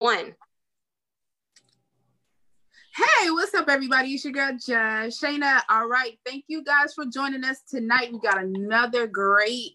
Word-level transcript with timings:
one. 0.00 0.34
Hey, 2.96 3.30
what's 3.30 3.54
up, 3.54 3.68
everybody? 3.68 4.14
It's 4.14 4.24
your 4.24 4.32
girl, 4.32 4.52
Shayna. 4.52 5.60
All 5.68 5.86
right, 5.86 6.18
thank 6.24 6.44
you 6.48 6.64
guys 6.64 6.94
for 6.94 7.04
joining 7.04 7.44
us 7.44 7.60
tonight. 7.68 8.10
We 8.10 8.18
got 8.18 8.42
another 8.42 9.06
great 9.06 9.72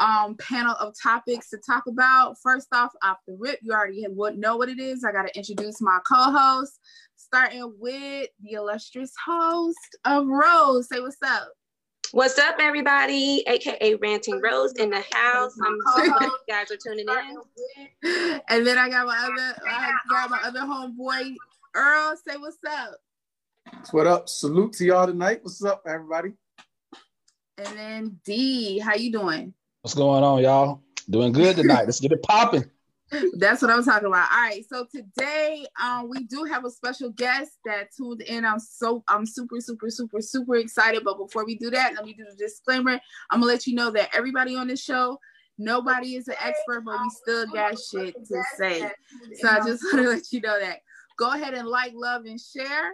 um, 0.00 0.36
panel 0.38 0.74
of 0.74 0.94
topics 1.00 1.50
to 1.50 1.58
talk 1.58 1.84
about. 1.86 2.36
First 2.42 2.66
off, 2.72 2.90
off 3.04 3.18
the 3.28 3.36
rip, 3.38 3.60
you 3.62 3.72
already 3.72 4.04
would 4.08 4.38
know 4.38 4.56
what 4.56 4.68
it 4.68 4.80
is. 4.80 5.04
I 5.04 5.12
got 5.12 5.28
to 5.28 5.38
introduce 5.38 5.80
my 5.80 6.00
co-host, 6.04 6.72
starting 7.14 7.72
with 7.78 8.28
the 8.42 8.52
illustrious 8.54 9.12
host 9.24 9.98
of 10.04 10.26
Rose. 10.26 10.88
Say 10.88 11.00
what's 11.00 11.16
up. 11.24 11.48
What's 12.12 12.36
up, 12.40 12.56
everybody? 12.58 13.44
AKA 13.46 13.94
Ranting 13.94 14.40
Rose 14.40 14.72
in 14.72 14.90
the 14.90 15.04
house. 15.12 15.56
I'm 15.64 15.78
so 15.94 16.06
glad 16.06 16.22
you 16.22 16.38
guys 16.48 16.68
are 16.72 16.76
tuning 16.76 17.06
in. 17.08 18.40
And 18.48 18.66
then 18.66 18.78
I 18.78 18.88
got 18.88 19.06
my 19.06 19.16
other, 19.16 19.62
I 19.68 19.92
got 20.10 20.28
my 20.28 20.40
other 20.42 20.58
homeboy 20.60 21.36
Earl. 21.76 22.16
Say 22.26 22.36
what's 22.36 22.56
up. 22.68 22.96
What 23.92 24.08
up? 24.08 24.28
Salute 24.28 24.72
to 24.74 24.84
y'all 24.86 25.06
tonight. 25.06 25.38
What's 25.42 25.62
up, 25.62 25.84
everybody? 25.86 26.32
And 27.58 27.78
then 27.78 28.20
D, 28.24 28.80
how 28.80 28.96
you 28.96 29.12
doing? 29.12 29.54
What's 29.82 29.94
going 29.94 30.24
on, 30.24 30.42
y'all? 30.42 30.82
Doing 31.08 31.30
good 31.30 31.54
tonight. 31.54 31.84
Let's 31.84 32.00
get 32.00 32.10
it 32.10 32.24
popping. 32.24 32.64
That's 33.34 33.62
what 33.62 33.70
I'm 33.70 33.84
talking 33.84 34.06
about. 34.06 34.30
All 34.32 34.40
right. 34.40 34.64
So 34.68 34.86
today, 34.94 35.66
um, 35.82 36.08
we 36.08 36.24
do 36.24 36.44
have 36.44 36.64
a 36.64 36.70
special 36.70 37.10
guest 37.10 37.52
that 37.64 37.88
tuned 37.96 38.22
in. 38.22 38.44
I'm 38.44 38.60
so 38.60 39.02
I'm 39.08 39.26
super, 39.26 39.60
super, 39.60 39.90
super, 39.90 40.20
super 40.20 40.56
excited. 40.56 41.02
But 41.04 41.18
before 41.18 41.44
we 41.44 41.56
do 41.56 41.70
that, 41.70 41.94
let 41.94 42.04
me 42.04 42.12
do 42.12 42.24
the 42.24 42.36
disclaimer. 42.36 43.00
I'm 43.30 43.40
gonna 43.40 43.46
let 43.46 43.66
you 43.66 43.74
know 43.74 43.90
that 43.90 44.10
everybody 44.14 44.54
on 44.54 44.68
this 44.68 44.82
show, 44.82 45.18
nobody 45.58 46.16
is 46.16 46.28
an 46.28 46.36
expert, 46.40 46.82
but 46.84 47.00
we 47.02 47.10
still 47.10 47.46
got 47.46 47.78
shit 47.78 48.14
to 48.14 48.42
say. 48.56 48.90
So 49.34 49.48
I 49.48 49.58
just 49.66 49.82
want 49.92 50.04
to 50.04 50.10
let 50.10 50.32
you 50.32 50.40
know 50.40 50.58
that. 50.60 50.78
Go 51.18 51.32
ahead 51.32 51.54
and 51.54 51.68
like, 51.68 51.92
love, 51.94 52.24
and 52.24 52.40
share. 52.40 52.92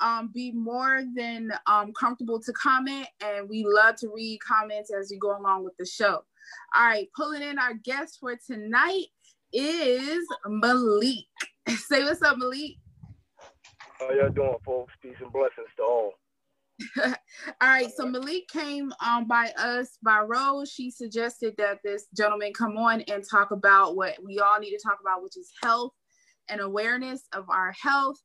Um, 0.00 0.30
be 0.34 0.50
more 0.52 1.02
than 1.16 1.52
um, 1.66 1.92
comfortable 1.92 2.40
to 2.40 2.52
comment, 2.52 3.06
and 3.22 3.48
we 3.48 3.64
love 3.64 3.96
to 3.96 4.10
read 4.14 4.40
comments 4.46 4.92
as 4.92 5.08
we 5.10 5.18
go 5.18 5.38
along 5.38 5.64
with 5.64 5.76
the 5.78 5.86
show. 5.86 6.24
All 6.76 6.84
right, 6.84 7.08
pulling 7.16 7.42
in 7.42 7.58
our 7.58 7.74
guest 7.74 8.18
for 8.20 8.36
tonight 8.46 9.06
is 9.54 10.26
Malik. 10.46 11.24
Say 11.68 12.02
what's 12.02 12.22
up, 12.22 12.36
Malik. 12.36 12.72
How 13.98 14.10
y'all 14.10 14.28
doing, 14.30 14.56
folks? 14.64 14.92
Peace 15.00 15.14
and 15.22 15.32
blessings 15.32 15.68
to 15.76 15.82
all. 15.82 16.12
all 17.06 17.14
right, 17.62 17.90
so 17.96 18.04
Malik 18.04 18.48
came 18.48 18.92
um, 19.04 19.26
by 19.28 19.52
us 19.56 19.96
by 20.02 20.20
Rose. 20.20 20.70
She 20.70 20.90
suggested 20.90 21.54
that 21.58 21.78
this 21.84 22.06
gentleman 22.16 22.52
come 22.52 22.76
on 22.76 23.02
and 23.02 23.22
talk 23.28 23.52
about 23.52 23.96
what 23.96 24.16
we 24.24 24.40
all 24.40 24.58
need 24.58 24.76
to 24.76 24.82
talk 24.82 24.98
about, 25.00 25.22
which 25.22 25.36
is 25.36 25.52
health 25.62 25.92
and 26.48 26.60
awareness 26.60 27.22
of 27.32 27.48
our 27.48 27.72
health. 27.80 28.18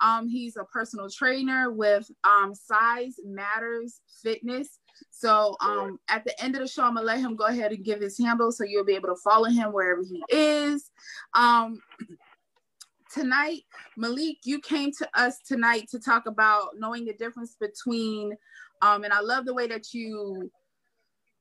Um, 0.00 0.28
he's 0.28 0.56
a 0.56 0.64
personal 0.64 1.08
trainer 1.10 1.72
with 1.72 2.08
um, 2.24 2.52
SizeMattez 2.70 3.94
Fitness. 4.22 4.78
So 5.10 5.56
um, 5.60 5.98
at 6.08 6.24
the 6.24 6.42
end 6.42 6.54
of 6.54 6.60
the 6.60 6.68
show, 6.68 6.84
I'm 6.84 6.94
gonna 6.94 7.06
let 7.06 7.20
him 7.20 7.36
go 7.36 7.46
ahead 7.46 7.72
and 7.72 7.84
give 7.84 8.00
his 8.00 8.18
handle 8.18 8.52
so 8.52 8.64
you'll 8.64 8.84
be 8.84 8.94
able 8.94 9.08
to 9.08 9.20
follow 9.22 9.48
him 9.48 9.72
wherever 9.72 10.02
he 10.02 10.22
is. 10.28 10.90
Um, 11.34 11.80
tonight, 13.12 13.62
Malik, 13.96 14.38
you 14.44 14.60
came 14.60 14.92
to 14.98 15.08
us 15.14 15.38
tonight 15.46 15.88
to 15.90 15.98
talk 15.98 16.26
about 16.26 16.70
knowing 16.78 17.04
the 17.04 17.14
difference 17.14 17.56
between, 17.58 18.36
um, 18.82 19.04
and 19.04 19.12
I 19.12 19.20
love 19.20 19.46
the 19.46 19.54
way 19.54 19.66
that 19.68 19.94
you 19.94 20.50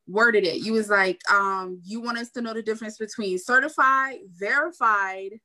worded 0.07 0.45
it. 0.45 0.57
You 0.57 0.73
was 0.73 0.89
like, 0.89 1.19
um, 1.31 1.81
you 1.83 1.99
want 2.01 2.17
us 2.17 2.29
to 2.31 2.41
know 2.41 2.53
the 2.53 2.61
difference 2.61 2.97
between 2.97 3.37
certified, 3.37 4.19
verified, 4.37 5.39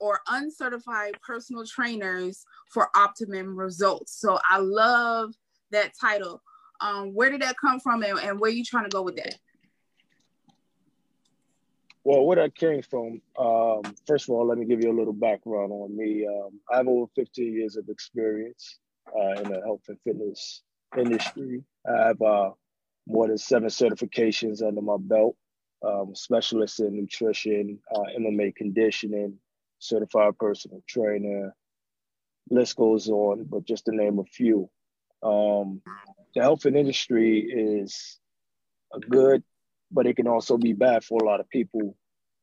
or 0.00 0.20
uncertified 0.28 1.14
personal 1.26 1.64
trainers 1.66 2.44
for 2.72 2.88
optimum 2.96 3.56
results. 3.56 4.20
So 4.20 4.38
I 4.48 4.58
love 4.58 5.34
that 5.70 5.92
title. 6.00 6.42
Um, 6.84 7.14
where 7.14 7.30
did 7.30 7.40
that 7.40 7.56
come 7.58 7.80
from 7.80 8.02
and, 8.02 8.18
and 8.18 8.38
where 8.38 8.50
you 8.50 8.62
trying 8.62 8.84
to 8.84 8.90
go 8.90 9.00
with 9.00 9.16
that? 9.16 9.36
Well, 12.04 12.26
where 12.26 12.36
that 12.36 12.54
came 12.54 12.82
from, 12.82 13.22
um, 13.38 13.80
first 14.06 14.28
of 14.28 14.34
all, 14.34 14.46
let 14.46 14.58
me 14.58 14.66
give 14.66 14.82
you 14.82 14.92
a 14.92 14.98
little 14.98 15.14
background 15.14 15.72
on 15.72 15.96
me. 15.96 16.26
Um, 16.26 16.60
I 16.70 16.76
have 16.76 16.88
over 16.88 17.06
15 17.16 17.54
years 17.54 17.76
of 17.76 17.88
experience 17.88 18.78
uh, 19.08 19.40
in 19.40 19.50
the 19.50 19.62
health 19.64 19.80
and 19.88 19.98
fitness 20.04 20.62
industry. 20.98 21.64
I 21.88 22.08
have 22.08 22.20
uh, 22.20 22.50
more 23.06 23.28
than 23.28 23.38
seven 23.38 23.70
certifications 23.70 24.62
under 24.62 24.82
my 24.82 24.96
belt, 24.98 25.36
um, 25.82 26.14
specialist 26.14 26.80
in 26.80 26.94
nutrition, 26.94 27.78
uh, 27.94 28.02
MMA 28.20 28.54
conditioning, 28.56 29.38
certified 29.78 30.38
personal 30.38 30.82
trainer. 30.86 31.56
List 32.50 32.76
goes 32.76 33.08
on, 33.08 33.44
but 33.44 33.64
just 33.64 33.86
to 33.86 33.96
name 33.96 34.18
a 34.18 34.24
few. 34.24 34.68
Um, 35.22 35.80
the 36.34 36.42
health 36.42 36.64
and 36.64 36.76
industry 36.76 37.40
is 37.40 38.18
a 38.92 39.00
good, 39.00 39.42
but 39.90 40.06
it 40.06 40.16
can 40.16 40.28
also 40.28 40.56
be 40.56 40.72
bad 40.72 41.04
for 41.04 41.20
a 41.22 41.26
lot 41.26 41.40
of 41.40 41.48
people 41.48 41.96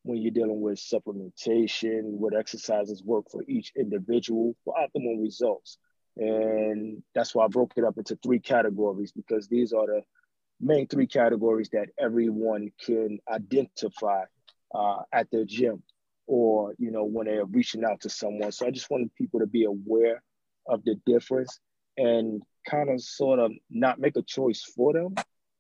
when 0.03 0.18
you're 0.18 0.31
dealing 0.31 0.62
with 0.62 0.79
supplementation, 0.79 2.03
what 2.03 2.35
exercises 2.35 3.03
work 3.03 3.25
for 3.31 3.44
each 3.47 3.72
individual 3.78 4.56
for 4.66 4.74
optimal 4.74 5.22
results. 5.22 5.78
And 6.18 7.03
that's 7.13 7.35
why 7.35 7.46
I 7.46 7.47
broke 7.47 7.74
it 7.78 7.84
up 7.84 7.97
into 7.97 8.18
three 8.24 8.40
categories 8.40 9.12
because 9.12 9.47
these 9.47 9.74
are 9.74 9.85
the 9.85 10.01
main 10.59 10.88
three 10.88 11.07
categories 11.07 11.69
that 11.74 11.90
everyone 12.00 12.72
can 12.84 13.19
identify 13.31 14.24
uh, 14.74 15.01
at 15.12 15.30
their 15.31 15.46
gym 15.46 15.84
or 16.28 16.74
you 16.78 16.91
know 16.91 17.03
when 17.03 17.25
they're 17.25 17.46
reaching 17.46 17.84
out 17.84 18.00
to 18.00 18.09
someone 18.09 18.51
so 18.51 18.66
i 18.66 18.72
just 18.72 18.90
wanted 18.90 19.13
people 19.16 19.40
to 19.40 19.47
be 19.47 19.66
aware 19.66 20.22
of 20.68 20.84
the 20.85 20.96
difference 21.06 21.59
and 21.97 22.41
kind 22.68 22.90
of 22.90 23.02
sort 23.02 23.40
of 23.40 23.52
not 23.70 24.00
make 24.00 24.16
a 24.16 24.22
choice 24.22 24.64
for 24.76 24.94
them 24.94 25.14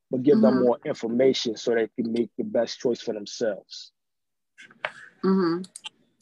but 0.09 0.23
give 0.23 0.35
mm-hmm. 0.35 0.55
them 0.55 0.63
more 0.63 0.77
information 0.85 1.55
so 1.55 1.73
they 1.73 1.87
can 1.95 2.11
make 2.11 2.29
the 2.37 2.43
best 2.43 2.79
choice 2.79 3.01
for 3.01 3.13
themselves 3.13 3.91
mm-hmm. 5.23 5.61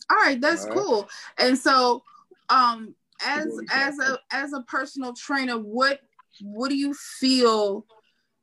all 0.09 0.17
right 0.17 0.41
that's 0.41 0.65
all 0.65 0.69
right. 0.69 0.77
cool 0.77 1.09
and 1.37 1.57
so 1.57 2.03
um 2.49 2.95
as 3.25 3.47
as 3.71 3.99
a 3.99 4.17
as 4.31 4.53
a 4.53 4.61
personal 4.61 5.13
trainer 5.13 5.57
what 5.57 5.99
what 6.41 6.69
do 6.69 6.75
you 6.75 6.93
feel 6.93 7.85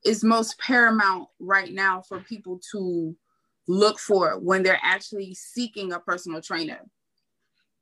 is 0.04 0.22
most 0.22 0.58
paramount 0.58 1.28
right 1.40 1.72
now 1.72 2.00
for 2.00 2.20
people 2.20 2.60
to 2.72 3.16
look 3.68 3.98
for 3.98 4.38
when 4.38 4.62
they're 4.62 4.80
actually 4.82 5.34
seeking 5.34 5.92
a 5.92 5.98
personal 5.98 6.40
trainer? 6.40 6.80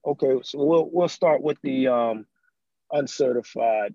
Okay, 0.07 0.39
so 0.43 0.65
we'll 0.65 0.89
we'll 0.93 1.09
start 1.09 1.43
with 1.43 1.59
the 1.63 1.89
um, 1.89 2.27
uncertified 2.93 3.95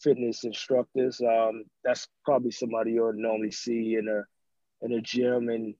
fitness 0.00 0.44
instructors. 0.44 1.20
Um, 1.20 1.64
that's 1.84 2.08
probably 2.24 2.50
somebody 2.50 2.92
you'll 2.92 3.12
normally 3.12 3.50
see 3.50 3.96
in 3.96 4.08
a 4.08 4.22
in 4.84 4.92
a 4.92 5.00
gym, 5.00 5.48
and 5.48 5.74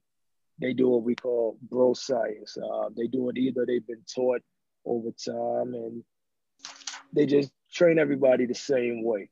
they 0.59 0.73
do 0.73 0.89
what 0.89 1.03
we 1.03 1.15
call 1.15 1.57
bro 1.61 1.93
science. 1.93 2.57
Uh, 2.57 2.89
they 2.95 3.07
do 3.07 3.29
it 3.29 3.37
either 3.37 3.65
they've 3.65 3.85
been 3.85 4.03
taught 4.13 4.41
over 4.85 5.09
time, 5.11 5.73
and 5.73 6.03
they 7.13 7.25
just 7.25 7.51
train 7.73 7.99
everybody 7.99 8.45
the 8.45 8.55
same 8.55 9.03
way. 9.03 9.29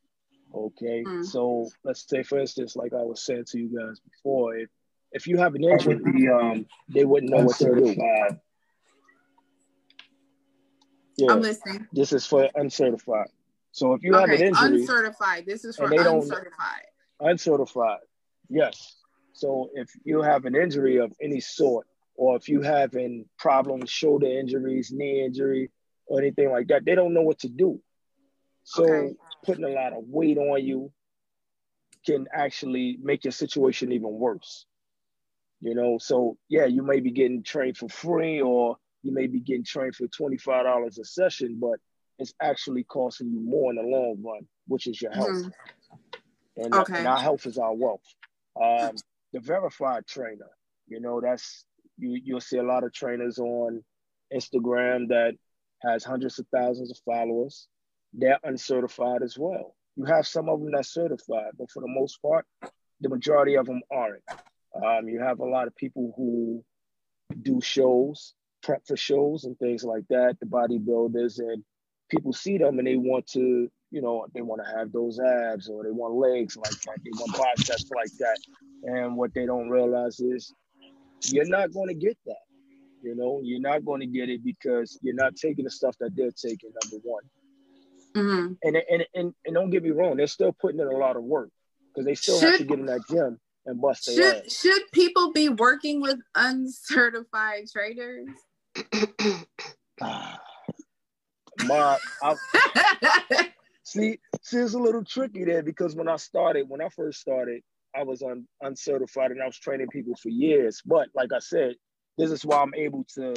Okay, 0.53 1.03
mm. 1.05 1.23
so 1.23 1.69
let's 1.83 2.07
say, 2.09 2.23
for 2.23 2.39
instance, 2.39 2.75
like 2.75 2.93
I 2.93 3.03
was 3.03 3.23
saying 3.23 3.45
to 3.49 3.59
you 3.59 3.79
guys 3.79 3.99
before, 3.99 4.57
if 4.57 4.69
if 5.11 5.27
you 5.27 5.37
have 5.37 5.55
an 5.55 5.63
injury, 5.63 5.95
the, 5.95 6.29
um, 6.29 6.65
they 6.87 7.05
wouldn't 7.05 7.31
know 7.31 7.45
what 7.45 7.57
to 7.57 7.75
do. 7.75 7.95
Yeah, 11.17 11.33
I'm 11.33 11.41
listening. 11.41 11.87
This 11.91 12.13
is 12.13 12.25
for 12.25 12.49
uncertified. 12.55 13.27
So 13.71 13.93
if 13.93 14.03
you 14.03 14.15
okay, 14.15 14.31
have 14.31 14.39
an 14.39 14.47
injury, 14.47 14.81
uncertified. 14.81 15.45
This 15.45 15.63
is 15.63 15.75
for 15.75 15.85
uncertified. 15.85 16.85
Uncertified. 17.19 17.99
Yes. 18.49 18.95
So 19.33 19.69
if 19.73 19.89
you 20.03 20.21
have 20.21 20.45
an 20.45 20.55
injury 20.55 20.97
of 20.97 21.13
any 21.21 21.39
sort, 21.39 21.87
or 22.15 22.35
if 22.35 22.49
you 22.49 22.61
have 22.61 22.91
having 22.91 23.25
problems, 23.37 23.89
shoulder 23.89 24.27
injuries, 24.27 24.91
knee 24.91 25.23
injury, 25.23 25.71
or 26.07 26.19
anything 26.19 26.51
like 26.51 26.67
that, 26.67 26.83
they 26.83 26.95
don't 26.95 27.13
know 27.13 27.21
what 27.21 27.39
to 27.39 27.49
do. 27.49 27.79
So 28.63 28.83
okay. 28.83 29.15
putting 29.45 29.63
a 29.63 29.69
lot 29.69 29.93
of 29.93 30.03
weight 30.07 30.37
on 30.37 30.63
you 30.63 30.91
can 32.05 32.27
actually 32.33 32.97
make 33.01 33.23
your 33.23 33.31
situation 33.31 33.91
even 33.91 34.11
worse. 34.11 34.65
You 35.61 35.75
know, 35.75 35.97
so 35.99 36.37
yeah, 36.47 36.65
you 36.65 36.83
may 36.83 36.99
be 36.99 37.11
getting 37.11 37.43
trained 37.43 37.77
for 37.77 37.89
free 37.89 38.41
or 38.41 38.77
you 39.03 39.13
may 39.13 39.27
be 39.27 39.39
getting 39.39 39.63
trained 39.63 39.95
for 39.95 40.07
$25 40.07 40.99
a 40.99 41.05
session, 41.05 41.57
but 41.59 41.79
it's 42.19 42.33
actually 42.41 42.83
costing 42.83 43.31
you 43.31 43.39
more 43.39 43.71
in 43.71 43.77
the 43.77 43.83
long 43.83 44.17
run, 44.23 44.47
which 44.67 44.87
is 44.87 45.01
your 45.01 45.11
health. 45.11 45.29
Mm-hmm. 45.29 46.63
And, 46.63 46.75
okay. 46.75 46.97
and, 46.97 47.07
our 47.07 47.19
health 47.19 47.45
is 47.45 47.57
our 47.57 47.73
wealth. 47.73 48.03
Um, 48.61 48.95
the 49.33 49.39
verified 49.39 50.05
trainer, 50.07 50.49
you 50.87 50.99
know, 50.99 51.21
that's 51.21 51.65
you 51.97 52.19
you'll 52.23 52.41
see 52.41 52.57
a 52.57 52.63
lot 52.63 52.83
of 52.83 52.93
trainers 52.93 53.39
on 53.39 53.83
Instagram 54.33 55.07
that 55.09 55.33
has 55.81 56.03
hundreds 56.03 56.39
of 56.39 56.47
thousands 56.53 56.91
of 56.91 56.97
followers. 57.05 57.67
They're 58.13 58.39
uncertified 58.43 59.23
as 59.23 59.37
well. 59.37 59.75
You 59.95 60.05
have 60.05 60.27
some 60.27 60.49
of 60.49 60.59
them 60.59 60.71
that's 60.71 60.93
certified, 60.93 61.51
but 61.57 61.69
for 61.71 61.81
the 61.81 61.87
most 61.87 62.21
part, 62.21 62.45
the 63.01 63.09
majority 63.09 63.55
of 63.55 63.65
them 63.65 63.81
aren't. 63.91 64.23
Um, 64.75 65.07
you 65.07 65.19
have 65.21 65.39
a 65.39 65.45
lot 65.45 65.67
of 65.67 65.75
people 65.75 66.13
who 66.15 66.63
do 67.41 67.61
shows 67.61 68.33
prep 68.61 68.85
for 68.85 68.97
shows 68.97 69.45
and 69.45 69.57
things 69.57 69.83
like 69.83 70.03
that, 70.09 70.37
the 70.39 70.45
bodybuilders, 70.45 71.39
and 71.39 71.63
people 72.09 72.33
see 72.33 72.57
them 72.57 72.79
and 72.79 72.87
they 72.87 72.97
want 72.97 73.27
to, 73.27 73.69
you 73.91 74.01
know, 74.01 74.25
they 74.33 74.41
want 74.41 74.61
to 74.63 74.77
have 74.77 74.91
those 74.91 75.19
abs 75.19 75.69
or 75.69 75.83
they 75.83 75.91
want 75.91 76.13
legs 76.13 76.57
like 76.57 76.71
that, 76.71 76.97
they 77.03 77.11
want 77.13 77.37
biceps 77.37 77.89
like 77.95 78.11
that. 78.19 78.37
And 78.83 79.15
what 79.15 79.33
they 79.33 79.45
don't 79.45 79.69
realize 79.69 80.19
is 80.19 80.53
you're 81.29 81.47
not 81.47 81.73
going 81.73 81.87
to 81.87 81.93
get 81.93 82.17
that. 82.25 82.35
You 83.01 83.15
know, 83.15 83.39
you're 83.43 83.61
not 83.61 83.85
going 83.85 84.01
to 84.01 84.07
get 84.07 84.29
it 84.29 84.43
because 84.43 84.99
you're 85.01 85.15
not 85.15 85.35
taking 85.35 85.65
the 85.65 85.71
stuff 85.71 85.95
that 85.99 86.15
they're 86.15 86.31
taking, 86.31 86.71
number 86.83 86.97
one. 87.03 87.23
Mm-hmm. 88.15 88.53
And, 88.63 88.77
and, 88.89 89.05
and, 89.13 89.33
and 89.45 89.55
don't 89.55 89.69
get 89.69 89.83
me 89.83 89.91
wrong, 89.91 90.17
they're 90.17 90.27
still 90.27 90.53
putting 90.59 90.79
in 90.79 90.87
a 90.87 90.97
lot 90.97 91.15
of 91.15 91.23
work 91.23 91.49
because 91.93 92.05
they 92.05 92.15
still 92.15 92.39
should, 92.39 92.49
have 92.49 92.57
to 92.59 92.65
get 92.65 92.79
in 92.79 92.85
that 92.87 93.01
gym 93.09 93.39
and 93.65 93.79
bust 93.79 94.05
should, 94.05 94.17
their 94.17 94.43
ass. 94.43 94.59
Should 94.59 94.81
people 94.91 95.31
be 95.31 95.49
working 95.49 96.01
with 96.01 96.17
uncertified 96.35 97.65
trainers? 97.71 98.27
My, 101.65 101.97
I, 102.23 102.35
see, 103.83 104.19
see, 104.41 104.57
it's 104.57 104.73
a 104.73 104.79
little 104.79 105.03
tricky 105.03 105.45
there 105.45 105.63
because 105.63 105.95
when 105.95 106.07
I 106.07 106.15
started, 106.15 106.67
when 106.67 106.81
I 106.81 106.89
first 106.89 107.19
started, 107.19 107.61
I 107.95 108.03
was 108.03 108.21
un, 108.21 108.47
uncertified 108.61 109.31
and 109.31 109.41
I 109.41 109.45
was 109.45 109.57
training 109.57 109.87
people 109.87 110.15
for 110.15 110.29
years. 110.29 110.81
But 110.85 111.09
like 111.15 111.33
I 111.33 111.39
said, 111.39 111.75
this 112.17 112.31
is 112.31 112.45
why 112.45 112.57
I'm 112.57 112.75
able 112.75 113.05
to 113.15 113.33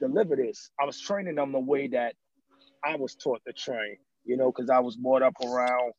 deliver 0.00 0.36
this. 0.36 0.70
I 0.80 0.84
was 0.84 1.00
training 1.00 1.36
them 1.36 1.52
the 1.52 1.60
way 1.60 1.88
that 1.88 2.14
I 2.84 2.96
was 2.96 3.14
taught 3.14 3.40
to 3.46 3.52
train, 3.52 3.96
you 4.24 4.36
know, 4.36 4.52
because 4.52 4.70
I 4.70 4.80
was 4.80 4.96
brought 4.96 5.22
up 5.22 5.34
around 5.44 5.92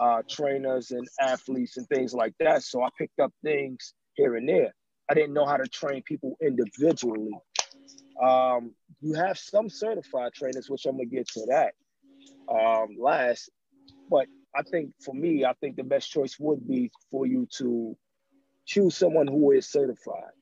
uh, 0.00 0.22
trainers 0.28 0.90
and 0.90 1.06
athletes 1.20 1.76
and 1.76 1.86
things 1.88 2.14
like 2.14 2.34
that. 2.40 2.62
So 2.62 2.82
I 2.82 2.88
picked 2.98 3.20
up 3.20 3.32
things 3.42 3.94
here 4.14 4.36
and 4.36 4.48
there. 4.48 4.74
I 5.10 5.14
didn't 5.14 5.34
know 5.34 5.44
how 5.44 5.56
to 5.56 5.68
train 5.68 6.02
people 6.02 6.36
individually. 6.42 7.32
Um, 8.22 8.72
you 9.00 9.14
have 9.14 9.38
some 9.38 9.68
certified 9.68 10.32
trainers, 10.32 10.70
which 10.70 10.86
I'm 10.86 10.96
gonna 10.96 11.06
get 11.06 11.28
to 11.28 11.46
that 11.46 11.74
um, 12.48 12.96
last. 12.98 13.50
But 14.08 14.26
I 14.54 14.62
think 14.62 14.92
for 15.04 15.14
me, 15.14 15.44
I 15.44 15.52
think 15.54 15.76
the 15.76 15.84
best 15.84 16.10
choice 16.10 16.38
would 16.38 16.66
be 16.66 16.90
for 17.10 17.26
you 17.26 17.48
to 17.58 17.96
choose 18.66 18.96
someone 18.96 19.26
who 19.26 19.50
is 19.52 19.68
certified 19.68 20.32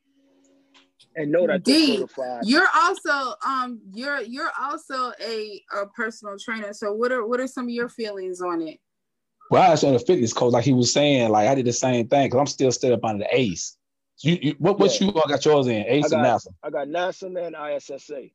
and 1.16 1.32
know 1.32 1.46
that 1.46 1.62
D, 1.62 2.04
you're 2.44 2.68
also 2.74 3.34
um 3.44 3.80
you're 3.92 4.20
you're 4.22 4.50
also 4.60 5.12
a, 5.20 5.62
a 5.76 5.86
personal 5.94 6.36
trainer. 6.38 6.72
So 6.72 6.92
what 6.92 7.12
are 7.12 7.26
what 7.26 7.40
are 7.40 7.46
some 7.46 7.64
of 7.64 7.70
your 7.70 7.88
feelings 7.88 8.40
on 8.40 8.62
it? 8.62 8.78
Well, 9.50 9.62
I 9.62 9.70
was 9.70 9.84
on 9.84 9.94
a 9.94 9.98
fitness 9.98 10.32
coach, 10.32 10.52
like 10.52 10.64
he 10.64 10.72
was 10.72 10.92
saying, 10.92 11.28
like 11.30 11.48
I 11.48 11.54
did 11.54 11.66
the 11.66 11.72
same 11.72 12.08
thing 12.08 12.26
because 12.26 12.38
I'm 12.40 12.46
still 12.46 12.72
still 12.72 12.94
up 12.94 13.04
under 13.04 13.24
the 13.24 13.36
ACE. 13.36 13.76
You, 14.22 14.38
you 14.40 14.54
what 14.58 14.78
what 14.78 15.00
yeah. 15.00 15.08
you 15.08 15.12
all 15.14 15.28
got 15.28 15.44
yours 15.44 15.66
in? 15.66 15.84
ACE 15.86 16.08
got, 16.08 16.18
and 16.18 16.26
NASM? 16.26 16.54
I 16.62 16.70
got 16.70 16.88
NASM 16.88 17.46
and 17.46 17.56
ISSA. 17.56 18.30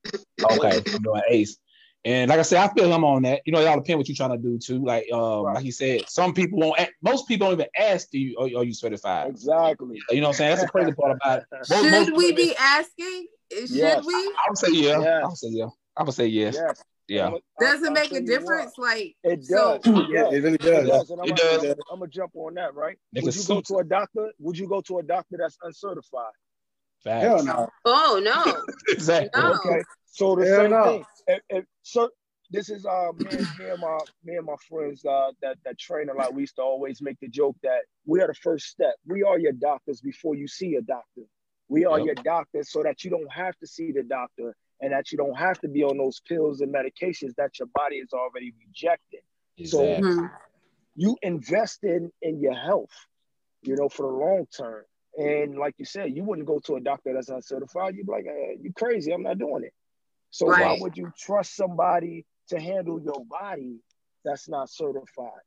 Okay, 0.51 0.81
I'm 0.93 1.01
doing 1.01 1.21
ACE. 1.29 1.57
And 2.05 2.29
like 2.29 2.39
I 2.39 2.43
said, 2.43 2.59
I 2.59 2.73
feel 2.73 2.93
I'm 2.93 3.03
on 3.03 3.23
that. 3.23 3.41
You 3.45 3.51
know, 3.51 3.59
it 3.59 3.67
all 3.67 3.75
depends 3.75 3.97
what 3.97 4.07
you're 4.07 4.15
trying 4.15 4.31
to 4.31 4.37
do 4.37 4.57
too. 4.57 4.83
Like, 4.83 5.11
um, 5.11 5.43
right. 5.43 5.55
like 5.55 5.63
he 5.63 5.71
said, 5.71 6.07
some 6.07 6.33
people 6.33 6.59
won't. 6.59 6.79
Ask, 6.79 6.91
Most 7.01 7.27
people 7.27 7.47
don't 7.47 7.59
even 7.59 7.67
ask 7.77 8.07
you, 8.13 8.37
"Are, 8.37 8.61
are 8.61 8.63
you 8.63 8.73
certified?" 8.73 9.29
Exactly. 9.29 9.99
You 10.09 10.21
know 10.21 10.27
what 10.27 10.29
I'm 10.29 10.33
saying? 10.35 10.49
That's 10.51 10.61
the 10.61 10.69
crazy 10.69 10.93
part 10.93 11.17
about 11.21 11.39
it. 11.39 11.45
Most, 11.51 11.83
Should 11.83 11.91
most 11.91 12.15
we 12.15 12.31
be 12.33 12.55
asking? 12.57 13.27
Should 13.51 13.69
yes. 13.71 14.05
we? 14.05 14.13
I, 14.13 14.31
would 14.49 14.57
say 14.57 14.71
yeah. 14.71 14.99
Yes. 14.99 15.23
I 15.23 15.27
would 15.27 15.37
say 15.37 15.47
yeah. 15.49 15.67
I 15.97 16.03
would 16.03 16.13
say 16.13 16.27
yes. 16.27 16.55
yes. 16.55 16.83
Yeah. 17.07 17.31
Does 17.59 17.83
it 17.83 17.93
make 17.93 18.11
a 18.11 18.21
difference? 18.21 18.77
Like 18.77 19.15
it 19.23 19.47
does. 19.47 19.81
So, 19.83 20.07
yeah, 20.09 20.29
it 20.29 20.43
really 20.43 20.57
does. 20.57 20.85
It 20.85 20.87
does. 20.87 21.11
I'm, 21.11 21.19
it. 21.23 21.37
Gonna, 21.37 21.75
I'm 21.91 21.99
gonna 21.99 22.11
jump 22.11 22.31
on 22.35 22.55
that, 22.55 22.75
right? 22.75 22.97
Would 23.15 23.35
you 23.35 23.43
go 23.43 23.61
to 23.61 23.77
a 23.77 23.83
doctor? 23.83 24.31
Would 24.39 24.57
you 24.57 24.67
go 24.67 24.81
to 24.81 24.99
a 24.99 25.03
doctor 25.03 25.37
that's 25.39 25.57
uncertified? 25.63 26.33
Facts. 27.03 27.23
Hell 27.23 27.43
no. 27.43 27.69
Oh 27.85 28.21
no. 28.21 28.63
exactly. 28.89 29.41
No. 29.41 29.53
Okay. 29.53 29.83
So 30.05 30.35
the 30.35 30.45
Hell 30.45 30.57
same 30.57 30.71
no. 30.71 30.83
thing. 30.83 31.05
If, 31.27 31.41
if, 31.49 31.65
so 31.83 32.09
this 32.49 32.69
is 32.69 32.85
uh 32.85 33.11
me, 33.17 33.37
me 33.59 33.69
and 33.69 33.81
my 33.81 33.99
me 34.23 34.35
and 34.35 34.45
my 34.45 34.55
friends 34.67 35.05
uh 35.05 35.31
that 35.41 35.57
that 35.63 35.79
train 35.79 36.09
a 36.09 36.13
lot. 36.13 36.33
We 36.33 36.43
used 36.43 36.55
to 36.57 36.61
always 36.61 37.01
make 37.01 37.19
the 37.21 37.29
joke 37.29 37.55
that 37.63 37.81
we 38.05 38.21
are 38.21 38.27
the 38.27 38.33
first 38.33 38.67
step. 38.67 38.95
We 39.05 39.23
are 39.23 39.39
your 39.39 39.53
doctors 39.53 40.01
before 40.01 40.35
you 40.35 40.47
see 40.47 40.75
a 40.75 40.81
doctor. 40.81 41.23
We 41.69 41.85
are 41.85 41.99
yep. 41.99 42.05
your 42.05 42.15
doctors 42.15 42.71
so 42.71 42.83
that 42.83 43.03
you 43.03 43.11
don't 43.11 43.31
have 43.31 43.57
to 43.59 43.67
see 43.67 43.91
the 43.91 44.03
doctor 44.03 44.55
and 44.81 44.93
that 44.93 45.11
you 45.11 45.17
don't 45.17 45.37
have 45.37 45.59
to 45.61 45.67
be 45.67 45.83
on 45.83 45.97
those 45.97 46.19
pills 46.27 46.61
and 46.61 46.73
medications 46.73 47.33
that 47.37 47.59
your 47.59 47.67
body 47.73 47.97
is 47.97 48.13
already 48.13 48.53
rejecting. 48.65 49.21
Exactly. 49.57 50.01
So 50.01 50.01
mm-hmm. 50.01 50.25
you 50.95 51.17
invest 51.21 51.83
in 51.83 52.11
in 52.21 52.39
your 52.39 52.53
health, 52.53 52.93
you 53.63 53.75
know, 53.75 53.89
for 53.89 54.03
the 54.03 54.17
long 54.17 54.45
term. 54.55 54.83
And 55.17 55.57
like 55.57 55.73
you 55.77 55.85
said, 55.85 56.15
you 56.15 56.23
wouldn't 56.23 56.47
go 56.47 56.59
to 56.65 56.75
a 56.75 56.79
doctor 56.79 57.11
that's 57.13 57.29
uncertified. 57.29 57.95
You'd 57.95 58.05
be 58.05 58.11
like, 58.11 58.25
hey, 58.25 58.57
you 58.61 58.71
crazy, 58.71 59.11
I'm 59.11 59.23
not 59.23 59.39
doing 59.39 59.63
it. 59.63 59.73
So 60.29 60.47
right. 60.47 60.65
why 60.65 60.77
would 60.79 60.95
you 60.95 61.11
trust 61.17 61.55
somebody 61.55 62.25
to 62.49 62.59
handle 62.59 63.01
your 63.01 63.25
body 63.25 63.79
that's 64.23 64.47
not 64.47 64.69
certified? 64.69 65.41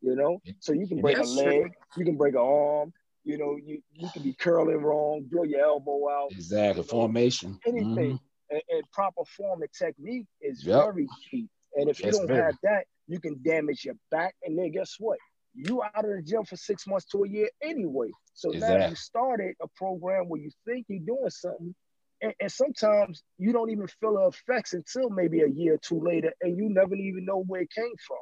You 0.00 0.16
know, 0.16 0.42
so 0.58 0.72
you 0.72 0.88
can 0.88 1.00
break 1.00 1.16
that's 1.16 1.30
a 1.30 1.44
leg, 1.44 1.62
true. 1.62 1.70
you 1.98 2.04
can 2.04 2.16
break 2.16 2.34
an 2.34 2.40
arm, 2.40 2.92
you 3.24 3.38
know, 3.38 3.56
you, 3.56 3.80
you 3.94 4.08
can 4.12 4.22
be 4.22 4.32
curling 4.32 4.82
wrong, 4.82 5.24
blow 5.30 5.44
your 5.44 5.60
elbow 5.60 6.10
out. 6.10 6.32
Exactly. 6.32 6.82
Formation. 6.82 7.58
Anything. 7.64 8.14
Mm-hmm. 8.14 8.16
And, 8.50 8.62
and, 8.68 8.82
proper 8.92 9.22
form 9.24 9.62
and 9.62 9.70
technique 9.72 10.26
is 10.40 10.64
yep. 10.64 10.84
very 10.84 11.06
key. 11.30 11.48
And 11.74 11.88
if 11.88 12.02
you 12.04 12.10
don't 12.10 12.26
very. 12.26 12.42
have 12.42 12.56
that, 12.62 12.84
you 13.08 13.18
can 13.18 13.40
damage 13.42 13.84
your 13.84 13.94
back. 14.10 14.34
And 14.44 14.58
then 14.58 14.70
guess 14.72 14.96
what? 14.98 15.18
You 15.54 15.82
out 15.82 16.04
of 16.04 16.10
the 16.10 16.22
gym 16.22 16.44
for 16.44 16.56
six 16.56 16.86
months 16.86 17.06
to 17.06 17.24
a 17.24 17.28
year 17.28 17.48
anyway. 17.62 18.10
So 18.34 18.50
exactly. 18.50 18.78
now 18.78 18.88
you 18.88 18.96
started 18.96 19.54
a 19.62 19.68
program 19.76 20.28
where 20.28 20.40
you 20.40 20.50
think 20.66 20.86
you're 20.88 21.00
doing 21.00 21.30
something. 21.30 21.74
And, 22.20 22.34
and 22.40 22.52
sometimes 22.52 23.22
you 23.38 23.52
don't 23.52 23.70
even 23.70 23.86
feel 24.00 24.14
the 24.14 24.28
effects 24.28 24.74
until 24.74 25.10
maybe 25.10 25.40
a 25.42 25.48
year 25.48 25.74
or 25.74 25.78
two 25.78 26.00
later, 26.00 26.32
and 26.40 26.56
you 26.56 26.68
never 26.68 26.94
even 26.94 27.24
know 27.24 27.42
where 27.46 27.62
it 27.62 27.70
came 27.74 27.94
from. 28.06 28.18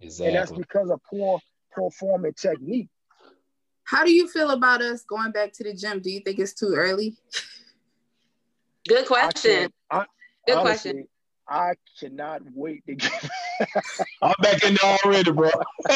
Exactly. 0.00 0.26
And 0.28 0.36
that's 0.36 0.52
because 0.52 0.90
of 0.90 1.00
poor, 1.08 1.40
poor 1.74 1.90
form 1.90 2.24
and 2.24 2.36
technique. 2.36 2.88
How 3.84 4.04
do 4.04 4.12
you 4.12 4.28
feel 4.28 4.50
about 4.50 4.80
us 4.80 5.02
going 5.02 5.30
back 5.30 5.52
to 5.54 5.64
the 5.64 5.74
gym? 5.74 6.00
Do 6.00 6.10
you 6.10 6.20
think 6.20 6.38
it's 6.38 6.54
too 6.54 6.74
early? 6.74 7.16
Good 8.88 9.06
question. 9.06 9.70
I, 9.90 10.06
Good 10.46 10.58
honestly, 10.58 10.92
question. 10.92 11.08
I 11.48 11.74
cannot 12.00 12.42
wait 12.54 12.84
to 12.86 12.94
get. 12.94 13.30
I'm 14.22 14.34
back 14.40 14.62
in 14.64 14.76
there 14.80 14.98
already, 15.04 15.30
bro. 15.30 15.50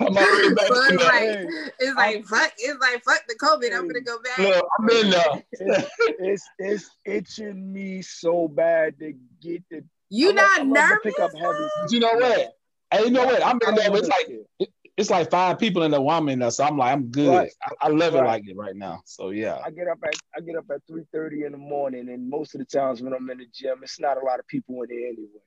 I'm 0.00 0.16
already 0.16 0.54
back 0.54 0.66
so 0.66 0.88
in 0.88 0.96
there. 0.96 1.06
Like, 1.06 1.72
it's 1.78 1.96
like 1.96 2.24
fuck. 2.24 2.52
It's 2.58 2.80
like 2.80 3.04
fuck 3.04 3.22
the 3.28 3.34
COVID. 3.34 3.76
I'm 3.76 3.86
gonna 3.86 4.00
go 4.00 4.18
back. 4.22 4.38
Look, 4.38 4.66
I'm 4.78 4.88
in 4.90 5.10
there. 5.10 5.44
it's, 5.52 5.90
it's 6.18 6.50
it's 6.58 6.90
itching 7.04 7.72
me 7.72 8.02
so 8.02 8.48
bad 8.48 8.98
to 9.00 9.14
get 9.40 9.62
the. 9.70 9.84
You 10.08 10.30
I'm 10.30 10.36
not 10.36 10.66
nervous? 10.66 10.98
Pick 11.02 11.20
up 11.20 11.32
heavy. 11.34 11.68
You 11.90 12.00
know 12.00 12.14
what? 12.14 12.56
Hey, 12.92 13.04
you 13.04 13.10
know 13.10 13.26
what? 13.26 13.44
I'm 13.44 13.58
in 13.66 13.74
there. 13.74 13.96
It's 13.96 14.08
like 14.08 14.28
it, 14.60 14.68
it's 14.96 15.10
like 15.10 15.30
five 15.30 15.58
people 15.58 15.82
in 15.82 15.90
the 15.90 16.00
woman 16.00 16.38
there, 16.38 16.50
so 16.50 16.64
I'm 16.64 16.78
like, 16.78 16.92
I'm 16.92 17.08
good. 17.08 17.28
Right. 17.28 17.52
I, 17.62 17.86
I, 17.86 17.88
love 17.88 18.14
right. 18.14 18.22
it 18.22 18.26
like 18.26 18.48
it 18.48 18.56
right 18.56 18.74
now. 18.74 19.02
So 19.04 19.30
yeah. 19.30 19.58
I 19.64 19.70
get 19.70 19.88
up 19.88 19.98
at 20.02 20.14
I 20.34 20.40
get 20.40 20.56
up 20.56 20.64
at 20.72 20.80
three 20.88 21.04
thirty 21.12 21.44
in 21.44 21.52
the 21.52 21.58
morning, 21.58 22.08
and 22.08 22.28
most 22.28 22.54
of 22.54 22.60
the 22.60 22.64
times 22.64 23.02
when 23.02 23.12
I'm 23.12 23.28
in 23.30 23.38
the 23.38 23.46
gym, 23.52 23.80
it's 23.82 24.00
not 24.00 24.16
a 24.16 24.24
lot 24.24 24.40
of 24.40 24.46
people 24.46 24.82
in 24.82 24.88
there 24.88 25.08
anyway. 25.08 25.40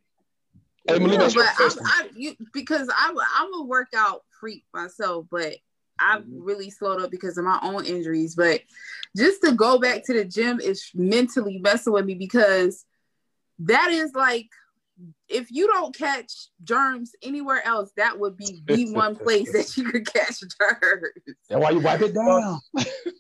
Hey, 0.87 0.97
yeah, 0.99 1.29
but 1.35 1.45
I, 1.45 1.69
I, 1.85 2.09
you, 2.15 2.35
because 2.53 2.89
I, 2.95 3.13
I'm 3.37 3.61
a 3.61 3.65
workout 3.65 4.23
freak 4.39 4.63
myself, 4.73 5.25
but 5.29 5.55
I've 5.99 6.21
mm-hmm. 6.21 6.43
really 6.43 6.69
slowed 6.69 7.01
up 7.01 7.11
because 7.11 7.37
of 7.37 7.45
my 7.45 7.59
own 7.61 7.85
injuries. 7.85 8.35
But 8.35 8.61
just 9.17 9.41
to 9.43 9.51
go 9.51 9.79
back 9.79 10.05
to 10.05 10.13
the 10.13 10.25
gym 10.25 10.59
is 10.59 10.89
mentally 10.93 11.59
messing 11.59 11.93
with 11.93 12.05
me 12.05 12.15
because 12.15 12.85
that 13.59 13.91
is 13.91 14.13
like 14.13 14.47
if 15.27 15.51
you 15.51 15.67
don't 15.67 15.95
catch 15.95 16.31
germs 16.63 17.11
anywhere 17.21 17.65
else, 17.65 17.91
that 17.97 18.19
would 18.19 18.37
be 18.37 18.61
the 18.65 18.91
one 18.91 19.15
place 19.15 19.51
that 19.53 19.77
you 19.77 19.91
could 19.91 20.11
catch 20.11 20.39
germs. 20.39 21.07
That's 21.49 21.61
why 21.61 21.71
you 21.71 21.79
wipe 21.79 22.01
it 22.01 22.13
down. 22.13 22.59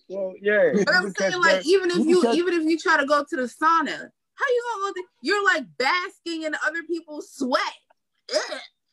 well, 0.09 0.33
yeah. 0.41 0.71
But 0.85 0.95
I'm 0.95 1.11
saying, 1.11 1.39
like, 1.39 1.65
even 1.65 1.91
if 1.91 1.97
you, 1.97 2.23
you 2.23 2.33
even 2.33 2.53
if 2.53 2.63
you 2.63 2.77
try 2.77 2.97
to 2.97 3.05
go 3.05 3.23
to 3.27 3.35
the 3.35 3.43
sauna, 3.43 4.09
how 4.35 4.45
you 4.47 4.63
gonna 4.73 4.81
go? 4.81 4.93
To, 4.93 5.03
you're 5.21 5.45
like 5.45 5.65
basking 5.77 6.43
in 6.43 6.55
other 6.65 6.83
people's 6.87 7.31
sweat. 7.31 7.61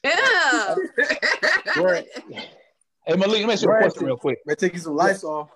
Yeah. 0.05 0.75
right. 1.77 2.07
Hey 3.07 3.17
Malik, 3.17 3.39
let 3.39 3.47
me 3.47 3.53
ask 3.53 3.63
you 3.63 3.71
a 3.71 3.79
question 3.79 4.07
real 4.07 4.17
quick. 4.17 4.39
May 4.47 4.55
take 4.55 4.75
you 4.75 4.81
some 4.81 4.97
lights 4.97 5.25
off. 5.25 5.51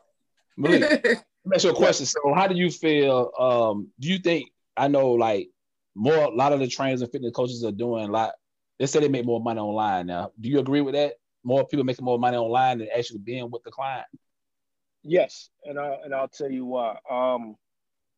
Malik, 0.57 0.81
let 0.83 1.05
me 1.05 1.55
ask 1.55 1.65
you 1.65 1.71
a 1.71 1.75
question. 1.75 2.07
So, 2.07 2.33
how 2.35 2.47
do 2.47 2.55
you 2.55 2.71
feel? 2.71 3.31
Um, 3.39 3.89
do 3.99 4.09
you 4.09 4.19
think 4.19 4.51
I 4.77 4.89
know 4.89 5.11
like 5.13 5.51
more 5.95 6.25
a 6.25 6.31
lot 6.31 6.53
of 6.53 6.61
the 6.61 6.69
trainers 6.69 7.03
and 7.03 7.11
fitness 7.11 7.33
coaches 7.33 7.65
are 7.65 7.73
doing 7.73 8.09
a 8.09 8.13
lot. 8.13 8.33
They 8.79 8.87
say 8.87 9.01
they 9.01 9.09
make 9.09 9.27
more 9.27 9.41
money 9.41 9.61
online 9.61 10.07
now. 10.07 10.33
Do 10.41 10.49
you 10.49 10.59
agree 10.59 10.81
with 10.81 10.95
that? 10.95 11.15
More 11.45 11.67
people 11.67 11.85
making 11.85 12.05
more 12.05 12.19
money 12.19 12.37
online 12.37 12.79
than 12.79 12.89
actually 12.97 13.21
being 13.21 13.51
with 13.51 13.63
the 13.63 13.71
client. 13.71 14.07
Yes, 15.03 15.51
and 15.65 15.79
I 15.79 15.97
and 16.05 16.15
I'll 16.15 16.29
tell 16.29 16.51
you 16.51 16.67
why. 16.67 16.97
Um, 17.11 17.57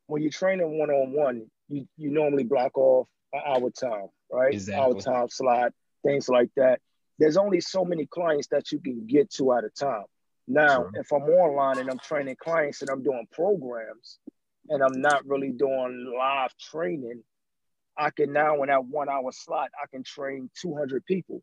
when 0.07 0.23
you're 0.23 0.33
training 0.33 0.79
one 0.79 0.91
on 0.91 1.12
one, 1.12 1.47
you 1.69 1.87
you 1.97 2.11
normally 2.11 2.45
block 2.45 2.76
off 2.76 3.09
an 3.33 3.41
hour 3.47 3.71
time, 3.71 4.09
right? 4.31 4.52
Exactly. 4.52 4.83
Hour 4.83 5.00
time 5.00 5.29
slot, 5.29 5.73
things 6.05 6.29
like 6.29 6.50
that. 6.57 6.81
There's 7.19 7.37
only 7.37 7.61
so 7.61 7.85
many 7.85 8.07
clients 8.07 8.49
that 8.49 8.73
you 8.73 8.81
can 8.81 9.07
get 9.07 9.31
to 9.35 9.52
at 9.52 9.64
a 9.64 9.71
time. 9.71 10.05
Now, 10.49 10.91
if 10.95 11.12
I'm 11.12 11.23
online 11.23 11.79
and 11.79 11.88
I'm 11.88 12.00
training 12.00 12.37
clients 12.43 12.83
and 12.83 12.91
I'm 12.91 13.02
doing 13.02 13.26
programs, 13.31 14.19
and 14.69 14.83
I'm 14.83 15.00
not 15.00 15.25
really 15.26 15.50
doing 15.50 16.14
live 16.19 16.52
training, 16.59 17.23
I 17.97 18.11
can 18.11 18.33
now 18.33 18.63
in 18.63 18.69
that 18.69 18.85
one 18.85 19.09
hour 19.09 19.31
slot, 19.33 19.71
I 19.81 19.87
can 19.91 20.03
train 20.03 20.51
200 20.61 21.05
people. 21.05 21.43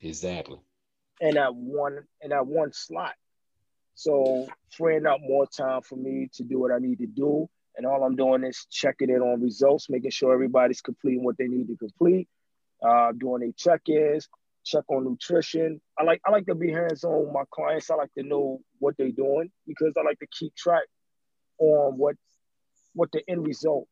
Exactly. 0.00 0.58
In 1.20 1.34
that 1.34 1.54
one 1.54 1.98
in 2.22 2.30
that 2.30 2.46
one 2.46 2.72
slot. 2.72 3.14
So 3.94 4.46
freeing 4.70 5.06
up 5.06 5.18
more 5.20 5.46
time 5.46 5.82
for 5.82 5.96
me 5.96 6.28
to 6.34 6.44
do 6.44 6.60
what 6.60 6.70
I 6.70 6.78
need 6.78 6.98
to 6.98 7.06
do. 7.06 7.48
And 7.76 7.86
all 7.86 8.04
I'm 8.04 8.16
doing 8.16 8.44
is 8.44 8.66
checking 8.70 9.10
in 9.10 9.20
on 9.20 9.42
results, 9.42 9.90
making 9.90 10.10
sure 10.10 10.32
everybody's 10.32 10.80
completing 10.80 11.24
what 11.24 11.36
they 11.36 11.46
need 11.46 11.68
to 11.68 11.76
complete, 11.76 12.28
uh, 12.82 13.12
doing 13.12 13.40
their 13.40 13.52
check-ins, 13.56 14.28
check 14.64 14.84
on 14.88 15.04
nutrition. 15.04 15.80
I 15.98 16.04
like 16.04 16.20
I 16.24 16.30
like 16.30 16.46
to 16.46 16.54
be 16.54 16.70
hands-on 16.70 17.24
with 17.24 17.32
my 17.32 17.44
clients. 17.50 17.90
I 17.90 17.96
like 17.96 18.12
to 18.14 18.22
know 18.22 18.60
what 18.78 18.96
they're 18.96 19.10
doing 19.10 19.50
because 19.66 19.94
I 19.98 20.02
like 20.02 20.18
to 20.20 20.26
keep 20.26 20.54
track 20.54 20.84
on 21.58 21.96
what 21.98 22.16
what 22.94 23.10
the 23.12 23.22
end 23.28 23.46
result 23.46 23.88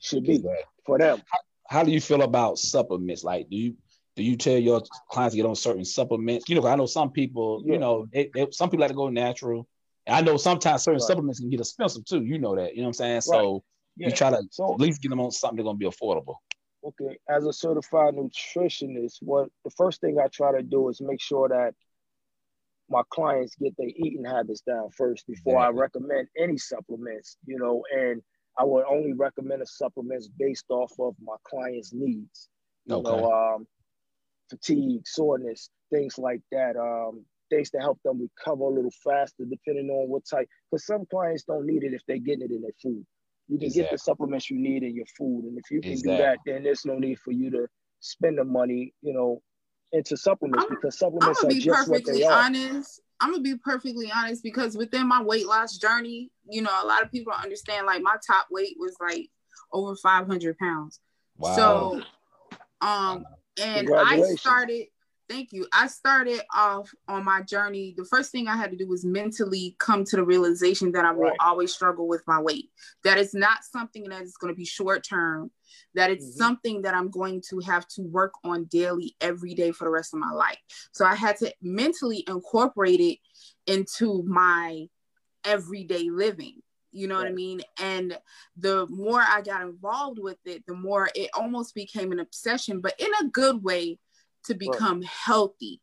should 0.00 0.24
be 0.24 0.36
exactly. 0.36 0.64
for 0.84 0.98
them. 0.98 1.22
How, 1.30 1.78
how, 1.78 1.84
do 1.84 1.90
you 1.90 2.00
feel 2.00 2.22
about 2.22 2.58
supplements? 2.58 3.24
Like, 3.24 3.48
do 3.48 3.56
you 3.56 3.76
do 4.16 4.22
you 4.22 4.36
tell 4.36 4.58
your 4.58 4.82
clients 5.10 5.34
to 5.34 5.36
get 5.42 5.48
on 5.48 5.54
certain 5.54 5.84
supplements? 5.84 6.48
You 6.48 6.60
know, 6.60 6.66
I 6.66 6.76
know 6.76 6.86
some 6.86 7.10
people, 7.10 7.62
yeah. 7.64 7.74
you 7.74 7.78
know, 7.78 8.06
they, 8.12 8.30
they, 8.34 8.46
some 8.50 8.68
people 8.68 8.82
like 8.82 8.90
to 8.90 8.96
go 8.96 9.08
natural. 9.08 9.68
I 10.06 10.20
know 10.22 10.36
sometimes 10.36 10.82
certain 10.82 10.98
right. 10.98 11.06
supplements 11.06 11.40
can 11.40 11.50
get 11.50 11.60
expensive 11.60 12.04
too. 12.04 12.24
You 12.24 12.38
know 12.38 12.56
that. 12.56 12.74
You 12.74 12.78
know 12.78 12.84
what 12.84 12.88
I'm 12.88 12.94
saying? 12.94 13.14
Right. 13.14 13.22
So 13.22 13.64
yeah. 13.96 14.08
you 14.08 14.12
try 14.12 14.30
to 14.30 14.42
so, 14.50 14.74
at 14.74 14.80
least 14.80 15.02
get 15.02 15.10
them 15.10 15.20
on 15.20 15.30
something 15.30 15.58
that's 15.58 15.66
gonna 15.66 15.78
be 15.78 15.86
affordable. 15.86 16.36
Okay, 16.82 17.18
as 17.28 17.44
a 17.44 17.52
certified 17.52 18.14
nutritionist, 18.14 19.18
what 19.20 19.50
the 19.64 19.70
first 19.76 20.00
thing 20.00 20.18
I 20.18 20.28
try 20.28 20.52
to 20.52 20.62
do 20.62 20.88
is 20.88 21.00
make 21.02 21.20
sure 21.20 21.48
that 21.48 21.74
my 22.88 23.02
clients 23.10 23.54
get 23.54 23.76
their 23.76 23.88
eating 23.88 24.24
habits 24.24 24.62
down 24.62 24.90
first 24.96 25.26
before 25.26 25.58
I 25.58 25.68
recommend 25.68 26.28
any 26.36 26.58
supplements, 26.58 27.36
you 27.46 27.58
know, 27.58 27.84
and 27.94 28.20
I 28.58 28.64
would 28.64 28.84
only 28.88 29.12
recommend 29.12 29.62
a 29.62 29.66
supplements 29.66 30.28
based 30.38 30.66
off 30.70 30.92
of 30.98 31.14
my 31.22 31.36
client's 31.44 31.92
needs. 31.92 32.48
You 32.86 32.96
okay. 32.96 33.10
know, 33.10 33.30
um, 33.30 33.66
fatigue, 34.48 35.06
soreness, 35.06 35.70
things 35.90 36.18
like 36.18 36.40
that. 36.52 36.76
Um, 36.76 37.24
things 37.50 37.70
to 37.70 37.78
help 37.78 37.98
them 38.04 38.20
recover 38.20 38.64
a 38.64 38.68
little 38.68 38.92
faster, 39.04 39.44
depending 39.44 39.90
on 39.90 40.08
what 40.08 40.22
type. 40.28 40.48
Because 40.70 40.86
some 40.86 41.04
clients 41.10 41.44
don't 41.44 41.66
need 41.66 41.82
it 41.84 41.92
if 41.94 42.02
they're 42.06 42.18
getting 42.18 42.42
it 42.42 42.50
in 42.50 42.62
their 42.62 42.70
food. 42.82 43.04
You 43.48 43.58
can 43.58 43.66
exactly. 43.66 43.82
get 43.82 43.90
the 43.90 43.98
supplements 43.98 44.50
you 44.50 44.58
need 44.58 44.84
in 44.84 44.94
your 44.94 45.06
food, 45.18 45.44
and 45.44 45.58
if 45.58 45.70
you 45.70 45.80
can 45.80 45.92
exactly. 45.92 46.16
do 46.16 46.22
that, 46.22 46.38
then 46.46 46.62
there's 46.62 46.84
no 46.84 46.98
need 46.98 47.18
for 47.18 47.32
you 47.32 47.50
to 47.50 47.66
spend 47.98 48.38
the 48.38 48.44
money, 48.44 48.94
you 49.02 49.12
know, 49.12 49.42
into 49.92 50.16
supplements 50.16 50.66
I'm, 50.68 50.76
because 50.76 50.98
supplements 50.98 51.42
are 51.42 51.50
just 51.50 51.88
what 51.88 52.04
they 52.04 52.22
are. 52.22 52.44
Honest. 52.44 53.00
I'm 53.20 53.30
gonna 53.30 53.42
be 53.42 53.56
perfectly 53.56 54.10
honest 54.14 54.42
because 54.42 54.76
within 54.76 55.06
my 55.06 55.22
weight 55.22 55.46
loss 55.46 55.76
journey, 55.76 56.30
you 56.48 56.62
know, 56.62 56.70
a 56.82 56.86
lot 56.86 57.02
of 57.02 57.10
people 57.10 57.32
don't 57.32 57.42
understand. 57.42 57.86
Like 57.86 58.02
my 58.02 58.16
top 58.26 58.46
weight 58.50 58.76
was 58.78 58.96
like 59.00 59.28
over 59.72 59.94
500 59.96 60.58
pounds. 60.58 61.00
Wow. 61.36 61.56
So, 61.56 62.02
um, 62.80 63.24
and 63.62 63.90
I 63.94 64.22
started 64.36 64.86
Thank 65.30 65.52
you. 65.52 65.64
I 65.72 65.86
started 65.86 66.40
off 66.52 66.92
on 67.06 67.24
my 67.24 67.42
journey. 67.42 67.94
The 67.96 68.04
first 68.04 68.32
thing 68.32 68.48
I 68.48 68.56
had 68.56 68.72
to 68.72 68.76
do 68.76 68.88
was 68.88 69.04
mentally 69.04 69.76
come 69.78 70.02
to 70.06 70.16
the 70.16 70.24
realization 70.24 70.90
that 70.90 71.04
I 71.04 71.12
will 71.12 71.28
right. 71.28 71.36
always 71.38 71.72
struggle 71.72 72.08
with 72.08 72.24
my 72.26 72.40
weight. 72.40 72.68
That 73.04 73.16
it's 73.16 73.32
not 73.32 73.62
something 73.62 74.02
that 74.08 74.22
is 74.22 74.36
going 74.36 74.52
to 74.52 74.58
be 74.58 74.64
short 74.64 75.04
term, 75.04 75.52
that 75.94 76.10
it's 76.10 76.30
mm-hmm. 76.30 76.38
something 76.38 76.82
that 76.82 76.94
I'm 76.94 77.10
going 77.10 77.42
to 77.48 77.60
have 77.60 77.86
to 77.90 78.02
work 78.02 78.32
on 78.42 78.64
daily 78.64 79.14
every 79.20 79.54
day 79.54 79.70
for 79.70 79.84
the 79.84 79.90
rest 79.90 80.12
of 80.14 80.18
my 80.18 80.32
life. 80.32 80.58
So 80.90 81.04
I 81.04 81.14
had 81.14 81.36
to 81.36 81.54
mentally 81.62 82.24
incorporate 82.26 82.98
it 82.98 83.18
into 83.68 84.24
my 84.24 84.88
everyday 85.44 86.10
living. 86.10 86.56
You 86.90 87.06
know 87.06 87.14
right. 87.14 87.26
what 87.26 87.30
I 87.30 87.34
mean? 87.34 87.60
And 87.78 88.18
the 88.56 88.84
more 88.88 89.20
I 89.20 89.42
got 89.42 89.62
involved 89.62 90.18
with 90.20 90.38
it, 90.44 90.64
the 90.66 90.74
more 90.74 91.08
it 91.14 91.30
almost 91.34 91.76
became 91.76 92.10
an 92.10 92.18
obsession, 92.18 92.80
but 92.80 92.94
in 92.98 93.10
a 93.22 93.28
good 93.28 93.62
way 93.62 94.00
to 94.44 94.54
become 94.54 95.00
right. 95.00 95.08
healthy. 95.08 95.80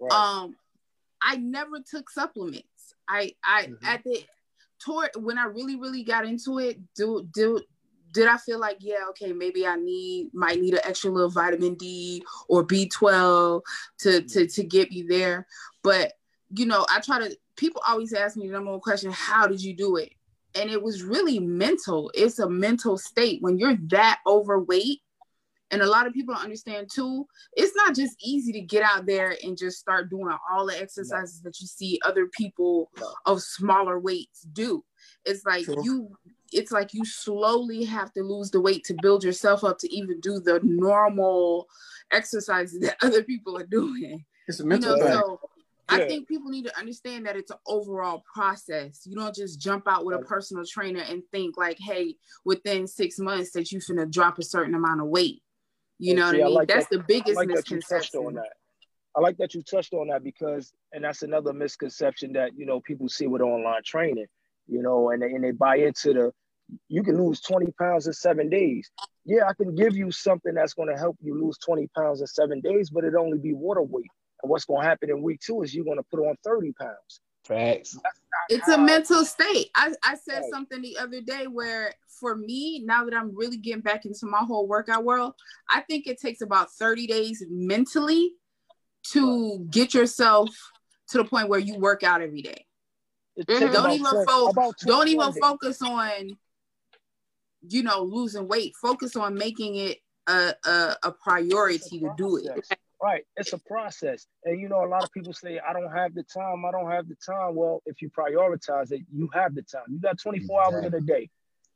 Right. 0.00 0.12
Um, 0.12 0.56
I 1.20 1.36
never 1.36 1.78
took 1.88 2.10
supplements. 2.10 2.66
I 3.08 3.32
I 3.44 3.64
mm-hmm. 3.64 3.84
at 3.84 4.02
the 4.04 4.24
toward 4.80 5.10
when 5.16 5.38
I 5.38 5.44
really 5.44 5.76
really 5.76 6.02
got 6.02 6.26
into 6.26 6.58
it, 6.58 6.78
do 6.94 7.28
do 7.32 7.60
did 8.12 8.28
I 8.28 8.36
feel 8.36 8.58
like 8.58 8.78
yeah 8.80 9.06
okay 9.10 9.32
maybe 9.32 9.66
I 9.66 9.76
need 9.76 10.30
might 10.34 10.60
need 10.60 10.74
an 10.74 10.80
extra 10.84 11.10
little 11.10 11.30
vitamin 11.30 11.74
D 11.74 12.22
or 12.48 12.66
B12 12.66 13.62
to 14.00 14.08
mm-hmm. 14.08 14.26
to 14.26 14.46
to 14.46 14.64
get 14.64 14.90
me 14.90 15.02
there, 15.08 15.46
but 15.82 16.12
you 16.54 16.66
know 16.66 16.86
I 16.90 17.00
try 17.00 17.20
to 17.20 17.36
people 17.56 17.82
always 17.86 18.12
ask 18.12 18.36
me 18.36 18.46
the 18.46 18.52
number 18.52 18.70
one 18.70 18.80
question 18.80 19.10
how 19.12 19.46
did 19.46 19.62
you 19.62 19.74
do 19.74 19.96
it 19.96 20.12
and 20.54 20.70
it 20.70 20.82
was 20.82 21.02
really 21.02 21.38
mental 21.38 22.10
it's 22.14 22.38
a 22.38 22.48
mental 22.48 22.96
state 22.96 23.40
when 23.42 23.58
you're 23.58 23.76
that 23.88 24.20
overweight 24.26 25.00
and 25.72 25.82
a 25.82 25.86
lot 25.86 26.06
of 26.06 26.12
people 26.12 26.34
don't 26.34 26.44
understand 26.44 26.88
too 26.92 27.26
it's 27.56 27.74
not 27.74 27.94
just 27.94 28.14
easy 28.22 28.52
to 28.52 28.60
get 28.60 28.82
out 28.82 29.06
there 29.06 29.36
and 29.42 29.58
just 29.58 29.78
start 29.78 30.10
doing 30.10 30.32
all 30.50 30.66
the 30.66 30.78
exercises 30.78 31.40
no. 31.42 31.48
that 31.48 31.60
you 31.60 31.66
see 31.66 31.98
other 32.04 32.26
people 32.26 32.90
no. 33.00 33.12
of 33.26 33.42
smaller 33.42 33.98
weights 33.98 34.42
do 34.52 34.84
it's 35.24 35.44
like 35.44 35.64
True. 35.64 35.82
you 35.84 36.16
it's 36.52 36.70
like 36.70 36.92
you 36.92 37.04
slowly 37.04 37.84
have 37.84 38.12
to 38.12 38.22
lose 38.22 38.50
the 38.50 38.60
weight 38.60 38.84
to 38.84 38.94
build 39.00 39.24
yourself 39.24 39.64
up 39.64 39.78
to 39.78 39.92
even 39.92 40.20
do 40.20 40.38
the 40.38 40.60
normal 40.62 41.66
exercises 42.12 42.80
that 42.80 42.96
other 43.02 43.24
people 43.24 43.56
are 43.56 43.66
doing 43.66 44.24
it's 44.46 44.60
a 44.60 44.66
mental 44.66 44.96
you 44.96 45.04
know, 45.04 45.10
so 45.10 45.40
yeah. 45.90 46.04
I 46.04 46.08
think 46.08 46.28
people 46.28 46.50
need 46.50 46.64
to 46.66 46.78
understand 46.78 47.26
that 47.26 47.36
it's 47.36 47.50
an 47.50 47.58
overall 47.66 48.24
process. 48.32 49.02
You 49.04 49.16
don't 49.16 49.34
just 49.34 49.60
jump 49.60 49.84
out 49.86 50.04
with 50.04 50.16
a 50.16 50.24
personal 50.24 50.64
trainer 50.64 51.00
and 51.00 51.22
think 51.32 51.56
like, 51.58 51.76
hey, 51.78 52.16
within 52.44 52.86
six 52.86 53.18
months 53.18 53.50
that 53.52 53.70
you're 53.70 53.82
gonna 53.86 54.06
drop 54.06 54.38
a 54.38 54.42
certain 54.42 54.74
amount 54.74 55.00
of 55.00 55.08
weight. 55.08 55.42
You 56.02 56.14
know 56.14 56.32
see, 56.32 56.38
what 56.38 56.44
I 56.44 56.46
mean? 56.46 56.54
Like 56.54 56.68
that's 56.68 56.88
that, 56.88 56.98
the 56.98 57.04
biggest 57.06 57.36
like 57.36 57.46
misconception. 57.46 58.20
on 58.20 58.34
that. 58.34 58.52
I 59.16 59.20
like 59.20 59.36
that 59.36 59.54
you 59.54 59.62
touched 59.62 59.92
on 59.92 60.08
that 60.08 60.24
because, 60.24 60.72
and 60.92 61.04
that's 61.04 61.22
another 61.22 61.52
misconception 61.52 62.32
that 62.32 62.50
you 62.56 62.66
know 62.66 62.80
people 62.80 63.08
see 63.08 63.28
with 63.28 63.40
online 63.40 63.82
training. 63.86 64.26
You 64.66 64.82
know, 64.82 65.10
and 65.10 65.22
they, 65.22 65.26
and 65.26 65.44
they 65.44 65.52
buy 65.52 65.76
into 65.76 66.12
the 66.12 66.32
you 66.88 67.04
can 67.04 67.22
lose 67.22 67.40
20 67.42 67.70
pounds 67.78 68.08
in 68.08 68.14
seven 68.14 68.48
days. 68.48 68.90
Yeah, 69.24 69.46
I 69.48 69.52
can 69.54 69.76
give 69.76 69.96
you 69.96 70.10
something 70.10 70.54
that's 70.54 70.74
going 70.74 70.88
to 70.88 70.98
help 70.98 71.16
you 71.20 71.40
lose 71.40 71.56
20 71.58 71.88
pounds 71.96 72.20
in 72.20 72.26
seven 72.26 72.60
days, 72.60 72.90
but 72.90 73.04
it 73.04 73.14
only 73.14 73.38
be 73.38 73.52
water 73.52 73.82
weight. 73.82 74.10
And 74.42 74.50
what's 74.50 74.64
going 74.64 74.82
to 74.82 74.88
happen 74.88 75.08
in 75.08 75.22
week 75.22 75.38
two 75.40 75.62
is 75.62 75.72
you're 75.72 75.84
going 75.84 75.98
to 75.98 76.06
put 76.10 76.18
on 76.18 76.34
30 76.42 76.72
pounds. 76.80 77.20
Facts. 77.44 77.98
It's 78.48 78.68
a 78.68 78.78
mental 78.78 79.24
state. 79.24 79.70
I, 79.74 79.92
I 80.02 80.14
said 80.14 80.42
something 80.50 80.80
the 80.80 80.96
other 80.98 81.20
day 81.20 81.46
where 81.46 81.92
for 82.08 82.36
me, 82.36 82.80
now 82.84 83.04
that 83.04 83.14
I'm 83.14 83.34
really 83.34 83.56
getting 83.56 83.80
back 83.80 84.04
into 84.04 84.26
my 84.26 84.38
whole 84.38 84.68
workout 84.68 85.04
world, 85.04 85.34
I 85.70 85.80
think 85.80 86.06
it 86.06 86.20
takes 86.20 86.40
about 86.40 86.70
30 86.72 87.06
days 87.06 87.44
mentally 87.50 88.34
to 89.12 89.66
get 89.70 89.92
yourself 89.92 90.48
to 91.08 91.18
the 91.18 91.24
point 91.24 91.48
where 91.48 91.58
you 91.58 91.78
work 91.78 92.02
out 92.02 92.22
every 92.22 92.42
day. 92.42 92.66
Mm-hmm. 93.38 93.72
Don't 93.72 93.92
even 93.92 94.26
fo- 94.26 94.52
don't 94.84 95.08
even 95.08 95.32
focus 95.32 95.80
on 95.80 96.36
you 97.68 97.82
know 97.82 98.02
losing 98.02 98.46
weight. 98.46 98.74
Focus 98.80 99.16
on 99.16 99.34
making 99.34 99.76
it 99.76 99.98
a, 100.28 100.54
a, 100.66 100.96
a 101.04 101.12
priority 101.12 102.00
to 102.00 102.14
do 102.16 102.36
it. 102.36 102.68
Right. 103.02 103.24
It's 103.36 103.52
a 103.52 103.58
process. 103.58 104.26
And 104.44 104.60
you 104.60 104.68
know, 104.68 104.84
a 104.84 104.86
lot 104.86 105.02
of 105.02 105.10
people 105.10 105.32
say, 105.32 105.58
I 105.58 105.72
don't 105.72 105.90
have 105.90 106.14
the 106.14 106.22
time. 106.22 106.64
I 106.64 106.70
don't 106.70 106.90
have 106.90 107.08
the 107.08 107.16
time. 107.16 107.56
Well, 107.56 107.82
if 107.84 108.00
you 108.00 108.08
prioritize 108.10 108.92
it, 108.92 109.02
you 109.12 109.28
have 109.34 109.56
the 109.56 109.62
time. 109.62 109.82
You 109.88 109.98
got 109.98 110.20
24 110.20 110.60
exactly. 110.60 110.76
hours 110.76 110.86
in 110.86 110.94
a 110.94 111.00
day. 111.00 111.30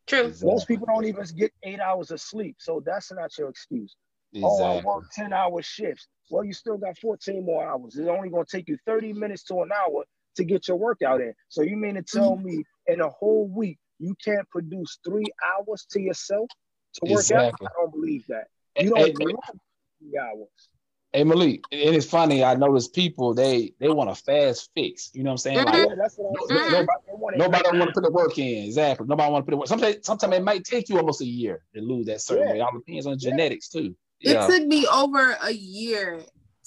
True. 0.06 0.26
Exactly. 0.26 0.52
Most 0.52 0.68
people 0.68 0.86
don't 0.86 1.04
even 1.04 1.24
get 1.36 1.52
eight 1.64 1.80
hours 1.80 2.12
of 2.12 2.20
sleep. 2.20 2.56
So 2.60 2.80
that's 2.86 3.10
not 3.12 3.36
your 3.36 3.48
excuse. 3.48 3.96
Exactly. 4.32 4.64
Oh, 4.64 4.78
I 4.78 4.82
work 4.82 5.04
10 5.14 5.32
hour 5.32 5.60
shifts. 5.62 6.06
Well, 6.30 6.44
you 6.44 6.52
still 6.52 6.78
got 6.78 6.96
14 6.98 7.44
more 7.44 7.66
hours. 7.66 7.96
It's 7.96 8.08
only 8.08 8.28
going 8.28 8.44
to 8.44 8.56
take 8.56 8.68
you 8.68 8.78
30 8.86 9.12
minutes 9.14 9.42
to 9.44 9.62
an 9.62 9.70
hour 9.72 10.04
to 10.36 10.44
get 10.44 10.68
your 10.68 10.76
workout 10.76 11.20
in. 11.20 11.34
So 11.48 11.62
you 11.62 11.76
mean 11.76 11.94
to 11.96 12.02
tell 12.02 12.36
mm-hmm. 12.36 12.46
me 12.46 12.64
in 12.86 13.00
a 13.00 13.08
whole 13.08 13.48
week, 13.48 13.78
you 13.98 14.14
can't 14.24 14.48
produce 14.50 14.98
three 15.04 15.26
hours 15.44 15.86
to 15.90 16.00
yourself 16.00 16.48
to 16.94 17.10
work 17.10 17.20
exactly. 17.20 17.66
out? 17.66 17.72
I 17.72 17.80
don't 17.80 17.92
believe 17.92 18.26
that. 18.28 18.46
You 18.78 18.90
don't 18.90 19.08
and, 19.08 19.16
three 19.16 20.18
hours. 20.20 20.68
Hey 21.16 21.24
Malik, 21.24 21.64
and 21.72 21.96
it's 21.96 22.04
funny. 22.04 22.44
I 22.44 22.56
notice 22.56 22.88
people 22.88 23.32
they 23.32 23.72
they 23.80 23.88
want 23.88 24.10
a 24.10 24.14
fast 24.14 24.68
fix. 24.74 25.10
You 25.14 25.22
know 25.22 25.30
what 25.30 25.32
I'm 25.32 25.38
saying? 25.38 25.64
Like, 25.64 25.74
yeah, 25.74 25.94
that's 25.96 26.16
what 26.16 26.36
I'm 26.42 26.58
saying. 26.58 26.86
Nobody, 27.08 27.38
nobody 27.38 27.78
want 27.78 27.88
to 27.88 27.94
put 27.94 28.04
the 28.04 28.10
work 28.10 28.38
in. 28.38 28.64
Exactly. 28.64 29.06
Nobody 29.06 29.32
want 29.32 29.40
to 29.40 29.46
put 29.46 29.52
the 29.52 29.56
work. 29.56 29.66
Sometimes, 29.66 29.96
sometimes 30.02 30.34
it 30.34 30.44
might 30.44 30.64
take 30.64 30.90
you 30.90 30.98
almost 30.98 31.22
a 31.22 31.24
year 31.24 31.64
to 31.74 31.80
lose 31.80 32.04
that 32.04 32.20
certain 32.20 32.44
yeah. 32.44 32.50
weight. 32.52 32.58
It 32.58 32.60
all 32.60 32.72
depends 32.78 33.06
on 33.06 33.18
genetics 33.18 33.70
too. 33.70 33.96
Yeah. 34.20 34.44
It 34.44 34.50
took 34.50 34.68
me 34.68 34.86
over 34.88 35.38
a 35.42 35.52
year 35.52 36.20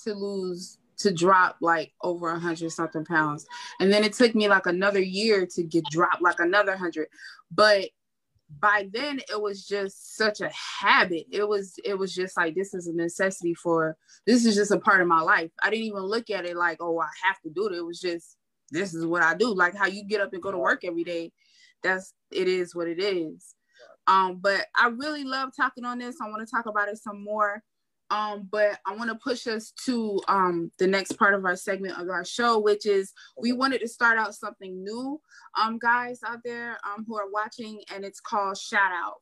to 0.05 0.15
lose 0.15 0.79
to 0.97 1.13
drop 1.13 1.57
like 1.61 1.93
over 2.01 2.31
a 2.31 2.39
hundred 2.39 2.71
something 2.71 3.05
pounds, 3.05 3.45
and 3.79 3.93
then 3.93 4.03
it 4.03 4.13
took 4.13 4.33
me 4.33 4.47
like 4.47 4.65
another 4.65 4.99
year 4.99 5.45
to 5.45 5.61
get 5.61 5.83
dropped 5.91 6.23
like 6.23 6.39
another 6.39 6.75
hundred. 6.75 7.09
But 7.51 7.89
by 8.59 8.87
then 8.91 9.19
it 9.29 9.39
was 9.39 9.65
just 9.67 10.17
such 10.17 10.41
a 10.41 10.49
habit 10.81 11.25
it 11.31 11.47
was 11.47 11.75
it 11.83 11.97
was 11.97 12.13
just 12.13 12.35
like 12.35 12.55
this 12.55 12.73
is 12.73 12.87
a 12.87 12.93
necessity 12.93 13.53
for 13.53 13.95
this 14.25 14.43
is 14.43 14.55
just 14.55 14.71
a 14.71 14.79
part 14.79 15.01
of 15.01 15.07
my 15.07 15.21
life 15.21 15.51
i 15.63 15.69
didn't 15.69 15.85
even 15.85 16.01
look 16.01 16.29
at 16.31 16.45
it 16.45 16.57
like 16.57 16.77
oh 16.81 16.99
i 16.99 17.07
have 17.23 17.39
to 17.41 17.49
do 17.51 17.67
it 17.67 17.75
it 17.75 17.85
was 17.85 17.99
just 17.99 18.37
this 18.71 18.93
is 18.93 19.05
what 19.05 19.21
i 19.21 19.35
do 19.35 19.53
like 19.53 19.75
how 19.75 19.85
you 19.85 20.03
get 20.03 20.19
up 20.19 20.33
and 20.33 20.41
go 20.41 20.51
to 20.51 20.57
work 20.57 20.83
every 20.83 21.03
day 21.03 21.31
that's 21.83 22.13
it 22.31 22.47
is 22.47 22.75
what 22.75 22.87
it 22.87 23.01
is. 23.01 23.55
Um, 24.07 24.39
but 24.41 24.65
I 24.75 24.87
really 24.87 25.23
love 25.23 25.49
talking 25.55 25.85
on 25.85 25.99
this. 25.99 26.15
I 26.21 26.29
want 26.29 26.47
to 26.47 26.51
talk 26.51 26.65
about 26.65 26.89
it 26.89 26.97
some 26.97 27.23
more. 27.23 27.63
Um, 28.11 28.47
but 28.51 28.79
I 28.85 28.95
want 28.95 29.09
to 29.11 29.15
push 29.15 29.45
us 29.47 29.71
to 29.85 30.19
um, 30.27 30.71
the 30.79 30.87
next 30.87 31.13
part 31.13 31.33
of 31.33 31.45
our 31.45 31.55
segment 31.55 31.99
of 31.99 32.09
our 32.09 32.25
show, 32.25 32.59
which 32.59 32.85
is 32.85 33.13
we 33.37 33.51
wanted 33.51 33.81
to 33.81 33.87
start 33.87 34.17
out 34.17 34.33
something 34.33 34.83
new, 34.83 35.21
um, 35.59 35.77
guys 35.77 36.19
out 36.25 36.39
there 36.43 36.77
um, 36.83 37.05
who 37.07 37.15
are 37.15 37.29
watching, 37.31 37.81
and 37.93 38.03
it's 38.03 38.19
called 38.19 38.57
Shout 38.57 38.91
Out. 38.91 39.15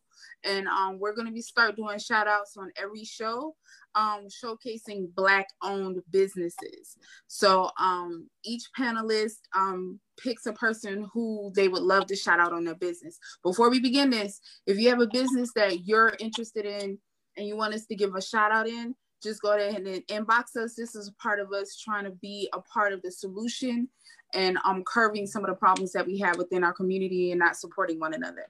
And 0.43 0.67
um, 0.67 0.99
we're 0.99 1.13
going 1.13 1.27
to 1.27 1.33
be 1.33 1.41
start 1.41 1.75
doing 1.75 1.99
shout 1.99 2.27
outs 2.27 2.57
on 2.57 2.71
every 2.75 3.03
show, 3.03 3.55
um, 3.95 4.27
showcasing 4.43 5.13
Black 5.15 5.47
owned 5.63 6.01
businesses. 6.11 6.97
So 7.27 7.69
um, 7.79 8.27
each 8.43 8.63
panelist 8.77 9.39
um, 9.55 9.99
picks 10.19 10.45
a 10.45 10.53
person 10.53 11.07
who 11.13 11.51
they 11.55 11.67
would 11.67 11.83
love 11.83 12.07
to 12.07 12.15
shout 12.15 12.39
out 12.39 12.53
on 12.53 12.63
their 12.63 12.75
business. 12.75 13.19
Before 13.43 13.69
we 13.69 13.79
begin 13.79 14.09
this, 14.09 14.39
if 14.65 14.79
you 14.79 14.89
have 14.89 15.01
a 15.01 15.07
business 15.07 15.51
that 15.55 15.85
you're 15.85 16.15
interested 16.19 16.65
in, 16.65 16.97
and 17.37 17.47
you 17.47 17.55
want 17.55 17.73
us 17.73 17.85
to 17.85 17.95
give 17.95 18.15
a 18.15 18.21
shout 18.21 18.51
out 18.51 18.67
in, 18.67 18.95
just 19.23 19.41
go 19.41 19.55
ahead 19.55 19.81
and 19.81 20.03
inbox 20.07 20.55
us. 20.57 20.75
This 20.75 20.95
is 20.95 21.11
part 21.21 21.39
of 21.39 21.51
us 21.51 21.77
trying 21.77 22.03
to 22.03 22.11
be 22.11 22.49
a 22.53 22.61
part 22.61 22.93
of 22.93 23.01
the 23.01 23.11
solution 23.11 23.87
and 24.33 24.57
um 24.65 24.83
curbing 24.85 25.25
some 25.25 25.43
of 25.43 25.49
the 25.49 25.55
problems 25.55 25.93
that 25.93 26.05
we 26.05 26.19
have 26.19 26.37
within 26.37 26.63
our 26.63 26.73
community 26.73 27.31
and 27.31 27.39
not 27.39 27.55
supporting 27.55 27.99
one 27.99 28.13
another. 28.13 28.47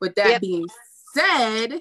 With 0.00 0.14
that 0.16 0.28
yep. 0.28 0.40
being 0.40 0.66
said, 1.14 1.80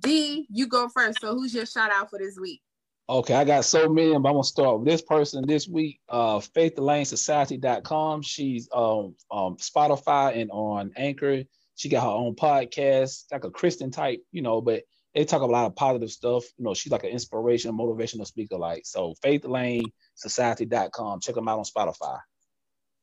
D, 0.00 0.46
you 0.50 0.66
go 0.66 0.88
first. 0.88 1.20
So 1.20 1.34
who's 1.34 1.54
your 1.54 1.66
shout 1.66 1.90
out 1.92 2.10
for 2.10 2.18
this 2.18 2.38
week? 2.40 2.62
Okay, 3.06 3.34
I 3.34 3.44
got 3.44 3.66
so 3.66 3.88
many, 3.88 4.12
but 4.12 4.28
I'm 4.28 4.34
gonna 4.34 4.44
start 4.44 4.78
with 4.78 4.88
this 4.88 5.02
person 5.02 5.46
this 5.46 5.68
week. 5.68 6.00
Uh 6.08 6.38
faithlane 6.38 8.24
She's 8.24 8.68
um 8.72 9.14
um 9.30 9.56
Spotify 9.56 10.40
and 10.40 10.50
on 10.50 10.92
Anchor. 10.96 11.42
She 11.76 11.88
got 11.88 12.04
her 12.04 12.08
own 12.08 12.36
podcast, 12.36 13.24
like 13.32 13.44
a 13.44 13.50
Christian 13.50 13.90
type, 13.90 14.20
you 14.30 14.42
know, 14.42 14.60
but 14.60 14.84
they 15.14 15.24
talk 15.24 15.42
a 15.42 15.46
lot 15.46 15.66
of 15.66 15.76
positive 15.76 16.10
stuff. 16.10 16.44
You 16.58 16.64
know, 16.64 16.74
she's 16.74 16.92
like 16.92 17.04
an 17.04 17.10
inspirational, 17.10 17.76
motivational 17.76 18.26
speaker. 18.26 18.56
Like 18.56 18.82
so, 18.84 19.14
Faith 19.22 19.44
Lane 19.44 19.84
Society.com. 20.14 21.20
Check 21.20 21.34
them 21.34 21.48
out 21.48 21.58
on 21.58 21.64
Spotify. 21.64 22.18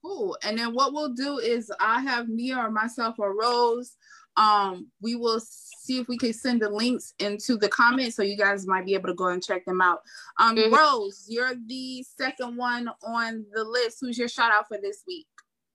Cool. 0.04 0.38
And 0.44 0.58
then 0.58 0.74
what 0.74 0.94
we'll 0.94 1.14
do 1.14 1.38
is 1.38 1.72
I 1.80 2.02
have 2.02 2.28
Mia 2.28 2.58
or 2.58 2.72
myself 2.72 3.16
or 3.20 3.38
Rose. 3.40 3.96
Um, 4.38 4.88
we 5.02 5.16
will 5.16 5.42
see 5.42 6.00
if 6.00 6.08
we 6.08 6.18
can 6.18 6.34
send 6.34 6.62
the 6.62 6.70
links 6.70 7.14
into 7.20 7.58
the 7.58 7.68
comments 7.68 8.16
so 8.16 8.24
you 8.24 8.38
guys 8.38 8.66
might 8.66 8.86
be 8.86 8.94
able 8.94 9.10
to 9.10 9.14
go 9.14 9.28
and 9.28 9.44
check 9.44 9.66
them 9.66 9.82
out. 9.82 10.00
Um, 10.40 10.56
mm-hmm. 10.56 10.74
Rose, 10.74 11.26
you're 11.28 11.56
the 11.68 12.04
second 12.04 12.56
one 12.56 12.90
on 13.06 13.46
the 13.54 13.64
list. 13.64 13.98
Who's 14.02 14.18
your 14.18 14.30
shout 14.30 14.52
out 14.52 14.68
for 14.68 14.78
this 14.82 15.04
week? 15.06 15.28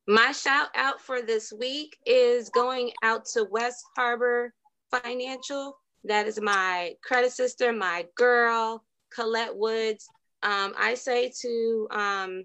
My 0.09 0.33
shout 0.33 0.69
out 0.75 1.00
for 1.00 1.21
this 1.21 1.52
week 1.52 1.97
is 2.07 2.49
going 2.50 2.93
out 3.02 3.26
to 3.35 3.47
West 3.50 3.85
Harbor 3.97 4.55
Financial. 4.90 5.76
That 6.05 6.26
is 6.26 6.41
my 6.41 6.95
credit 7.03 7.33
sister, 7.33 7.73
my 7.73 8.07
girl, 8.15 8.85
Colette 9.15 9.57
Woods. 9.57 10.09
Um, 10.43 10.75
I 10.79 10.95
say 10.95 11.33
to 11.43 11.88
um, 11.91 12.45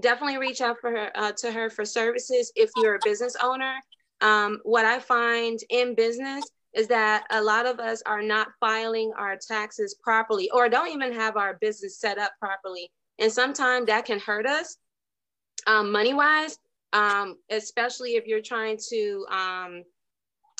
definitely 0.00 0.38
reach 0.38 0.60
out 0.60 0.76
for 0.80 0.90
her 0.90 1.10
uh, 1.14 1.32
to 1.38 1.52
her 1.52 1.70
for 1.70 1.84
services 1.84 2.52
if 2.56 2.70
you're 2.76 2.96
a 2.96 3.00
business 3.04 3.36
owner. 3.42 3.74
Um, 4.20 4.60
what 4.62 4.84
I 4.84 4.98
find 4.98 5.58
in 5.70 5.94
business 5.94 6.50
is 6.74 6.88
that 6.88 7.26
a 7.30 7.42
lot 7.42 7.66
of 7.66 7.80
us 7.80 8.02
are 8.06 8.22
not 8.22 8.48
filing 8.60 9.12
our 9.16 9.36
taxes 9.36 9.96
properly 10.02 10.50
or 10.50 10.68
don't 10.68 10.88
even 10.88 11.12
have 11.12 11.36
our 11.36 11.58
business 11.60 11.98
set 11.98 12.18
up 12.18 12.32
properly. 12.38 12.90
And 13.18 13.32
sometimes 13.32 13.86
that 13.86 14.04
can 14.04 14.20
hurt 14.20 14.46
us 14.46 14.76
um, 15.66 15.90
money 15.90 16.14
wise, 16.14 16.58
um, 16.92 17.36
especially 17.50 18.16
if 18.16 18.26
you're 18.26 18.42
trying 18.42 18.78
to 18.90 19.26
um, 19.30 19.82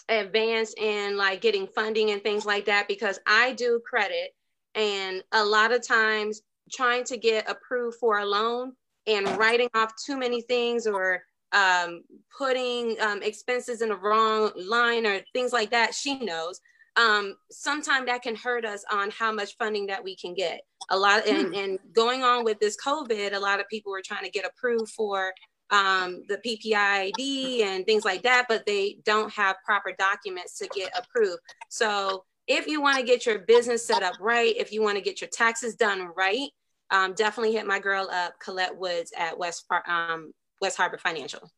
advance 0.09 0.75
in 0.77 1.17
like 1.17 1.41
getting 1.41 1.67
funding 1.67 2.11
and 2.11 2.23
things 2.23 2.47
like 2.47 2.65
that 2.67 2.89
because 2.89 3.19
I 3.27 3.53
do 3.53 3.81
credit 3.89 4.35
and 4.75 5.23
a 5.33 5.45
lot 5.45 5.73
of 5.73 5.87
times 5.87 6.43
trying 6.71 7.05
to 7.05 7.17
get 7.17 7.49
approved 7.51 7.99
for 7.99 8.19
a 8.19 8.27
loan 8.27 8.73
and 9.07 9.27
writing 9.39 9.69
off 9.75 9.93
too 10.05 10.17
many 10.17 10.43
things 10.43 10.87
or 10.87 11.23
um, 11.53 12.03
putting 12.37 13.01
um, 13.01 13.23
expenses 13.23 13.83
in 13.83 13.89
the 13.89 13.97
wrong 13.97 14.51
line 14.57 15.07
or 15.07 15.21
things 15.33 15.53
like 15.53 15.71
that, 15.71 15.95
she 15.95 16.19
knows. 16.19 16.61
Um, 16.97 17.37
sometimes 17.51 18.07
that 18.07 18.23
can 18.23 18.35
hurt 18.35 18.65
us 18.65 18.85
on 18.91 19.11
how 19.11 19.31
much 19.31 19.57
funding 19.59 19.87
that 19.87 20.03
we 20.03 20.17
can 20.17 20.35
get. 20.35 20.63
A 20.91 20.97
lot, 20.97 21.27
and, 21.27 21.55
and 21.55 21.79
going 21.93 22.23
on 22.23 22.45
with 22.45 22.59
this 22.59 22.77
COVID, 22.77 23.35
a 23.35 23.39
lot 23.39 23.61
of 23.61 23.69
people 23.69 23.93
were 23.93 24.03
trying 24.05 24.25
to 24.25 24.31
get 24.31 24.47
approved 24.47 24.91
for 24.91 25.33
um, 25.71 26.23
the 26.29 26.39
PPID 26.39 27.63
and 27.63 27.85
things 27.85 28.05
like 28.05 28.23
that, 28.23 28.47
but 28.49 28.67
they 28.67 28.99
don't 29.05 29.33
have 29.33 29.57
proper 29.65 29.93
documents 29.99 30.59
to 30.59 30.69
get 30.69 30.93
approved. 30.97 31.41
So 31.69 32.25
if 32.47 32.67
you 32.67 32.81
want 32.81 32.99
to 32.99 33.05
get 33.05 33.27
your 33.27 33.41
business 33.41 33.85
set 33.85 34.03
up 34.03 34.15
right, 34.21 34.55
if 34.57 34.73
you 34.73 34.83
want 34.83 34.97
to 34.97 35.03
get 35.03 35.21
your 35.21 35.31
taxes 35.31 35.75
done 35.75 36.09
right, 36.17 36.49
um, 36.91 37.15
definitely 37.15 37.53
hit 37.53 37.67
my 37.67 37.81
girl 37.81 38.09
up, 38.13 38.35
Colette 38.39 38.77
Woods 38.77 39.13
at 39.17 39.37
West, 39.37 39.65
um, 39.89 40.33
West 40.61 40.77
Harbor 40.77 40.99
Financial. 40.99 41.51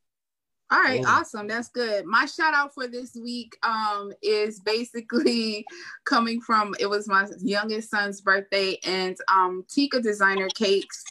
All 0.70 0.80
right, 0.80 1.02
oh. 1.06 1.08
awesome. 1.08 1.46
That's 1.46 1.68
good. 1.68 2.04
My 2.04 2.26
shout 2.26 2.52
out 2.52 2.74
for 2.74 2.86
this 2.86 3.16
week 3.16 3.56
um, 3.62 4.12
is 4.22 4.60
basically 4.60 5.64
coming 6.04 6.42
from 6.42 6.74
it 6.78 6.86
was 6.86 7.08
my 7.08 7.26
youngest 7.40 7.90
son's 7.90 8.20
birthday 8.20 8.78
and 8.84 9.16
um, 9.32 9.64
Tika 9.68 10.00
Designer 10.00 10.48
Cakes. 10.54 11.02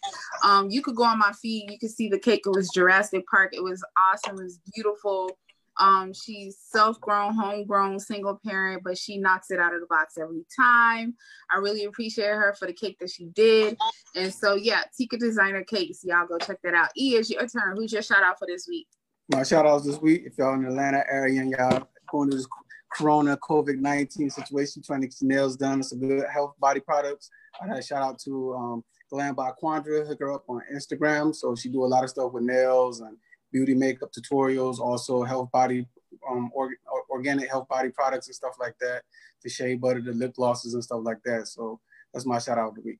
Um, 0.43 0.70
you 0.70 0.84
could 0.84 0.96
go 0.96 1.04
on 1.04 1.17
my 1.17 1.32
feed, 1.41 1.72
you 1.72 1.80
could 1.80 1.89
see 1.89 2.08
the 2.08 2.20
cake. 2.20 2.43
It 2.46 2.52
was 2.52 2.70
Jurassic 2.70 3.26
Park. 3.28 3.54
It 3.54 3.63
was 3.63 3.84
awesome. 3.98 4.39
It 4.39 4.43
was 4.43 4.60
beautiful. 4.76 5.32
Um, 5.80 6.12
she's 6.13 6.58
self-grown, 6.60 7.36
homegrown, 7.36 8.00
single 8.00 8.39
parent, 8.46 8.82
but 8.84 8.98
she 8.98 9.17
knocks 9.17 9.52
it 9.52 9.60
out 9.60 9.74
of 9.74 9.80
the 9.80 9.88
box 9.88 10.17
every 10.17 10.43
time. 10.56 11.15
I 11.52 11.58
really 11.58 11.86
appreciate 11.86 12.30
her 12.30 12.56
for 12.58 12.67
the 12.67 12.74
cake 12.74 12.98
that 13.00 13.12
she 13.12 13.26
did. 13.26 13.78
And 14.15 14.34
so 14.34 14.56
yeah, 14.56 14.82
Tika 14.96 15.17
Designer 15.17 15.63
Cakes. 15.63 16.04
Y'all 16.04 16.28
go 16.28 16.38
check 16.38 16.60
that 16.63 16.74
out. 16.74 16.89
E 16.96 17.15
is 17.15 17.30
your 17.30 17.48
turn. 17.48 17.76
Who's 17.76 17.93
your 17.93 18.02
shout 18.02 18.24
out 18.24 18.38
for 18.39 18.48
this 18.48 18.67
week? 18.67 18.88
My 19.30 19.44
shout 19.44 19.66
outs 19.66 19.86
this 19.86 20.00
week, 20.00 20.24
if 20.26 20.38
y'all 20.38 20.54
in 20.54 20.63
the 20.63 20.70
Atlanta 20.70 21.04
area 21.12 21.42
and 21.42 21.52
y'all 21.52 21.86
going 22.10 22.30
to 22.30 22.38
this 22.38 22.48
Corona 22.94 23.36
COVID 23.38 23.78
19 23.78 24.30
situation, 24.30 24.82
trying 24.82 25.02
to 25.02 25.08
get 25.08 25.18
your 25.20 25.28
nails 25.28 25.58
done, 25.58 25.84
some 25.84 26.00
good 26.00 26.24
health 26.34 26.54
body 26.60 26.80
products. 26.80 27.30
I 27.62 27.68
had 27.68 27.78
a 27.78 27.84
shout 27.84 28.02
out 28.02 28.20
to 28.20 28.54
um, 28.54 28.84
Glam 29.10 29.36
by 29.36 29.52
Quandra, 29.62 30.08
hook 30.08 30.20
her 30.22 30.32
up 30.32 30.46
on 30.48 30.62
Instagram. 30.74 31.36
So 31.36 31.56
she 31.56 31.68
do 31.68 31.84
a 31.84 31.86
lot 31.86 32.06
of 32.06 32.10
stuff 32.10 32.32
with 32.32 32.44
nails 32.44 33.02
and 33.02 33.18
beauty 33.52 33.74
makeup 33.74 34.12
tutorials, 34.13 34.80
also 34.80 35.24
health 35.24 35.52
body, 35.52 35.86
um, 36.30 36.50
or, 36.54 36.70
organic 37.10 37.50
health 37.50 37.68
body 37.68 37.90
products 37.90 38.28
and 38.28 38.36
stuff 38.36 38.54
like 38.62 38.76
that, 38.80 39.02
the 39.44 39.50
shea 39.50 39.76
butter, 39.76 40.02
the 40.02 40.13
lip 40.13 40.36
glosses 40.36 40.74
and 40.74 40.84
stuff 40.84 41.02
like 41.04 41.22
that. 41.26 41.48
So 41.48 41.82
that's 42.13 42.26
my 42.26 42.40
shout 42.40 42.58
out 42.58 42.70
of 42.70 42.76
the 42.76 42.82
week. 42.82 43.00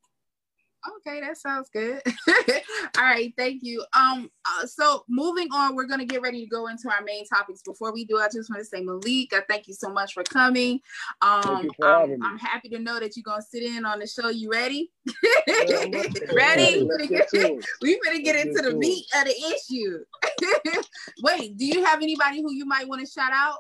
Okay, 0.86 1.20
that 1.22 1.38
sounds 1.38 1.70
good. 1.70 2.02
All 2.98 3.04
right, 3.04 3.34
thank 3.38 3.64
you. 3.64 3.84
Um, 3.94 4.30
uh, 4.46 4.66
so 4.66 5.04
moving 5.10 5.48
on, 5.52 5.76
we're 5.76 5.88
gonna 5.88 6.06
get 6.06 6.22
ready 6.22 6.44
to 6.44 6.50
go 6.50 6.68
into 6.68 6.90
our 6.90 7.04
main 7.04 7.26
topics. 7.26 7.62
Before 7.62 7.92
we 7.92 8.06
do, 8.06 8.20
I 8.20 8.28
just 8.32 8.50
want 8.50 8.62
to 8.62 8.66
say, 8.66 8.82
Malik, 8.82 9.34
I 9.34 9.42
thank 9.50 9.68
you 9.68 9.74
so 9.74 9.90
much 9.90 10.14
for 10.14 10.24
coming. 10.24 10.80
Um, 11.22 11.70
I'm, 11.84 12.24
I'm, 12.24 12.38
happy 12.38 12.70
to 12.70 12.80
know 12.80 13.00
that 13.00 13.18
you're 13.18 13.24
gonna 13.24 13.42
sit 13.42 13.64
in 13.64 13.86
on 13.86 14.00
the 14.00 14.08
show. 14.08 14.30
You 14.30 14.52
ready? 14.52 14.92
ready? 16.34 16.84
We're 17.82 18.00
gonna 18.04 18.22
get 18.22 18.36
into 18.36 18.62
the 18.62 18.76
meat 18.78 19.06
of 19.16 19.26
the 19.26 19.56
issue. 19.56 20.06
Wait, 21.24 21.58
do 21.58 21.66
you 21.66 21.84
have 21.84 22.02
anybody 22.02 22.42
who 22.42 22.54
you 22.54 22.66
might 22.66 22.88
want 22.88 23.06
to 23.06 23.12
shout 23.12 23.32
out? 23.34 23.58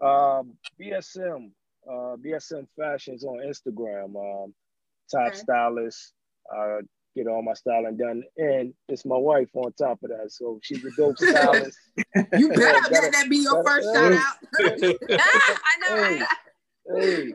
Um, 0.00 0.54
BSM, 0.80 1.50
uh, 1.86 2.16
BSM 2.16 2.66
Fashions 2.78 3.24
on 3.24 3.38
Instagram. 3.38 4.14
Um, 4.16 4.54
top 5.10 5.28
okay. 5.28 5.36
stylist 5.36 6.14
uh, 6.56 6.78
get 7.16 7.26
all 7.26 7.42
my 7.42 7.54
styling 7.54 7.96
done. 7.96 8.22
And 8.36 8.74
it's 8.88 9.04
my 9.04 9.16
wife 9.16 9.48
on 9.54 9.72
top 9.72 9.98
of 10.02 10.10
that. 10.10 10.32
So 10.32 10.58
she's 10.62 10.84
a 10.84 10.90
dope 10.96 11.18
stylist. 11.18 11.78
you 12.34 12.48
better 12.48 12.88
let 12.90 13.12
that 13.12 13.26
be 13.28 13.38
your 13.38 13.64
first 13.64 13.88
shout 13.94 14.12
out. 14.12 14.36
I 14.60 15.88
know. 15.88 15.96
Hey, 15.96 16.24
hey. 16.96 17.32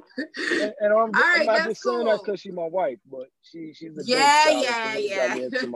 And, 0.61 0.73
and 0.79 0.93
I'm, 0.93 1.11
right, 1.11 1.39
I'm 1.41 1.45
not 1.45 1.67
just 1.67 1.83
cool. 1.83 1.93
saying 1.93 2.05
that 2.07 2.19
because 2.25 2.41
she's 2.41 2.53
my 2.53 2.67
wife, 2.67 2.97
but 3.09 3.27
she 3.41 3.73
she's 3.73 3.97
a 3.97 4.01
yeah, 4.05 4.49
yeah, 4.49 4.97
yeah. 4.97 5.35
yeah. 5.35 5.47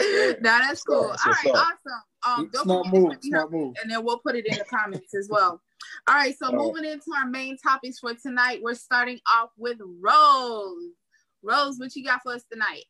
no, 0.00 0.36
that's 0.42 0.82
cool. 0.82 1.08
That's 1.08 1.26
All 1.26 1.32
right, 1.32 1.46
awesome. 1.54 2.02
Um, 2.26 2.50
don't 2.52 2.64
smart 2.64 2.86
move, 2.92 3.12
smart 3.22 3.52
move. 3.52 3.74
And 3.82 3.90
then 3.90 4.04
we'll 4.04 4.18
put 4.18 4.36
it 4.36 4.46
in 4.46 4.58
the 4.58 4.64
comments 4.64 5.14
as 5.14 5.28
well. 5.30 5.60
All 6.06 6.14
right, 6.14 6.36
so 6.36 6.52
moving 6.52 6.84
into 6.84 7.10
our 7.16 7.26
main 7.26 7.56
topics 7.56 8.00
for 8.00 8.12
tonight, 8.14 8.60
we're 8.62 8.74
starting 8.74 9.18
off 9.32 9.50
with 9.56 9.78
Rose. 9.80 10.92
Rose, 11.42 11.78
what 11.78 11.94
you 11.94 12.04
got 12.04 12.22
for 12.22 12.32
us 12.32 12.44
tonight? 12.50 12.84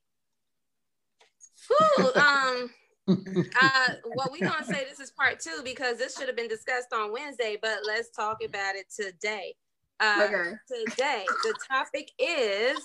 Whew, 1.69 2.07
um, 2.15 2.71
uh, 3.09 3.89
well, 4.15 4.29
we're 4.31 4.49
gonna 4.49 4.65
say 4.65 4.85
this 4.89 5.01
is 5.01 5.11
part 5.11 5.41
two 5.41 5.61
because 5.65 5.99
this 5.99 6.17
should 6.17 6.29
have 6.29 6.37
been 6.37 6.49
discussed 6.49 6.93
on 6.93 7.13
Wednesday, 7.13 7.59
but 7.61 7.79
let's 7.87 8.11
talk 8.11 8.39
about 8.45 8.75
it 8.75 8.87
today. 8.95 9.55
Uh, 10.01 10.29
okay. 10.29 10.53
Today, 10.69 11.25
the 11.43 11.55
topic 11.71 12.11
is: 12.19 12.79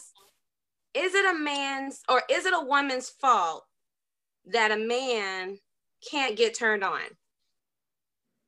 Is 0.93 1.13
it 1.13 1.35
a 1.35 1.37
man's 1.37 2.01
or 2.09 2.23
is 2.29 2.45
it 2.45 2.53
a 2.53 2.65
woman's 2.65 3.09
fault 3.09 3.63
that 4.45 4.71
a 4.71 4.77
man 4.77 5.57
can't 6.09 6.35
get 6.35 6.57
turned 6.57 6.83
on? 6.83 7.01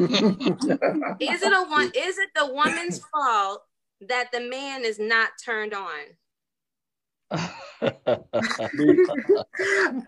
it 1.41 1.53
a 1.53 1.65
one? 1.69 1.91
Is 1.95 2.17
it 2.17 2.29
the 2.35 2.47
woman's 2.47 2.99
fault 3.13 3.63
that 4.09 4.31
the 4.31 4.39
man 4.41 4.83
is 4.83 4.99
not 4.99 5.29
turned 5.43 5.73
on? 5.73 5.99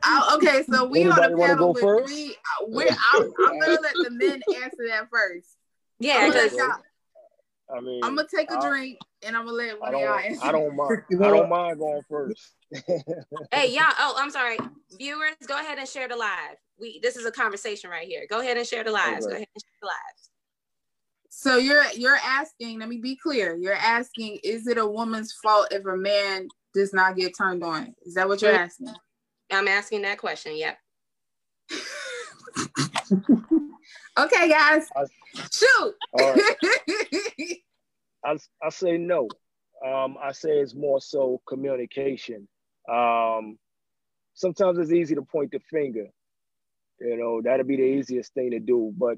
Oh, 0.08 0.38
okay, 0.38 0.64
so 0.70 0.86
we 0.86 1.06
on 1.06 1.24
a 1.24 1.30
panel 1.38 1.56
go 1.58 1.72
with 1.72 1.82
first? 1.82 2.12
three. 2.14 2.32
uh, 2.32 2.66
We're, 2.68 2.88
I'm, 3.14 3.34
I'm 3.46 3.60
gonna 3.60 3.80
let 3.82 3.94
the 3.94 4.10
men 4.12 4.42
answer 4.64 4.88
that 4.90 5.10
first. 5.12 5.56
Yeah, 6.00 6.16
I'm 6.18 6.30
gonna, 6.30 6.34
let 6.34 6.44
because 6.52 6.58
y'all, 6.58 7.78
I 7.78 7.82
mean, 7.82 8.04
I'm 8.04 8.16
gonna 8.16 8.28
take 8.34 8.52
a 8.52 8.58
I- 8.58 8.70
drink 8.70 8.98
and 9.24 9.36
I'm 9.36 9.46
gonna 9.46 9.58
let 9.58 9.76
I 9.76 9.78
one 9.78 9.96
of 9.96 10.00
y'all 10.02 10.16
don't, 10.18 10.26
answer. 10.26 10.46
I 10.46 10.52
don't 10.52 10.76
mind. 10.76 11.04
I 11.12 11.30
don't 11.30 11.50
mind 11.50 11.80
going 11.80 12.02
first. 12.10 12.54
hey, 13.52 13.70
y'all. 13.72 13.94
Oh, 14.00 14.16
I'm 14.18 14.32
sorry, 14.32 14.58
viewers. 14.98 15.36
Go 15.48 15.60
ahead 15.60 15.78
and 15.78 15.88
share 15.88 16.08
the 16.08 16.16
live. 16.16 16.58
We 16.80 17.00
this 17.02 17.16
is 17.16 17.26
a 17.26 17.32
conversation 17.32 17.90
right 17.90 18.08
here. 18.08 18.26
Go 18.30 18.40
ahead 18.42 18.58
and 18.58 18.66
share 18.68 18.84
the 18.84 18.92
lives. 18.92 19.26
Go 19.26 19.34
ahead 19.34 19.48
and 19.54 19.64
share 19.64 19.80
the 19.82 19.88
lives. 19.88 20.30
So 21.38 21.58
you're 21.58 21.84
you're 21.94 22.16
asking. 22.24 22.80
Let 22.80 22.88
me 22.88 22.98
be 22.98 23.18
clear. 23.18 23.58
You're 23.58 23.74
asking, 23.74 24.40
is 24.42 24.68
it 24.68 24.78
a 24.78 24.86
woman's 24.88 25.34
fault 25.34 25.68
if 25.72 25.86
a 25.86 25.98
man 25.98 26.48
does 26.74 26.94
not 26.94 27.18
get 27.18 27.34
turned 27.38 27.62
on? 27.62 27.94
Is 28.06 28.14
that 28.14 28.28
what 28.30 28.42
you're 28.42 28.54
Mm. 28.54 28.60
asking? 28.60 28.94
I'm 29.52 29.68
asking 29.68 30.04
that 30.04 30.18
question. 30.18 30.56
Yep. 30.56 30.78
Okay, 34.18 34.48
guys, 34.50 34.88
I- 34.96 35.04
shoot. 35.52 35.94
All 36.14 36.34
right. 36.34 36.56
I, 38.24 38.38
I 38.64 38.70
say 38.70 38.98
no. 38.98 39.28
Um, 39.86 40.16
I 40.24 40.32
say 40.32 40.52
it's 40.60 40.74
more 40.74 41.02
so 41.02 41.42
communication. 41.46 42.48
Um, 42.90 43.60
sometimes 44.34 44.78
it's 44.80 44.94
easy 44.94 45.16
to 45.16 45.22
point 45.22 45.52
the 45.52 45.60
finger. 45.70 46.08
You 47.02 47.18
know, 47.18 47.42
that'd 47.42 47.68
be 47.68 47.76
the 47.76 47.84
easiest 47.84 48.34
thing 48.34 48.52
to 48.52 48.60
do. 48.60 48.94
But 48.98 49.18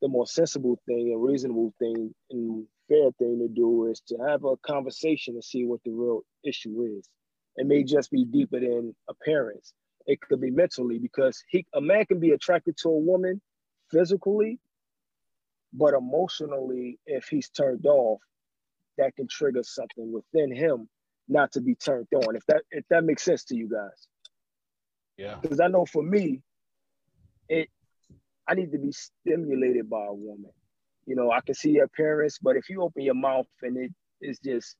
the 0.00 0.08
more 0.08 0.26
sensible 0.26 0.78
thing 0.86 1.12
and 1.12 1.22
reasonable 1.22 1.72
thing 1.78 2.14
and 2.30 2.66
fair 2.88 3.10
thing 3.18 3.38
to 3.38 3.48
do 3.48 3.86
is 3.86 4.00
to 4.08 4.16
have 4.26 4.44
a 4.44 4.56
conversation 4.58 5.34
and 5.34 5.44
see 5.44 5.64
what 5.64 5.80
the 5.84 5.90
real 5.90 6.22
issue 6.44 6.96
is. 6.98 7.08
It 7.56 7.66
may 7.66 7.82
just 7.82 8.10
be 8.10 8.24
deeper 8.24 8.60
than 8.60 8.94
appearance. 9.08 9.72
It 10.06 10.20
could 10.20 10.40
be 10.40 10.50
mentally 10.50 10.98
because 10.98 11.42
he 11.48 11.66
a 11.74 11.80
man 11.80 12.06
can 12.06 12.20
be 12.20 12.30
attracted 12.30 12.76
to 12.78 12.88
a 12.88 12.98
woman 12.98 13.40
physically, 13.90 14.58
but 15.72 15.94
emotionally, 15.94 16.98
if 17.06 17.26
he's 17.28 17.50
turned 17.50 17.84
off, 17.84 18.20
that 18.96 19.16
can 19.16 19.26
trigger 19.28 19.62
something 19.62 20.12
within 20.12 20.54
him 20.54 20.88
not 21.28 21.52
to 21.52 21.60
be 21.60 21.74
turned 21.74 22.06
on. 22.14 22.36
If 22.36 22.46
that 22.46 22.62
if 22.70 22.84
that 22.90 23.04
makes 23.04 23.22
sense 23.22 23.44
to 23.44 23.56
you 23.56 23.68
guys, 23.68 24.06
yeah. 25.16 25.36
because 25.42 25.60
I 25.60 25.66
know 25.66 25.84
for 25.84 26.02
me, 26.02 26.42
it 27.48 27.68
I 28.48 28.54
need 28.54 28.72
to 28.72 28.78
be 28.78 28.92
stimulated 28.92 29.88
by 29.90 30.06
a 30.06 30.14
woman. 30.14 30.50
You 31.06 31.16
know, 31.16 31.30
I 31.30 31.40
can 31.40 31.54
see 31.54 31.70
your 31.70 31.88
parents, 31.88 32.38
but 32.40 32.56
if 32.56 32.68
you 32.68 32.82
open 32.82 33.02
your 33.02 33.14
mouth 33.14 33.46
and 33.62 33.76
it 33.76 33.92
is 34.20 34.38
just 34.38 34.76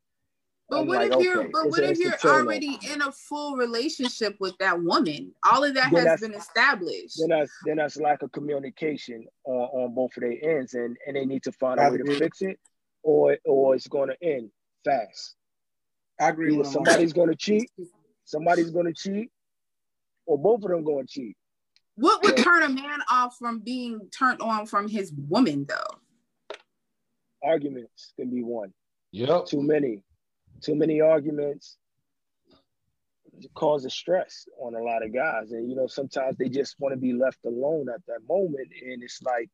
But 0.69 0.81
I'm 0.81 0.87
what 0.87 0.99
like, 1.11 1.13
if 1.13 1.25
you're 1.25 1.41
okay, 1.41 1.51
but 1.53 1.71
what 1.71 1.81
if 1.83 1.99
you're 1.99 2.17
already 2.27 2.79
in 2.93 3.03
a 3.03 3.13
full 3.13 3.57
relationship 3.57 4.37
with 4.41 4.57
that 4.59 4.83
woman? 4.83 5.33
All 5.51 5.65
of 5.65 5.75
that 5.75 5.91
Then 5.93 6.07
has 6.07 6.21
been 6.21 6.35
established. 6.35 7.17
then 7.19 7.29
that's 7.31 7.53
then 7.65 7.77
that's 7.77 7.97
lack 7.99 8.23
of 8.23 8.33
communication 8.33 9.27
on, 9.45 9.55
on 9.55 9.95
both 9.95 10.17
of 10.17 10.23
their 10.23 10.37
ends 10.59 10.75
and, 10.75 10.97
and 11.07 11.17
they 11.17 11.25
need 11.25 11.43
to 11.45 11.53
find 11.53 11.79
a 11.81 11.91
way 11.91 11.99
to 11.99 12.19
fix 12.19 12.43
it 12.43 12.59
or 13.03 13.37
or 13.45 13.75
it's 13.75 13.89
gonna 13.89 14.15
end 14.23 14.51
fast. 14.85 15.35
I 16.21 16.31
agree 16.31 16.49
Either 16.49 16.59
with 16.59 16.67
him. 16.67 16.81
on 16.81 16.85
somebody's 16.87 17.13
gonna 17.13 17.37
cheat, 17.37 17.71
somebody's 18.25 18.71
gonna 18.71 18.93
cheat, 18.95 19.31
or 20.27 20.37
both 20.37 20.63
of 20.65 20.71
them 20.71 20.85
gonna 20.85 21.07
cheat. 21.09 21.37
What 21.99 22.23
would 22.23 22.37
turn 22.37 22.63
a 22.63 22.69
man 22.69 23.01
off 23.11 23.37
from 23.39 23.59
being 23.59 24.09
turned 24.17 24.41
on 24.41 24.67
from 24.67 24.87
his 24.87 25.13
woman 25.13 25.67
though? 25.69 26.57
Arguments 27.43 28.13
can 28.17 28.31
be 28.31 28.45
one. 28.45 28.73
Yep. 29.11 29.47
Too 29.47 29.63
many. 29.63 30.03
Too 30.61 30.77
many 30.77 31.01
arguments 31.01 31.77
causes 33.55 33.95
stress 33.95 34.47
on 34.61 34.77
a 34.77 34.83
lot 34.83 35.05
of 35.05 35.13
guys. 35.13 35.51
And 35.51 35.69
you 35.69 35.75
know, 35.75 35.89
sometimes 35.89 36.37
they 36.37 36.49
just 36.49 36.77
want 36.79 36.93
to 36.93 36.97
be 37.01 37.13
left 37.13 37.39
alone 37.45 37.89
at 37.93 38.01
that 38.07 38.21
moment. 38.29 38.69
And 38.81 39.03
it's 39.03 39.21
like 39.23 39.49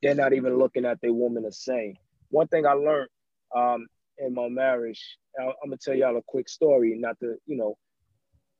they're 0.00 0.14
not 0.14 0.32
even 0.32 0.58
looking 0.58 0.84
at 0.84 1.00
their 1.00 1.12
woman 1.12 1.42
the 1.42 1.50
same. 1.52 1.94
One 2.28 2.46
thing 2.46 2.66
I 2.66 2.72
learned 2.74 3.08
um, 3.56 3.88
in 4.18 4.32
my 4.32 4.48
marriage, 4.48 5.18
I- 5.40 5.42
I'm 5.44 5.70
gonna 5.70 5.76
tell 5.76 5.94
y'all 5.94 6.16
a 6.16 6.22
quick 6.26 6.48
story, 6.48 6.94
not 6.96 7.18
to, 7.18 7.34
you 7.46 7.56
know, 7.56 7.76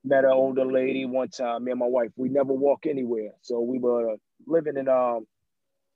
met 0.04 0.24
an 0.24 0.30
older 0.30 0.64
lady 0.64 1.04
one 1.04 1.28
time, 1.28 1.64
me 1.64 1.72
and 1.72 1.80
my 1.80 1.86
wife, 1.86 2.10
we 2.16 2.28
never 2.28 2.52
walk 2.52 2.86
anywhere. 2.86 3.32
So 3.42 3.60
we 3.60 3.78
were 3.78 4.16
living 4.46 4.76
in 4.76 4.88
um 4.88 5.26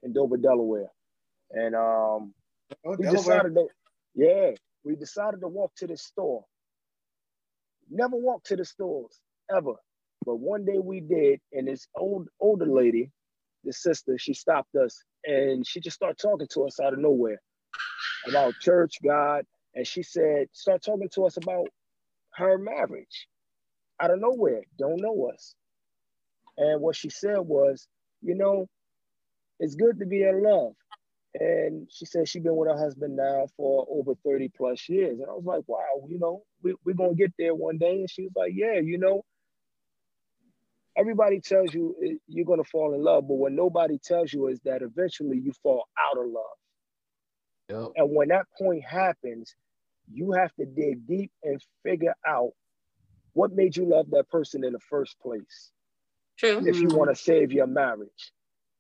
in 0.03 0.13
Dover, 0.13 0.37
Delaware. 0.37 0.89
And 1.53 1.75
um 1.75 2.35
Oh, 2.87 2.97
we 2.99 3.07
Delaware. 3.07 3.17
decided 3.17 3.55
to, 3.55 3.67
yeah, 4.15 4.51
we 4.85 4.97
decided 4.97 5.41
to 5.41 5.49
walk 5.49 5.73
to 5.79 5.87
the 5.87 5.97
store. 5.97 6.45
Never 7.91 8.17
walked 8.17 8.47
to 8.47 8.57
the 8.57 8.65
stores 8.65 9.21
ever, 9.55 9.75
but 10.27 10.37
one 10.37 10.65
day 10.65 10.79
we 10.79 11.01
did, 11.01 11.41
and 11.53 11.69
this 11.69 11.87
old 11.97 12.29
older 12.41 12.67
lady, 12.67 13.11
the 13.65 13.73
sister, 13.73 14.19
she 14.19 14.35
stopped 14.35 14.75
us 14.77 15.03
and 15.25 15.67
she 15.67 15.81
just 15.81 15.97
started 15.97 16.19
talking 16.19 16.49
to 16.53 16.65
us 16.67 16.81
out 16.81 16.93
of 16.95 16.99
nowhere 16.99 17.41
about 18.29 18.55
church, 18.61 18.97
God, 19.05 19.45
and 19.75 19.87
she 19.87 20.03
said, 20.03 20.49
start 20.53 20.83
talking 20.83 21.09
to 21.15 21.27
us 21.27 21.37
about 21.37 21.67
her 22.35 22.59
marriage 22.59 23.29
out 24.01 24.11
of 24.11 24.21
nowhere. 24.21 24.63
Don't 24.79 25.01
know 25.01 25.31
us, 25.33 25.55
and 26.57 26.81
what 26.81 26.97
she 26.97 27.11
said 27.11 27.39
was, 27.39 27.87
you 28.23 28.35
know, 28.35 28.69
it's 29.59 29.75
good 29.75 29.99
to 29.99 30.07
be 30.07 30.23
in 30.23 30.43
love. 30.43 30.73
And 31.39 31.89
she 31.91 32.07
said 32.07 32.29
she's 32.29 32.43
been 32.43 32.55
with 32.55 32.69
her 32.69 32.79
husband 32.79 33.17
now 33.17 33.49
for 33.57 33.87
over 33.91 34.15
30 34.25 34.51
plus 34.57 34.89
years. 34.89 35.19
And 35.19 35.29
I 35.29 35.33
was 35.33 35.45
like, 35.45 35.65
wow, 35.67 36.07
you 36.09 36.19
know, 36.19 36.45
we, 36.63 36.75
we're 36.85 36.95
going 36.95 37.17
to 37.17 37.23
get 37.23 37.33
there 37.39 37.55
one 37.55 37.77
day. 37.77 37.95
And 37.95 38.11
she 38.11 38.23
was 38.23 38.33
like, 38.37 38.53
yeah, 38.55 38.79
you 38.81 38.99
know, 38.99 39.25
everybody 40.97 41.41
tells 41.41 41.75
you 41.75 41.97
eh, 42.05 42.15
you're 42.29 42.45
going 42.45 42.63
to 42.63 42.71
fall 42.71 42.95
in 42.95 43.03
love. 43.03 43.27
But 43.27 43.35
what 43.35 43.53
nobody 43.53 43.99
tells 43.99 44.33
you 44.33 44.47
is 44.47 44.61
that 44.65 44.83
eventually 44.83 45.39
you 45.39 45.53
fall 45.61 45.89
out 45.99 46.19
of 46.19 46.31
love. 46.31 46.45
Yep. 47.69 47.93
And 47.97 48.15
when 48.15 48.29
that 48.29 48.47
point 48.57 48.85
happens, 48.85 49.57
you 50.13 50.33
have 50.33 50.55
to 50.55 50.67
dig 50.67 51.05
deep 51.07 51.33
and 51.43 51.61
figure 51.83 52.15
out 52.25 52.53
what 53.35 53.53
made 53.53 53.77
you 53.77 53.85
love 53.85 54.11
that 54.11 54.29
person 54.31 54.65
in 54.65 54.73
the 54.73 54.81
first 54.81 55.19
place 55.21 55.71
True. 56.39 56.67
if 56.67 56.81
you 56.81 56.89
Mhm. 56.89 56.97
want 56.97 57.11
to 57.11 57.17
save 57.23 57.53
your 57.53 57.67
marriage. 57.67 58.33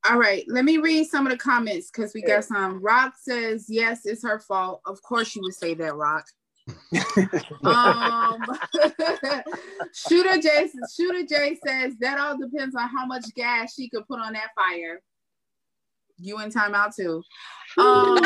All 0.08 0.18
right, 0.18 0.44
let 0.48 0.64
me 0.64 0.78
read 0.78 1.06
some 1.06 1.26
of 1.26 1.32
the 1.32 1.38
comments 1.38 1.90
because 1.90 2.12
we 2.14 2.22
Yeah. 2.22 2.36
got 2.36 2.44
some. 2.44 2.80
Rock 2.82 3.14
says, 3.18 3.66
yes, 3.68 4.04
it's 4.04 4.22
her 4.22 4.38
fault. 4.38 4.80
Of 4.86 5.00
course 5.02 5.34
you 5.34 5.42
would 5.42 5.54
say 5.54 5.74
that, 5.74 5.94
Rock. 5.94 6.26
um 7.64 8.46
Shooter 9.92 10.38
J 10.40 10.70
Shooter 10.94 11.24
J 11.26 11.56
says 11.56 11.96
that 12.00 12.18
all 12.18 12.36
depends 12.38 12.76
on 12.76 12.88
how 12.88 13.06
much 13.06 13.24
gas 13.34 13.74
she 13.74 13.88
could 13.88 14.06
put 14.06 14.20
on 14.20 14.34
that 14.34 14.50
fire. 14.54 15.00
You 16.18 16.38
in 16.40 16.50
timeout 16.50 16.94
too. 16.94 17.22
Um, 17.76 18.18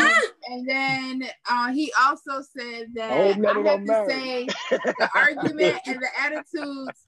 and 0.50 0.68
then 0.68 1.22
uh, 1.48 1.72
he 1.72 1.92
also 2.02 2.42
said 2.56 2.88
that 2.94 3.11
I 3.11 3.32
hope 3.32 3.37
none 3.38 3.66
I 3.66 3.70
have 3.70 3.87
them 3.87 4.06
to 4.06 4.12
say 4.12 4.46
the 4.70 5.08
argument 5.14 5.76
and 5.87 6.00
the 6.00 6.08
attitudes 6.20 6.98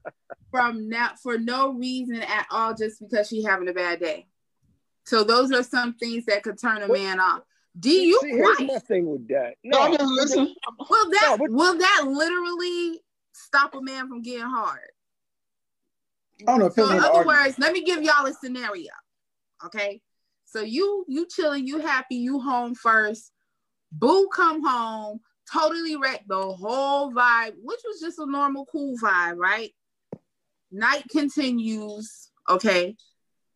from 0.51 0.89
now 0.89 1.11
for 1.23 1.39
no 1.39 1.73
reason 1.73 2.23
at 2.23 2.47
all, 2.51 2.75
just 2.75 3.01
because 3.01 3.29
she's 3.29 3.47
having 3.47 3.69
a 3.69 3.73
bad 3.75 4.01
day. 4.01 4.27
So 5.05 5.25
those 5.25 5.53
are 5.53 5.63
some 5.63 5.95
things 5.95 6.25
that 6.27 6.43
could 6.43 6.59
turn 6.61 6.83
a 6.83 6.87
What- 6.89 6.99
man 6.99 7.21
off. 7.21 7.43
Do 7.79 7.89
you 7.91 8.19
See, 8.21 8.31
here's 8.31 8.61
my 8.63 8.79
thing 8.81 9.07
with 9.09 9.29
that. 9.29 9.55
No, 9.63 9.83
I'm 9.83 9.93
No, 9.93 9.97
just 9.99 10.11
listening. 10.13 10.55
Will 10.89 11.11
that 11.11 11.23
No, 11.23 11.39
but- 11.39 11.51
will 11.51 11.79
that 11.79 12.03
literally 12.07 13.01
stop 13.33 13.75
a 13.77 13.81
man 13.81 14.09
from 14.09 14.23
getting 14.23 14.45
hard? 14.47 14.81
I 16.43 16.45
don't 16.47 16.59
know. 16.59 16.69
So 16.71 16.85
in 16.91 16.99
other 16.99 17.07
argument. 17.09 17.27
words, 17.27 17.59
let 17.59 17.73
me 17.73 17.83
give 17.85 18.03
y'all 18.03 18.27
a 18.27 18.33
scenario. 18.33 18.91
Okay. 19.67 20.01
So 20.51 20.63
you 20.63 21.05
you 21.07 21.27
chilling, 21.29 21.67
you 21.67 21.79
happy, 21.79 22.17
you 22.17 22.41
home 22.41 22.75
first. 22.75 23.31
Boo 23.93 24.29
come 24.35 24.65
home, 24.65 25.21
totally 25.53 25.95
wrecked 25.97 26.27
the 26.27 26.41
whole 26.41 27.13
vibe, 27.13 27.53
which 27.63 27.81
was 27.85 28.01
just 28.01 28.19
a 28.19 28.27
normal 28.27 28.67
cool 28.67 28.97
vibe, 28.99 29.37
right? 29.37 29.71
Night 30.73 31.05
continues. 31.09 32.31
Okay. 32.49 32.97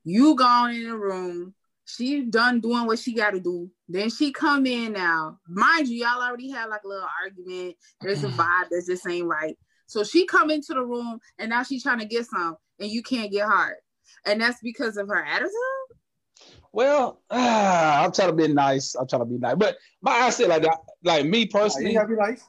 You 0.04 0.37
gone 0.37 0.70
in 0.70 0.85
the 0.85 0.96
room. 0.96 1.54
She 1.85 2.22
done 2.26 2.61
doing 2.61 2.87
what 2.87 3.00
she 3.00 3.12
gotta 3.12 3.40
do. 3.40 3.70
Then 3.88 4.09
she 4.09 4.33
come 4.33 4.64
in 4.64 4.92
now. 4.92 5.38
Mind 5.48 5.88
you, 5.88 6.04
y'all 6.04 6.22
already 6.22 6.50
had 6.50 6.66
like 6.66 6.85
a 6.85 6.88
little 6.88 7.09
argument. 7.24 7.76
There's 8.00 8.22
a 8.22 8.28
mm-hmm. 8.28 8.40
vibe 8.40 8.68
that 8.70 8.85
just 8.87 9.07
ain't 9.09 9.26
right. 9.26 9.59
So 9.87 10.04
she 10.04 10.26
come 10.26 10.50
into 10.50 10.74
the 10.74 10.85
room 10.85 11.18
and 11.38 11.50
now 11.50 11.64
she's 11.64 11.83
trying 11.83 11.98
to 11.98 12.07
get 12.07 12.26
some 12.26 12.57
and 12.78 12.88
you 12.88 13.02
can't 13.02 13.33
get 13.33 13.48
hard. 13.48 13.76
And 14.24 14.40
that's 14.40 14.61
because 14.62 14.96
of 14.96 15.09
her 15.09 15.24
attitude? 15.24 15.50
Well, 16.75 17.21
ah, 17.31 18.03
I'm 18.05 18.11
trying 18.11 18.31
to 18.31 18.35
be 18.35 18.49
nice. 18.49 18.97
I'm 18.97 19.07
trying 19.07 19.23
to 19.23 19.27
be 19.27 19.39
nice, 19.39 19.55
but 19.57 19.77
my 20.03 20.11
I 20.11 20.31
said 20.31 20.49
like 20.49 20.63
that, 20.63 20.79
like 21.05 21.25
me 21.25 21.47
personally. 21.47 21.93
You 21.93 22.01
personally, 22.01 22.17
gotta 22.17 22.29
be 22.29 22.35
nice. 22.35 22.45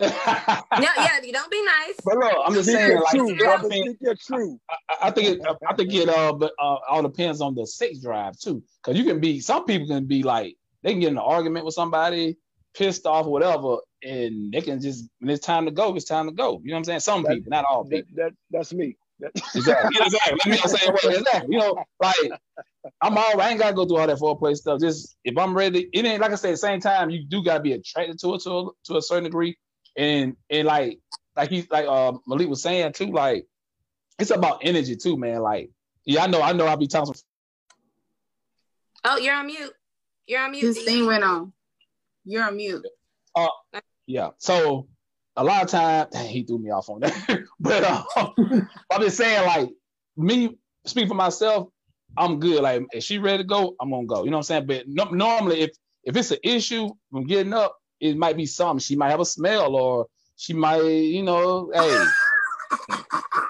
yeah, 0.00 0.62
yeah. 0.98 1.20
You 1.24 1.32
don't 1.32 1.50
be 1.50 1.64
nice. 1.64 1.96
But 2.04 2.18
look, 2.18 2.32
I'm 2.44 2.52
just 2.52 2.70
saying, 2.70 3.00
like, 3.00 3.14
true, 3.14 3.34
I 3.34 3.38
brother. 3.38 3.68
think, 3.70 3.86
Speak 3.86 3.96
your 4.02 4.14
truth. 4.14 4.58
I, 4.68 5.08
I 5.08 5.10
think 5.10 5.28
it, 5.40 5.46
I 5.66 5.74
think 5.74 5.94
it 5.94 6.08
uh, 6.10 6.32
but 6.34 6.52
uh, 6.60 6.76
all 6.90 7.02
depends 7.02 7.40
on 7.40 7.54
the 7.54 7.66
sex 7.66 8.00
drive 8.00 8.38
too, 8.38 8.62
because 8.84 8.98
you 8.98 9.04
can 9.04 9.18
be 9.18 9.40
some 9.40 9.64
people 9.64 9.88
can 9.88 10.04
be 10.04 10.22
like 10.22 10.56
they 10.82 10.90
can 10.92 11.00
get 11.00 11.08
in 11.08 11.16
an 11.16 11.22
argument 11.24 11.64
with 11.64 11.74
somebody, 11.74 12.36
pissed 12.74 13.06
off, 13.06 13.24
or 13.26 13.32
whatever, 13.32 13.78
and 14.02 14.52
they 14.52 14.60
can 14.60 14.78
just 14.78 15.08
when 15.20 15.30
it's 15.30 15.44
time 15.44 15.64
to 15.64 15.70
go, 15.70 15.96
it's 15.96 16.04
time 16.04 16.26
to 16.26 16.32
go. 16.32 16.60
You 16.62 16.68
know 16.70 16.74
what 16.74 16.78
I'm 16.80 16.84
saying? 16.84 17.00
Some 17.00 17.22
That- 17.22 17.36
people, 17.36 17.50
not 17.50 17.64
all 17.64 17.84
That, 17.84 18.06
people. 18.06 18.10
that 18.16 18.32
that's 18.50 18.74
me. 18.74 18.96
That- 19.20 19.32
Exactly. 19.54 19.90
Exactly. 20.00 20.38
Let 20.38 20.46
me 20.46 20.56
know 20.56 20.66
saying 20.66 20.92
what 20.92 21.04
exactly. 21.04 21.54
You 21.54 21.58
know, 21.58 21.84
like 22.00 22.32
I'm 23.00 23.16
all 23.16 23.40
I 23.40 23.50
ain't 23.50 23.58
gotta 23.58 23.74
go 23.74 23.86
through 23.86 23.98
all 23.98 24.06
that 24.06 24.18
foreplay 24.18 24.56
stuff. 24.56 24.80
Just 24.80 25.16
if 25.24 25.36
I'm 25.36 25.54
ready, 25.56 25.88
it 25.92 26.04
ain't 26.04 26.20
like 26.20 26.32
I 26.32 26.36
said, 26.36 26.52
the 26.52 26.56
same 26.56 26.80
time, 26.80 27.10
you 27.10 27.24
do 27.24 27.42
gotta 27.42 27.60
be 27.60 27.72
attracted 27.72 28.18
to 28.20 28.34
it 28.34 28.42
to 28.42 28.50
a, 28.50 28.70
to 28.86 28.96
a 28.96 29.02
certain 29.02 29.24
degree. 29.24 29.56
And 29.96 30.36
and 30.48 30.66
like 30.66 30.98
like 31.36 31.50
he 31.50 31.66
like 31.70 31.86
uh 31.86 32.12
Malik 32.26 32.48
was 32.48 32.62
saying 32.62 32.92
too, 32.92 33.12
like 33.12 33.46
it's 34.18 34.30
about 34.30 34.60
energy 34.62 34.96
too, 34.96 35.16
man. 35.16 35.40
Like, 35.40 35.70
yeah, 36.04 36.24
I 36.24 36.26
know, 36.26 36.42
I 36.42 36.52
know 36.52 36.66
I'll 36.66 36.76
be 36.76 36.86
talking 36.86 37.14
some 37.14 37.22
Oh, 39.04 39.16
you're 39.16 39.34
on 39.34 39.46
mute. 39.46 39.72
You're 40.26 40.42
on 40.42 40.50
mute. 40.50 40.62
This 40.62 40.84
thing 40.84 41.06
went 41.06 41.24
on. 41.24 41.52
You're 42.24 42.44
on 42.44 42.56
mute. 42.56 42.86
Oh 43.34 43.48
yeah. 44.06 44.30
So 44.38 44.88
a 45.40 45.44
lot 45.44 45.64
of 45.64 45.70
time, 45.70 46.06
dang, 46.12 46.28
he 46.28 46.42
threw 46.42 46.58
me 46.58 46.70
off 46.70 46.90
on 46.90 47.00
that. 47.00 47.44
but 47.60 47.82
uh, 47.82 48.02
I'm 48.92 49.00
just 49.00 49.16
saying, 49.16 49.46
like 49.46 49.70
me 50.16 50.56
speak 50.84 51.08
for 51.08 51.14
myself, 51.14 51.68
I'm 52.16 52.38
good. 52.38 52.62
Like 52.62 52.82
if 52.92 53.02
she 53.02 53.18
ready 53.18 53.38
to 53.38 53.44
go, 53.44 53.74
I'm 53.80 53.90
gonna 53.90 54.06
go. 54.06 54.24
You 54.24 54.30
know 54.30 54.36
what 54.36 54.50
I'm 54.50 54.66
saying? 54.66 54.66
But 54.66 54.86
no, 54.86 55.04
normally, 55.04 55.62
if 55.62 55.70
if 56.04 56.14
it's 56.16 56.30
an 56.30 56.38
issue 56.44 56.90
from 57.10 57.26
getting 57.26 57.54
up, 57.54 57.74
it 58.00 58.18
might 58.18 58.36
be 58.36 58.44
something. 58.44 58.80
She 58.80 58.96
might 58.96 59.10
have 59.10 59.20
a 59.20 59.24
smell, 59.24 59.74
or 59.74 60.06
she 60.36 60.52
might, 60.52 60.82
you 60.82 61.22
know, 61.22 61.70
hey. 61.72 62.06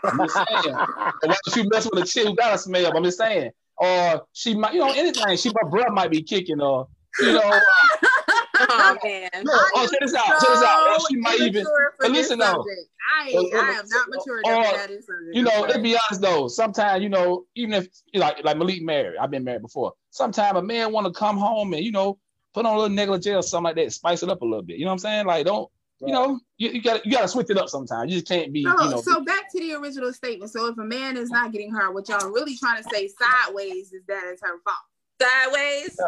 I'm 0.04 0.18
just 0.18 0.34
saying. 0.34 0.76
You 1.56 1.68
mess 1.70 1.88
with 1.90 2.04
a 2.04 2.06
chick 2.06 2.26
who 2.26 2.36
got 2.36 2.54
a 2.54 2.58
smell? 2.58 2.96
I'm 2.96 3.04
just 3.04 3.18
saying. 3.18 3.50
Or 3.78 4.26
she 4.32 4.54
might, 4.54 4.74
you 4.74 4.80
know, 4.80 4.92
anything. 4.92 5.36
She 5.36 5.50
my 5.50 5.68
breath 5.68 5.90
might 5.90 6.10
be 6.10 6.22
kicking, 6.22 6.60
or 6.60 6.86
you 7.18 7.32
know. 7.32 7.60
Oh 8.68 8.96
man. 9.02 9.30
no, 9.42 9.52
oh, 9.76 9.88
check 9.90 10.00
this 10.00 10.14
out. 10.14 10.24
Check 10.24 10.40
this 10.40 10.62
out. 10.62 10.88
Or 10.88 11.00
she 11.08 11.16
might 11.16 11.40
even. 11.40 11.56
immature 11.56 11.94
for 11.96 12.06
but 12.06 12.10
listen 12.10 12.38
though. 12.38 12.64
I, 13.18 13.30
Well, 13.32 13.48
well, 13.52 13.64
I 13.64 13.70
am 13.70 13.84
not 13.88 14.08
mature 14.08 14.36
or, 14.44 14.52
enough 14.52 14.86
oh, 14.88 14.98
for. 15.06 15.22
You 15.32 15.42
know, 15.42 15.50
I'm 15.54 15.62
let's 15.62 15.78
be 15.78 15.96
honest 15.96 16.20
though. 16.20 16.48
Sometimes, 16.48 17.02
you 17.02 17.08
know, 17.08 17.44
even 17.54 17.74
if 17.74 17.88
like 18.14 18.44
like 18.44 18.56
Malik 18.56 18.82
married, 18.82 19.18
I've 19.18 19.30
been 19.30 19.44
married 19.44 19.62
before. 19.62 19.92
Sometimes 20.10 20.58
a 20.58 20.62
man 20.62 20.92
want 20.92 21.06
to 21.06 21.12
come 21.12 21.36
home 21.36 21.72
and 21.74 21.84
you 21.84 21.92
know 21.92 22.18
put 22.54 22.66
on 22.66 22.74
a 22.74 22.78
little 22.78 22.94
negligee 22.94 23.34
or 23.34 23.42
something 23.42 23.64
like 23.64 23.76
that, 23.76 23.92
spice 23.92 24.22
it 24.22 24.28
up 24.28 24.42
a 24.42 24.44
little 24.44 24.62
bit. 24.62 24.78
You 24.78 24.84
know 24.84 24.90
what 24.90 24.94
I'm 24.94 24.98
saying? 24.98 25.26
Like, 25.26 25.46
don't 25.46 25.70
you 26.00 26.12
know? 26.12 26.40
You, 26.56 26.70
you 26.70 26.82
gotta 26.82 27.00
you 27.04 27.12
got 27.12 27.22
to 27.22 27.28
switch 27.28 27.50
it 27.50 27.58
up 27.58 27.68
sometimes. 27.68 28.10
You 28.10 28.20
just 28.20 28.28
can't 28.28 28.52
be, 28.52 28.64
No, 28.64 28.74
you 28.80 28.90
know. 28.90 29.00
so 29.00 29.22
back 29.24 29.50
to 29.52 29.60
the 29.60 29.74
original 29.74 30.12
statement. 30.12 30.50
So 30.50 30.66
if 30.66 30.78
a 30.78 30.84
man 30.84 31.16
is 31.16 31.30
not 31.30 31.52
getting 31.52 31.72
her, 31.72 31.92
what 31.92 32.08
y'all 32.08 32.30
really 32.30 32.56
trying 32.56 32.82
to 32.82 32.88
say 32.90 33.08
sideways 33.08 33.92
is 33.92 34.02
that 34.08 34.24
it's 34.26 34.42
her 34.42 34.58
fault. 34.64 34.76
Sideways. 35.20 35.98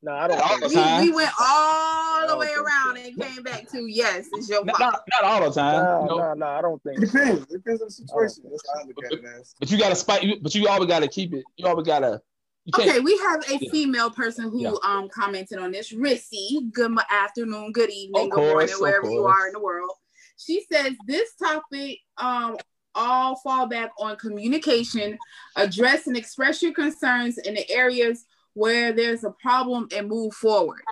No, 0.00 0.12
I 0.12 0.28
don't. 0.28 0.40
All 0.40 0.60
the 0.60 0.68
We, 0.68 0.74
time. 0.74 1.02
we 1.02 1.12
went 1.12 1.30
all 1.40 2.28
the 2.28 2.36
way 2.36 2.52
around 2.56 2.96
so. 2.98 3.02
and 3.02 3.20
came 3.20 3.42
back 3.42 3.68
to 3.72 3.86
yes, 3.86 4.28
it's 4.32 4.48
your 4.48 4.64
not, 4.64 4.76
fault. 4.76 4.92
not, 4.92 5.02
not 5.22 5.24
all 5.42 5.48
the 5.50 5.54
time, 5.60 5.84
No, 5.84 6.00
you 6.02 6.06
know, 6.08 6.16
no, 6.18 6.34
no, 6.34 6.46
I 6.46 6.62
don't 6.62 6.82
think. 6.84 7.02
It 7.02 7.08
so. 7.08 7.18
depends. 7.18 7.42
It 7.42 7.48
depends 7.64 7.82
on 7.82 7.88
the 7.88 7.92
situation. 7.92 8.44
That's 8.50 8.62
how 8.72 8.80
I 8.80 8.84
look 8.86 9.04
at 9.04 9.12
it 9.12 9.24
as. 9.40 9.54
but 9.58 9.70
you 9.70 9.78
got 9.78 9.88
to 9.88 9.96
spike. 9.96 10.22
But 10.40 10.54
you 10.54 10.68
always 10.68 10.88
got 10.88 11.00
to 11.00 11.08
keep 11.08 11.34
it. 11.34 11.44
You 11.56 11.66
always 11.66 11.86
got 11.86 12.00
to. 12.00 12.20
You. 12.64 12.72
Okay, 12.78 13.00
we 13.00 13.16
have 13.18 13.42
a 13.48 13.58
Yeah. 13.60 13.70
female 13.72 14.10
person 14.10 14.50
who 14.50 14.60
Yeah. 14.62 14.72
um 14.84 15.08
commented 15.08 15.58
on 15.58 15.72
this. 15.72 15.92
Rissy, 15.92 16.70
good 16.72 16.92
mo- 16.92 17.02
afternoon, 17.10 17.72
good 17.72 17.90
evening, 17.90 18.26
Of 18.26 18.30
good 18.30 18.40
morning, 18.52 18.68
course, 18.68 18.80
wherever 18.80 19.10
you 19.10 19.24
are 19.24 19.46
in 19.48 19.52
the 19.52 19.60
world. 19.60 19.90
She 20.36 20.64
says 20.70 20.92
this 21.06 21.34
topic 21.42 21.98
um 22.18 22.56
all 22.94 23.36
fall 23.36 23.66
back 23.66 23.90
on 23.98 24.16
communication, 24.16 25.18
address 25.56 26.06
and 26.06 26.16
express 26.16 26.62
your 26.62 26.72
concerns 26.72 27.38
in 27.38 27.54
the 27.54 27.68
areas 27.70 28.24
where 28.58 28.92
there's 28.92 29.22
a 29.24 29.30
problem 29.30 29.86
and 29.96 30.08
move 30.08 30.34
forward. 30.34 30.82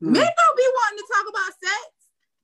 Hmm. 0.00 0.12
Men 0.12 0.22
don't 0.22 0.56
be 0.56 0.68
wanting 0.74 0.98
to 0.98 1.04
talk 1.12 1.26
about 1.28 1.52
sex. 1.64 1.82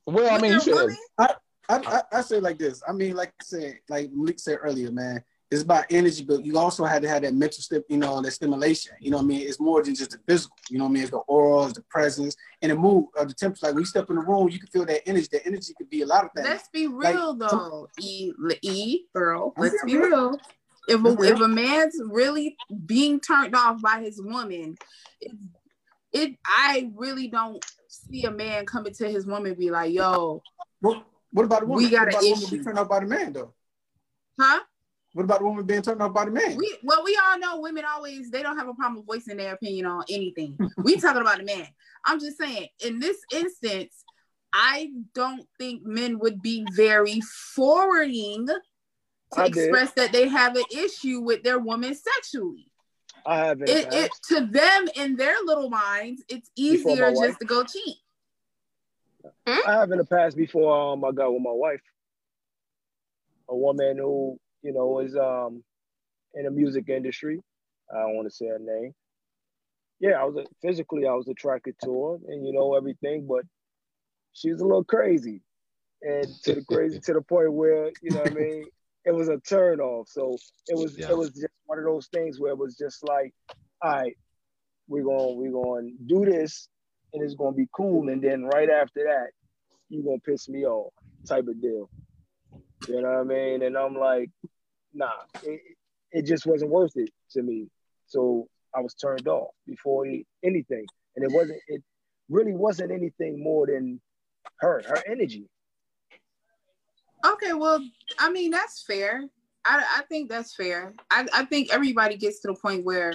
Well, 0.06 0.34
I 0.34 0.38
mean, 0.40 0.52
you 0.52 0.60
should. 0.60 0.96
I, 1.18 1.34
I, 1.68 2.02
I 2.18 2.20
say 2.22 2.38
it 2.38 2.42
like 2.42 2.58
this. 2.58 2.82
I 2.86 2.92
mean, 2.92 3.14
like 3.14 3.28
I 3.40 3.44
said, 3.44 3.78
like 3.88 4.10
Malik 4.12 4.40
said 4.40 4.58
earlier, 4.60 4.90
man, 4.90 5.22
it's 5.50 5.62
about 5.62 5.84
energy, 5.90 6.24
but 6.24 6.44
you 6.44 6.58
also 6.58 6.84
had 6.84 7.02
to 7.02 7.08
have 7.08 7.22
that 7.22 7.34
mental 7.34 7.62
step, 7.62 7.82
you 7.88 7.98
know, 7.98 8.20
that 8.20 8.32
stimulation. 8.32 8.92
You 9.00 9.10
know 9.10 9.18
what 9.18 9.24
I 9.24 9.26
mean? 9.26 9.46
It's 9.46 9.60
more 9.60 9.82
than 9.82 9.94
just 9.94 10.10
the 10.10 10.18
physical. 10.26 10.56
You 10.70 10.78
know 10.78 10.84
what 10.84 10.90
I 10.90 10.92
mean? 10.94 11.02
It's 11.02 11.12
the 11.12 11.18
auras, 11.18 11.74
the 11.74 11.82
presence, 11.82 12.34
and 12.62 12.72
the 12.72 12.76
mood 12.76 13.06
of 13.16 13.28
the 13.28 13.34
temperature. 13.34 13.66
Like 13.66 13.74
when 13.74 13.82
you 13.82 13.86
step 13.86 14.10
in 14.10 14.16
the 14.16 14.22
room, 14.22 14.48
you 14.48 14.58
can 14.58 14.68
feel 14.68 14.86
that 14.86 15.06
energy. 15.06 15.28
That 15.30 15.46
energy 15.46 15.72
could 15.76 15.90
be 15.90 16.02
a 16.02 16.06
lot 16.06 16.24
of 16.24 16.32
things. 16.32 16.48
Let's 16.48 16.68
be 16.68 16.88
real 16.88 17.34
though, 17.34 17.88
E, 18.00 18.32
E, 18.62 19.02
girl. 19.14 19.52
Let's 19.56 19.76
be 19.84 19.92
being 19.92 20.00
real. 20.00 20.40
If 20.88 21.04
a, 21.04 21.22
if 21.22 21.40
a 21.40 21.48
man's 21.48 22.00
really 22.04 22.56
being 22.86 23.20
turned 23.20 23.54
off 23.54 23.80
by 23.80 24.00
his 24.02 24.20
woman, 24.20 24.76
it, 25.20 25.32
it 26.12 26.36
I 26.44 26.90
really 26.94 27.28
don't 27.28 27.64
see 27.88 28.24
a 28.24 28.30
man 28.30 28.66
coming 28.66 28.94
to 28.94 29.08
his 29.08 29.26
woman 29.26 29.54
be 29.54 29.70
like, 29.70 29.92
"Yo, 29.92 30.42
What, 30.80 31.04
what 31.32 31.44
about 31.44 31.60
the 31.60 31.66
woman? 31.66 31.84
We 31.84 31.90
got 31.90 32.06
what 32.06 32.08
an 32.08 32.14
about 32.14 32.20
the 32.22 32.28
woman 32.28 32.42
issue. 32.42 32.50
being 32.50 32.64
turned 32.64 32.78
off 32.78 32.88
by 32.88 33.00
the 33.00 33.06
man, 33.06 33.32
though? 33.32 33.54
huh?" 34.40 34.60
What 35.14 35.24
about 35.24 35.40
the 35.40 35.44
woman 35.44 35.66
being 35.66 35.82
turned 35.82 36.00
off 36.00 36.14
by 36.14 36.24
the 36.24 36.30
man? 36.30 36.56
We 36.56 36.78
well, 36.82 37.04
we 37.04 37.18
all 37.22 37.38
know 37.38 37.60
women 37.60 37.84
always 37.88 38.30
they 38.30 38.42
don't 38.42 38.58
have 38.58 38.68
a 38.68 38.74
problem 38.74 39.04
voicing 39.06 39.36
their 39.36 39.52
opinion 39.54 39.86
on 39.86 40.04
anything. 40.08 40.56
we 40.78 40.96
talking 41.00 41.20
about 41.20 41.40
a 41.40 41.44
man. 41.44 41.66
I'm 42.06 42.18
just 42.18 42.38
saying, 42.38 42.68
in 42.84 42.98
this 42.98 43.18
instance, 43.30 44.04
I 44.54 44.90
don't 45.14 45.46
think 45.58 45.82
men 45.84 46.18
would 46.18 46.40
be 46.42 46.66
very 46.74 47.20
forwarding 47.54 48.48
to 49.32 49.40
I 49.40 49.48
did. 49.48 49.68
express 49.68 49.92
that 49.92 50.12
they 50.12 50.28
have 50.28 50.56
an 50.56 50.64
issue 50.70 51.20
with 51.20 51.42
their 51.42 51.58
woman 51.58 51.94
sexually. 51.94 52.68
I 53.24 53.36
have 53.36 53.60
in 53.60 53.68
It, 53.68 53.86
it 53.92 54.10
to 54.28 54.46
them 54.46 54.88
in 54.96 55.16
their 55.16 55.36
little 55.44 55.70
minds, 55.70 56.22
it's 56.28 56.50
easier 56.56 57.06
my 57.06 57.10
wife. 57.10 57.28
just 57.28 57.40
to 57.40 57.46
go 57.46 57.64
cheat. 57.64 57.96
I 59.46 59.72
have 59.72 59.90
in 59.92 59.98
the 59.98 60.04
past 60.04 60.36
before 60.36 60.92
um 60.92 61.04
I 61.04 61.12
got 61.12 61.32
with 61.32 61.42
my 61.42 61.52
wife. 61.52 61.80
A 63.48 63.56
woman 63.56 63.98
who, 63.98 64.38
you 64.62 64.72
know, 64.72 64.98
is 65.00 65.16
um 65.16 65.62
in 66.34 66.44
the 66.44 66.50
music 66.50 66.88
industry. 66.88 67.40
I 67.94 68.00
don't 68.00 68.16
want 68.16 68.28
to 68.28 68.34
say 68.34 68.46
her 68.46 68.58
name. 68.58 68.92
Yeah, 70.00 70.20
I 70.20 70.24
was 70.24 70.36
a, 70.36 70.46
physically 70.60 71.06
I 71.06 71.12
was 71.12 71.28
attracted 71.28 71.76
to 71.84 72.04
her 72.04 72.32
and 72.32 72.44
you 72.44 72.52
know 72.52 72.74
everything, 72.74 73.26
but 73.28 73.44
she 74.32 74.50
was 74.50 74.60
a 74.60 74.64
little 74.64 74.84
crazy. 74.84 75.42
And 76.02 76.26
to 76.42 76.54
the 76.56 76.64
crazy 76.64 76.98
to 76.98 77.12
the 77.12 77.20
point 77.22 77.52
where, 77.52 77.92
you 78.02 78.10
know 78.10 78.22
what 78.22 78.32
I 78.32 78.34
mean, 78.34 78.64
it 79.04 79.12
was 79.12 79.28
a 79.28 79.38
turn 79.38 79.80
off. 79.80 80.08
So 80.08 80.36
it 80.68 80.76
was 80.76 80.96
Yeah. 80.98 81.10
it 81.10 81.16
was 81.16 81.30
just 81.30 81.48
one 81.66 81.78
of 81.78 81.84
those 81.84 82.08
things 82.08 82.38
where 82.40 82.52
it 82.52 82.58
was 82.58 82.76
just 82.76 83.02
like, 83.06 83.32
all 83.82 83.90
right, 83.90 84.16
we're 84.88 85.04
gonna 85.04 85.32
we're 85.32 85.52
gonna 85.52 85.90
do 86.06 86.24
this 86.24 86.68
and 87.12 87.22
it's 87.22 87.34
gonna 87.34 87.56
be 87.56 87.68
cool. 87.72 88.08
And 88.08 88.22
then 88.22 88.44
right 88.44 88.70
after 88.70 89.04
that, 89.04 89.30
you're 89.88 90.04
gonna 90.04 90.18
piss 90.20 90.48
me 90.48 90.64
off, 90.64 90.92
type 91.28 91.46
of 91.48 91.60
deal. 91.60 91.90
You 92.88 93.00
know 93.00 93.08
what 93.08 93.20
I 93.20 93.24
mean? 93.24 93.62
And 93.62 93.76
I'm 93.76 93.94
like, 93.94 94.30
nah, 94.92 95.10
it, 95.42 95.60
it 96.10 96.26
just 96.26 96.46
wasn't 96.46 96.70
worth 96.70 96.96
it 96.96 97.10
to 97.32 97.42
me. 97.42 97.68
So 98.06 98.48
I 98.74 98.80
was 98.80 98.94
turned 98.94 99.28
off 99.28 99.50
before 99.66 100.04
anything, 100.42 100.86
and 101.16 101.24
it 101.24 101.30
wasn't. 101.32 101.60
It 101.68 101.82
really 102.28 102.54
wasn't 102.54 102.90
anything 102.90 103.42
more 103.42 103.66
than 103.66 104.00
her, 104.60 104.82
her 104.86 105.02
energy. 105.06 105.46
Okay, 107.32 107.52
well, 107.52 107.80
I 108.18 108.30
mean 108.30 108.50
that's 108.50 108.82
fair. 108.82 109.24
I, 109.64 109.84
I 109.98 110.02
think 110.08 110.28
that's 110.28 110.54
fair. 110.54 110.92
I, 111.10 111.26
I 111.32 111.44
think 111.44 111.72
everybody 111.72 112.16
gets 112.16 112.40
to 112.40 112.48
the 112.48 112.54
point 112.54 112.84
where 112.84 113.14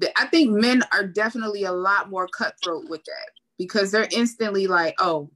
th- 0.00 0.12
I 0.16 0.26
think 0.26 0.50
men 0.50 0.82
are 0.92 1.06
definitely 1.06 1.64
a 1.64 1.72
lot 1.72 2.10
more 2.10 2.26
cutthroat 2.26 2.88
with 2.88 3.04
that 3.04 3.30
because 3.56 3.90
they're 3.92 4.08
instantly 4.10 4.66
like, 4.66 4.94
oh, 4.98 5.30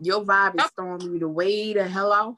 your 0.00 0.24
vibe 0.24 0.56
is 0.58 0.64
oh. 0.64 0.68
throwing 0.76 1.12
me 1.12 1.18
the 1.18 1.28
way 1.28 1.74
the 1.74 1.86
hell 1.86 2.12
off. 2.12 2.36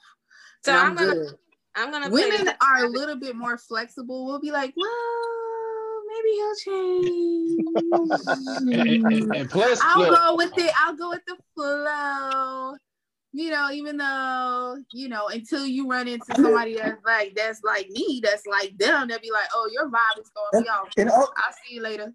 So 0.65 0.73
I'm, 0.73 0.91
I'm 0.91 0.97
gonna 0.97 1.15
good. 1.15 1.35
I'm 1.77 1.91
gonna 1.93 2.11
Women 2.11 2.45
this- 2.47 2.55
are 2.61 2.85
a 2.85 2.89
little 2.89 3.17
bit 3.17 3.37
more 3.37 3.57
flexible. 3.59 4.27
We'll 4.27 4.41
be 4.41 4.51
like, 4.51 4.75
well, 4.77 6.03
maybe 6.09 6.31
he'll 6.35 6.55
And, 7.93 8.11
and- 8.11 8.25
change. 8.75 9.23
and- 9.23 9.37
and 9.37 9.51
plus, 9.51 9.81
I'll 9.83 10.01
look, 10.11 10.19
go 10.19 10.35
with 10.37 10.59
it. 10.59 10.73
I'll 10.77 10.97
go 10.97 11.11
with 11.11 11.23
the 11.27 11.37
flow. 11.55 12.77
You 13.39 13.51
know, 13.51 13.69
even 13.71 13.99
though, 13.99 14.79
you 14.93 15.09
know, 15.11 15.29
until 15.29 15.67
you 15.67 15.87
run 15.87 16.09
into 16.09 16.25
somebody 16.35 16.77
that's 16.77 17.05
like 17.05 17.35
that's 17.37 17.63
like 17.63 17.87
me, 17.91 18.23
that's 18.25 18.47
like 18.47 18.77
them, 18.79 19.09
they'll 19.09 19.19
be 19.21 19.31
like, 19.31 19.49
Oh, 19.55 19.69
your 19.73 19.91
vibe 19.91 20.21
is 20.23 20.31
throwing 20.51 20.65
me 20.65 20.69
off. 20.71 20.89
And 20.97 21.11
al- 21.11 21.35
I'll 21.37 21.53
see 21.67 21.75
you 21.75 21.83
later. 21.83 22.15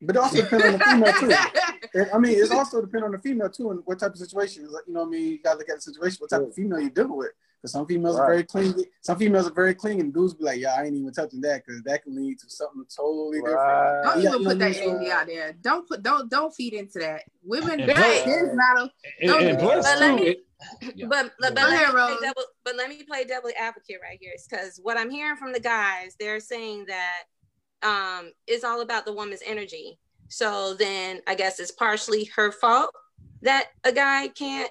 but 0.00 0.14
it 0.14 0.22
also 0.22 0.36
depends 0.42 0.64
on 0.64 0.72
the 0.72 0.84
female 0.84 1.12
too. 1.14 1.88
And, 1.94 2.10
I 2.14 2.18
mean, 2.18 2.38
it's 2.40 2.52
also 2.52 2.80
depend 2.80 3.02
on 3.04 3.10
the 3.12 3.18
female 3.18 3.50
too, 3.50 3.70
and 3.72 3.80
what 3.86 3.98
type 3.98 4.12
of 4.12 4.18
situation. 4.18 4.64
Is 4.64 4.70
like, 4.70 4.84
you 4.86 4.94
know, 4.94 5.00
what 5.00 5.06
I 5.08 5.10
mean, 5.10 5.28
you 5.32 5.42
gotta 5.42 5.58
look 5.58 5.68
at 5.68 5.76
the 5.76 5.82
situation, 5.82 6.18
what 6.20 6.30
type 6.30 6.42
of 6.42 6.54
female 6.54 6.78
you're 6.80 6.90
dealing 6.90 7.16
with. 7.16 7.32
Because 7.60 7.72
some 7.72 7.86
females 7.86 8.16
Right. 8.18 8.24
are 8.24 8.28
very 8.32 8.42
clingy. 8.44 8.84
Some 9.02 9.18
females 9.18 9.46
are 9.48 9.54
very 9.54 9.74
clingy, 9.74 10.00
and 10.00 10.12
dudes 10.12 10.34
be 10.34 10.42
like, 10.44 10.58
"Yeah, 10.60 10.74
I 10.76 10.84
ain't 10.84 10.96
even 10.96 11.12
touching 11.12 11.40
that," 11.42 11.62
because 11.64 11.80
that 11.84 12.02
can 12.02 12.16
lead 12.16 12.38
to 12.40 12.50
something 12.50 12.84
totally 12.96 13.38
different. 13.38 13.56
Right. 13.56 14.02
Don't 14.04 14.22
Yeah, 14.22 14.28
even 14.30 14.40
you 14.42 14.48
put 14.48 14.58
that 14.58 14.74
so- 14.74 14.80
energy 14.90 15.10
out 15.12 15.26
there. 15.28 15.52
Don't 15.60 15.86
put 15.88 16.02
don't 16.02 16.28
don't 16.28 16.52
feed 16.52 16.72
into 16.74 16.98
that. 17.00 17.22
Women, 17.44 17.80
And 17.80 17.88
there's 17.90 18.24
plus- 18.24 18.48
not 18.54 18.78
a 18.78 18.90
And, 19.20 19.30
Don't 19.30 19.42
and 19.44 19.58
plus 19.60 19.84
that. 19.84 19.94
But 19.94 20.00
let 20.00 20.10
too, 20.18 20.24
me- 20.24 20.30
it- 20.30 20.46
Yeah. 20.94 21.06
But 21.08 21.32
but, 21.40 21.54
but 21.54 21.68
let 21.68 21.70
me 21.70 21.92
play 21.92 21.94
Rose. 21.94 22.20
devil, 22.20 22.42
but 22.64 22.76
let 22.76 22.88
me 22.88 23.02
play 23.02 23.24
devil 23.24 23.50
advocate 23.58 23.98
right 24.02 24.18
here, 24.20 24.32
because 24.48 24.78
what 24.82 24.96
I'm 24.98 25.10
hearing 25.10 25.36
from 25.36 25.52
the 25.52 25.60
guys, 25.60 26.16
they're 26.18 26.40
saying 26.40 26.86
that 26.88 27.22
um 27.82 28.32
it's 28.46 28.64
all 28.64 28.80
about 28.80 29.04
the 29.04 29.12
woman's 29.12 29.42
energy. 29.44 29.98
So 30.28 30.74
then 30.74 31.20
I 31.26 31.34
guess 31.34 31.60
it's 31.60 31.70
partially 31.70 32.24
her 32.36 32.52
fault 32.52 32.90
that 33.42 33.68
a 33.84 33.92
guy 33.92 34.28
can't 34.28 34.70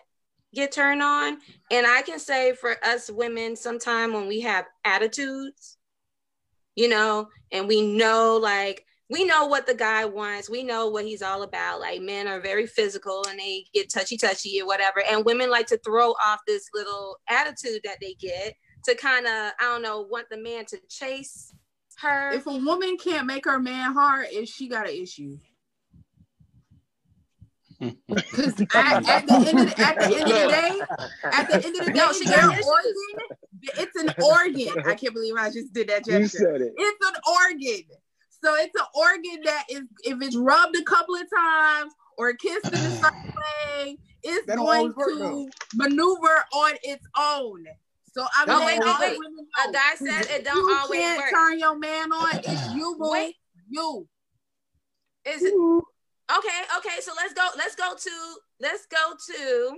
get 0.54 0.72
turned 0.72 1.02
on. 1.02 1.38
And 1.70 1.86
I 1.88 2.02
can 2.02 2.20
say 2.20 2.54
for 2.54 2.76
us 2.84 3.10
women, 3.10 3.56
sometime 3.56 4.14
when 4.14 4.28
we 4.28 4.42
have 4.42 4.66
attitudes, 4.84 5.78
you 6.76 6.90
know, 6.90 7.28
and 7.52 7.68
we 7.68 7.82
know 7.82 8.38
like 8.42 8.86
we 9.12 9.26
know 9.26 9.46
what 9.46 9.68
the 9.68 9.74
guy 9.76 10.06
wants. 10.06 10.50
We 10.50 10.64
know 10.64 10.88
what 10.88 11.04
he's 11.06 11.22
all 11.22 11.44
about. 11.44 11.82
Like 11.82 12.02
men 12.02 12.28
are 12.28 12.40
very 12.40 12.66
physical 12.66 13.26
and 13.30 13.38
they 13.38 13.66
get 13.74 13.92
touchy 13.92 14.16
touchy 14.18 14.62
or 14.62 14.66
whatever. 14.66 15.04
And 15.08 15.26
women 15.26 15.50
like 15.52 15.68
to 15.68 15.78
throw 15.86 16.12
off 16.26 16.40
this 16.48 16.64
little 16.74 17.18
attitude 17.30 17.82
that 17.84 17.98
they 18.02 18.14
get 18.14 18.56
to 18.86 18.96
kind 18.96 19.26
of, 19.28 19.32
I 19.60 19.64
don't 19.64 19.82
know, 19.82 20.02
want 20.10 20.28
the 20.32 20.38
man 20.42 20.64
to 20.68 20.78
chase 20.90 21.54
her. 22.00 22.32
if 22.32 22.48
a 22.48 22.52
woman 22.58 22.98
can't 22.98 23.28
make 23.28 23.44
her 23.46 23.60
man 23.60 23.92
hard, 23.94 24.28
is 24.32 24.50
she 24.50 24.70
got 24.70 24.88
an 24.90 24.96
issue? 24.96 25.38
Because 28.08 28.62
at, 28.76 29.10
at 29.10 29.26
the 29.28 29.34
end 29.34 29.60
of 29.60 29.76
the, 29.76 29.82
at 29.82 29.98
the 30.00 30.06
end 30.06 30.22
of 30.22 30.28
the 30.28 30.48
day, 30.50 30.82
at 31.24 31.48
the 31.50 31.56
end 31.56 31.76
of 31.80 31.86
the 31.86 31.92
day, 31.92 31.98
No, 31.98 32.14
she 32.14 32.26
got 32.26 32.54
issues. 32.54 32.66
organ, 32.68 33.38
it's 33.80 33.96
an 33.96 34.14
organ. 34.24 34.84
I 34.88 34.94
can't 34.94 35.14
believe 35.16 35.34
I 35.36 35.50
just 35.50 35.74
did 35.74 35.90
that 35.90 36.06
You 36.06 36.20
gesture. 36.20 36.38
said 36.38 36.62
it. 36.62 36.74
It's 36.78 37.08
an 37.08 37.14
organ. 37.28 37.84
So 38.44 38.56
it's 38.56 38.74
an 38.76 38.86
organ 38.96 39.42
that 39.46 39.66
is 39.70 39.82
if 40.04 40.22
it's 40.22 40.36
rubbed 40.36 40.76
a 40.76 40.84
couple 40.84 41.16
of 41.16 41.24
times 41.34 41.94
or 42.18 42.34
kissed 42.34 42.68
in 42.74 42.86
a 42.86 42.92
certain 42.92 43.32
way, 43.36 43.98
it's 44.24 44.46
That 44.48 44.56
don't 44.58 44.66
going 44.66 44.80
always 44.80 44.96
work, 44.96 45.08
to 45.10 45.18
though. 45.20 45.50
maneuver 45.76 46.44
on 46.54 46.74
its 46.84 47.06
own. 47.18 47.66
So 48.14 48.26
I'm 48.36 48.48
No, 48.48 48.60
letting 48.60 48.82
wait, 48.82 48.88
all 48.90 49.00
wait, 49.00 49.10
wait. 49.12 49.20
women 49.20 49.48
A 49.64 49.68
know, 49.68 49.74
guy 49.74 49.96
said 49.96 50.36
it 50.36 50.44
don't 50.44 50.58
you 50.58 50.76
always 50.82 51.00
can't 51.00 51.20
work. 51.22 51.30
turn 51.32 51.60
your 51.60 51.78
man 51.78 52.12
on. 52.12 52.40
It's 52.44 52.68
you, 52.76 52.96
boo. 53.00 53.12
Wait. 53.12 53.36
You. 53.70 54.08
Is 55.26 55.44
it 55.44 55.54
okay? 55.54 56.62
Okay, 56.78 57.00
so 57.02 57.12
let's 57.16 57.34
go. 57.34 57.48
Let's 57.58 57.76
go 57.76 57.94
to. 57.96 58.12
Let's 58.60 58.86
go 58.88 59.14
to. 59.34 59.78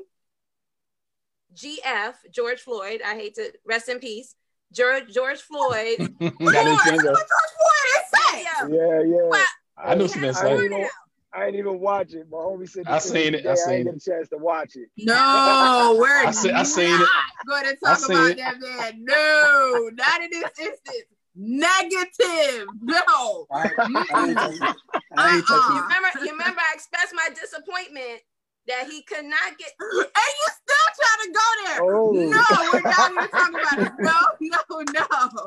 GF 1.55 2.13
George 2.31 2.59
Floyd. 2.61 3.01
I 3.05 3.13
hate 3.15 3.35
to 3.35 3.51
rest 3.65 3.87
in 3.89 3.99
peace. 3.99 4.35
George 4.73 5.13
George 5.13 5.39
Floyd. 5.39 5.97
Got 6.19 6.39
his 6.39 6.41
Lord, 6.41 6.79
finger. 6.81 7.03
that's 7.03 7.05
what 7.05 7.27
George 7.33 7.53
Floyd 7.57 7.85
is 7.95 8.05
saying. 8.19 8.45
Yeah. 8.45 8.67
Yeah, 8.69 9.01
yeah. 9.03 9.27
Well, 9.29 9.45
I 9.77 9.95
knew 9.95 10.07
she 10.07 10.19
been 10.19 10.29
I 10.29 10.33
saying. 10.33 10.55
ain't, 10.61 10.65
even, 10.71 10.87
I 11.33 11.45
ain't 11.45 11.55
even 11.55 11.79
watch 11.79 12.13
it. 12.13 12.27
My 12.29 12.37
homie 12.37 12.69
said. 12.69 12.83
I 12.87 12.99
seen 12.99 13.33
it, 13.33 13.45
I 13.45 13.49
today. 13.49 13.49
I 13.51 13.55
seen 13.55 13.73
ain't 13.73 13.85
get 13.85 13.95
a 13.95 13.99
chance 14.11 14.29
to 14.29 14.37
watch 14.37 14.75
it. 14.75 14.89
No, 14.97 15.95
we're 15.99 16.25
I 16.27 16.31
see- 16.31 16.49
I 16.51 16.57
not 16.57 16.67
seen 16.67 17.01
it. 17.01 17.09
going 17.47 17.63
to 17.65 17.75
talk 17.83 17.97
seen 17.99 18.15
about 18.15 18.31
it. 18.31 18.37
that 18.37 18.59
man. 18.59 19.05
No, 19.05 19.89
not 19.93 20.21
in 20.23 20.29
this 20.31 20.51
instance. 20.59 21.05
Negative. 21.35 22.67
No. 22.81 23.47
I, 23.51 23.65
uh-uh. 23.65 23.71
I 23.79 24.05
I 24.13 25.37
Uh-uh. 25.37 25.75
You 25.75 25.81
remember? 25.81 26.09
You 26.25 26.31
remember? 26.31 26.61
I 26.61 26.73
expressed 26.75 27.13
my 27.15 27.29
disappointment 27.29 28.21
that 28.67 28.87
he 28.89 29.01
could 29.03 29.25
not 29.25 29.57
get. 29.57 29.71
And 29.79 29.89
you 29.91 30.47
still 30.61 30.89
trying 30.99 31.21
to 31.23 31.31
go 31.33 31.47
there. 31.65 31.79
Oh. 31.83 32.11
No, 32.11 32.69
we're 32.73 32.81
not 32.81 33.11
even 33.11 33.27
talking 33.29 33.59
about 33.59 33.79
it. 33.87 33.93
No, 33.99 34.13
no, 34.41 34.83
no. 34.93 35.45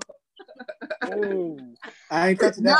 Oh, 1.02 1.58
I 2.10 2.28
ain't 2.30 2.40
touching 2.40 2.64
that. 2.64 2.78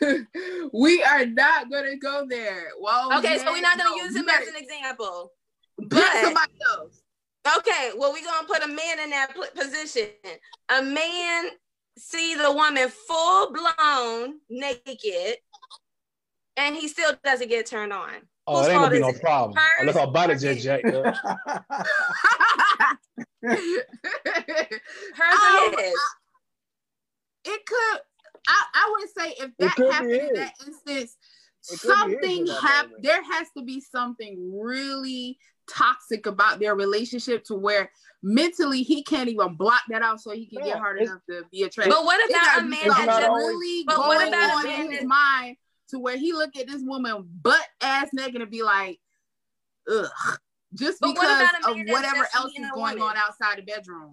No. 0.00 0.68
we 0.72 1.02
are 1.02 1.26
not 1.26 1.70
gonna 1.70 1.96
go 1.96 2.26
there. 2.28 2.68
Well, 2.80 3.18
Okay, 3.18 3.38
so 3.38 3.52
we're 3.52 3.60
not 3.62 3.78
gonna 3.78 3.90
no, 3.90 3.96
use 4.04 4.14
you 4.14 4.22
him 4.22 4.28
as 4.28 4.48
an 4.48 4.56
example. 4.56 5.32
but- 5.78 6.22
somebody 6.22 6.52
else. 6.70 7.02
Okay, 7.58 7.90
well, 7.96 8.12
we're 8.12 8.24
gonna 8.24 8.46
put 8.46 8.62
a 8.62 8.68
man 8.68 9.00
in 9.00 9.10
that 9.10 9.34
position. 9.56 10.08
A 10.68 10.80
man 10.82 11.50
see 11.98 12.36
the 12.36 12.52
woman 12.52 12.88
full 12.88 13.52
blown 13.52 14.38
naked, 14.48 15.36
and 16.56 16.76
he 16.76 16.86
still 16.86 17.12
doesn't 17.24 17.48
get 17.48 17.66
turned 17.66 17.92
on. 17.92 18.12
Oh, 18.46 18.58
Whose 18.58 18.66
that 18.66 18.72
ain't 18.72 18.80
gonna 18.82 18.94
be 18.94 19.00
no 19.00 19.08
it? 19.08 19.20
problem. 19.20 19.56
Hers 19.56 19.86
look 19.86 19.96
how 19.96 20.06
body 20.10 20.32
or 20.32 20.36
just 20.36 20.64
his? 20.64 20.66
Hers 20.66 21.16
Oh, 25.18 25.72
or 25.76 25.80
his? 25.80 25.94
it 27.44 27.66
could 27.66 28.00
I, 28.48 28.64
I 28.74 28.96
would 28.98 29.08
say 29.16 29.34
if 29.38 29.50
that 29.58 29.76
happened 29.78 30.12
in 30.12 30.34
that 30.34 30.54
instance 30.66 31.16
It 31.70 31.80
could 31.80 31.88
be 32.06 32.12
his 32.12 32.20
something 32.20 32.46
in 32.46 32.54
happened 32.54 32.94
there 33.02 33.22
has 33.22 33.48
to 33.56 33.64
be 33.64 33.80
something 33.80 34.52
really 34.60 35.38
toxic 35.68 36.26
about 36.26 36.58
their 36.58 36.74
relationship 36.74 37.44
to 37.44 37.54
where 37.54 37.90
mentally 38.22 38.82
he 38.82 39.02
can't 39.04 39.28
even 39.28 39.54
block 39.54 39.82
that 39.88 40.02
out 40.02 40.20
so 40.20 40.32
he 40.32 40.46
can 40.46 40.64
get 40.64 40.78
hard 40.78 41.00
enough 41.00 41.20
to 41.28 41.44
be 41.52 41.62
attracted 41.62 41.94
But 41.94 42.04
what 42.04 42.20
It 42.20 42.30
about 42.30 42.44
gotta 42.44 42.60
a 42.60 42.68
man 42.68 42.80
It's 42.84 42.96
that 42.96 43.06
not 43.06 43.22
really 43.32 43.84
But 43.86 43.96
going 43.96 44.08
what 44.08 44.28
about 44.28 44.50
a 44.50 44.52
on 44.54 44.64
man 44.64 44.86
in 44.86 44.92
his 44.92 45.04
mind 45.04 45.56
to 45.92 45.98
where 45.98 46.16
he 46.16 46.32
look 46.32 46.56
at 46.56 46.66
this 46.66 46.82
woman 46.82 47.28
butt 47.42 47.66
ass 47.80 48.08
naked 48.12 48.40
and 48.42 48.50
be 48.50 48.62
like 48.62 48.98
ugh 49.90 50.08
just 50.74 51.00
But 51.00 51.08
because 51.14 51.24
about 51.40 51.54
a 51.66 51.70
of 51.70 51.86
whatever 51.88 52.26
else 52.34 52.52
is 52.58 52.66
going 52.74 52.98
woman? 52.98 53.02
on 53.02 53.16
outside 53.16 53.58
the 53.58 53.62
bedroom 53.62 54.10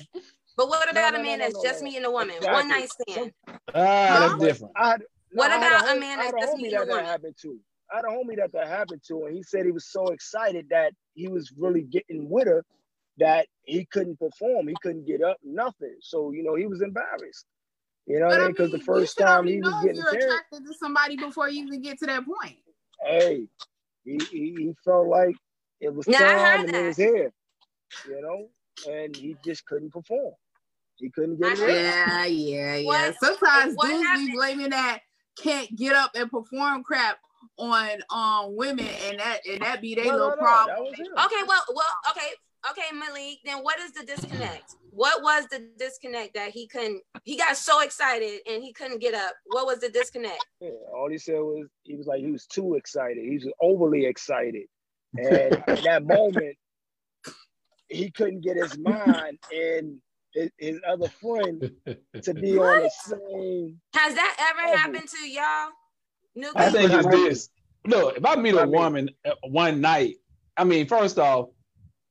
But 0.57 0.67
what 0.67 0.91
about 0.91 1.13
no, 1.13 1.19
a 1.19 1.23
man 1.23 1.39
no, 1.39 1.45
that's 1.45 1.55
no, 1.55 1.63
just 1.63 1.81
no. 1.83 1.91
and 1.95 2.05
a 2.05 2.11
woman, 2.11 2.35
Exactly. 2.35 2.53
one 2.53 2.67
night 2.67 2.89
stand? 2.89 3.31
Ah, 3.73 4.17
that's 4.19 4.31
Huh? 4.33 4.37
different. 4.39 4.73
I 4.75 4.89
had, 4.89 5.03
What 5.31 5.51
I 5.51 5.57
had 5.57 5.71
about 5.71 5.85
a 5.85 5.87
hom- 5.87 5.99
man 6.01 6.17
that's 6.19 6.33
just 6.41 6.57
me 6.57 6.67
and 6.67 6.75
a 6.75 6.79
that 6.79 6.87
that 6.87 6.91
woman? 6.91 7.05
happened 7.05 7.35
to. 7.43 7.59
I 7.91 7.95
had 7.95 8.05
a 8.05 8.09
homie 8.09 8.35
that 8.35 8.51
that 8.51 8.67
happened 8.67 9.01
to, 9.07 9.25
and 9.25 9.35
he 9.37 9.41
said 9.41 9.65
he 9.65 9.71
was 9.71 9.89
so 9.89 10.07
excited 10.07 10.67
that 10.69 10.91
he 11.13 11.29
was 11.29 11.53
really 11.57 11.83
getting 11.83 12.29
with 12.29 12.47
her 12.47 12.65
that 13.19 13.47
he 13.63 13.85
couldn't 13.85 14.19
perform. 14.19 14.67
He 14.67 14.75
couldn't 14.81 15.05
get 15.07 15.21
up, 15.23 15.37
nothing. 15.43 15.95
So 16.01 16.31
you 16.31 16.43
know 16.43 16.55
he 16.55 16.67
was 16.67 16.81
embarrassed. 16.81 17.45
You 18.09 18.19
know 18.19 18.25
what 18.25 18.37
I 18.37 18.39
I 18.39 18.43
mean? 18.45 18.51
Because 18.53 18.71
the 18.71 18.79
first 18.79 19.17
you 19.19 19.23
time 19.25 19.33
already 19.35 19.53
he 19.53 19.61
was 19.61 19.71
know 19.71 19.81
getting 19.81 19.95
you're 19.97 20.09
carried, 20.09 20.23
attracted 20.23 20.65
to 20.65 20.73
somebody 20.73 21.15
before 21.15 21.47
you 21.49 21.63
even 21.65 21.81
get 21.81 21.99
to 21.99 22.07
that 22.07 22.25
point 22.25 22.57
hey, 23.01 23.47
he, 24.03 24.17
he 24.31 24.55
he 24.57 24.73
felt 24.83 25.07
like 25.07 25.35
it 25.79 25.93
was 25.93 26.07
Yeah, 26.07 26.17
I 26.17 26.21
time 26.21 26.37
heard 26.37 26.59
and 26.65 26.73
that. 26.73 26.83
it 26.83 26.87
was 26.87 26.97
here. 26.97 27.31
You 28.07 28.21
know, 28.21 28.49
and 28.91 29.15
he 29.15 29.35
just 29.43 29.65
couldn't 29.65 29.91
perform. 29.91 30.33
He 30.97 31.09
couldn't 31.09 31.37
get 31.37 31.47
I 31.47 31.53
it. 31.53 31.57
heard. 31.59 31.73
Yeah, 31.73 32.25
yeah, 32.25 32.75
yeah. 32.75 32.85
What- 32.85 33.15
Sometimes 33.15 33.75
what 33.75 33.87
dudes 33.87 34.27
be 34.27 34.33
blaming 34.33 34.69
that 34.71 34.99
can't 35.37 35.73
get 35.75 35.93
up 35.93 36.11
and 36.15 36.29
perform 36.29 36.83
crap 36.83 37.17
on 37.57 37.89
um 38.09 38.55
women, 38.55 38.87
and 39.05 39.19
that 39.19 39.39
and 39.49 39.61
that 39.61 39.81
be 39.81 39.95
their 39.95 40.05
No, 40.05 40.11
no, 40.11 40.17
little 40.17 40.29
no, 40.31 40.35
problem. 40.37 40.85
that. 40.91 41.25
Okay, 41.25 41.43
well, 41.47 41.63
well, 41.73 41.85
okay, 42.11 42.27
okay, 42.71 42.95
Malik. 42.95 43.39
Then 43.45 43.59
what 43.59 43.79
is 43.79 43.91
the 43.91 44.05
disconnect? 44.05 44.75
What 44.91 45.21
was 45.21 45.45
the 45.51 45.69
disconnect 45.77 46.33
that 46.33 46.51
he 46.51 46.67
couldn't? 46.67 47.01
He 47.23 47.37
got 47.37 47.57
so 47.57 47.81
excited 47.81 48.39
and 48.49 48.63
he 48.63 48.73
couldn't 48.73 48.99
get 48.99 49.13
up. 49.13 49.33
What 49.47 49.65
was 49.65 49.79
the 49.79 49.89
disconnect? 49.89 50.43
Yeah, 50.59 50.69
all 50.93 51.09
he 51.09 51.17
said 51.17 51.35
was 51.35 51.67
he 51.83 51.95
was 51.95 52.07
like 52.07 52.21
he 52.21 52.31
was 52.31 52.45
too 52.45 52.75
excited. 52.75 53.17
He 53.17 53.35
was 53.35 53.47
overly 53.61 54.05
excited, 54.05 54.65
and 55.15 55.63
in 55.67 55.83
that 55.83 56.05
moment, 56.05 56.57
he 57.87 58.11
couldn't 58.11 58.41
get 58.41 58.57
his 58.57 58.77
mind 58.77 59.39
and 59.51 59.97
his, 60.33 60.49
his 60.57 60.79
other 60.87 61.09
friend 61.21 61.71
to 62.21 62.33
be 62.33 62.57
on 62.57 62.83
the 62.83 62.91
same. 63.03 63.79
Has 63.95 64.15
that 64.15 64.53
ever 64.53 64.77
happened 64.77 65.07
to 65.09 65.29
y'all? 65.29 65.69
New 66.35 66.51
I 66.55 66.69
think 66.69 66.91
it's 66.91 67.07
I- 67.07 67.11
this. 67.11 67.49
Look, 67.85 68.17
if 68.17 68.25
I 68.25 68.35
meet 68.35 68.55
a 68.55 68.67
woman 68.67 69.09
uh, 69.25 69.31
one 69.47 69.79
night, 69.79 70.15
I 70.57 70.65
mean, 70.65 70.85
first 70.85 71.17
off, 71.17 71.47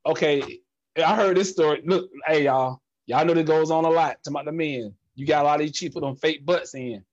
okay, 0.09 0.61
I 0.97 1.15
heard 1.17 1.37
this 1.37 1.51
story. 1.51 1.83
Look, 1.85 2.11
hey 2.27 2.45
y'all, 2.45 2.81
y'all 3.07 3.25
know 3.25 3.35
that 3.35 3.47
goes 3.47 3.71
on 3.71 3.85
a 3.85 3.91
lot. 3.91 4.17
To 4.25 4.31
my 4.31 4.43
the 4.45 4.53
men, 4.53 4.95
you 5.15 5.27
got 5.27 5.43
a 5.43 5.47
lot 5.47 5.61
of 5.61 5.67
these 5.67 5.73
cheap 5.77 5.95
put 5.95 6.01
them 6.03 6.17
fake 6.17 6.45
butts 6.45 6.75
in. 6.75 7.05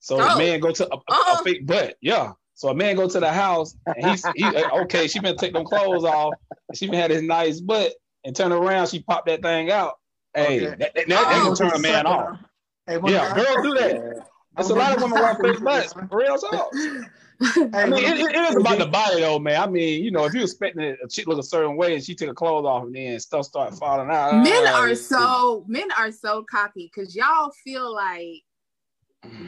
So 0.00 0.20
Oh. 0.20 0.34
a 0.34 0.38
man 0.38 0.60
go 0.60 0.70
to 0.72 0.88
a, 0.92 0.96
a- 0.96 1.32
a 1.40 1.42
fake 1.44 1.66
butt, 1.66 1.96
yeah. 2.00 2.32
So 2.54 2.68
a 2.68 2.74
man 2.74 2.96
go 2.96 3.06
to 3.08 3.20
the 3.20 3.30
house 3.32 3.76
and 3.86 4.06
he's 4.10 4.24
he, 4.34 4.44
uh, 4.44 4.80
okay. 4.82 5.08
She 5.08 5.18
been 5.20 5.36
take 5.36 5.52
them 5.52 5.64
clothes 5.64 6.04
off. 6.04 6.34
She 6.74 6.86
been 6.86 6.98
had 6.98 7.10
his 7.10 7.22
nice 7.22 7.60
butt 7.60 7.92
and 8.24 8.34
turn 8.34 8.50
around. 8.52 8.86
She 8.88 9.02
popped 9.02 9.26
that 9.26 9.42
thing 9.42 9.70
out. 9.70 9.94
Hey, 10.34 10.56
Okay. 10.56 10.66
that, 10.66 10.78
that, 10.78 10.94
that, 10.94 11.08
that 11.08 11.26
Oh. 11.42 11.54
gonna 11.54 11.56
turn 11.56 11.70
a 11.74 11.78
man 11.78 12.06
off. 12.06 12.38
Hey, 12.86 12.98
Yeah, 13.06 13.34
girls 13.34 13.56
do 13.62 13.74
that. 13.74 13.94
Yeah. 13.94 14.22
There's 14.56 14.70
a 14.70 14.74
lot 14.74 14.96
of 14.96 15.02
women 15.02 15.18
wear 15.20 15.34
fake 15.34 15.62
butts. 15.62 15.92
For 15.92 16.08
real 16.12 16.38
talk. 16.38 16.70
I 17.40 17.86
mean, 17.86 18.04
it, 18.04 18.34
it 18.34 18.36
is 18.36 18.56
about 18.56 18.78
the 18.78 18.86
body 18.86 19.20
though, 19.20 19.38
man. 19.38 19.60
I 19.60 19.66
mean, 19.66 20.02
you 20.04 20.10
know, 20.10 20.24
if 20.24 20.32
you're 20.34 20.42
expecting 20.44 20.82
a 21.02 21.08
chick 21.08 21.26
look 21.26 21.38
a 21.38 21.42
certain 21.42 21.76
way 21.76 21.94
and 21.94 22.02
she 22.02 22.14
take 22.14 22.28
her 22.28 22.34
clothes 22.34 22.64
off 22.64 22.84
and 22.84 22.94
then 22.94 23.18
stuff 23.20 23.44
start 23.46 23.74
falling 23.74 24.10
out. 24.10 24.34
Men 24.42 24.64
ah, 24.66 24.80
are 24.80 24.94
so 24.94 25.64
men 25.68 25.88
are 25.98 26.10
so 26.12 26.44
cocky 26.50 26.90
because 26.94 27.14
y'all 27.14 27.50
feel 27.64 27.92
like 27.94 28.42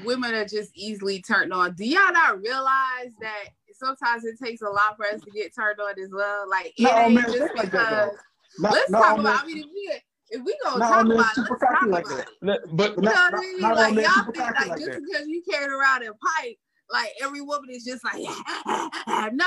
women 0.05 0.35
are 0.35 0.45
just 0.45 0.71
easily 0.75 1.23
turned 1.23 1.53
on. 1.53 1.75
Do 1.75 1.85
y'all 1.87 2.13
not 2.13 2.41
realize 2.41 3.13
that 3.21 3.45
sometimes 3.73 4.25
it 4.25 4.39
takes 4.43 4.61
a 4.63 4.69
lot 4.69 4.97
for 4.97 5.07
us 5.07 5.21
to 5.23 5.31
get 5.31 5.55
turned 5.55 5.81
on 5.81 5.95
as 6.03 6.11
well? 6.13 6.49
Like 6.49 6.75
it 6.79 6.83
Not 6.83 6.93
all 6.93 6.99
ain't 7.01 7.15
men 7.15 7.25
just 7.25 7.39
think 7.39 7.57
like 7.57 7.71
because. 7.71 8.11
Not- 8.59 8.73
Let's 8.73 8.91
not 8.91 9.03
talk 9.03 9.19
about. 9.21 9.45
I 9.45 9.47
mean, 9.47 9.59
if 9.59 9.67
we 9.73 10.01
if 10.31 10.45
we 10.45 10.57
gonna 10.65 10.79
Not 10.79 10.89
talk 10.89 11.05
about 11.05 11.37
it, 11.37 11.51
let's 11.51 11.61
talk 11.63 11.83
like 11.87 12.07
about 12.07 12.25
that. 12.43 12.49
it. 12.49 12.61
But 12.73 12.97
But 12.97 12.97
You 12.97 13.03
not- 13.03 13.33
know 13.33 13.39
what 13.39 13.79
I 13.79 13.91
mean? 13.91 13.97
like 13.97 14.07
y'all 14.07 14.25
think 14.25 14.37
like, 14.39 14.67
like 14.69 14.79
just 14.79 14.91
that. 14.91 15.01
because 15.05 15.29
you 15.29 15.43
carried 15.49 15.71
around 15.71 16.03
a 16.03 16.07
pipe, 16.07 16.57
like 16.91 17.11
every 17.23 17.41
woman 17.41 17.71
is 17.71 17.85
just 17.85 18.05
like, 18.05 18.23
no. 19.33 19.45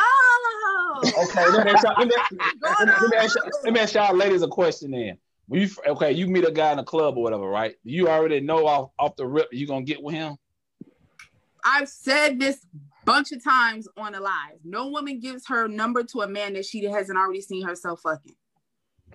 okay, 1.24 1.50
let 1.52 1.66
me 1.66 1.72
ask 1.72 1.84
y'all, 1.84 1.96
let 1.98 2.08
me, 2.08 2.16
let 2.62 2.88
me- 2.88 2.94
let 3.02 3.10
me 3.10 3.18
ask 3.18 3.36
y'all, 3.36 3.50
let 3.64 3.74
me 3.74 3.80
ask 3.80 3.94
y'all 3.96 4.16
ladies 4.16 4.42
a 4.42 4.48
question 4.48 4.92
then. 4.92 5.18
When 5.48 5.62
you 5.62 5.70
okay, 5.88 6.12
you 6.12 6.28
meet 6.28 6.46
a 6.46 6.52
guy 6.52 6.72
in 6.72 6.80
a 6.80 6.84
club 6.84 7.18
or 7.18 7.24
whatever, 7.24 7.48
right? 7.48 7.76
You 7.84 8.08
already 8.08 8.40
know 8.40 8.68
off, 8.68 8.92
off 8.98 9.16
the 9.18 9.28
rip 9.28 9.50
you're 9.52 9.68
gonna 9.68 9.84
get 9.84 10.02
with 10.02 10.16
him. 10.16 10.38
I've 11.66 11.90
said 11.90 12.40
this 12.40 12.66
bunch 13.06 13.32
of 13.32 13.44
times 13.44 13.88
on 13.98 14.16
a 14.16 14.20
live. 14.20 14.60
No 14.64 14.88
woman 14.88 15.20
gives 15.20 15.48
her 15.48 15.68
number 15.68 16.04
to 16.04 16.22
a 16.22 16.28
man 16.28 16.54
that 16.54 16.66
she 16.66 16.84
hasn't 16.86 17.18
already 17.18 17.42
seen 17.42 17.66
herself 17.66 18.02
fucking. 18.02 18.36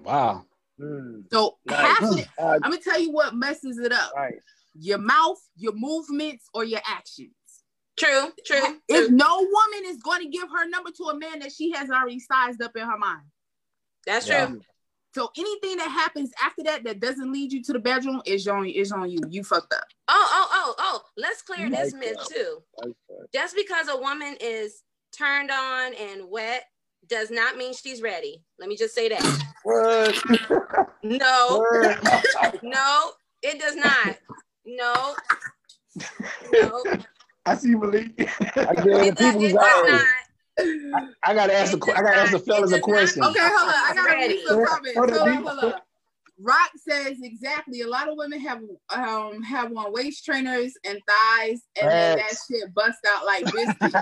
Wow. 0.03 0.45
Mm, 0.81 1.25
So 1.33 1.57
nice. 1.65 1.79
half 1.79 2.19
it, 2.19 2.29
I'm 2.39 2.61
gonna 2.61 2.79
tell 2.79 3.01
you 3.01 3.13
what 3.13 3.35
messes 3.35 3.79
it 3.79 3.93
up: 3.93 4.13
nice. 4.15 4.35
your 4.79 4.99
mouth, 4.99 5.39
your 5.57 5.73
movements, 5.75 6.45
or 6.53 6.65
your 6.65 6.81
actions. 6.87 7.33
True, 7.99 8.31
true, 8.45 8.81
If 8.89 9.07
true. 9.09 9.17
no 9.17 9.37
woman 9.39 9.85
is 9.87 9.97
going 10.03 10.23
to 10.23 10.29
give 10.29 10.49
her 10.51 10.69
number 10.69 10.91
to 10.91 11.05
a 11.05 11.19
man 11.19 11.39
that 11.41 11.53
she 11.53 11.71
hasn't 11.71 11.93
already 11.99 12.21
sized 12.21 12.61
up 12.63 12.77
in 12.77 12.83
her 12.87 12.99
mind. 12.99 13.23
That's 14.05 14.29
Yeah. 14.29 14.47
true. 14.47 14.61
So 15.15 15.31
anything 15.35 15.79
that 15.79 15.89
happens 15.91 16.31
after 16.45 16.63
that 16.65 16.85
that 16.85 17.01
doesn't 17.01 17.33
lead 17.33 17.51
you 17.51 17.63
to 17.65 17.73
the 17.73 17.79
bedroom 17.79 18.21
is 18.27 18.47
on 18.47 18.67
is 18.67 18.93
on 18.93 19.11
you. 19.11 19.19
You 19.31 19.43
fucked 19.45 19.73
up. 19.73 19.87
Oh, 20.09 20.29
oh, 20.31 20.49
oh, 20.53 20.75
oh. 20.79 21.03
Let's 21.17 21.41
clear 21.41 21.71
this 21.71 21.93
Like 21.95 22.01
myth 22.03 22.17
that. 22.19 22.29
too. 22.29 22.63
Nice, 22.83 22.93
nice. 23.09 23.29
Just 23.33 23.57
because 23.57 23.89
a 23.89 23.97
woman 23.97 24.37
is 24.41 24.83
turned 25.17 25.51
on 25.51 25.95
and 25.95 26.29
wet 26.29 26.65
does 27.09 27.31
not 27.31 27.57
mean 27.57 27.73
she's 27.73 28.03
ready. 28.03 28.43
Let 28.59 28.69
me 28.69 28.77
just 28.77 28.95
say 28.95 29.09
that. 29.09 29.23
What? 29.63 30.23
No, 31.03 31.65
What? 31.71 32.63
no, 32.65 33.13
it 33.41 33.61
does 33.61 33.77
not. 33.77 34.19
No, 34.67 35.15
no, 36.53 36.83
I 37.47 37.55
see 37.57 37.75
Malik. 37.75 38.13
I 38.19 38.75
get 38.75 38.87
it, 38.87 39.17
the 39.17 39.23
does, 39.23 39.35
people's 39.35 39.55
eyes. 39.55 39.93
not. 39.93 40.05
I 41.25 41.35
gotta 41.35 41.55
ask 41.55 41.71
the 41.73 41.79
It 41.79 41.89
I 41.97 42.03
gotta 42.03 42.21
ask 42.21 42.33
the 42.33 42.39
fellas 42.41 42.73
a 42.73 42.81
question. 42.81 43.21
not 43.21 43.31
Okay, 43.31 43.41
hold 43.41 43.69
on. 43.69 43.75
I 43.75 43.93
gotta 43.95 44.09
read 44.17 44.21
Ready. 44.21 44.43
some 44.47 44.67
comments. 44.67 44.99
Hold 44.99 45.11
Hold 45.11 45.29
on, 45.29 45.37
on, 45.37 45.45
hold 45.45 45.75
on. 45.75 45.81
Rock 46.39 46.71
says 46.77 47.17
exactly. 47.23 47.81
A 47.81 47.87
lot 47.87 48.09
of 48.09 48.19
women 48.19 48.41
have 48.41 48.61
um 48.95 49.43
have 49.43 49.75
on 49.77 49.93
waist 49.93 50.25
trainers 50.25 50.75
and 50.85 50.99
thighs, 51.09 51.63
and 51.81 51.91
then 51.91 52.19
that 52.19 52.35
shit 52.51 52.75
bust 52.75 52.99
out 53.09 53.25
like 53.25 53.45
biscuit. 53.53 53.95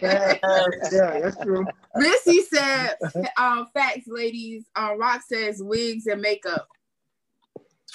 yeah, 0.00 1.20
that's 1.20 1.36
true. 1.42 1.66
Missy 1.96 2.40
said, 2.42 2.94
um, 3.36 3.66
facts, 3.74 4.06
ladies. 4.06 4.64
Um, 4.76 4.98
Rock 4.98 5.22
says 5.28 5.60
wigs 5.62 6.06
and 6.06 6.20
makeup. 6.20 6.66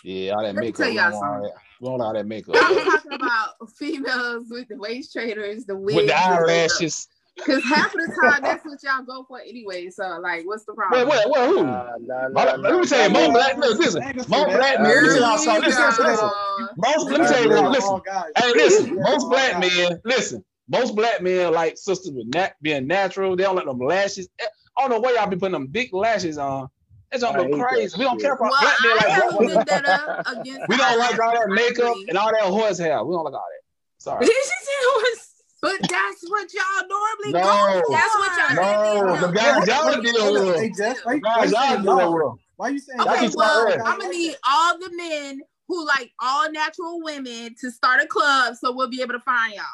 Yeah, 0.05 0.33
all 0.33 0.43
that 0.43 0.53
me 0.53 0.61
makeup. 0.61 0.77
tell 0.77 0.89
y'all 0.89 1.09
don't 1.09 1.19
want 1.19 1.35
all 1.35 1.41
that, 1.41 1.53
we 1.81 1.85
don't 1.85 1.91
want 1.93 2.03
all 2.03 2.13
that 2.13 2.27
makeup. 2.27 2.55
I'm 2.59 2.85
talking 2.85 3.13
about 3.13 3.71
females 3.75 4.45
with 4.51 4.67
the 4.67 4.77
waist 4.77 5.11
trainers, 5.11 5.65
the 5.65 5.75
wigs, 5.75 5.95
With 5.95 6.07
the 6.07 6.15
eyelashes. 6.15 7.07
Because 7.35 7.63
half 7.63 7.87
of 7.87 7.99
the 7.99 8.15
time 8.21 8.43
that's 8.43 8.63
what 8.63 8.83
y'all 8.83 9.03
go 9.03 9.25
for 9.27 9.41
anyway. 9.41 9.89
So 9.89 10.03
like, 10.21 10.45
what's 10.45 10.63
the 10.65 10.73
problem? 10.73 11.09
wait, 11.09 11.25
wait, 11.25 11.25
wait 11.27 11.49
who? 11.49 11.63
Nah, 11.65 11.89
nah, 12.01 12.21
Hold 12.21 12.61
nah, 12.61 12.69
Let 12.69 12.79
me 12.81 12.85
tell 12.87 13.07
you, 13.07 13.13
nah. 13.13 13.19
most 13.19 13.33
black, 13.33 13.57
listen, 13.57 13.79
listen, 13.79 14.03
I 14.03 14.07
ain't 14.09 14.17
most 14.17 14.29
black 14.29 14.59
that. 14.59 14.81
men, 14.81 14.91
There 14.91 15.01
listen, 15.01 15.17
you 15.17 15.25
y'all, 15.25 15.59
listen, 15.59 15.81
listen, 15.81 16.05
listen. 16.05 16.29
Most, 16.77 17.11
let 17.11 17.21
me 17.21 17.27
tell 17.27 17.43
you, 17.43 17.55
All 17.55 17.71
listen, 17.71 18.01
hey, 18.37 18.53
listen, 18.53 18.95
most 19.01 19.29
black 19.29 19.59
men, 19.59 19.99
listen, 20.05 20.45
most 20.69 20.95
black 20.95 21.21
men 21.23 21.51
like 21.51 21.79
sisters 21.79 22.11
with 22.13 22.27
nat 22.27 22.53
being 22.61 22.85
natural. 22.85 23.35
They 23.35 23.43
don't 23.43 23.55
like 23.55 23.65
them 23.65 23.79
lashes. 23.79 24.29
Eh, 24.39 24.45
I 24.77 24.81
don't 24.81 24.91
know 24.91 24.99
why 24.99 25.15
y'all 25.15 25.27
be 25.27 25.35
putting 25.35 25.53
them 25.53 25.65
big 25.65 25.91
lashes 25.93 26.37
on. 26.37 26.69
It's 27.11 27.23
I 27.23 27.31
don't 27.31 27.35
hate 27.45 27.51
look 27.51 27.59
that 27.61 27.67
crazy. 27.67 27.97
We 27.97 28.03
don't 28.03 28.19
care 28.19 28.33
about 28.33 28.51
Well, 28.51 28.61
black 28.61 28.77
men 28.83 28.97
like 28.97 29.07
black 29.07 29.31
a 29.31 29.37
women. 29.37 29.55
vendetta 29.55 30.23
against. 30.27 30.67
We 30.67 30.77
don't 30.77 30.99
like 30.99 31.19
all 31.19 31.31
that 31.33 31.49
makeup 31.49 31.95
and 32.09 32.17
all 32.17 32.31
that 32.31 32.43
horse 32.43 32.77
hair. 32.77 33.03
We 33.03 33.13
don't 33.15 33.23
like 33.25 33.33
all 33.33 33.45
that. 33.49 33.63
Sorry. 33.97 34.25
She 34.25 34.33
said 34.33 34.51
it 34.67 35.19
But 35.61 35.89
that's 35.89 36.29
what 36.29 36.53
y'all 36.53 36.87
normally 36.87 37.31
No. 37.31 37.41
go 37.41 37.81
for. 37.81 37.91
That's 37.91 38.15
what 38.15 38.37
y'all 38.37 38.55
No, 38.55 39.15
No, 39.15 39.27
the 39.27 39.33
guys 39.33 39.67
y'all 39.67 39.91
Wait, 39.91 40.03
deal 40.03 40.21
hold 40.21 40.37
on. 40.37 40.47
with. 40.47 40.59
Hey, 40.59 40.71
why, 40.77 40.95
why 41.03 41.19
Guys 41.19 41.51
you 41.51 41.55
y'all 41.57 41.67
saying 41.69 41.81
deal 41.83 42.13
with. 42.13 42.39
Why 42.57 42.69
you 42.69 42.79
saying 42.79 42.99
Okay, 43.01 43.27
keep 43.27 43.35
well. 43.35 43.81
I'm 43.85 43.99
gonna 43.99 44.09
need 44.11 44.35
all 44.47 44.77
the 44.79 44.89
men 44.95 45.41
who 45.67 45.85
like 45.87 46.11
all 46.21 46.51
natural 46.51 47.01
women 47.03 47.55
to 47.61 47.71
start 47.71 48.01
a 48.01 48.07
club, 48.07 48.55
so 48.55 48.71
we'll 48.75 48.89
be 48.89 49.01
able 49.01 49.13
to 49.13 49.19
find 49.19 49.53
y'all. 49.53 49.65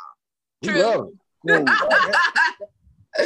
We 0.62 0.70
True. 0.70 0.82
love 0.82 1.08
it. 1.08 1.14
Whoa, 1.44 1.66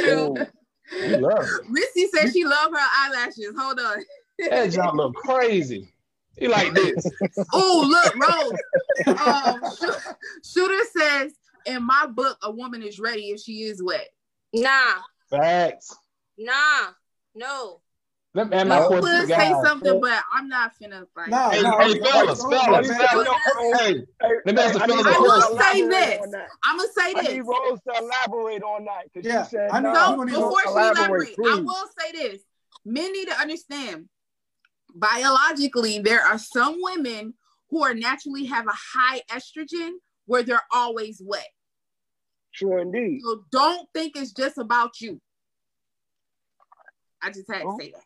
True. 0.02 0.46
Whoa. 0.92 1.08
We 1.08 1.16
love 1.16 1.38
it. 1.40 1.70
Missy 1.70 2.08
said 2.08 2.32
she 2.32 2.44
love 2.44 2.70
her 2.72 2.78
eyelashes. 2.78 3.54
Hold 3.58 3.80
on. 3.80 4.04
That 4.50 4.70
jump 4.70 4.94
look 4.94 5.14
crazy. 5.14 5.88
He 6.36 6.48
like 6.48 6.74
this. 6.74 7.06
Oh, 7.52 7.86
look, 7.88 8.14
Rose. 8.16 9.16
Um, 9.18 9.62
Shooter 10.44 10.84
says, 10.96 11.32
in 11.64 11.82
my 11.82 12.06
book, 12.06 12.36
a 12.42 12.50
woman 12.50 12.82
is 12.82 13.00
ready 13.00 13.30
if 13.30 13.40
she 13.40 13.62
is 13.62 13.82
wet. 13.82 14.08
Nah, 14.52 15.00
Facts. 15.30 15.96
nah, 16.38 16.90
no. 17.34 17.80
Let 18.36 18.50
me 18.50 18.56
add 18.58 18.68
my 18.68 18.76
I 18.76 18.80
No, 18.80 18.90
would 18.90 19.00
to 19.02 19.26
say 19.26 19.28
guys. 19.28 19.64
something, 19.64 19.98
but 19.98 20.22
I'm 20.30 20.46
not 20.46 20.72
finna 20.78 21.06
like. 21.16 21.30
Nah, 21.30 21.50
Hey, 21.52 21.62
nah, 21.62 21.78
hey, 21.80 21.98
fellas, 22.00 22.44
fellas, 22.44 22.86
fellas. 22.86 23.80
Hey, 23.80 24.04
Hey, 24.20 24.30
Let 24.44 24.54
me 24.54 24.60
ask 24.60 24.72
the 24.74 24.78
hey, 24.78 24.84
I 24.84 24.86
fellas 24.86 25.06
need 25.06 25.06
a 25.06 25.16
I 25.16 25.18
will 25.18 25.30
Rose 25.30 25.46
to 25.46 25.62
say 25.62 25.80
elaborate 25.80 25.90
this. 25.90 26.34
I'm 26.62 26.76
gonna 26.76 26.88
say 26.94 27.02
I 27.02 27.22
need 27.22 27.40
this. 27.40 27.46
Rose 27.46 27.80
to 27.88 28.04
elaborate 28.04 28.62
on 28.62 28.84
that 28.84 29.04
because 29.04 29.26
Yeah, 29.26 29.44
she 29.44 29.56
said 29.56 29.70
I 29.70 29.80
need- 29.80 29.84
no. 29.84 29.94
So 29.94 30.00
I'm 30.00 30.16
gonna 30.18 30.30
need 30.30 30.36
before 30.36 30.60
she 30.60 30.68
elaborate, 30.68 30.98
elaborates, 30.98 31.38
I 31.46 31.60
will 31.62 31.88
say 31.98 32.12
this: 32.12 32.42
men 32.84 33.10
need 33.14 33.28
to 33.28 33.40
understand. 33.40 34.08
Biologically, 34.94 35.98
there 36.00 36.20
are 36.20 36.38
some 36.38 36.76
women 36.78 37.32
who 37.70 37.82
are 37.84 37.94
naturally 37.94 38.44
have 38.44 38.66
a 38.66 38.76
high 38.98 39.22
estrogen 39.30 39.92
where 40.26 40.42
they're 40.42 40.60
always 40.70 41.22
wet. 41.24 41.48
Sure, 42.50 42.80
indeed. 42.80 43.20
So 43.24 43.44
don't 43.50 43.88
think 43.94 44.14
it's 44.14 44.32
just 44.32 44.58
about 44.58 45.00
you. 45.00 45.22
I 47.22 47.30
just 47.30 47.50
had 47.50 47.62
to 47.62 47.68
oh. 47.68 47.78
say 47.80 47.92
that. 47.92 48.02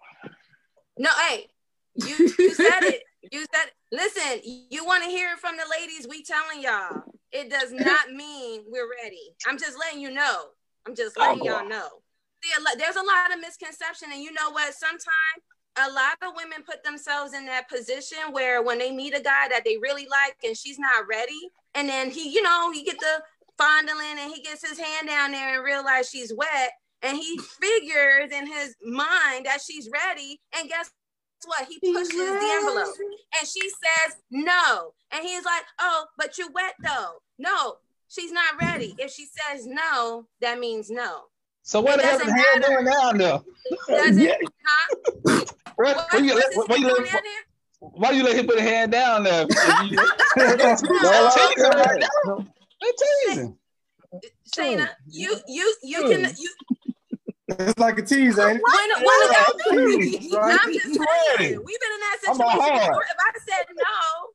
No, 1.00 1.08
hey, 1.28 1.46
you, 1.94 2.14
you 2.38 2.54
said 2.54 2.82
it. 2.82 3.02
You 3.32 3.46
said. 3.52 3.70
Listen, 3.90 4.42
you 4.44 4.84
want 4.84 5.02
to 5.02 5.08
hear 5.08 5.32
it 5.32 5.38
from 5.38 5.56
the 5.56 5.64
ladies? 5.70 6.06
We 6.06 6.22
telling 6.22 6.62
y'all. 6.62 7.04
It 7.32 7.48
does 7.48 7.72
not 7.72 8.10
mean 8.14 8.64
we're 8.68 8.88
ready. 9.02 9.34
I'm 9.48 9.58
just 9.58 9.78
letting 9.78 10.00
you 10.00 10.10
know. 10.10 10.48
I'm 10.86 10.94
just 10.94 11.18
letting 11.18 11.42
y'all 11.42 11.66
know. 11.66 11.88
See, 12.44 12.50
there's 12.76 12.96
a 12.96 13.00
lot 13.00 13.32
of 13.32 13.40
misconception, 13.40 14.10
and 14.12 14.22
you 14.22 14.32
know 14.32 14.50
what? 14.50 14.74
Sometimes 14.74 15.40
a 15.78 15.90
lot 15.90 16.18
of 16.22 16.34
women 16.36 16.64
put 16.68 16.84
themselves 16.84 17.32
in 17.32 17.46
that 17.46 17.70
position 17.70 18.18
where 18.32 18.62
when 18.62 18.78
they 18.78 18.92
meet 18.92 19.16
a 19.16 19.22
guy 19.22 19.48
that 19.48 19.62
they 19.64 19.78
really 19.78 20.06
like 20.10 20.36
and 20.44 20.54
she's 20.54 20.78
not 20.78 21.06
ready, 21.08 21.50
and 21.74 21.88
then 21.88 22.10
he, 22.10 22.30
you 22.30 22.42
know, 22.42 22.70
he 22.72 22.84
get 22.84 23.00
the 23.00 23.22
fondling 23.56 24.18
and 24.18 24.32
he 24.32 24.42
gets 24.42 24.68
his 24.68 24.78
hand 24.78 25.08
down 25.08 25.32
there 25.32 25.56
and 25.56 25.64
realize 25.64 26.10
she's 26.10 26.32
wet, 26.34 26.72
and 27.02 27.16
he 27.16 27.38
figures 27.38 28.30
in 28.32 28.46
his 28.46 28.74
mind 28.84 29.46
that 29.46 29.60
she's 29.64 29.88
ready, 29.92 30.40
and 30.58 30.68
guess 30.68 30.90
what? 31.46 31.66
He 31.68 31.78
pushes 31.92 32.10
the 32.14 32.50
envelope, 32.52 32.94
and 33.38 33.48
she 33.48 33.60
says 33.68 34.16
no, 34.30 34.92
and 35.12 35.24
he's 35.24 35.44
like, 35.44 35.62
"Oh, 35.80 36.06
but 36.18 36.36
you're 36.38 36.50
wet 36.50 36.74
though." 36.84 37.14
No, 37.38 37.76
she's 38.08 38.32
not 38.32 38.54
ready. 38.58 38.94
If 38.98 39.10
she 39.12 39.24
says 39.26 39.66
no, 39.66 40.26
that 40.40 40.58
means 40.58 40.90
no. 40.90 41.22
So 41.62 41.80
what 41.80 41.94
It 41.98 42.02
the 42.02 42.06
hell 42.08 42.16
is 42.16 42.22
doesn't 42.26 42.36
matter. 42.36 42.66
doing 42.74 42.84
down 42.86 43.18
there? 43.18 43.40
Doesn't, 43.88 44.22
Yeah. 44.22 44.34
huh? 44.66 44.96
What, 45.22 45.96
What, 45.96 46.06
why, 46.12 46.18
you 46.18 46.34
what's 46.34 46.56
let, 46.56 46.68
why, 46.68 46.76
you 46.76 46.88
doing 46.88 47.02
let, 47.02 47.12
down 47.12 47.22
there? 47.22 47.90
why 47.92 48.10
you 48.10 48.22
let 48.24 48.36
him 48.36 48.46
put 48.46 48.58
a 48.58 48.62
hand 48.62 48.92
down 48.92 49.24
there? 49.24 49.46
If 49.48 49.90
you- 49.90 49.98
No, 51.02 51.30
Teasing 51.30 51.62
no, 51.62 51.68
right 51.70 52.04
no. 52.26 52.36
now. 52.36 52.46
They 52.80 52.92
teasing. 53.32 53.56
Shayna, 54.56 54.88
you 55.06 55.36
you 55.46 55.74
you 55.82 56.02
can 56.02 56.22
you 56.36 56.50
It's 57.58 57.78
like 57.78 57.98
a 57.98 58.02
tease, 58.02 58.38
ain't 58.38 58.56
it? 58.56 58.62
when, 58.62 58.90
when 59.04 60.00
Tease, 60.00 60.34
right? 60.34 60.58
I'm 60.62 60.72
just 60.72 60.86
Ready. 60.86 61.44
saying, 61.44 61.60
we've 61.64 61.80
been 61.80 61.92
in 61.92 62.00
that 62.00 62.18
situation 62.20 62.46
before. 62.46 63.02
If 63.02 63.16
I 63.18 63.32
said 63.46 63.66
no, 63.76 63.84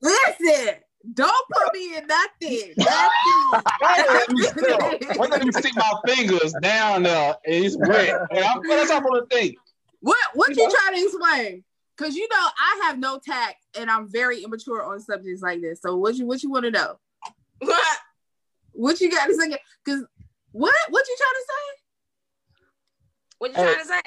Listen, 0.02 0.76
don't 1.14 1.48
put 1.54 1.74
me 1.74 1.98
in 1.98 2.08
nothing. 2.08 2.74
Nothing. 2.78 3.64
Why 3.80 3.98
you 3.98 4.14
let 4.14 4.30
me 4.30 4.42
stick? 4.44 5.16
You 5.16 5.22
let 5.22 5.54
stick 5.54 5.74
my 5.76 5.94
fingers 6.08 6.54
down 6.62 7.04
there 7.04 7.36
and 7.46 7.66
it's 7.66 7.78
wet? 7.78 8.20
And 8.32 8.40
I'm, 8.44 8.58
what 8.60 8.80
else 8.80 8.90
I'm 8.92 9.04
gonna 9.04 9.26
think? 9.32 9.58
What 10.02 10.18
what 10.34 10.50
You 10.50 10.64
you, 10.64 10.68
know? 10.68 10.76
trying 10.76 10.96
to 10.96 11.04
explain? 11.04 11.64
Cause 11.98 12.16
you 12.16 12.28
know 12.30 12.38
I 12.38 12.82
have 12.84 13.00
no 13.00 13.20
tact 13.20 13.56
and 13.78 13.90
I'm 13.90 14.12
very 14.12 14.44
immature 14.44 14.84
on 14.84 15.00
subjects 15.00 15.42
like 15.42 15.62
this. 15.62 15.80
So 15.82 15.96
what 15.96 16.16
you 16.16 16.26
what 16.26 16.44
you 16.44 16.50
want 16.50 16.66
to 16.66 16.72
know? 16.72 17.00
what? 17.60 17.98
What 18.72 19.00
you 19.00 19.10
got 19.10 19.28
to 19.28 19.36
say? 19.36 19.58
Cause 19.86 20.04
what 20.52 20.76
what 20.90 21.08
you 21.08 21.18
trying 21.20 21.32
to 21.32 21.46
say? 21.48 21.85
What 23.40 23.52
you 23.52 23.58
Hey. 23.58 23.64
trying 23.74 23.80
to 23.80 23.88
say? 23.88 24.02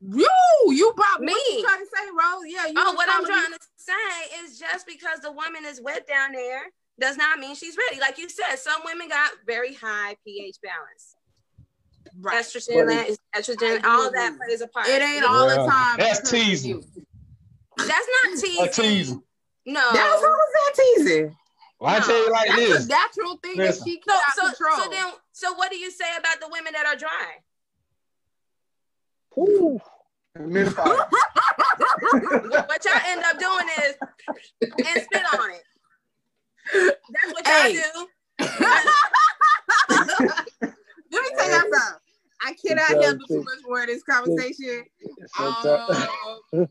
You 0.00 0.28
you 0.72 0.92
brought 0.94 1.20
Me. 1.20 1.32
What 1.32 1.52
you 1.52 1.62
trying 1.64 1.80
to 1.80 1.86
say, 1.86 2.04
Rose? 2.10 2.42
Yeah. 2.46 2.66
You 2.66 2.74
Oh, 2.76 2.92
what 2.94 3.08
I'm 3.08 3.24
calling 3.24 3.24
me- 3.24 3.30
trying 3.48 3.52
to 3.52 3.58
say 3.76 4.42
is 4.44 4.58
just 4.58 4.86
because 4.86 5.20
the 5.20 5.32
woman 5.32 5.64
is 5.64 5.80
wet 5.80 6.06
down 6.06 6.32
there 6.32 6.62
does 7.00 7.16
not 7.16 7.38
mean 7.40 7.54
she's 7.56 7.76
ready. 7.76 8.00
Like 8.00 8.18
you 8.18 8.28
said, 8.28 8.56
some 8.56 8.82
women 8.84 9.08
got 9.08 9.32
very 9.46 9.74
high 9.74 10.16
pH 10.24 10.56
balance. 10.62 11.16
Right. 12.20 12.44
Estrogen, 12.44 12.86
But 13.32 13.42
estrogen, 13.42 13.84
all 13.84 14.10
that 14.12 14.36
plays 14.36 14.60
a 14.60 14.68
part. 14.68 14.88
It 14.88 15.02
ain't 15.02 15.24
all 15.24 15.48
the 15.48 15.56
time. 15.68 15.98
that's 15.98 16.30
teasing. 16.30 16.82
That's 17.76 17.88
not 18.24 18.40
teasing. 18.40 18.64
A 18.64 18.68
teasing. 18.68 19.22
No. 19.66 19.90
That's 19.92 20.22
how 20.22 20.28
was 20.28 20.52
that 20.54 20.74
teasing? 20.96 21.36
Well, 21.80 21.94
I 21.94 22.00
tell 22.00 22.16
you 22.24 22.30
like 22.32 22.48
That's 22.48 22.60
this. 22.60 22.84
a 22.86 22.88
natural 22.88 23.36
thing 23.38 23.56
Listen. 23.56 23.84
that 23.84 23.88
she 23.88 24.02
so, 24.06 24.12
cannot 24.12 24.34
so, 24.34 24.46
control. 24.46 24.84
so 24.84 24.90
then, 24.90 25.12
so 25.32 25.54
what 25.54 25.70
do 25.70 25.76
you 25.76 25.90
say 25.90 26.06
about 26.18 26.40
the 26.40 26.48
women 26.50 26.72
that 26.72 26.86
are 26.86 26.96
dry? 26.96 27.36
Ooh. 29.38 29.78
Humidifier. 30.36 31.06
What 32.68 32.84
y'all 32.84 33.00
end 33.06 33.22
up 33.24 33.38
doing 33.38 33.66
is 33.86 33.94
and 34.62 35.02
spit 35.02 35.22
on 35.32 35.50
it. 35.50 35.64
That's 36.72 37.32
what 37.32 37.46
y'all 37.46 37.54
Hey. 37.54 37.72
do. 37.72 38.08
Let 41.10 41.22
me 41.22 41.30
tell 41.36 41.50
y'all 41.50 41.60
something. 41.72 42.00
I 42.40 42.54
cannot 42.64 43.02
handle 43.02 43.26
too 43.26 43.42
much 43.42 43.58
more 43.64 43.80
of 43.80 43.86
this 43.88 44.02
conversation. 44.04 44.84
Um, 45.38 45.54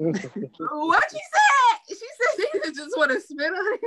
what 0.70 1.04
she 1.12 1.20
said? 1.34 1.78
She 1.90 1.96
said 1.96 2.46
she 2.64 2.72
just 2.72 2.98
want 2.98 3.12
to 3.12 3.20
spit 3.20 3.52
on 3.52 3.74
it. 3.74 3.82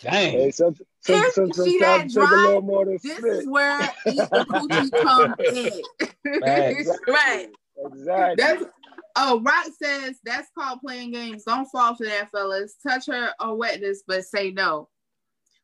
Dang. 0.00 0.32
hey, 0.32 0.50
some, 0.50 0.74
some, 1.00 1.16
If 1.16 1.34
some, 1.34 1.52
she 1.52 1.78
that 1.80 2.10
sometimes 2.10 2.14
take 2.14 2.22
a 2.22 2.26
dry, 2.26 2.44
little 2.46 2.62
more 2.62 2.84
than 2.84 2.98
This 3.02 3.16
spit. 3.18 3.24
is 3.32 3.46
where 3.48 3.80
eat 4.06 4.16
the 4.16 4.46
coochie 4.48 5.02
come 5.02 5.34
in. 6.34 6.40
Facts. 6.40 6.98
Right. 7.06 7.48
Exactly. 7.84 8.34
That's 8.36 8.64
oh, 9.16 9.40
Rock 9.40 9.66
says 9.82 10.16
that's 10.24 10.48
called 10.56 10.80
playing 10.80 11.12
games. 11.12 11.44
Don't 11.44 11.66
fall 11.66 11.94
for 11.94 12.04
that, 12.06 12.30
fellas. 12.30 12.74
Touch 12.86 13.06
her 13.06 13.30
on 13.40 13.58
wetness, 13.58 14.02
but 14.06 14.24
say 14.24 14.50
no. 14.50 14.88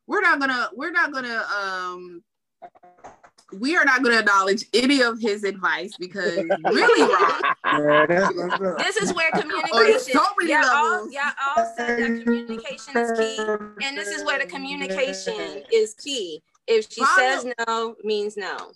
We're 0.07 0.21
not 0.23 0.41
gonna. 0.41 0.71
We're 0.75 0.91
not 0.91 1.13
gonna. 1.13 1.45
Um, 1.63 2.23
we 3.53 3.77
are 3.77 3.85
not 3.85 4.03
gonna 4.03 4.19
acknowledge 4.19 4.65
any 4.75 5.01
of 5.01 5.19
his 5.21 5.43
advice 5.45 5.93
because 5.99 6.37
really 6.37 7.13
wrong. 7.15 7.41
Yeah, 7.65 8.07
This 8.79 8.97
is 8.99 9.13
where 9.15 9.31
On 9.35 9.41
communication. 9.43 10.13
so 10.13 10.23
y'all, 10.43 10.65
all, 10.67 11.11
y'all 11.11 11.23
all 11.57 11.73
said 11.77 11.99
that 11.99 12.23
communication 12.25 12.97
is 12.97 13.19
key, 13.19 13.39
and 13.87 13.97
this 13.97 14.09
is 14.09 14.25
where 14.25 14.39
the 14.39 14.47
communication 14.47 15.63
is 15.73 15.95
key. 15.95 16.43
If 16.67 16.91
she 16.93 17.01
Follow- 17.03 17.17
says 17.17 17.47
no, 17.67 17.97
means 18.05 18.37
no. 18.37 18.73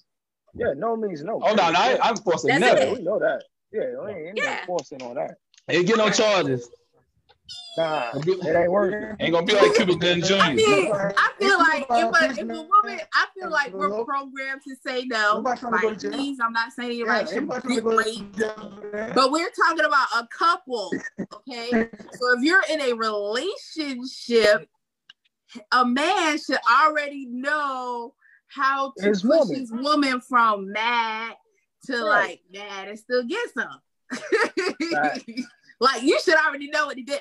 yeah, 0.55 0.73
no 0.77 0.97
means 0.97 1.23
no. 1.23 1.41
Oh 1.43 1.55
no, 1.55 1.71
no, 1.71 1.79
I, 1.79 1.99
I'm 2.03 2.17
forcing 2.17 2.49
That's 2.49 2.61
never. 2.61 2.81
it. 2.81 2.93
we 2.99 3.03
know 3.05 3.19
that. 3.19 3.43
Yeah, 3.73 3.83
we 4.05 4.11
ain't, 4.13 4.27
ain't 4.29 4.37
no 4.39 4.45
Yeah. 4.45 4.65
forcing 4.67 5.03
on 5.03 5.15
that. 5.17 5.37
Ain't 5.69 5.87
get 5.87 5.97
no 5.99 6.09
charges. 6.11 6.69
Nah, 7.79 8.11
it 8.15 8.55
ain't 8.57 8.71
working. 8.71 9.17
Ain't 9.19 9.33
gonna 9.33 9.47
be 9.47 9.55
like 9.55 9.75
Cuba 9.75 9.97
Gooding 9.97 10.23
Jr. 10.23 10.35
I 10.35 10.53
mean, 10.55 10.93
I 10.93 11.31
feel 11.39 11.59
like 11.59 11.87
if 11.89 12.21
a, 12.21 12.31
if 12.33 12.39
a 12.41 12.45
woman, 12.45 13.01
I 13.15 13.27
feel 13.35 13.51
like 13.51 13.73
we're 13.73 14.05
programmed 14.05 14.61
to 14.69 14.77
say 14.87 15.07
no. 15.07 15.37
Nobody 15.37 15.61
trying 15.61 15.73
to 15.73 15.79
go 15.81 15.89
By 15.89 15.95
to 15.95 16.01
jail. 16.11 16.11
means, 16.19 16.39
I'm 16.41 16.53
not 16.53 16.73
saying 16.73 16.91
it 16.91 16.97
yeah, 16.99 17.05
right. 17.05 17.27
to 17.27 17.35
Get 17.41 17.83
go 17.83 17.97
raped. 17.97 18.37
to 18.39 19.13
But 19.15 19.33
we're 19.33 19.51
talking 19.51 19.87
about 19.87 20.07
a 20.15 20.29
couple, 20.37 20.91
okay? 21.33 21.71
so 22.13 22.39
if 22.39 22.43
you're 22.43 22.63
in 22.71 22.83
a 22.83 22.93
relationship, 22.93 24.69
a 25.73 25.85
man 25.87 26.39
should 26.39 26.59
already 26.71 27.27
know 27.27 28.15
how 28.49 28.93
to 28.99 29.09
His 29.09 29.23
push 29.23 29.31
woman. 29.31 29.57
his 29.57 29.73
woman 29.73 30.21
from 30.21 30.71
mad 30.73 31.37
to 31.87 31.93
Right. 31.95 32.05
like 32.05 32.41
mad 32.53 32.89
and 32.89 32.99
still 32.99 33.25
get 33.25 33.49
some. 33.55 33.81
Right. 34.93 35.25
like 35.81 36.03
you 36.03 36.21
should 36.21 36.35
already 36.37 36.69
know 36.69 36.85
what 36.87 36.97
he 36.99 37.03
do. 37.03 37.17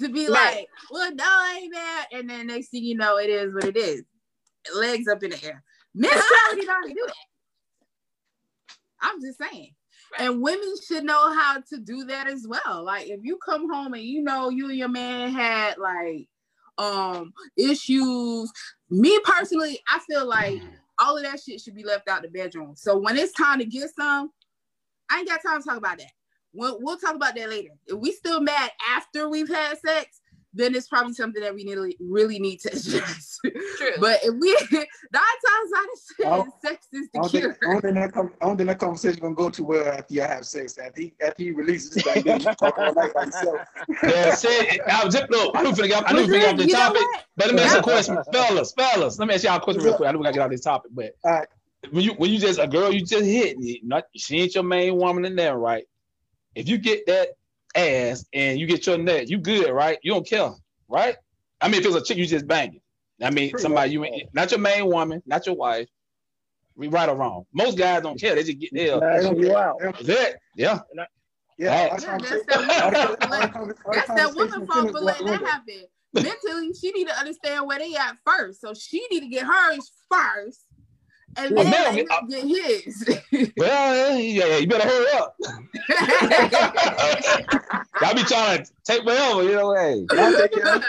To 0.00 0.08
be 0.08 0.26
Right. 0.28 0.54
like, 0.56 0.68
well, 0.90 1.14
no, 1.14 1.24
I 1.24 1.60
ain't 1.62 1.72
mad. 1.72 2.06
And 2.12 2.30
then 2.30 2.46
next 2.46 2.68
thing 2.68 2.84
you 2.84 2.96
know, 2.96 3.18
it 3.18 3.28
is 3.28 3.54
what 3.54 3.64
it 3.64 3.76
is. 3.76 4.02
Legs 4.74 5.06
up 5.08 5.22
in 5.22 5.30
the 5.30 5.44
air. 5.44 5.62
Men 5.94 6.10
should 6.12 6.22
already 6.48 6.66
know 6.66 6.72
how 6.72 6.82
to 6.82 6.88
do 6.94 7.04
that. 7.06 7.14
I'm 9.02 9.20
just 9.20 9.38
saying. 9.38 9.74
And 10.18 10.42
women 10.42 10.74
should 10.86 11.04
know 11.04 11.32
how 11.34 11.60
to 11.60 11.78
do 11.78 12.04
that 12.04 12.26
as 12.26 12.46
well. 12.46 12.84
Like 12.84 13.08
if 13.08 13.20
you 13.22 13.38
come 13.38 13.72
home 13.72 13.94
and 13.94 14.02
you 14.02 14.22
know 14.22 14.48
you 14.50 14.68
and 14.68 14.78
your 14.78 14.88
man 14.88 15.30
had 15.30 15.78
like 15.78 16.28
um 16.78 17.32
issues. 17.56 18.52
Me 18.90 19.18
personally, 19.24 19.80
I 19.88 19.98
feel 20.00 20.26
like 20.26 20.54
all 20.98 21.16
of 21.16 21.22
that 21.24 21.40
shit 21.40 21.60
should 21.60 21.74
be 21.74 21.84
left 21.84 22.08
out 22.08 22.22
the 22.22 22.28
bedroom. 22.28 22.74
So 22.76 22.96
when 22.96 23.16
it's 23.16 23.32
time 23.32 23.58
to 23.58 23.64
get 23.64 23.90
some, 23.98 24.30
I 25.10 25.18
ain't 25.18 25.28
got 25.28 25.40
time 25.44 25.60
to 25.60 25.68
talk 25.68 25.78
about 25.78 25.98
that. 25.98 26.10
We'll, 26.54 26.78
we'll 26.80 26.98
talk 26.98 27.14
about 27.14 27.34
that 27.36 27.48
later. 27.50 27.70
If 27.86 27.98
we 27.98 28.12
still 28.12 28.40
mad 28.40 28.70
after 28.90 29.28
we've 29.28 29.48
had 29.48 29.78
sex, 29.78 30.20
then 30.54 30.74
it's 30.74 30.86
probably 30.86 31.14
something 31.14 31.42
that 31.42 31.54
we 31.54 31.64
need, 31.64 31.78
really 31.98 32.38
need 32.38 32.60
to 32.60 32.68
address. 32.68 33.38
True. 33.42 33.90
but 33.98 34.20
if 34.22 34.34
we 34.38 34.50
nine 34.70 35.22
times 35.46 35.70
out 35.74 35.84
of 35.84 35.98
ten, 36.20 36.26
Oh, 36.26 36.46
sex 36.62 36.86
is 36.92 37.08
the 37.14 37.20
don't 37.20 37.28
cure. 37.30 37.54
think, 37.54 37.64
I 37.66 37.72
don't 37.72 37.80
think 37.80 37.94
that, 37.94 38.12
com- 38.12 38.32
I 38.42 38.44
don't 38.46 38.56
think 38.58 38.66
that 38.68 38.78
conversation 38.78 39.20
gonna 39.20 39.34
go 39.34 39.48
too 39.48 39.64
well 39.64 39.88
after 39.88 40.12
you 40.12 40.20
have 40.20 40.44
sex. 40.44 40.76
After 40.76 41.00
he, 41.00 41.14
after 41.26 41.42
he 41.42 41.52
releases 41.52 41.92
this 41.92 42.04
thing, 42.04 42.22
then 42.24 42.40
you 42.40 42.44
talk 42.54 42.78
all 42.78 42.92
night 42.94 43.14
by 43.14 43.24
yourself. 43.24 43.60
Yeah, 44.02 44.34
say 44.34 44.78
I 44.86 45.02
was 45.06 45.14
just 45.14 45.30
look, 45.30 45.56
I 45.56 45.62
knew 45.62 45.70
we 45.70 45.88
get 45.88 46.04
I 46.06 46.12
knew 46.12 46.26
we 46.26 46.32
But 46.32 46.38
get 46.38 46.50
off 46.50 46.56
then, 46.58 46.66
the 46.66 46.72
topic. 46.74 47.00
what? 47.00 47.24
But 47.38 47.46
let 47.46 47.54
me 47.54 47.62
ask 47.62 47.72
you 47.74 47.80
a 47.80 47.82
question, 47.82 48.18
fellas, 48.34 48.72
fellas. 48.72 49.18
Let 49.18 49.28
me 49.28 49.34
ask 49.34 49.44
y'all 49.44 49.56
a 49.56 49.60
question 49.60 49.82
real 49.82 49.96
quick. 49.96 50.08
I 50.10 50.12
know 50.12 50.18
we 50.18 50.24
gotta 50.24 50.34
get 50.34 50.42
off 50.44 50.50
this 50.50 50.60
topic, 50.60 50.90
but 50.94 51.12
All 51.24 51.32
right. 51.32 51.48
when 51.92 52.04
you 52.04 52.12
when 52.18 52.30
you 52.30 52.38
just 52.38 52.58
a 52.60 52.68
girl 52.68 52.92
you 52.92 53.00
just 53.06 53.24
hit, 53.24 53.56
not 53.82 54.04
she 54.14 54.40
ain't 54.42 54.54
your 54.54 54.64
main 54.64 54.96
woman 54.96 55.24
in 55.24 55.34
there, 55.34 55.56
right? 55.56 55.84
If 56.54 56.68
you 56.68 56.78
get 56.78 57.06
that 57.06 57.28
ass 57.74 58.24
and 58.32 58.58
you 58.58 58.66
get 58.66 58.86
your 58.86 58.98
nut, 58.98 59.28
you 59.28 59.38
good, 59.38 59.70
right? 59.70 59.98
You 60.02 60.12
don't 60.12 60.26
care, 60.26 60.50
right? 60.88 61.16
I 61.60 61.68
mean, 61.68 61.80
if 61.80 61.86
it's 61.86 61.94
a 61.94 62.02
chick 62.02 62.18
you 62.18 62.26
just 62.26 62.46
banging. 62.46 62.80
I 63.22 63.30
mean, 63.30 63.50
Pretty 63.50 63.62
somebody 63.62 63.92
you 63.92 64.04
ain't 64.04 64.34
not 64.34 64.50
your 64.50 64.60
main 64.60 64.86
woman, 64.86 65.22
not 65.26 65.46
your 65.46 65.54
wife. 65.54 65.88
We 66.74 66.88
right 66.88 67.08
or 67.08 67.14
wrong. 67.14 67.44
Most 67.52 67.78
guys 67.78 68.02
don't 68.02 68.18
care. 68.18 68.34
They 68.34 68.42
just 68.42 68.58
get 68.58 68.70
there. 68.72 68.98
Smashing 68.98 69.42
you 69.42 69.56
out. 69.56 69.78
That? 70.02 70.36
Yeah. 70.56 70.80
Yeah, 70.94 71.04
Yeah, 71.58 71.88
that's 71.90 72.04
that's 72.04 72.46
that 72.46 73.20
woman. 73.20 73.76
That's 73.92 74.06
That's 74.08 74.08
that 74.08 74.34
woman 74.34 74.66
fault 74.66 74.90
for 74.90 75.00
letting 75.00 75.26
that 75.26 75.42
happen. 75.42 75.84
Mentally, 76.14 76.72
she 76.74 76.90
need 76.92 77.08
to 77.08 77.16
understand 77.16 77.66
where 77.66 77.78
they 77.78 77.94
at 77.94 78.16
first. 78.26 78.60
So 78.60 78.74
she 78.74 79.06
need 79.10 79.20
to 79.20 79.28
get 79.28 79.46
hers 79.46 79.92
first, 80.10 80.66
and 81.36 81.54
Well, 81.54 81.64
then 81.64 81.70
now, 81.72 81.90
let 81.92 82.06
I- 82.10 82.26
get 82.28 82.44
his. 82.44 83.50
Well, 83.56 84.16
yeah, 84.18 84.44
yeah, 84.46 84.56
you 84.58 84.66
better 84.66 84.88
hurry 84.88 85.06
up. 85.18 85.36
Y'all 88.00 88.14
be 88.14 88.22
trying 88.24 88.64
to 88.64 88.70
take 88.84 89.02
forever, 89.04 89.42
you 89.44 89.52
know. 89.56 89.74
Hey, 89.74 90.06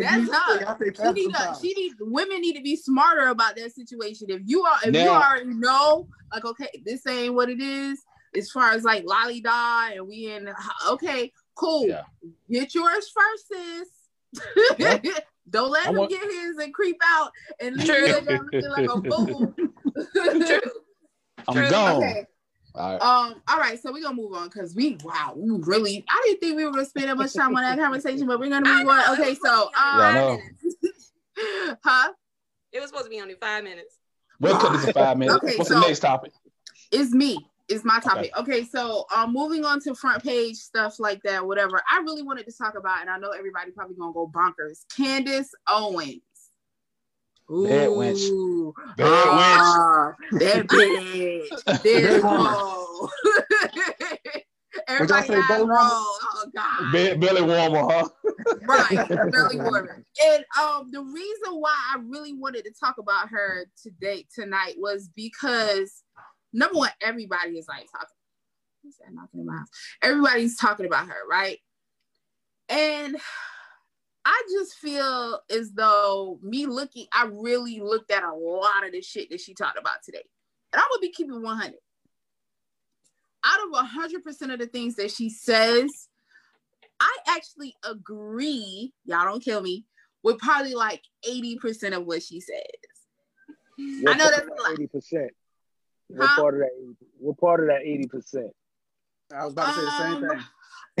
That's 0.00 0.30
her. 0.30 0.76
she 0.94 1.12
need 1.12 1.34
to, 1.34 1.56
she 1.60 1.72
need 1.74 1.92
women 2.00 2.40
need 2.42 2.54
to 2.56 2.62
be 2.62 2.76
smarter 2.76 3.28
about 3.28 3.56
that 3.56 3.72
situation. 3.74 4.26
If 4.30 4.42
you 4.44 4.62
are 4.64 4.76
if 4.82 4.86
you 4.86 4.92
Now- 5.04 5.22
already 5.22 5.46
know, 5.54 6.08
like, 6.32 6.44
okay, 6.44 6.68
this 6.84 7.06
ain't 7.06 7.34
what 7.34 7.48
it 7.48 7.60
is, 7.60 8.02
as 8.36 8.50
far 8.50 8.72
as 8.72 8.84
like 8.84 9.04
lolly 9.06 9.40
da 9.40 9.88
and 9.92 10.06
we 10.06 10.30
in 10.30 10.48
okay, 10.90 11.32
cool. 11.54 11.88
Yeah. 11.88 12.02
Get 12.50 12.74
yours 12.74 13.10
first, 13.10 13.48
sis. 13.48 13.88
Yeah. 14.78 14.98
Don't 15.50 15.70
let 15.70 15.86
I 15.86 15.90
him 15.90 15.96
want- 15.96 16.10
get 16.10 16.22
his 16.22 16.58
and 16.58 16.74
creep 16.74 17.00
out 17.02 17.30
and 17.60 17.76
leave 17.76 17.88
you 18.52 18.68
like 18.68 18.84
a 18.90 19.00
fool. 19.10 19.54
True. 20.14 20.60
I'm 21.48 21.54
True. 21.54 21.70
gone. 21.70 21.96
okay. 21.96 22.26
All 22.74 22.92
right. 22.92 23.02
Um, 23.02 23.42
all 23.48 23.58
right, 23.58 23.80
so 23.80 23.92
we're 23.92 24.02
gonna 24.02 24.14
move 24.14 24.34
on 24.34 24.48
because 24.48 24.74
we 24.74 24.98
wow, 25.02 25.34
we 25.36 25.50
really 25.62 26.04
I 26.08 26.22
didn't 26.26 26.40
think 26.40 26.56
we 26.56 26.64
were 26.64 26.70
gonna 26.70 26.84
spend 26.84 27.08
that 27.08 27.16
much 27.16 27.32
time 27.32 27.56
on 27.56 27.62
that 27.62 27.78
conversation, 27.82 28.26
but 28.26 28.38
we're 28.38 28.50
gonna 28.50 28.68
I 28.68 28.82
move 28.82 28.88
on. 28.88 29.18
Okay, 29.18 29.34
so 29.34 29.70
supposed 29.72 29.74
to 29.74 29.90
be 29.90 30.00
only 30.00 30.14
Yeah, 30.16 30.30
um, 30.30 30.38
five 30.38 30.40
minutes. 30.84 31.12
huh? 31.84 32.12
It 32.72 32.80
was 32.80 32.88
supposed 32.90 33.04
to 33.06 33.10
be 33.10 33.20
only 33.20 33.34
five 33.34 33.64
minutes. 33.64 33.96
We'll 34.40 34.58
cut 34.58 34.72
this 34.72 34.86
in 34.86 34.92
five 34.92 35.18
minutes. 35.18 35.36
Okay, 35.42 35.56
What's 35.56 35.70
so- 35.70 35.80
the 35.80 35.86
next 35.86 36.00
topic? 36.00 36.32
It's 36.92 37.12
me. 37.12 37.38
It's 37.68 37.84
my 37.84 38.00
topic. 38.00 38.30
Okay, 38.38 38.64
so 38.64 39.04
um, 39.14 39.34
moving 39.34 39.64
on 39.66 39.78
to 39.82 39.94
front 39.94 40.22
page 40.22 40.56
stuff 40.56 40.98
like 40.98 41.22
that, 41.24 41.46
whatever. 41.46 41.82
I 41.90 41.98
really 41.98 42.22
wanted 42.22 42.46
to 42.46 42.52
talk 42.56 42.78
about, 42.78 43.02
and 43.02 43.10
I 43.10 43.18
know 43.18 43.30
everybody 43.30 43.72
probably 43.72 43.94
gonna 43.96 44.12
go 44.12 44.30
bonkers. 44.34 44.84
Candace 44.96 45.50
Owens. 45.68 46.22
Bad 47.48 47.88
wench. 47.90 48.30
Ooh. 48.30 48.74
Bad 48.96 49.08
Ah, 49.08 50.12
that 50.32 50.66
bitch. 50.66 51.48
This 51.82 52.22
hoe. 52.22 53.08
Everybody 54.86 55.26
say, 55.26 55.34
got 55.34 55.48
belly 55.48 55.64
warmer? 55.64 55.78
Oh 55.80 56.44
God. 56.54 56.92
Be- 56.92 57.16
belly 57.16 57.42
warmer, 57.42 57.92
huh? 57.92 58.08
right 58.66 59.08
belly 59.32 59.56
warmer 59.60 60.04
and 60.24 60.44
um 60.60 60.90
the 60.90 61.02
reason 61.02 61.54
why 61.54 61.74
i 61.94 61.98
really 62.06 62.32
wanted 62.32 62.64
to 62.64 62.72
talk 62.78 62.98
about 62.98 63.28
her 63.28 63.66
today 63.80 64.24
tonight 64.34 64.74
was 64.78 65.10
because 65.14 66.02
number 66.52 66.78
one 66.78 66.90
everybody 67.02 67.58
is 67.58 67.66
like 67.68 67.86
talking 67.90 68.08
who's 68.82 68.96
that 68.98 69.12
knocking 69.12 69.40
in 69.40 69.46
my 69.46 69.56
house 69.56 69.68
everybody's 70.02 70.56
talking 70.56 70.86
about 70.86 71.06
her 71.06 71.26
right 71.30 71.58
and 72.68 73.16
i 74.30 74.42
just 74.52 74.74
feel 74.74 75.40
as 75.50 75.72
though 75.72 76.38
me 76.42 76.66
looking 76.66 77.06
i 77.12 77.24
really 77.24 77.80
looked 77.80 78.10
at 78.10 78.22
a 78.22 78.32
lot 78.34 78.84
of 78.84 78.92
the 78.92 79.00
shit 79.00 79.30
that 79.30 79.40
she 79.40 79.54
talked 79.54 79.78
about 79.78 80.02
today 80.04 80.22
and 80.72 80.80
i'm 80.80 80.86
gonna 80.90 81.00
be 81.00 81.10
keeping 81.10 81.42
100 81.42 81.74
out 83.44 83.60
of 83.66 83.86
100% 83.88 84.52
of 84.52 84.58
the 84.58 84.66
things 84.66 84.96
that 84.96 85.10
she 85.10 85.30
says 85.30 86.08
I 87.00 87.16
actually 87.28 87.76
agree, 87.88 88.92
y'all 89.04 89.24
don't 89.24 89.40
kill 89.42 89.60
me, 89.60 89.84
with 90.24 90.38
probably 90.38 90.74
like 90.74 91.00
80% 91.24 91.96
of 91.96 92.04
what 92.04 92.24
she 92.24 92.40
says. 92.40 92.56
I 93.78 94.16
know 94.16 94.24
that's 94.24 94.48
a 94.48 94.62
lot. 94.62 94.72
eighty 94.72 94.88
percent. 94.88 95.30
What 96.08 96.26
Huh? 96.28 96.40
part 96.40 96.54
of 96.54 96.60
that? 96.60 96.70
80, 96.76 96.96
what 97.20 97.38
part 97.38 97.60
of 97.60 97.66
that 97.68 97.82
eighty 97.82 98.08
percent? 98.08 98.50
I 99.32 99.44
was 99.44 99.52
about 99.52 99.66
to 99.66 99.72
say 99.74 99.84
the 99.84 99.90
same 99.92 100.16
Um, 100.16 100.28
thing. 100.28 100.44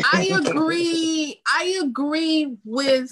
I 0.04 0.40
agree. 0.44 1.40
I 1.46 1.80
agree 1.82 2.56
with 2.64 3.10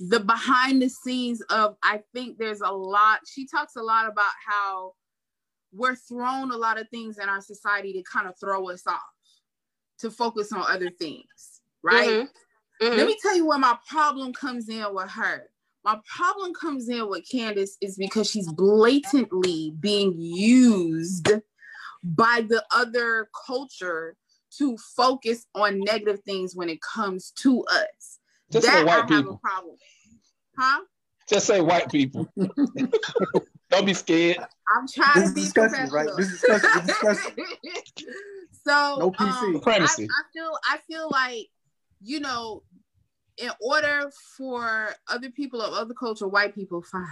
the 0.00 0.20
behind 0.20 0.82
the 0.82 0.88
scenes 0.88 1.40
of 1.50 1.76
I 1.82 2.00
think 2.14 2.38
there's 2.38 2.60
a 2.60 2.70
lot. 2.70 3.20
She 3.26 3.46
talks 3.46 3.76
a 3.76 3.82
lot 3.82 4.06
about 4.08 4.32
how 4.46 4.94
we're 5.72 5.96
thrown 5.96 6.52
a 6.52 6.56
lot 6.56 6.80
of 6.80 6.88
things 6.88 7.18
in 7.18 7.28
our 7.28 7.40
society 7.40 7.92
to 7.94 8.02
kind 8.02 8.28
of 8.28 8.34
throw 8.38 8.70
us 8.70 8.86
off 8.86 9.00
to 9.98 10.10
focus 10.10 10.52
on 10.52 10.64
other 10.68 10.90
things, 10.90 11.60
right? 11.82 12.08
Mm-hmm. 12.08 12.86
Mm-hmm. 12.86 12.96
Let 12.96 13.06
me 13.06 13.16
tell 13.22 13.36
you 13.36 13.46
where 13.46 13.58
my 13.58 13.76
problem 13.88 14.32
comes 14.32 14.68
in 14.68 14.84
with 14.92 15.10
her. 15.10 15.48
My 15.84 15.98
problem 16.16 16.52
comes 16.54 16.88
in 16.88 17.08
with 17.08 17.28
Candace 17.30 17.76
is 17.80 17.96
because 17.96 18.30
she's 18.30 18.50
blatantly 18.52 19.74
being 19.80 20.14
used 20.18 21.30
by 22.02 22.44
the 22.48 22.64
other 22.74 23.28
culture 23.46 24.16
to 24.58 24.76
focus 24.96 25.46
on 25.54 25.80
negative 25.80 26.20
things 26.20 26.54
when 26.54 26.68
it 26.68 26.80
comes 26.80 27.32
to 27.38 27.64
us. 27.64 28.18
Just 28.50 28.66
that 28.66 28.78
say 28.78 28.84
white 28.84 29.04
I 29.04 29.06
people. 29.06 29.40
problem. 29.42 29.76
Huh? 30.56 30.80
Just 31.28 31.46
say 31.46 31.60
white 31.60 31.90
people. 31.90 32.28
Don't 33.70 33.86
be 33.86 33.94
scared. 33.94 34.38
I'm 34.76 34.86
trying 34.86 35.20
this 35.20 35.30
to 35.30 35.34
be 35.34 35.40
discussion, 35.40 35.90
right? 35.90 36.08
This 36.16 36.32
is 36.32 36.40
discussion. 36.40 36.86
discussion. 36.86 37.32
so 38.66 38.96
no 39.00 39.10
PC. 39.10 39.54
Um, 39.54 39.62
I, 39.66 39.84
I 39.84 40.22
feel 40.32 40.58
I 40.70 40.78
feel 40.86 41.08
like 41.10 41.48
you 42.02 42.20
know, 42.20 42.62
in 43.38 43.50
order 43.60 44.10
for 44.36 44.94
other 45.08 45.30
people 45.30 45.60
of 45.60 45.72
other 45.72 45.94
culture, 45.94 46.28
white 46.28 46.54
people, 46.54 46.82
fine, 46.82 47.06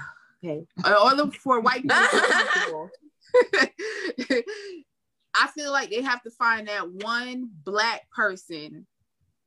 okay, 0.44 0.66
in 0.84 0.92
order 0.92 1.30
for 1.32 1.60
white 1.60 1.82
people 1.82 2.90
I 5.34 5.48
feel 5.48 5.72
like 5.72 5.90
they 5.90 6.02
have 6.02 6.22
to 6.22 6.30
find 6.30 6.68
that 6.68 6.90
one 6.90 7.50
black 7.64 8.08
person 8.10 8.86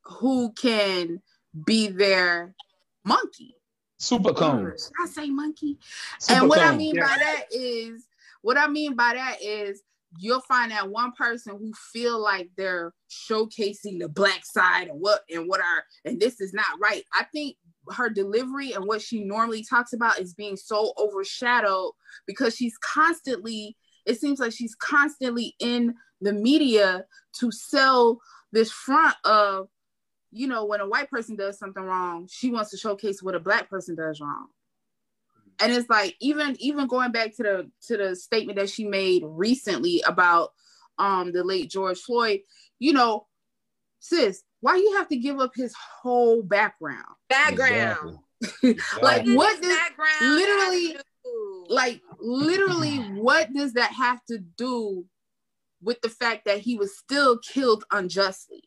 who 0.03 0.51
can 0.53 1.21
be 1.65 1.87
their 1.87 2.55
monkey. 3.03 3.55
Super 3.97 4.33
cone. 4.33 4.73
Should 4.77 4.91
I 5.03 5.07
say 5.07 5.29
monkey? 5.29 5.77
Super 6.19 6.39
and 6.39 6.49
what 6.49 6.59
cone. 6.59 6.73
I 6.73 6.77
mean 6.77 6.95
yeah. 6.95 7.07
by 7.07 7.17
that 7.17 7.45
is 7.51 8.07
what 8.41 8.57
I 8.57 8.67
mean 8.67 8.95
by 8.95 9.13
that 9.15 9.41
is 9.41 9.81
you'll 10.17 10.41
find 10.41 10.71
that 10.71 10.89
one 10.89 11.11
person 11.13 11.57
who 11.57 11.73
feel 11.91 12.19
like 12.21 12.49
they're 12.57 12.93
showcasing 13.09 13.99
the 13.99 14.07
black 14.07 14.45
side 14.45 14.87
and 14.87 14.99
what 14.99 15.21
and 15.33 15.47
what 15.47 15.59
are 15.59 15.83
and 16.03 16.19
this 16.19 16.41
is 16.41 16.53
not 16.53 16.65
right. 16.79 17.03
I 17.13 17.23
think 17.23 17.57
her 17.91 18.09
delivery 18.09 18.73
and 18.73 18.85
what 18.85 19.01
she 19.01 19.23
normally 19.23 19.63
talks 19.63 19.93
about 19.93 20.19
is 20.19 20.33
being 20.33 20.57
so 20.57 20.93
overshadowed 20.97 21.91
because 22.27 22.55
she's 22.55 22.77
constantly 22.77 23.77
it 24.05 24.19
seems 24.19 24.39
like 24.39 24.51
she's 24.51 24.75
constantly 24.75 25.55
in 25.59 25.95
the 26.21 26.33
media 26.33 27.05
to 27.39 27.51
sell 27.51 28.19
this 28.51 28.71
front 28.71 29.15
of 29.25 29.67
you 30.31 30.47
know 30.47 30.65
when 30.65 30.81
a 30.81 30.87
white 30.87 31.09
person 31.09 31.35
does 31.35 31.57
something 31.57 31.83
wrong 31.83 32.27
she 32.29 32.49
wants 32.51 32.71
to 32.71 32.77
showcase 32.77 33.21
what 33.21 33.35
a 33.35 33.39
black 33.39 33.69
person 33.69 33.95
does 33.95 34.19
wrong. 34.21 34.47
And 35.59 35.71
it's 35.71 35.89
like 35.89 36.15
even 36.19 36.55
even 36.59 36.87
going 36.87 37.11
back 37.11 37.35
to 37.37 37.43
the 37.43 37.71
to 37.87 37.97
the 37.97 38.15
statement 38.15 38.59
that 38.59 38.69
she 38.69 38.85
made 38.85 39.23
recently 39.25 40.01
about 40.05 40.51
um 40.97 41.31
the 41.31 41.43
late 41.43 41.69
george 41.69 41.99
floyd 41.99 42.41
you 42.79 42.93
know 42.93 43.27
sis 43.99 44.43
why 44.65 44.77
you 44.77 44.95
have 44.97 45.07
to 45.09 45.15
give 45.15 45.39
up 45.39 45.51
his 45.55 45.75
whole 45.75 46.41
background? 46.41 47.05
Background. 47.29 48.17
Exactly. 48.41 48.77
like 49.03 49.23
what 49.27 49.61
does 49.61 49.77
literally 50.19 50.97
like 51.67 52.01
literally 52.19 52.97
what 53.19 53.51
does 53.53 53.73
that 53.73 53.91
have 53.91 54.23
to 54.25 54.39
do 54.57 55.05
with 55.81 55.99
the 56.01 56.09
fact 56.09 56.45
that 56.45 56.59
he 56.59 56.75
was 56.75 56.97
still 56.97 57.37
killed 57.39 57.83
unjustly 57.91 58.63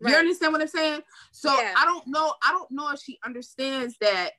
right. 0.00 0.10
you 0.10 0.16
understand 0.16 0.52
what 0.52 0.62
i'm 0.62 0.68
saying 0.68 1.00
so 1.32 1.50
yeah. 1.60 1.74
i 1.76 1.84
don't 1.84 2.06
know 2.06 2.34
i 2.44 2.50
don't 2.50 2.70
know 2.70 2.90
if 2.90 3.00
she 3.00 3.18
understands 3.24 3.96
that 4.00 4.30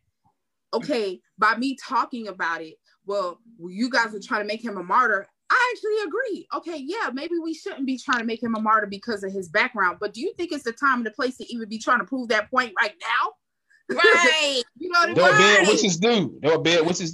okay 0.74 1.20
by 1.38 1.56
me 1.58 1.76
talking 1.82 2.28
about 2.28 2.62
it 2.62 2.76
well 3.06 3.40
you 3.68 3.90
guys 3.90 4.14
are 4.14 4.20
trying 4.20 4.42
to 4.42 4.48
make 4.48 4.64
him 4.64 4.78
a 4.78 4.84
martyr 4.84 5.28
I 5.50 5.74
actually 5.74 6.08
agree. 6.08 6.48
Okay, 6.56 6.84
yeah, 6.86 7.10
maybe 7.14 7.36
we 7.42 7.54
shouldn't 7.54 7.86
be 7.86 7.98
trying 7.98 8.20
to 8.20 8.26
make 8.26 8.44
him 8.44 8.56
a 8.56 8.60
martyr 8.60 8.88
because 8.88 9.24
of 9.24 9.32
his 9.32 9.48
background, 9.48 9.98
but 10.00 10.14
do 10.14 10.22
you 10.22 10.34
think 10.36 10.52
it's 10.52 10.64
the 10.64 10.74
time 10.74 10.98
and 10.98 11.06
the 11.06 11.12
place 11.12 11.38
to 11.38 11.54
even 11.54 11.70
be 11.70 11.80
trying 11.80 12.00
to 12.00 12.06
prove 12.06 12.30
that 12.30 12.50
point 12.50 12.74
right 12.82 12.94
now? 13.02 13.32
Right. 13.90 14.64
you 14.78 14.90
know 14.90 15.00
what 15.00 15.06
I 15.06 15.14
mean? 15.14 15.16
They'll 15.16 15.38
bed 15.38 15.68
which 15.70 15.86
is 15.86 15.98
due. 15.98 16.40
They'll 16.42 16.62
bed 16.62 16.86
which 16.86 17.00
is 17.00 17.14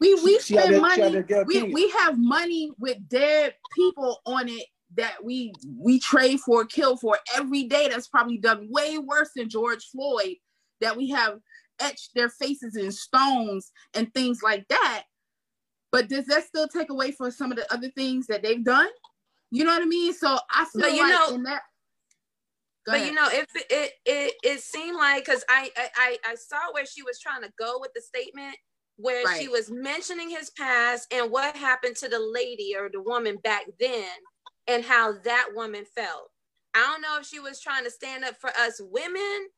due. 0.00 0.16
We 0.16 0.24
we 0.24 0.38
spend 0.38 0.80
money. 0.80 1.24
We, 1.46 1.62
we 1.64 1.90
have 1.90 2.18
money 2.18 2.70
with 2.78 3.08
dead 3.08 3.54
people 3.74 4.20
on 4.26 4.48
it 4.48 4.64
that 4.96 5.22
we 5.22 5.52
we 5.78 6.00
trade 6.00 6.40
for, 6.40 6.64
kill 6.64 6.96
for 6.96 7.18
every 7.36 7.64
day. 7.64 7.88
That's 7.88 8.08
probably 8.08 8.38
done 8.38 8.68
way 8.70 8.98
worse 8.98 9.30
than 9.36 9.48
George 9.48 9.84
Floyd. 9.92 10.36
That 10.80 10.96
we 10.96 11.10
have 11.10 11.38
etched 11.78 12.10
their 12.14 12.28
faces 12.28 12.76
in 12.76 12.90
stones 12.92 13.72
and 13.94 14.12
things 14.14 14.40
like 14.42 14.66
that. 14.68 15.04
But 15.92 16.08
does 16.08 16.26
that 16.26 16.44
still 16.44 16.68
take 16.68 16.90
away 16.90 17.12
from 17.12 17.30
some 17.30 17.50
of 17.50 17.58
the 17.58 17.72
other 17.72 17.90
things 17.90 18.26
that 18.28 18.42
they've 18.42 18.64
done? 18.64 18.88
You 19.50 19.64
know 19.64 19.72
what 19.72 19.82
I 19.82 19.86
mean? 19.86 20.12
So 20.14 20.38
I 20.54 20.64
feel 20.72 20.82
but 20.82 20.92
you 20.92 21.02
like 21.02 21.12
know, 21.12 21.34
in 21.34 21.42
that 21.42 21.62
but 22.86 22.96
ahead. 22.96 23.08
you 23.08 23.14
know, 23.14 23.28
if 23.30 23.46
it, 23.54 23.66
it 23.70 23.92
it 24.06 24.34
it 24.42 24.60
seemed 24.60 24.96
like 24.96 25.24
because 25.24 25.44
I, 25.48 25.70
I 25.76 26.18
I 26.24 26.34
saw 26.36 26.72
where 26.72 26.86
she 26.86 27.02
was 27.02 27.18
trying 27.20 27.42
to 27.42 27.52
go 27.58 27.78
with 27.78 27.90
the 27.94 28.00
statement 28.00 28.56
where 29.00 29.24
right. 29.24 29.40
she 29.40 29.48
was 29.48 29.70
mentioning 29.70 30.30
his 30.30 30.50
past 30.50 31.12
and 31.12 31.30
what 31.30 31.56
happened 31.56 31.96
to 31.96 32.08
the 32.08 32.20
lady 32.20 32.74
or 32.78 32.88
the 32.90 33.00
woman 33.00 33.38
back 33.42 33.64
then 33.78 34.08
and 34.66 34.84
how 34.84 35.14
that 35.24 35.48
woman 35.54 35.84
felt. 35.94 36.30
I 36.74 36.80
don't 36.80 37.00
know 37.00 37.18
if 37.18 37.26
she 37.26 37.40
was 37.40 37.60
trying 37.60 37.84
to 37.84 37.90
stand 37.90 38.24
up 38.24 38.36
for 38.40 38.50
us 38.50 38.80
women 38.80 39.48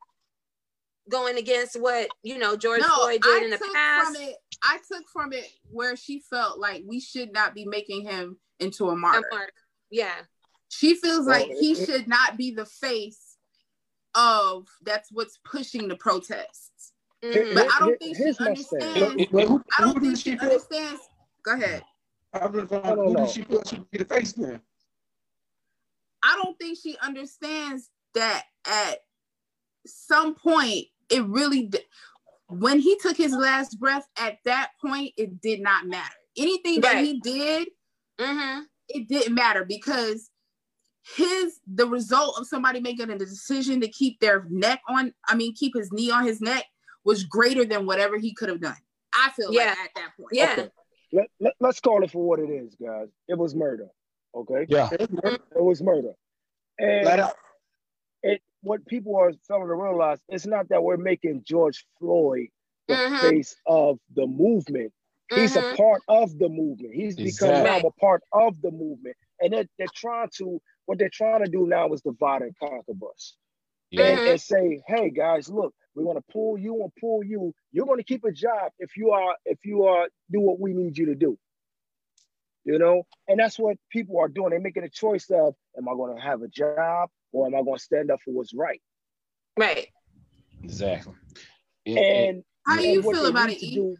going 1.09 1.37
against 1.37 1.79
what 1.79 2.07
you 2.23 2.37
know 2.37 2.55
George 2.55 2.81
no, 2.81 2.95
Floyd 2.95 3.21
did 3.21 3.41
I 3.41 3.45
in 3.45 3.51
the 3.51 3.69
past. 3.73 4.17
It, 4.19 4.35
I 4.63 4.77
took 4.89 5.03
from 5.11 5.33
it 5.33 5.49
where 5.69 5.95
she 5.95 6.21
felt 6.29 6.59
like 6.59 6.83
we 6.87 6.99
should 6.99 7.33
not 7.33 7.53
be 7.53 7.65
making 7.65 8.03
him 8.03 8.37
into 8.59 8.89
a 8.89 8.95
martyr. 8.95 9.27
A 9.31 9.35
martyr. 9.35 9.53
Yeah. 9.91 10.15
She 10.69 10.95
feels 10.95 11.27
like 11.27 11.47
he 11.59 11.75
should 11.75 12.07
not 12.07 12.35
be 12.35 12.51
the 12.51 12.65
face 12.65 13.37
of 14.15 14.67
that's 14.83 15.09
what's 15.11 15.37
pushing 15.45 15.87
the 15.87 15.95
protests. 15.95 16.71
Mm-hmm. 17.23 17.53
But 17.53 17.67
I 17.73 17.79
don't 17.79 17.99
think 17.99 18.17
she 18.17 18.23
understands. 18.39 19.67
I 19.77 19.81
don't 19.81 20.01
think 20.01 20.17
she 20.17 20.37
understands. 20.37 21.01
Go 21.43 21.53
ahead. 21.53 21.83
I 22.33 22.39
don't 22.39 22.69
who 22.69 23.15
did 23.15 23.29
she 23.29 23.43
feel 23.43 23.63
she 23.63 23.79
be 23.91 23.99
the 23.99 24.05
face 24.05 24.33
then? 24.33 24.59
I 26.23 26.39
don't 26.41 26.57
think 26.57 26.79
she 26.81 26.97
understands 27.01 27.89
that 28.15 28.43
at 28.65 28.99
some 29.85 30.35
point 30.35 30.85
it 31.09 31.23
really 31.25 31.71
when 32.47 32.79
he 32.79 32.97
took 32.97 33.17
his 33.17 33.33
last 33.33 33.79
breath 33.79 34.07
at 34.17 34.37
that 34.45 34.71
point 34.83 35.11
it 35.17 35.41
did 35.41 35.61
not 35.61 35.85
matter 35.85 36.15
anything 36.37 36.75
right. 36.75 36.93
that 36.93 37.03
he 37.03 37.19
did 37.19 37.67
mm-hmm. 38.19 38.61
it 38.87 39.07
didn't 39.09 39.35
matter 39.35 39.65
because 39.65 40.29
his 41.17 41.59
the 41.67 41.85
result 41.85 42.39
of 42.39 42.47
somebody 42.47 42.79
making 42.79 43.09
a 43.09 43.17
decision 43.17 43.81
to 43.81 43.87
keep 43.89 44.19
their 44.21 44.45
neck 44.49 44.79
on 44.87 45.13
i 45.27 45.35
mean 45.35 45.53
keep 45.53 45.75
his 45.75 45.91
knee 45.91 46.09
on 46.09 46.25
his 46.25 46.39
neck 46.39 46.63
was 47.05 47.23
greater 47.23 47.65
than 47.65 47.85
whatever 47.85 48.17
he 48.17 48.33
could 48.33 48.49
have 48.49 48.61
done 48.61 48.75
i 49.15 49.29
feel 49.31 49.53
yeah. 49.53 49.65
like 49.65 49.77
at 49.79 49.89
that 49.95 50.11
point 50.17 50.29
yeah 50.31 50.55
okay. 50.57 50.69
let, 51.11 51.27
let, 51.39 51.53
let's 51.59 51.79
call 51.79 52.03
it 52.03 52.11
for 52.11 52.23
what 52.23 52.39
it 52.39 52.49
is 52.49 52.75
guys 52.75 53.07
it 53.27 53.37
was 53.37 53.55
murder 53.55 53.87
okay 54.35 54.65
yeah 54.69 54.89
it 54.91 55.09
was 55.55 55.81
murder 55.81 56.13
and 56.79 57.31
it 58.23 58.41
what 58.61 58.85
people 58.87 59.15
are 59.15 59.31
failing 59.47 59.67
to 59.67 59.75
realize 59.75 60.17
it's 60.29 60.45
not 60.45 60.67
that 60.69 60.81
we're 60.81 60.97
making 60.97 61.43
george 61.47 61.85
floyd 61.99 62.47
the 62.87 62.95
mm-hmm. 62.95 63.29
face 63.29 63.55
of 63.65 63.97
the 64.15 64.25
movement 64.25 64.91
He's 65.35 65.55
mm-hmm. 65.55 65.73
a 65.73 65.77
part 65.77 66.01
of 66.07 66.37
the 66.37 66.49
movement. 66.49 66.93
He's 66.93 67.17
exactly. 67.17 67.59
become 67.59 67.63
now 67.63 67.87
a 67.87 67.91
part 67.93 68.23
of 68.31 68.61
the 68.61 68.71
movement. 68.71 69.15
And 69.39 69.53
they're, 69.53 69.65
they're 69.77 69.87
trying 69.95 70.29
to 70.37 70.61
what 70.85 70.99
they're 70.99 71.09
trying 71.09 71.43
to 71.43 71.49
do 71.49 71.65
now 71.65 71.91
is 71.93 72.01
divide 72.01 72.41
and 72.41 72.55
conquer 72.59 72.93
us. 73.13 73.35
Yeah. 73.89 74.05
And, 74.05 74.19
and 74.27 74.41
say, 74.41 74.81
hey 74.87 75.09
guys, 75.09 75.49
look, 75.49 75.73
we're 75.95 76.05
gonna 76.05 76.23
pull 76.31 76.57
you 76.57 76.81
and 76.81 76.91
pull 76.99 77.23
you. 77.23 77.53
You're 77.71 77.85
gonna 77.85 78.03
keep 78.03 78.23
a 78.23 78.31
job 78.31 78.71
if 78.79 78.97
you 78.97 79.11
are 79.11 79.35
if 79.45 79.59
you 79.63 79.83
are 79.85 80.07
do 80.31 80.39
what 80.39 80.59
we 80.59 80.73
need 80.73 80.97
you 80.97 81.07
to 81.07 81.15
do. 81.15 81.37
You 82.65 82.79
know, 82.79 83.03
and 83.27 83.39
that's 83.39 83.59
what 83.59 83.77
people 83.91 84.19
are 84.19 84.29
doing. 84.29 84.51
They're 84.51 84.59
making 84.61 84.83
a 84.83 84.89
choice 84.89 85.29
of, 85.29 85.53
am 85.77 85.89
I 85.89 85.93
gonna 85.95 86.21
have 86.21 86.41
a 86.41 86.47
job 86.47 87.09
or 87.31 87.45
am 87.47 87.55
I 87.55 87.61
gonna 87.61 87.77
stand 87.77 88.09
up 88.09 88.21
for 88.21 88.31
what's 88.31 88.53
right? 88.53 88.81
Right. 89.57 89.87
Exactly. 90.63 91.13
and 91.85 92.43
how 92.65 92.77
do 92.77 92.87
you 92.87 93.01
feel 93.01 93.25
about 93.25 93.49
it? 93.49 93.59
Do, 93.59 93.97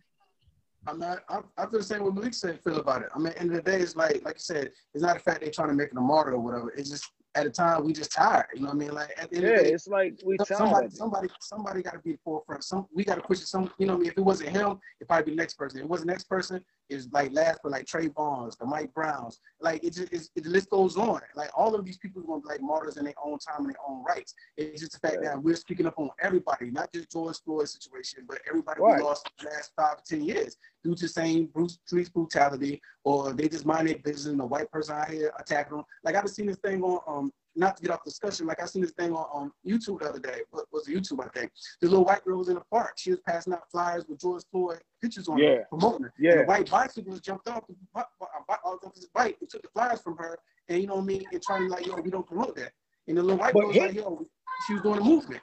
I'm 0.87 0.99
not. 0.99 1.23
I, 1.29 1.39
I 1.57 1.65
feel 1.67 1.79
the 1.79 1.83
same 1.83 2.03
way 2.03 2.11
Malik 2.11 2.33
said. 2.33 2.61
Feel 2.63 2.77
about 2.77 3.03
it. 3.03 3.09
I 3.13 3.19
mean, 3.19 3.33
end 3.33 3.49
of 3.51 3.63
the 3.63 3.71
day, 3.71 3.79
it's 3.79 3.95
like, 3.95 4.23
like 4.23 4.35
you 4.35 4.39
said, 4.39 4.71
it's 4.93 5.03
not 5.03 5.17
a 5.17 5.19
fact 5.19 5.41
they're 5.41 5.51
trying 5.51 5.69
to 5.69 5.73
make 5.73 5.89
it 5.89 5.97
a 5.97 6.01
martyr 6.01 6.33
or 6.33 6.39
whatever. 6.39 6.71
It's 6.71 6.89
just 6.89 7.09
at 7.35 7.45
a 7.45 7.49
time 7.49 7.83
we 7.83 7.93
just 7.93 8.11
tired. 8.11 8.47
You 8.53 8.61
know 8.61 8.67
what 8.67 8.75
I 8.75 8.77
mean? 8.77 8.91
Like 8.91 9.11
at 9.17 9.29
the 9.29 9.37
end 9.37 9.45
yeah, 9.45 9.51
of 9.51 9.57
the 9.57 9.63
day, 9.63 9.71
it's 9.71 9.87
like 9.87 10.19
we 10.25 10.37
somebody, 10.45 10.89
somebody, 10.89 11.29
somebody 11.41 11.81
got 11.81 11.93
to 11.93 11.99
be 11.99 12.13
the 12.13 12.19
forefront. 12.23 12.63
Some 12.63 12.87
we 12.93 13.03
got 13.03 13.15
to 13.15 13.21
push 13.21 13.39
it. 13.39 13.47
Some, 13.47 13.71
you 13.77 13.87
know, 13.87 13.93
what 13.93 13.99
I 13.99 14.01
mean, 14.01 14.11
if 14.11 14.17
it 14.17 14.21
wasn't 14.21 14.49
him, 14.49 14.79
it 14.99 15.07
probably 15.07 15.25
be 15.25 15.31
the 15.31 15.37
next 15.37 15.55
person. 15.55 15.79
If 15.79 15.85
it 15.85 15.89
was 15.89 16.01
the 16.01 16.07
next 16.07 16.25
person, 16.25 16.63
is 16.89 17.07
like 17.11 17.31
last 17.31 17.61
for 17.61 17.69
like 17.69 17.85
Trayvon's, 17.85 18.55
the 18.57 18.65
Mike 18.65 18.93
Browns. 18.93 19.39
Like 19.61 19.83
it 19.83 19.93
just 19.93 20.11
it's, 20.13 20.29
it, 20.35 20.43
the 20.43 20.49
list 20.49 20.69
goes 20.69 20.97
on. 20.97 21.21
Like 21.35 21.49
all 21.55 21.75
of 21.75 21.85
these 21.85 21.97
people 21.97 22.21
are 22.21 22.25
gonna 22.25 22.41
be 22.41 22.47
like 22.47 22.61
martyrs 22.61 22.97
in 22.97 23.05
their 23.05 23.13
own 23.23 23.39
time 23.39 23.65
and 23.65 23.69
their 23.69 23.81
own 23.87 24.03
rights. 24.03 24.33
It's 24.57 24.81
just 24.81 24.93
the 24.93 24.99
fact 24.99 25.17
yeah. 25.21 25.29
that 25.29 25.43
we're 25.43 25.55
speaking 25.55 25.85
up 25.85 25.97
on 25.97 26.09
everybody, 26.21 26.71
not 26.71 26.91
just 26.93 27.11
George 27.11 27.37
Floyd's 27.43 27.73
situation, 27.73 28.25
but 28.27 28.39
everybody 28.47 28.81
right. 28.81 28.97
we 28.97 29.03
lost 29.03 29.29
the 29.39 29.45
last 29.49 29.71
five 29.75 30.03
to 30.03 30.15
ten 30.15 30.23
years 30.23 30.57
due 30.83 30.95
to 30.95 31.07
same 31.07 31.45
Bruce 31.47 31.79
police 31.87 32.09
brutality, 32.09 32.81
or 33.03 33.33
they 33.33 33.47
just 33.47 33.65
mind 33.65 33.87
their 33.87 33.97
business 33.99 34.31
and 34.31 34.41
a 34.41 34.45
white 34.45 34.69
person 34.71 34.95
out 34.95 35.09
here 35.09 35.31
attacking 35.39 35.77
them. 35.77 35.85
Like 36.03 36.15
I've 36.15 36.29
seen 36.29 36.47
this 36.47 36.57
thing 36.57 36.81
on 36.83 36.99
um 37.07 37.31
not 37.55 37.77
to 37.77 37.83
get 37.83 37.91
off 37.91 38.03
discussion, 38.03 38.47
like 38.47 38.61
I 38.61 38.65
seen 38.65 38.81
this 38.81 38.91
thing 38.91 39.11
on, 39.11 39.25
on 39.31 39.51
YouTube 39.65 39.99
the 39.99 40.09
other 40.09 40.19
day. 40.19 40.41
What 40.51 40.65
was 40.71 40.87
it, 40.87 40.95
YouTube, 40.95 41.23
I 41.23 41.29
think. 41.29 41.51
This 41.81 41.89
little 41.89 42.05
white 42.05 42.23
girl 42.23 42.39
was 42.39 42.49
in 42.49 42.55
the 42.55 42.63
park. 42.71 42.93
She 42.97 43.11
was 43.11 43.19
passing 43.27 43.53
out 43.53 43.69
flyers 43.71 44.05
with 44.07 44.19
George 44.19 44.43
Floyd 44.51 44.79
pictures 45.01 45.27
on 45.27 45.37
yeah. 45.37 45.49
her, 45.49 45.65
promoting 45.69 46.03
her. 46.03 46.13
Yeah. 46.17 46.31
And 46.31 46.39
the 46.41 46.45
white 46.45 46.69
bicyclist 46.69 47.23
jumped 47.23 47.47
off, 47.47 47.63
the, 47.67 47.75
off 47.95 48.95
his 48.95 49.07
bike 49.13 49.37
and 49.39 49.49
took 49.49 49.61
the 49.61 49.69
flyers 49.69 50.01
from 50.01 50.17
her. 50.17 50.37
And 50.69 50.81
you 50.81 50.87
know 50.87 50.95
what 50.95 51.03
I 51.03 51.05
mean? 51.05 51.23
And 51.31 51.41
trying 51.41 51.63
to 51.63 51.69
like, 51.69 51.85
yo, 51.85 51.95
we 51.95 52.09
don't 52.09 52.25
promote 52.25 52.55
that. 52.55 52.71
And 53.07 53.17
the 53.17 53.23
little 53.23 53.37
white 53.37 53.53
girl 53.53 53.67
was 53.67 53.77
like, 53.77 53.93
yo, 53.93 54.25
she 54.67 54.73
was 54.73 54.81
doing 54.81 54.99
a 54.99 55.03
movement. 55.03 55.41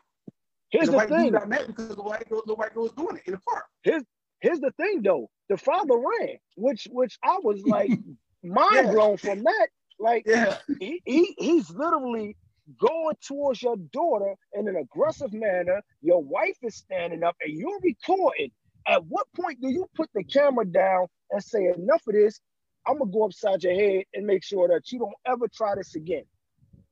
Here's 0.70 0.86
the, 0.86 0.92
the 0.92 0.96
white 0.96 1.08
thing. 1.08 1.32
got 1.32 1.48
mad 1.48 1.66
because 1.66 1.96
the 1.96 2.02
white 2.02 2.28
girl, 2.28 2.42
the 2.46 2.54
white 2.54 2.74
girl 2.74 2.84
was 2.84 2.92
doing 2.92 3.16
it 3.16 3.22
in 3.26 3.32
the 3.32 3.40
park. 3.40 3.64
Here's 3.82 4.04
here's 4.40 4.60
the 4.60 4.70
thing 4.76 5.02
though. 5.02 5.28
The 5.48 5.56
father 5.56 5.96
ran, 5.96 6.36
which 6.56 6.86
which 6.90 7.18
I 7.24 7.38
was 7.42 7.60
like 7.66 7.90
mind 8.44 8.70
yeah. 8.72 8.92
blown 8.92 9.16
from 9.16 9.42
that. 9.42 9.68
Like 10.00 10.24
yeah. 10.26 10.56
he, 10.80 11.00
he 11.04 11.34
he's 11.38 11.70
literally 11.70 12.36
going 12.78 13.16
towards 13.26 13.62
your 13.62 13.76
daughter 13.92 14.34
in 14.54 14.66
an 14.66 14.76
aggressive 14.76 15.32
manner. 15.32 15.82
Your 16.00 16.22
wife 16.22 16.56
is 16.62 16.76
standing 16.76 17.22
up 17.22 17.36
and 17.42 17.56
you're 17.56 17.78
recording. 17.82 18.50
At 18.86 19.04
what 19.04 19.26
point 19.36 19.60
do 19.60 19.68
you 19.68 19.86
put 19.94 20.08
the 20.14 20.24
camera 20.24 20.64
down 20.64 21.06
and 21.30 21.42
say, 21.42 21.66
enough 21.66 22.02
of 22.08 22.14
this? 22.14 22.40
I'm 22.86 22.98
gonna 22.98 23.10
go 23.10 23.24
upside 23.24 23.62
your 23.62 23.74
head 23.74 24.04
and 24.14 24.26
make 24.26 24.42
sure 24.42 24.68
that 24.68 24.90
you 24.90 24.98
don't 24.98 25.12
ever 25.26 25.46
try 25.54 25.74
this 25.76 25.94
again. 25.94 26.24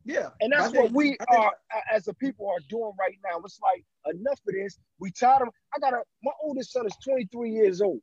Yeah. 0.05 0.29
And 0.41 0.53
that's 0.53 0.73
what 0.73 0.93
we 0.93 1.17
are 1.29 1.53
as 1.93 2.09
a 2.09 2.15
people 2.15 2.49
are 2.49 2.61
doing 2.69 2.93
right 2.99 3.17
now. 3.25 3.41
It's 3.45 3.59
like 3.61 3.85
enough 4.15 4.39
of 4.47 4.55
this. 4.55 4.79
We 5.01 5.11
tired 5.11 5.43
of 5.43 5.49
I 5.75 5.79
got 5.81 5.95
a 5.95 6.03
my 6.23 6.33
oldest 6.43 6.73
son 6.73 6.87
is 6.87 6.97
23 7.05 7.51
years 7.51 7.81
old. 7.81 8.01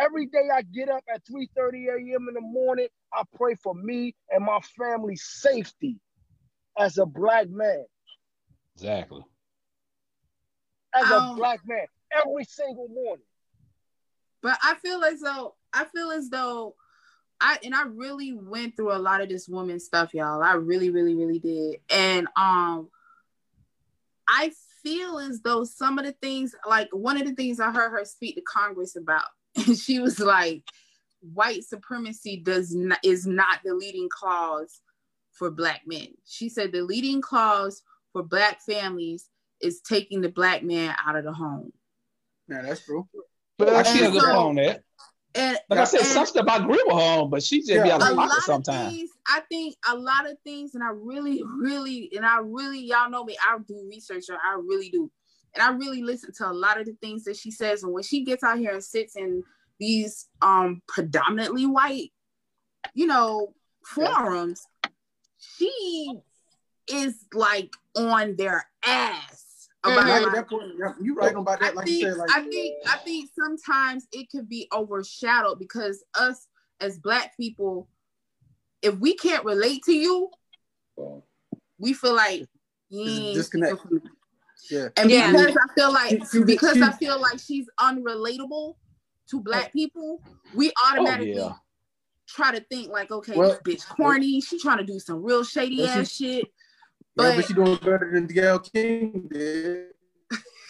Every 0.00 0.26
day 0.26 0.48
I 0.52 0.62
get 0.62 0.88
up 0.88 1.04
at 1.12 1.22
3:30 1.24 1.88
a.m. 1.88 2.26
in 2.28 2.34
the 2.34 2.40
morning, 2.40 2.88
I 3.12 3.22
pray 3.36 3.54
for 3.54 3.74
me 3.74 4.14
and 4.30 4.44
my 4.44 4.60
family's 4.76 5.24
safety 5.24 6.00
as 6.78 6.98
a 6.98 7.06
black 7.06 7.48
man. 7.48 7.84
Exactly. 8.76 9.24
As 10.94 11.10
um, 11.10 11.12
a 11.12 11.34
black 11.36 11.60
man, 11.66 11.86
every 12.12 12.44
single 12.44 12.88
morning. 12.88 13.24
But 14.42 14.58
I 14.62 14.74
feel 14.76 15.04
as 15.04 15.20
though 15.20 15.54
I 15.72 15.84
feel 15.84 16.10
as 16.10 16.28
though 16.28 16.74
I 17.40 17.58
and 17.64 17.74
I 17.74 17.82
really 17.84 18.32
went 18.32 18.76
through 18.76 18.92
a 18.92 18.98
lot 18.98 19.20
of 19.20 19.28
this 19.28 19.48
woman 19.48 19.78
stuff, 19.80 20.14
y'all. 20.14 20.42
I 20.42 20.54
really, 20.54 20.90
really, 20.90 21.14
really 21.14 21.38
did. 21.38 21.80
And 21.90 22.26
um 22.36 22.88
I 24.28 24.52
feel 24.82 25.18
as 25.18 25.40
though 25.42 25.64
some 25.64 25.98
of 25.98 26.04
the 26.04 26.12
things, 26.12 26.54
like 26.66 26.88
one 26.92 27.20
of 27.20 27.26
the 27.26 27.34
things 27.34 27.60
I 27.60 27.70
heard 27.70 27.90
her 27.90 28.04
speak 28.04 28.36
to 28.36 28.42
Congress 28.42 28.96
about, 28.96 29.26
and 29.56 29.78
she 29.78 29.98
was 29.98 30.18
like, 30.18 30.62
white 31.20 31.64
supremacy 31.64 32.36
does 32.36 32.74
not 32.74 32.98
is 33.04 33.26
not 33.26 33.60
the 33.64 33.74
leading 33.74 34.08
cause 34.12 34.80
for 35.32 35.50
black 35.50 35.82
men. 35.86 36.08
She 36.26 36.48
said 36.48 36.72
the 36.72 36.82
leading 36.82 37.22
cause 37.22 37.82
for 38.12 38.22
black 38.22 38.60
families 38.60 39.28
is 39.60 39.80
taking 39.80 40.20
the 40.20 40.28
black 40.28 40.62
man 40.62 40.94
out 41.04 41.16
of 41.16 41.24
the 41.24 41.32
home. 41.32 41.72
Yeah, 42.48 42.62
that's 42.62 42.84
true. 42.84 43.08
But 43.58 43.86
she 43.86 43.98
has 43.98 44.08
a 44.14 44.18
good 44.18 44.24
on 44.24 44.56
that. 44.56 44.82
And, 45.34 45.58
like 45.70 45.78
I 45.78 45.84
said, 45.84 46.00
and, 46.00 46.08
some 46.08 46.26
stuff 46.26 46.46
I 46.46 46.56
agree 46.56 46.82
with 46.84 46.94
her 46.94 47.20
on, 47.20 47.30
but 47.30 47.42
she 47.42 47.60
just 47.60 47.70
yeah. 47.70 47.84
be 47.84 47.90
out 47.90 48.02
of 48.02 48.14
pocket 48.14 48.42
sometimes. 48.42 48.94
Things, 48.94 49.10
I 49.26 49.40
think 49.48 49.76
a 49.88 49.96
lot 49.96 50.30
of 50.30 50.36
things, 50.44 50.74
and 50.74 50.84
I 50.84 50.90
really, 50.92 51.42
really, 51.58 52.10
and 52.14 52.26
I 52.26 52.40
really, 52.42 52.80
y'all 52.80 53.08
know 53.08 53.24
me, 53.24 53.36
I 53.42 53.56
do 53.66 53.86
research, 53.88 54.24
or 54.28 54.34
I 54.34 54.60
really 54.62 54.90
do. 54.90 55.10
And 55.54 55.62
I 55.62 55.72
really 55.72 56.02
listen 56.02 56.32
to 56.38 56.48
a 56.48 56.52
lot 56.52 56.80
of 56.80 56.86
the 56.86 56.96
things 57.00 57.24
that 57.24 57.36
she 57.36 57.50
says. 57.50 57.82
And 57.82 57.92
when 57.92 58.02
she 58.02 58.24
gets 58.24 58.42
out 58.42 58.58
here 58.58 58.72
and 58.72 58.84
sits 58.84 59.16
in 59.16 59.42
these 59.78 60.28
um 60.40 60.82
predominantly 60.88 61.66
white, 61.66 62.12
you 62.94 63.06
know, 63.06 63.54
forums, 63.84 64.66
she 65.38 66.12
is 66.88 67.24
like 67.34 67.72
on 67.96 68.36
their 68.36 68.66
ass 68.84 69.42
Mm-hmm. 69.84 71.04
you 71.04 71.14
right 71.14 71.34
about 71.34 71.60
that. 71.60 71.74
Like 71.74 71.86
think, 71.86 72.02
you 72.02 72.08
said, 72.08 72.18
like 72.18 72.30
I 72.30 72.42
think 72.42 72.74
I 72.86 72.96
think 72.98 73.30
sometimes 73.38 74.06
it 74.12 74.30
could 74.30 74.48
be 74.48 74.68
overshadowed 74.72 75.58
because 75.58 76.04
us 76.14 76.46
as 76.80 76.98
black 76.98 77.36
people, 77.36 77.88
if 78.80 78.96
we 78.98 79.14
can't 79.14 79.44
relate 79.44 79.82
to 79.84 79.92
you, 79.92 80.30
we 81.78 81.92
feel 81.92 82.14
like 82.14 82.46
disconnect. 82.90 83.82
Yeah. 84.70 84.88
And 84.96 85.10
yeah. 85.10 85.30
because 85.30 85.56
I 85.56 85.74
feel 85.74 85.92
like 85.92 86.46
because 86.46 86.80
I 86.80 86.92
feel 86.92 87.20
like 87.20 87.38
she's 87.38 87.66
unrelatable 87.80 88.76
to 89.30 89.40
black 89.40 89.72
people, 89.72 90.22
we 90.54 90.72
automatically 90.88 91.38
oh, 91.38 91.48
yeah. 91.48 91.52
try 92.28 92.56
to 92.56 92.64
think 92.70 92.90
like, 92.90 93.10
okay, 93.10 93.36
well, 93.36 93.58
this 93.64 93.82
bitch 93.82 93.88
corny. 93.88 94.40
She 94.40 94.58
trying 94.58 94.78
to 94.78 94.84
do 94.84 94.98
some 94.98 95.22
real 95.22 95.44
shady 95.44 95.86
ass 95.86 96.12
shit. 96.12 96.46
But, 97.14 97.22
yeah, 97.22 97.36
but 97.36 97.46
she 97.46 97.54
doing 97.54 97.76
better 97.76 98.10
than 98.12 98.26
Gayle 98.26 98.58
King 98.58 99.28
did. 99.30 99.88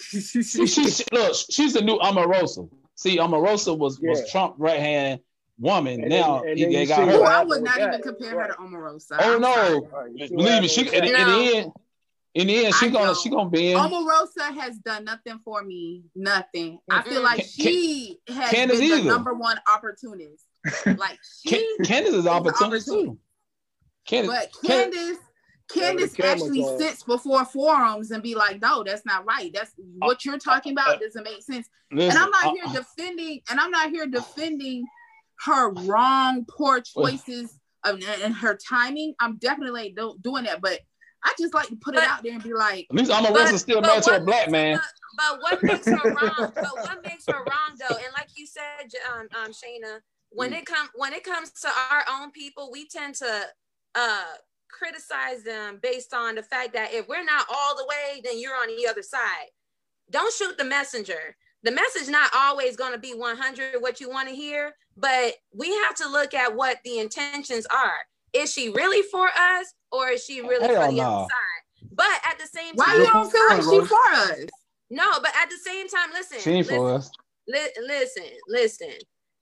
she, 0.00 0.42
she, 0.42 0.66
she, 0.66 1.04
look, 1.12 1.36
she's 1.50 1.74
the 1.74 1.82
new 1.82 1.98
Omarosa. 1.98 2.68
See, 2.96 3.18
Omarosa 3.18 3.76
was 3.76 4.00
yeah. 4.02 4.10
was 4.10 4.30
Trump 4.30 4.54
right 4.58 4.80
hand 4.80 5.20
woman. 5.58 6.00
And 6.00 6.10
now 6.10 6.42
then, 6.42 6.56
he, 6.56 6.64
they 6.64 6.86
got 6.86 7.08
her. 7.08 7.14
Oh, 7.14 7.22
I 7.22 7.44
would 7.44 7.62
not 7.62 7.80
even 7.80 8.00
compare 8.02 8.40
her 8.40 8.48
to 8.48 8.54
Omarosa. 8.54 9.16
Oh 9.20 9.38
no, 9.38 9.88
right, 9.92 10.30
believe 10.30 10.62
me, 10.62 10.68
she 10.68 10.88
in, 10.88 11.04
in, 11.04 11.12
the 11.12 11.56
end. 11.56 11.72
In 12.34 12.46
the 12.46 12.64
end, 12.64 12.74
she 12.76 12.86
I 12.86 12.88
gonna 12.88 13.06
know. 13.06 13.14
she 13.14 13.28
gonna 13.28 13.50
be 13.50 13.72
in. 13.72 13.78
Omarosa 13.78 14.54
has 14.58 14.78
done 14.78 15.04
nothing 15.04 15.38
for 15.44 15.62
me. 15.62 16.04
Nothing. 16.14 16.78
I 16.90 17.02
feel 17.02 17.22
like 17.22 17.44
she 17.44 18.18
has 18.28 18.50
Candace 18.50 18.80
been 18.80 18.90
either. 18.90 19.02
the 19.02 19.08
number 19.08 19.34
one 19.34 19.58
opportunist. 19.68 20.44
Like 20.86 21.18
she, 21.44 21.76
Candace 21.84 22.14
is 22.14 22.26
opportunist 22.26 22.86
too. 22.86 23.18
Candace, 24.06 24.30
but 24.30 24.68
Candace, 24.68 25.18
Candace 25.68 26.18
actually 26.20 26.62
sits 26.78 27.02
before 27.02 27.44
forums 27.44 28.12
and 28.12 28.22
be 28.22 28.34
like, 28.34 28.62
no, 28.62 28.84
that's 28.84 29.04
not 29.04 29.26
right. 29.26 29.50
That's 29.52 29.72
uh, 29.78 30.06
what 30.06 30.24
you're 30.24 30.38
talking 30.38 30.72
about 30.72 30.96
uh, 30.96 30.98
doesn't 30.98 31.24
make 31.24 31.42
sense. 31.42 31.68
Listen, 31.90 32.10
and 32.10 32.18
I'm 32.18 32.30
not 32.30 32.46
uh, 32.46 32.52
here 32.52 32.80
defending, 32.80 33.40
and 33.50 33.58
I'm 33.58 33.70
not 33.70 33.90
here 33.90 34.06
defending 34.06 34.84
her 35.40 35.72
wrong, 35.72 36.46
poor 36.48 36.80
choices 36.80 37.58
of, 37.84 38.00
and 38.22 38.34
her 38.34 38.56
timing. 38.56 39.14
I'm 39.20 39.36
definitely 39.36 39.96
doing 40.22 40.44
that, 40.44 40.60
but 40.60 40.80
I 41.24 41.34
just 41.38 41.54
like 41.54 41.68
to 41.68 41.76
put 41.76 41.94
but, 41.94 42.02
it 42.02 42.08
out 42.08 42.22
there 42.22 42.32
and 42.32 42.42
be 42.42 42.52
like, 42.52 42.86
at 42.90 42.96
least 42.96 43.10
I'm 43.12 43.24
a 43.24 43.58
still 43.58 43.80
married 43.80 44.02
to 44.04 44.16
a 44.16 44.20
black 44.20 44.50
man. 44.50 44.80
But, 45.16 45.38
but 45.38 45.42
what 45.42 45.62
makes 45.62 45.86
her 45.86 45.92
wrong? 45.92 46.52
But 46.54 46.74
what 46.74 47.04
makes 47.04 47.26
her 47.26 47.38
wrong 47.38 47.78
though? 47.78 47.96
And 47.96 48.12
like 48.14 48.28
you 48.36 48.46
said, 48.46 48.90
um, 49.12 49.28
um 49.40 49.52
Shayna, 49.52 50.00
when 50.30 50.52
mm. 50.52 50.58
it 50.58 50.66
comes 50.66 50.90
when 50.94 51.12
it 51.12 51.24
comes 51.24 51.52
to 51.62 51.68
our 51.90 52.04
own 52.10 52.30
people, 52.32 52.70
we 52.72 52.88
tend 52.88 53.14
to 53.16 53.42
uh 53.94 54.24
criticize 54.70 55.42
them 55.44 55.78
based 55.82 56.14
on 56.14 56.34
the 56.34 56.42
fact 56.42 56.72
that 56.72 56.92
if 56.92 57.06
we're 57.06 57.24
not 57.24 57.46
all 57.52 57.76
the 57.76 57.86
way, 57.86 58.20
then 58.24 58.40
you're 58.40 58.56
on 58.56 58.68
the 58.68 58.88
other 58.88 59.02
side. 59.02 59.50
Don't 60.10 60.32
shoot 60.34 60.56
the 60.58 60.64
messenger. 60.64 61.36
The 61.62 61.70
message 61.70 62.08
not 62.08 62.30
always 62.34 62.76
going 62.76 62.92
to 62.92 62.98
be 62.98 63.12
100 63.12 63.80
what 63.80 64.00
you 64.00 64.10
want 64.10 64.28
to 64.28 64.34
hear, 64.34 64.74
but 64.96 65.34
we 65.54 65.68
have 65.68 65.94
to 65.96 66.08
look 66.08 66.34
at 66.34 66.56
what 66.56 66.78
the 66.84 66.98
intentions 66.98 67.66
are. 67.66 67.98
Is 68.32 68.52
she 68.52 68.70
really 68.70 69.02
for 69.02 69.26
us 69.26 69.74
or 69.90 70.08
is 70.08 70.24
she 70.24 70.40
really 70.40 70.66
Hell 70.66 70.86
for 70.86 70.90
the 70.92 70.96
no. 70.96 71.02
other 71.02 71.28
side? 71.28 71.88
But 71.92 72.06
at 72.24 72.38
the 72.38 72.46
same 72.46 72.74
time, 72.74 72.76
why 72.76 72.94
you 72.94 73.06
don't 73.06 73.30
feel 73.30 73.48
like 73.48 73.62
she 73.62 73.88
for 73.88 74.14
us? 74.14 74.46
No, 74.90 75.10
but 75.20 75.32
at 75.40 75.50
the 75.50 75.56
same 75.56 75.88
time, 75.88 76.10
listen. 76.12 76.38
She 76.40 76.50
ain't 76.50 76.66
listen, 76.66 76.76
for 76.76 76.94
us. 76.94 77.10
Li- 77.48 77.86
listen, 77.86 78.24
listen. 78.48 78.92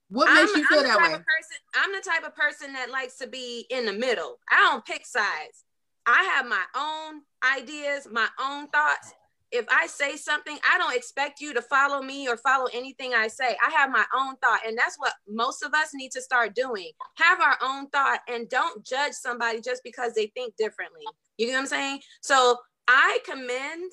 What 0.09 0.32
makes 0.32 0.53
I'm, 0.53 0.61
you 0.61 0.66
feel 0.66 0.78
I'm 0.80 0.84
that 0.84 0.99
way? 0.99 1.11
Person, 1.11 1.59
I'm 1.74 1.93
the 1.93 2.01
type 2.01 2.24
of 2.24 2.34
person 2.34 2.72
that 2.72 2.91
likes 2.91 3.16
to 3.18 3.28
be 3.28 3.66
in 3.70 3.86
the 3.86 3.93
middle. 3.93 4.38
I 4.51 4.57
don't 4.57 4.84
pick 4.84 5.07
sides. 5.07 5.64
I 6.07 6.24
have 6.34 6.47
my 6.47 6.64
own 6.76 7.22
ideas, 7.57 8.09
my 8.11 8.26
own 8.41 8.68
thoughts. 8.68 9.12
If 9.53 9.67
I 9.71 9.87
say 9.87 10.17
something, 10.17 10.59
I 10.71 10.79
don't 10.79 10.95
expect 10.95 11.41
you 11.41 11.53
to 11.55 11.63
follow 11.63 12.03
me 12.03 12.29
or 12.29 12.37
follow 12.37 12.69
anything 12.73 13.15
I 13.15 13.29
say. 13.29 13.57
I 13.67 13.71
have 13.71 13.91
my 13.91 14.05
own 14.15 14.37
thought. 14.37 14.61
And 14.67 14.79
that's 14.79 14.97
what 14.99 15.13
most 15.29 15.63
of 15.63 15.75
us 15.75 15.91
need 15.95 16.13
to 16.13 16.23
start 16.23 16.55
doing. 16.55 16.91
Have 17.17 17.41
our 17.41 17.57
own 17.63 17.89
thought 17.89 18.21
and 18.29 18.49
don't 18.49 18.85
judge 18.85 19.13
somebody 19.13 19.61
just 19.61 19.83
because 19.83 20.15
they 20.15 20.27
think 20.35 20.55
differently. 20.57 21.03
You 21.37 21.49
know 21.49 21.55
what 21.55 21.61
I'm 21.61 21.67
saying? 21.67 22.01
So 22.21 22.59
I 22.87 23.19
commend 23.25 23.93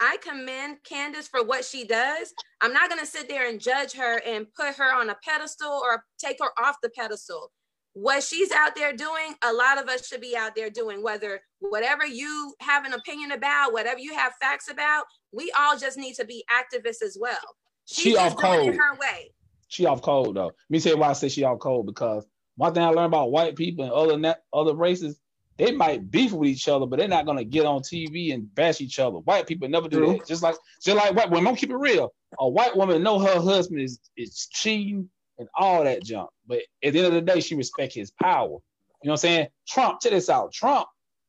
I 0.00 0.16
commend 0.22 0.78
Candace 0.82 1.28
for 1.28 1.44
what 1.44 1.64
she 1.64 1.86
does. 1.86 2.34
I'm 2.60 2.72
not 2.72 2.88
going 2.88 3.00
to 3.00 3.06
sit 3.06 3.28
there 3.28 3.48
and 3.48 3.60
judge 3.60 3.92
her 3.92 4.20
and 4.26 4.46
put 4.54 4.74
her 4.74 4.92
on 4.92 5.08
a 5.08 5.16
pedestal 5.22 5.70
or 5.70 6.04
take 6.18 6.38
her 6.40 6.50
off 6.62 6.76
the 6.82 6.90
pedestal. 6.90 7.52
What 7.94 8.22
she's 8.24 8.50
out 8.50 8.74
there 8.74 8.92
doing, 8.92 9.34
a 9.42 9.52
lot 9.52 9.80
of 9.80 9.88
us 9.88 10.06
should 10.06 10.20
be 10.20 10.36
out 10.36 10.54
there 10.56 10.68
doing, 10.68 11.02
whether 11.02 11.40
whatever 11.60 12.04
you 12.04 12.52
have 12.60 12.84
an 12.84 12.92
opinion 12.92 13.30
about, 13.32 13.72
whatever 13.72 14.00
you 14.00 14.14
have 14.14 14.32
facts 14.40 14.68
about, 14.68 15.04
we 15.32 15.52
all 15.56 15.78
just 15.78 15.96
need 15.96 16.14
to 16.14 16.24
be 16.24 16.44
activists 16.50 17.02
as 17.02 17.16
well. 17.20 17.38
She's 17.86 18.04
She 18.04 18.16
off 18.16 18.36
cold. 18.36 18.68
it 18.68 18.76
her 18.76 18.94
way. 18.96 19.30
She 19.68 19.86
off 19.86 20.02
cold 20.02 20.36
though. 20.36 20.46
Let 20.46 20.54
me 20.70 20.80
tell 20.80 20.94
you 20.94 20.98
why 20.98 21.10
I 21.10 21.12
say 21.12 21.28
she 21.28 21.44
off 21.44 21.60
cold 21.60 21.86
because 21.86 22.26
one 22.56 22.74
thing 22.74 22.82
I 22.82 22.88
learned 22.88 23.06
about 23.14 23.30
white 23.30 23.56
people 23.56 23.84
and 23.84 23.92
other 23.92 24.16
na- 24.18 24.34
other 24.52 24.74
races, 24.74 25.20
they 25.56 25.70
might 25.70 26.10
beef 26.10 26.32
with 26.32 26.48
each 26.48 26.68
other, 26.68 26.86
but 26.86 26.98
they're 26.98 27.06
not 27.08 27.26
gonna 27.26 27.44
get 27.44 27.64
on 27.64 27.80
TV 27.82 28.34
and 28.34 28.52
bash 28.56 28.80
each 28.80 28.98
other. 28.98 29.18
White 29.18 29.46
people 29.46 29.68
never 29.68 29.88
do 29.88 29.98
True. 29.98 30.12
that. 30.14 30.26
Just 30.26 30.42
like 30.42 30.56
just 30.82 30.96
like 30.96 31.14
white 31.14 31.30
women. 31.30 31.46
I'm 31.48 31.56
keep 31.56 31.70
it 31.70 31.76
real. 31.76 32.12
A 32.40 32.48
white 32.48 32.76
woman 32.76 33.02
know 33.04 33.20
her 33.20 33.40
husband 33.40 33.80
is 33.80 34.00
is 34.16 34.48
cheating 34.50 35.08
and 35.38 35.48
all 35.56 35.84
that 35.84 36.02
junk, 36.02 36.30
but 36.46 36.58
at 36.82 36.92
the 36.92 36.98
end 36.98 37.06
of 37.06 37.12
the 37.14 37.20
day, 37.20 37.40
she 37.40 37.54
respect 37.54 37.94
his 37.94 38.10
power. 38.10 38.48
You 38.48 39.08
know 39.08 39.12
what 39.12 39.12
I'm 39.12 39.16
saying? 39.18 39.48
Trump, 39.68 40.00
check 40.00 40.12
this 40.12 40.30
out. 40.30 40.52
Trump, 40.52 40.86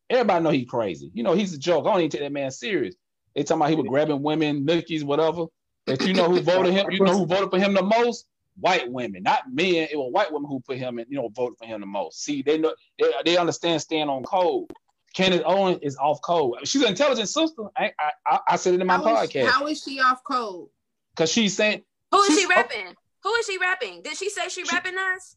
everybody 0.09 0.43
know 0.43 0.49
he 0.51 0.65
crazy. 0.65 1.11
You 1.13 1.23
know 1.23 1.33
he's 1.33 1.53
a 1.53 1.57
joke. 1.57 1.85
I 1.85 1.91
don't 1.91 1.99
even 1.99 2.11
take 2.11 2.21
that 2.21 2.31
man 2.31 2.51
serious. 2.51 2.95
They 3.35 3.43
talking 3.43 3.61
about 3.61 3.69
he 3.69 3.75
was 3.75 3.87
grabbing 3.87 4.21
women, 4.23 4.65
nookies, 4.65 5.03
whatever. 5.03 5.45
But 5.85 6.01
you 6.05 6.13
know 6.13 6.29
who 6.29 6.39
voted 6.41 6.73
him? 6.73 6.89
You 6.89 7.03
know 7.03 7.17
who 7.17 7.25
voted 7.25 7.49
for 7.49 7.59
him 7.59 7.73
the 7.73 7.83
most? 7.83 8.27
White 8.57 8.89
women, 8.89 9.23
not 9.23 9.51
men. 9.51 9.89
It 9.91 9.97
was 9.97 10.09
white 10.13 10.31
women 10.31 10.49
who 10.49 10.61
put 10.61 10.77
him 10.77 10.97
in, 10.97 11.05
you 11.09 11.17
know, 11.17 11.27
voted 11.35 11.57
for 11.57 11.65
him 11.65 11.81
the 11.81 11.87
most. 11.87 12.23
See, 12.23 12.41
they 12.41 12.57
know 12.57 12.73
they, 12.97 13.11
they 13.25 13.37
understand 13.37 13.81
staying 13.81 14.07
on 14.07 14.23
code. 14.23 14.71
Candace 15.13 15.41
Owen 15.45 15.79
is 15.81 15.97
off 15.97 16.21
code. 16.21 16.55
She's 16.63 16.81
an 16.81 16.89
intelligent 16.89 17.27
sister. 17.27 17.63
I 17.75 17.91
I, 17.99 18.11
I, 18.25 18.39
I 18.49 18.55
said 18.55 18.75
it 18.75 18.81
in 18.81 18.87
my 18.87 18.95
How 18.95 19.21
is, 19.21 19.29
podcast 19.29 19.47
how 19.47 19.67
is 19.67 19.83
she 19.83 19.99
off 19.99 20.23
code? 20.23 20.69
because 21.13 21.31
she's 21.31 21.55
saying 21.55 21.83
Who 22.11 22.21
is 22.21 22.39
she 22.39 22.45
rapping? 22.47 22.93
Who 23.25 23.33
is 23.33 23.45
she 23.47 23.57
rapping? 23.57 24.01
Did 24.03 24.15
she 24.15 24.29
say 24.29 24.47
she 24.49 24.63
rapping 24.71 24.95
us? 24.97 25.35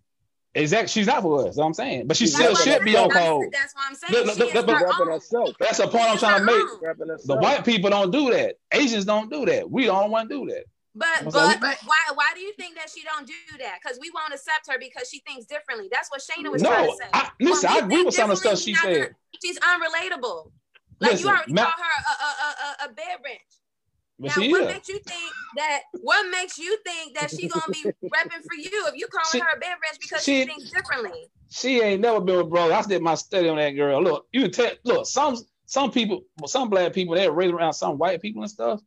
exactly 0.55 0.89
she's 0.89 1.07
not 1.07 1.23
for 1.23 1.39
us. 1.41 1.45
That's 1.47 1.57
what 1.57 1.67
I'm 1.67 1.75
saying, 1.75 2.07
but 2.07 2.17
she 2.17 2.25
She's 2.27 2.35
still 2.35 2.55
should 2.55 2.83
be 2.85 2.97
us. 2.97 3.03
on 3.03 3.09
That's- 3.09 3.29
code. 3.29 3.45
That's 3.53 3.75
what 3.75 3.85
I'm 3.89 3.95
saying. 3.95 4.13
Look, 4.27 4.39
look, 4.39 4.55
look, 4.55 4.67
look, 4.67 4.81
rapping 4.89 5.13
herself. 5.13 5.51
That's 5.61 5.79
the 5.79 5.87
point 5.89 6.05
I'm 6.05 6.19
trying 6.19 6.41
to 6.41 6.45
make. 6.47 7.19
The 7.25 7.37
white 7.37 7.65
people 7.65 7.91
don't 7.91 8.11
do 8.11 8.31
that. 8.31 8.57
Asians 8.73 9.05
don't 9.05 9.31
do 9.31 9.47
that. 9.47 9.71
We 9.71 9.87
don't 9.87 10.11
want 10.11 10.29
to 10.29 10.35
do 10.47 10.47
that. 10.53 10.65
But 10.95 11.33
So 11.33 11.39
but 11.61 11.79
why 11.87 11.97
why 12.15 12.31
do 12.35 12.41
you 12.41 12.53
think 12.59 12.75
that 12.77 12.91
she 12.95 13.05
don't 13.05 13.27
do 13.27 13.33
that? 13.61 13.79
Because 13.83 13.99
we 14.01 14.11
won't 14.13 14.33
accept 14.35 14.67
her 14.69 14.79
because 14.81 15.09
she 15.09 15.21
thinks 15.21 15.47
differently. 15.47 15.89
That's 15.93 16.11
what 16.11 16.21
Shayna 16.21 16.51
was 16.51 16.61
trying 16.63 16.91
to 16.91 16.97
say. 16.97 17.09
I, 17.13 17.31
listen, 17.41 17.69
When 17.71 17.77
we 17.77 17.81
I 17.81 17.85
agree 17.85 17.95
think 17.97 18.07
with 18.07 18.15
some 18.17 18.31
of 18.31 18.37
the 18.43 18.49
stuff 18.49 18.59
she 18.59 18.75
said. 18.75 18.95
gonna- 18.95 19.09
She's 19.43 19.59
unrelatable. 19.61 20.51
Like 21.01 21.13
Listen, 21.13 21.27
you 21.29 21.33
already 21.33 21.53
Ma- 21.53 21.63
called 21.63 21.75
her 21.79 22.03
a, 22.03 22.13
a, 22.25 22.27
a, 22.27 22.87
a, 22.89 22.91
a 22.91 22.93
bed 22.95 23.19
wrench. 23.25 23.41
But 24.19 24.37
now, 24.37 24.43
she 24.43 24.51
what 24.51 24.63
is. 24.63 24.67
makes 24.69 24.89
you 24.89 24.99
think 24.99 25.33
that? 25.57 25.81
What 26.01 26.31
makes 26.31 26.59
you 26.59 26.77
think 26.85 27.17
that 27.19 27.31
she 27.31 27.49
gonna 27.49 27.63
be 27.71 27.85
repping 28.05 28.43
for 28.43 28.55
you 28.57 28.87
if 28.89 28.95
you 28.97 29.07
calling 29.09 29.27
She- 29.33 29.39
her 29.39 29.57
a 29.57 29.59
bed 29.61 29.69
wrench 29.83 30.01
because 30.01 30.25
she, 30.25 30.41
she- 30.41 30.47
thinks 30.47 30.71
differently? 30.71 31.31
She 31.51 31.81
ain't 31.81 32.03
never 32.03 32.21
been 32.21 32.37
with 32.37 32.51
brother. 32.51 32.75
I 32.75 32.83
did 32.83 33.01
my 33.01 33.15
study 33.15 33.49
on 33.49 33.57
that 33.57 33.71
girl. 33.71 34.03
Look, 34.03 34.27
you 34.33 34.43
can 34.43 34.51
tell. 34.51 34.71
Look, 34.85 35.07
some 35.07 35.37
some 35.65 35.91
people, 35.91 36.25
some 36.47 36.69
black 36.69 36.93
people, 36.93 37.15
they're 37.15 37.33
raised 37.33 37.55
around 37.55 37.73
some 37.73 37.97
white 37.97 38.21
people 38.21 38.43
and 38.43 38.51
stuff. 38.51 38.81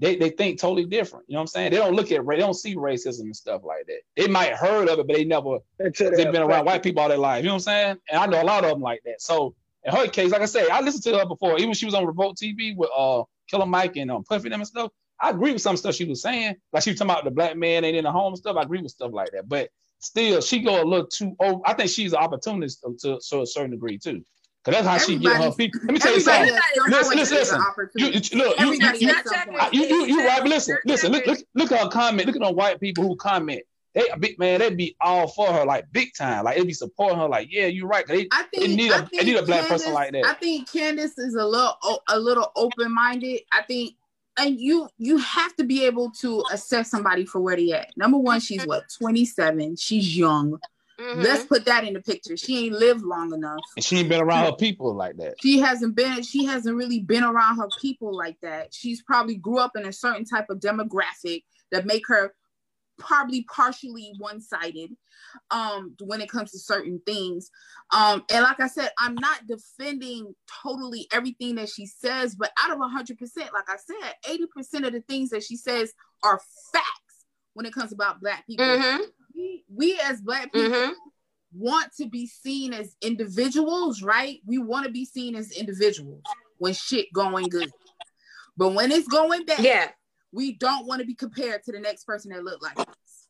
They 0.00 0.16
they 0.16 0.30
think 0.30 0.58
totally 0.58 0.84
different. 0.84 1.26
You 1.28 1.34
know 1.34 1.40
what 1.40 1.42
I'm 1.42 1.46
saying? 1.48 1.70
They 1.72 1.76
don't 1.76 1.94
look 1.94 2.10
at 2.10 2.26
they 2.26 2.36
don't 2.36 2.54
see 2.54 2.74
racism 2.76 3.22
and 3.22 3.36
stuff 3.36 3.62
like 3.64 3.86
that. 3.86 4.00
They 4.16 4.26
might 4.28 4.54
heard 4.54 4.88
of 4.88 4.98
it, 4.98 5.06
but 5.06 5.14
they 5.14 5.24
never 5.24 5.58
they've 5.78 5.92
been 6.32 6.42
around 6.42 6.64
white 6.64 6.82
people 6.82 7.02
all 7.02 7.08
their 7.08 7.18
life. 7.18 7.42
You 7.42 7.48
know 7.48 7.54
what 7.54 7.56
I'm 7.56 7.60
saying? 7.60 7.96
And 8.10 8.20
I 8.20 8.26
know 8.26 8.42
a 8.42 8.44
lot 8.44 8.64
of 8.64 8.70
them 8.70 8.80
like 8.80 9.00
that. 9.04 9.20
So 9.20 9.54
in 9.84 9.94
her 9.94 10.06
case, 10.08 10.30
like 10.32 10.42
I 10.42 10.46
say, 10.46 10.68
I 10.68 10.80
listened 10.80 11.04
to 11.04 11.18
her 11.18 11.26
before. 11.26 11.56
Even 11.56 11.68
when 11.68 11.74
she 11.74 11.86
was 11.86 11.94
on 11.94 12.06
Revolt 12.06 12.36
TV 12.36 12.76
with 12.76 12.90
uh 12.96 13.22
Killer 13.48 13.66
Mike 13.66 13.96
and 13.96 14.10
um 14.10 14.24
Puffy 14.24 14.48
them 14.48 14.60
and 14.60 14.66
stuff. 14.68 14.90
I 15.20 15.30
agree 15.30 15.52
with 15.52 15.62
some 15.62 15.76
stuff 15.76 15.94
she 15.94 16.04
was 16.04 16.22
saying. 16.22 16.54
Like 16.72 16.82
she 16.84 16.90
was 16.90 16.98
talking 16.98 17.10
about 17.10 17.24
the 17.24 17.30
black 17.30 17.56
man 17.56 17.84
ain't 17.84 17.96
in 17.96 18.04
the 18.04 18.12
home 18.12 18.28
and 18.32 18.38
stuff. 18.38 18.56
I 18.56 18.62
agree 18.62 18.80
with 18.80 18.92
stuff 18.92 19.10
like 19.12 19.30
that. 19.32 19.48
But 19.48 19.70
still, 19.98 20.40
she 20.40 20.60
go 20.60 20.82
a 20.82 20.84
little 20.84 21.06
too 21.08 21.34
over. 21.40 21.60
I 21.66 21.74
think 21.74 21.90
she's 21.90 22.12
an 22.12 22.18
opportunist 22.20 22.84
to, 23.00 23.18
to 23.28 23.42
a 23.42 23.46
certain 23.46 23.72
degree 23.72 23.98
too. 23.98 24.22
Cause 24.64 24.74
that's 24.74 24.86
how 24.86 24.98
she 24.98 25.16
get 25.18 25.28
her 25.32 25.34
Everybody- 25.44 25.56
people. 25.56 25.80
Let 25.84 25.92
me 25.94 25.98
tell 25.98 26.14
you 26.14 26.20
something. 26.20 26.54
Listen, 26.88 27.16
listen, 27.16 27.36
listen. 27.38 27.62
You, 27.96 28.06
you- 28.08 28.12
look, 28.12 28.30
you, 28.32 28.38
you, 28.38 28.50
Everybody 28.58 28.98
you, 28.98 29.10
at 29.10 29.28
some 29.28 29.48
point. 29.48 29.72
You, 29.74 30.26
right, 30.26 30.40
but 30.40 30.48
listen, 30.48 30.78
listen, 30.84 31.12
look, 31.12 31.26
look, 31.26 31.38
look 31.54 31.72
at 31.72 31.80
her 31.80 31.88
comment. 31.88 32.26
Look 32.26 32.36
at 32.36 32.42
them 32.42 32.54
white 32.54 32.78
people 32.80 33.04
who 33.04 33.16
comment. 33.16 33.62
They 33.94 34.08
a 34.08 34.18
big 34.18 34.38
man, 34.38 34.60
they'd 34.60 34.76
be 34.76 34.96
all 35.00 35.26
for 35.28 35.52
her, 35.52 35.64
like 35.64 35.90
big 35.92 36.10
time. 36.14 36.44
Like 36.44 36.56
they'd 36.56 36.66
be 36.66 36.72
supporting 36.72 37.18
her, 37.18 37.28
like, 37.28 37.48
yeah, 37.50 37.66
you're 37.66 37.88
right. 37.88 38.06
They, 38.06 38.28
I 38.32 38.42
think 38.44 38.62
They 38.62 38.76
need 38.76 38.92
I 38.92 38.98
a- 38.98 39.08
they 39.12 39.24
need 39.24 39.36
a 39.36 39.42
black 39.42 39.66
person 39.68 39.92
like 39.94 40.12
that. 40.12 40.24
I 40.26 40.34
think 40.34 40.70
Candace 40.70 41.16
is 41.18 41.34
a 41.34 41.44
little 41.44 41.74
o- 41.82 42.00
a 42.08 42.18
little 42.18 42.52
open 42.54 42.92
minded. 42.92 43.40
I 43.52 43.62
think, 43.62 43.94
and 44.38 44.60
you 44.60 44.88
you 44.98 45.16
have 45.18 45.56
to 45.56 45.64
be 45.64 45.84
able 45.84 46.10
to 46.20 46.44
assess 46.52 46.90
somebody 46.90 47.24
for 47.24 47.40
where 47.40 47.56
they 47.56 47.72
at. 47.72 47.96
Number 47.96 48.18
one, 48.18 48.40
she's 48.40 48.64
what 48.66 48.84
twenty 48.98 49.24
seven. 49.24 49.74
She's 49.76 50.16
young. 50.16 50.58
Mhm. 51.00 51.22
Let's 51.22 51.44
put 51.44 51.64
that 51.66 51.84
in 51.84 51.94
the 51.94 52.00
picture. 52.02 52.36
She 52.36 52.66
ain't 52.66 52.74
lived 52.74 53.02
long 53.02 53.32
enough. 53.32 53.64
and 53.76 53.84
she 53.84 53.98
ain't 53.98 54.08
been 54.08 54.20
around 54.20 54.44
her 54.44 54.52
people 54.56 54.94
like 54.94 55.16
that. 55.16 55.34
She 55.40 55.58
hasn't 55.60 55.94
been. 55.94 56.22
She 56.22 56.44
hasn't 56.44 56.76
really 56.76 57.00
been 57.00 57.22
around 57.24 57.56
her 57.58 57.70
people 57.80 58.14
like 58.14 58.36
that. 58.42 58.74
She's 58.74 59.00
probably 59.02 59.36
grew 59.36 59.58
up 59.58 59.76
in 59.76 59.86
a 59.86 59.92
certain 59.92 60.24
type 60.24 60.46
of 60.50 60.58
demographic 60.58 61.44
that 61.70 61.86
make 61.86 62.06
her 62.08 62.34
probably 62.98 63.44
partially 63.54 64.12
one-sided 64.18 64.90
um 65.50 65.94
when 66.00 66.20
it 66.20 66.28
comes 66.28 66.50
to 66.50 66.58
certain 66.58 67.00
things 67.06 67.50
um 67.92 68.24
and 68.30 68.42
like 68.42 68.60
i 68.60 68.66
said 68.66 68.90
i'm 68.98 69.18
not 69.20 69.46
defending 69.46 70.34
totally 70.62 71.06
everything 71.12 71.54
that 71.54 71.68
she 71.68 71.86
says 71.86 72.34
but 72.34 72.50
out 72.62 72.70
of 72.70 72.78
100% 72.78 73.18
like 73.52 73.68
i 73.68 73.76
said 73.76 74.14
80% 74.24 74.86
of 74.86 74.92
the 74.92 75.02
things 75.08 75.30
that 75.30 75.42
she 75.42 75.56
says 75.56 75.92
are 76.22 76.40
facts 76.72 77.24
when 77.54 77.66
it 77.66 77.72
comes 77.72 77.92
about 77.92 78.20
black 78.20 78.46
people 78.46 78.66
Mhm. 78.66 79.00
we, 79.34 79.64
we 79.72 80.00
as 80.00 80.20
black 80.20 80.52
people 80.52 80.70
Mhm. 80.70 80.92
want 81.52 81.92
to 81.96 82.06
be 82.06 82.26
seen 82.26 82.72
as 82.74 82.96
individuals 83.00 84.02
right 84.02 84.40
we 84.46 84.58
want 84.58 84.86
to 84.86 84.92
be 84.92 85.04
seen 85.04 85.34
as 85.34 85.50
individuals 85.52 86.24
when 86.58 86.74
shit 86.74 87.06
going 87.12 87.48
good 87.48 87.70
but 88.56 88.74
when 88.74 88.90
it's 88.92 89.08
going 89.08 89.44
bad 89.44 89.60
Yeah. 89.60 89.90
We 90.32 90.52
don't 90.54 90.86
want 90.86 91.00
to 91.00 91.06
be 91.06 91.14
compared 91.14 91.62
to 91.64 91.72
the 91.72 91.80
next 91.80 92.04
person 92.04 92.32
that 92.32 92.44
look 92.44 92.62
like 92.62 92.78
us. 92.78 93.28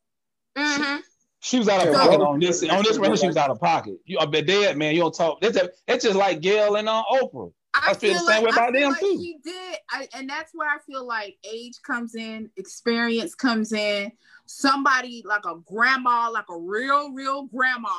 Mhm. 0.57 1.01
She 1.41 1.57
was 1.57 1.69
out 1.69 1.87
of 1.87 1.93
Yeah, 1.93 1.99
pocket 1.99 2.19
well, 2.19 2.29
on 2.29 2.39
this 2.39 2.63
on 2.63 2.83
this 2.83 2.97
record. 2.97 3.19
She 3.19 3.27
was 3.27 3.37
out 3.37 3.49
of 3.49 3.59
pocket. 3.59 3.99
You, 4.05 4.19
I 4.19 4.25
bet 4.25 4.45
dead 4.45 4.77
man. 4.77 4.93
You 4.93 5.01
don't 5.01 5.15
talk. 5.15 5.39
That's, 5.39 5.57
a, 5.57 5.69
that's 5.87 6.03
just 6.03 6.17
like 6.17 6.41
Gayle 6.41 6.75
and 6.75 6.89
uh, 6.89 7.03
Oprah. 7.09 7.53
I 7.73 7.93
feel 7.93 8.13
the 8.15 8.19
same 8.19 8.43
way 8.43 8.49
I 8.49 8.53
about 8.53 8.73
them, 8.73 8.89
like 8.89 8.99
too. 8.99 9.17
She 9.17 9.37
did, 9.43 9.77
I, 9.89 10.07
and 10.15 10.29
that's 10.29 10.51
where 10.53 10.67
I 10.67 10.79
feel 10.79 11.05
like 11.05 11.37
age 11.49 11.79
comes 11.85 12.15
in, 12.15 12.49
experience 12.57 13.35
comes 13.35 13.71
in. 13.71 14.11
Somebody 14.47 15.23
like 15.25 15.45
a 15.45 15.55
grandma, 15.65 16.29
like 16.29 16.49
a 16.49 16.57
real, 16.57 17.13
real 17.13 17.45
grandma, 17.45 17.89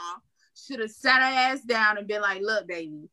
should 0.54 0.80
have 0.80 0.90
sat 0.90 1.20
her 1.22 1.52
ass 1.52 1.62
down 1.62 1.98
and 1.98 2.06
been 2.06 2.20
like, 2.20 2.42
"Look, 2.42 2.66
baby, 2.66 3.08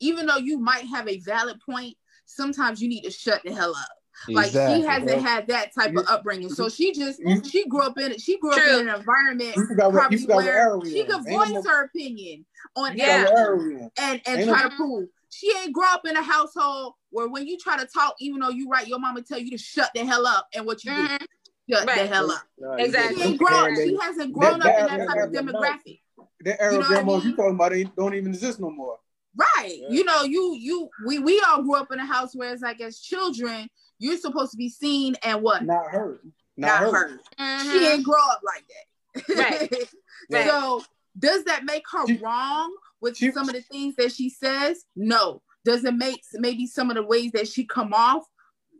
even 0.00 0.26
though 0.26 0.36
you 0.36 0.58
might 0.58 0.86
have 0.86 1.08
a 1.08 1.18
valid 1.18 1.60
point, 1.68 1.96
sometimes 2.24 2.80
you 2.80 2.88
need 2.88 3.02
to 3.02 3.10
shut 3.10 3.42
the 3.44 3.52
hell 3.52 3.74
up." 3.76 4.01
Like 4.28 4.50
she 4.50 4.82
hasn't 4.82 5.22
had 5.22 5.46
that 5.48 5.74
type 5.74 5.96
of 5.96 6.06
upbringing, 6.08 6.48
so 6.50 6.68
she 6.68 6.92
just 6.92 7.20
she 7.50 7.66
grew 7.68 7.82
up 7.82 7.98
in 7.98 8.12
it. 8.12 8.20
She 8.20 8.38
grew 8.38 8.52
True. 8.52 8.62
up 8.74 8.80
in 8.82 8.88
an 8.88 8.94
environment 8.94 9.56
You 9.56 9.66
forgot 9.66 9.92
what 9.92 10.12
you 10.12 10.26
probably 10.26 10.44
where 10.46 10.80
she 10.84 11.04
could 11.04 11.26
Ain't 11.26 11.26
no 11.28 11.38
voice 11.60 11.66
her 11.66 11.84
opinion 11.84 12.44
on 12.76 12.96
Yeah. 12.96 13.04
everything 13.06 13.34
what 13.34 13.38
era 13.40 13.56
we 13.56 13.74
in. 13.74 13.90
and 13.98 14.20
and 14.26 14.40
Ain't 14.40 14.48
try 14.50 14.62
no- 14.62 14.68
to 14.68 14.76
prove 14.76 15.08
she 15.30 15.50
ain't 15.62 15.72
grow 15.72 15.88
up 15.88 16.06
in 16.06 16.14
a 16.16 16.22
household 16.22 16.94
where 17.10 17.26
when 17.28 17.46
you 17.46 17.56
try 17.58 17.78
to 17.78 17.86
talk, 17.86 18.14
even 18.20 18.38
though 18.40 18.50
you 18.50 18.68
right, 18.68 18.86
your 18.86 18.98
mama 18.98 19.22
tell 19.22 19.38
you 19.38 19.50
to 19.50 19.58
shut 19.58 19.90
the 19.94 20.04
hell 20.04 20.26
up, 20.26 20.46
and 20.54 20.66
what 20.66 20.84
you 20.84 20.92
Mhm. 20.92 21.18
do, 21.18 21.26
shut 21.74 21.86
the 21.86 21.92
hell 22.06 22.30
up. 22.30 22.42
Nah, 22.58 22.76
you 22.76 22.84
Exactly. 22.84 23.22
She 23.22 23.28
ain't 23.30 23.38
grown. 23.38 23.74
She 23.76 23.96
hasn't 24.00 24.32
grown 24.34 24.60
that- 24.60 24.74
up 24.74 24.90
in 24.90 24.98
that- 24.98 25.06
that 25.08 25.14
type 25.14 25.24
of 25.28 25.32
demographic. 25.32 26.00
That 26.44 26.60
era 26.60 26.72
You 26.74 26.78
know 26.78 26.82
what 26.82 26.84
I 26.84 26.94
grandmas 26.94 27.22
you 27.24 27.28
mean? 27.30 27.36
talking 27.36 27.54
about 27.54 27.72
ain't, 27.72 27.96
don't 27.96 28.14
even 28.14 28.28
exist 28.34 28.60
no 28.60 28.70
more. 28.70 28.98
Right. 29.34 29.78
Yeah. 29.78 29.88
You 29.88 30.04
know, 30.04 30.22
you 30.24 30.54
you 30.58 30.90
we 31.06 31.18
we 31.18 31.40
all 31.48 31.62
grew 31.62 31.76
up 31.76 31.90
in 31.92 31.98
a 31.98 32.04
house 32.04 32.34
where 32.36 32.52
it's 32.52 32.62
like 32.62 32.80
as 32.82 33.00
children, 33.00 33.68
you're 34.02 34.18
supposed 34.18 34.50
to 34.50 34.56
be 34.56 34.68
seen 34.68 35.14
and 35.24 35.42
what? 35.42 35.64
Not 35.64 35.86
her. 35.90 36.20
Not, 36.56 36.82
Not 36.82 36.92
her. 36.92 37.08
heard. 37.08 37.20
Mhm. 37.38 37.72
She 37.72 37.86
ain't 37.86 38.04
grow 38.04 38.20
up 38.30 38.40
like 38.44 38.64
that. 38.68 39.38
Right. 39.38 39.88
Right. 40.30 40.46
So 40.46 40.82
does 41.18 41.44
that 41.44 41.64
make 41.64 41.82
her 41.90 42.06
She- 42.06 42.16
wrong 42.18 42.74
with 43.00 43.16
she- 43.16 43.32
some 43.32 43.48
of 43.48 43.54
the 43.54 43.60
things 43.62 43.96
that 43.96 44.12
she 44.12 44.28
says? 44.30 44.84
No. 44.96 45.42
Does 45.64 45.84
it 45.84 45.94
make 45.94 46.22
maybe 46.34 46.66
some 46.66 46.90
of 46.90 46.96
the 46.96 47.02
ways 47.02 47.32
that 47.32 47.48
she 47.48 47.64
come 47.64 47.92
off 47.92 48.24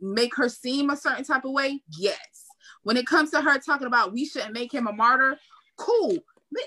make 0.01 0.35
her 0.35 0.49
seem 0.49 0.89
a 0.89 0.97
certain 0.97 1.23
type 1.23 1.45
of 1.45 1.51
way? 1.51 1.81
Yes. 1.97 2.45
When 2.83 2.97
it 2.97 3.05
comes 3.07 3.31
to 3.31 3.41
her 3.41 3.59
talking 3.59 3.87
about 3.87 4.13
we 4.13 4.25
shouldn't 4.25 4.53
make 4.53 4.71
him 4.73 4.87
a 4.87 4.93
martyr, 4.93 5.37
cool. 5.77 6.17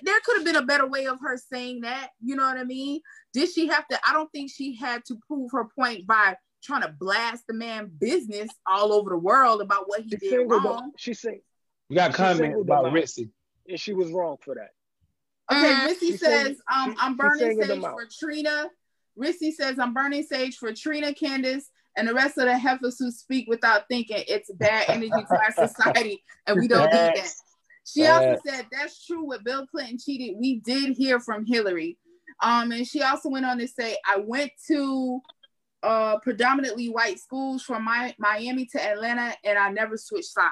There 0.02 0.20
could 0.24 0.36
have 0.36 0.44
been 0.44 0.56
a 0.56 0.62
better 0.66 0.86
way 0.86 1.06
of 1.06 1.18
her 1.20 1.36
saying 1.36 1.82
that. 1.82 2.10
You 2.20 2.36
know 2.36 2.44
what 2.44 2.56
I 2.58 2.64
mean? 2.64 3.00
Did 3.32 3.50
she 3.50 3.66
have 3.68 3.86
to? 3.88 3.98
I 4.06 4.12
don't 4.12 4.30
think 4.32 4.50
she 4.50 4.74
had 4.76 5.04
to 5.06 5.16
prove 5.26 5.50
her 5.52 5.66
point 5.78 6.06
by 6.06 6.36
trying 6.66 6.82
to 6.82 6.94
blast 6.98 7.44
the 7.46 7.54
man 7.54 7.90
business 8.00 8.50
all 8.66 8.92
over 8.92 9.10
the 9.10 9.16
world 9.18 9.60
about 9.60 9.84
what 9.88 10.00
he 10.02 10.10
She 10.10 10.16
did 10.16 10.50
wrong. 10.50 10.62
them. 10.62 10.92
She 10.96 11.14
said, 11.14 11.38
We 11.88 11.96
got 11.96 12.12
comments 12.12 12.40
singled 12.40 12.66
about 12.66 12.86
out. 12.86 12.92
Ritzy. 12.92 13.30
and 13.68 13.78
she 13.80 13.94
was 13.94 14.10
wrong 14.12 14.36
for 14.42 14.54
that. 14.56 14.70
Okay. 15.50 15.94
Rissy 15.94 15.98
She 16.00 16.16
says, 16.16 16.46
sang- 16.46 16.56
um, 16.74 16.90
she- 16.92 16.96
I'm 17.00 17.16
burning 17.16 17.62
sage 17.62 17.80
for 17.80 18.06
Trina. 18.18 18.68
Rissy 19.18 19.52
says, 19.52 19.78
I'm 19.78 19.94
burning 19.94 20.24
sage 20.24 20.56
for 20.56 20.72
Trina, 20.72 21.14
Candace, 21.14 21.70
and 21.96 22.06
the 22.08 22.12
rest 22.14 22.36
of 22.36 22.44
the 22.46 22.58
heifers 22.58 22.98
who 22.98 23.10
speak 23.10 23.46
without 23.48 23.84
thinking. 23.88 24.22
It's 24.28 24.50
bad 24.52 24.84
energy 24.88 25.08
to 25.10 25.38
our 25.38 25.52
society, 25.68 26.22
and 26.46 26.60
we 26.60 26.68
don't 26.68 26.84
need 26.86 26.92
that. 26.92 27.16
Yes. 27.16 27.42
She 27.86 28.04
also 28.06 28.36
said, 28.44 28.66
that's 28.72 29.06
true. 29.06 29.24
When 29.26 29.42
Bill 29.44 29.64
Clinton 29.68 29.96
cheated, 30.04 30.36
we 30.40 30.58
did 30.60 30.96
hear 30.96 31.20
from 31.20 31.46
Hillary. 31.46 31.96
Um, 32.42 32.72
and 32.72 32.84
she 32.86 33.00
also 33.02 33.28
went 33.30 33.46
on 33.46 33.58
to 33.58 33.68
say, 33.68 33.96
I 34.04 34.16
went 34.18 34.50
to 34.66 35.20
uh, 35.86 36.18
predominantly 36.18 36.88
white 36.88 37.20
schools 37.20 37.62
from 37.62 37.84
my, 37.84 38.12
Miami 38.18 38.66
to 38.66 38.82
Atlanta, 38.82 39.34
and 39.44 39.56
I 39.56 39.70
never 39.70 39.96
switched 39.96 40.32
sides. 40.32 40.50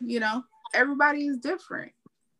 You 0.00 0.20
know, 0.20 0.44
everybody 0.72 1.26
is 1.26 1.38
different. 1.38 1.90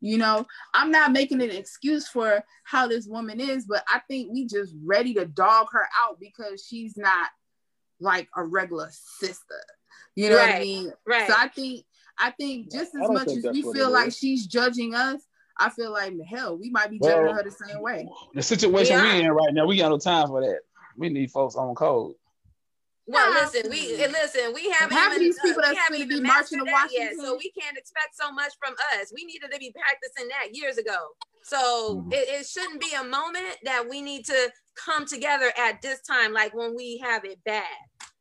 You 0.00 0.18
know, 0.18 0.46
I'm 0.74 0.92
not 0.92 1.10
making 1.10 1.42
an 1.42 1.50
excuse 1.50 2.06
for 2.06 2.44
how 2.62 2.86
this 2.86 3.08
woman 3.08 3.40
is, 3.40 3.66
but 3.66 3.82
I 3.88 4.00
think 4.06 4.32
we 4.32 4.46
just 4.46 4.72
ready 4.84 5.12
to 5.14 5.26
dog 5.26 5.66
her 5.72 5.88
out 6.04 6.20
because 6.20 6.64
she's 6.64 6.96
not 6.96 7.30
like 7.98 8.28
a 8.36 8.44
regular 8.44 8.88
sister. 8.92 9.60
You 10.14 10.30
know 10.30 10.36
right, 10.36 10.46
what 10.46 10.54
I 10.54 10.60
mean? 10.60 10.92
Right. 11.04 11.26
So 11.26 11.34
I 11.36 11.48
think 11.48 11.84
I 12.16 12.30
think 12.30 12.70
just 12.70 12.92
as 12.94 13.10
much 13.10 13.28
as 13.28 13.44
we 13.52 13.62
feel 13.62 13.90
like 13.90 14.12
she's 14.12 14.46
judging 14.46 14.94
us, 14.94 15.20
I 15.58 15.70
feel 15.70 15.92
like 15.92 16.14
hell, 16.28 16.56
we 16.56 16.70
might 16.70 16.90
be 16.90 17.00
judging 17.00 17.24
well, 17.24 17.34
her 17.34 17.42
the 17.42 17.50
same 17.50 17.82
way. 17.82 18.08
The 18.34 18.42
situation 18.42 18.96
yeah. 18.96 19.14
we 19.16 19.24
in 19.24 19.32
right 19.32 19.52
now, 19.52 19.66
we 19.66 19.78
got 19.78 19.88
no 19.88 19.98
time 19.98 20.28
for 20.28 20.40
that. 20.42 20.60
We 20.98 21.08
need 21.08 21.30
folks 21.30 21.54
on 21.54 21.74
code. 21.74 22.14
Well, 23.06 23.32
listen, 23.32 23.70
we 23.70 23.96
listen. 23.96 24.52
We 24.52 24.68
haven't 24.70 24.94
half 24.94 25.12
even, 25.12 25.22
these 25.22 25.38
people 25.42 25.62
uh, 25.64 25.72
that's 25.72 25.88
going 25.88 26.02
to 26.02 26.06
be 26.06 26.20
marching 26.20 26.58
to 26.58 26.70
Washington, 26.70 27.16
yet, 27.16 27.24
so 27.24 27.38
we 27.38 27.50
can't 27.58 27.78
expect 27.78 28.14
so 28.20 28.30
much 28.30 28.52
from 28.62 28.74
us. 29.00 29.10
We 29.14 29.24
needed 29.24 29.50
to 29.50 29.58
be 29.58 29.72
practicing 29.72 30.28
that 30.28 30.54
years 30.54 30.76
ago. 30.76 30.96
So 31.42 31.96
mm-hmm. 31.96 32.12
it, 32.12 32.28
it, 32.28 32.46
shouldn't 32.46 32.82
be 32.82 32.92
a 33.00 33.04
moment 33.04 33.56
that 33.64 33.88
we 33.88 34.02
need 34.02 34.26
to 34.26 34.52
come 34.74 35.06
together 35.06 35.50
at 35.56 35.80
this 35.80 36.02
time, 36.02 36.34
like 36.34 36.54
when 36.54 36.76
we 36.76 36.98
have 37.02 37.24
it 37.24 37.38
bad. 37.46 37.64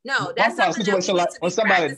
No, 0.06 0.32
that's 0.38 0.56
something 0.56 0.86
that 0.86 1.06
we 1.06 1.14
like, 1.14 1.42
when 1.42 1.52
somebody, 1.52 1.94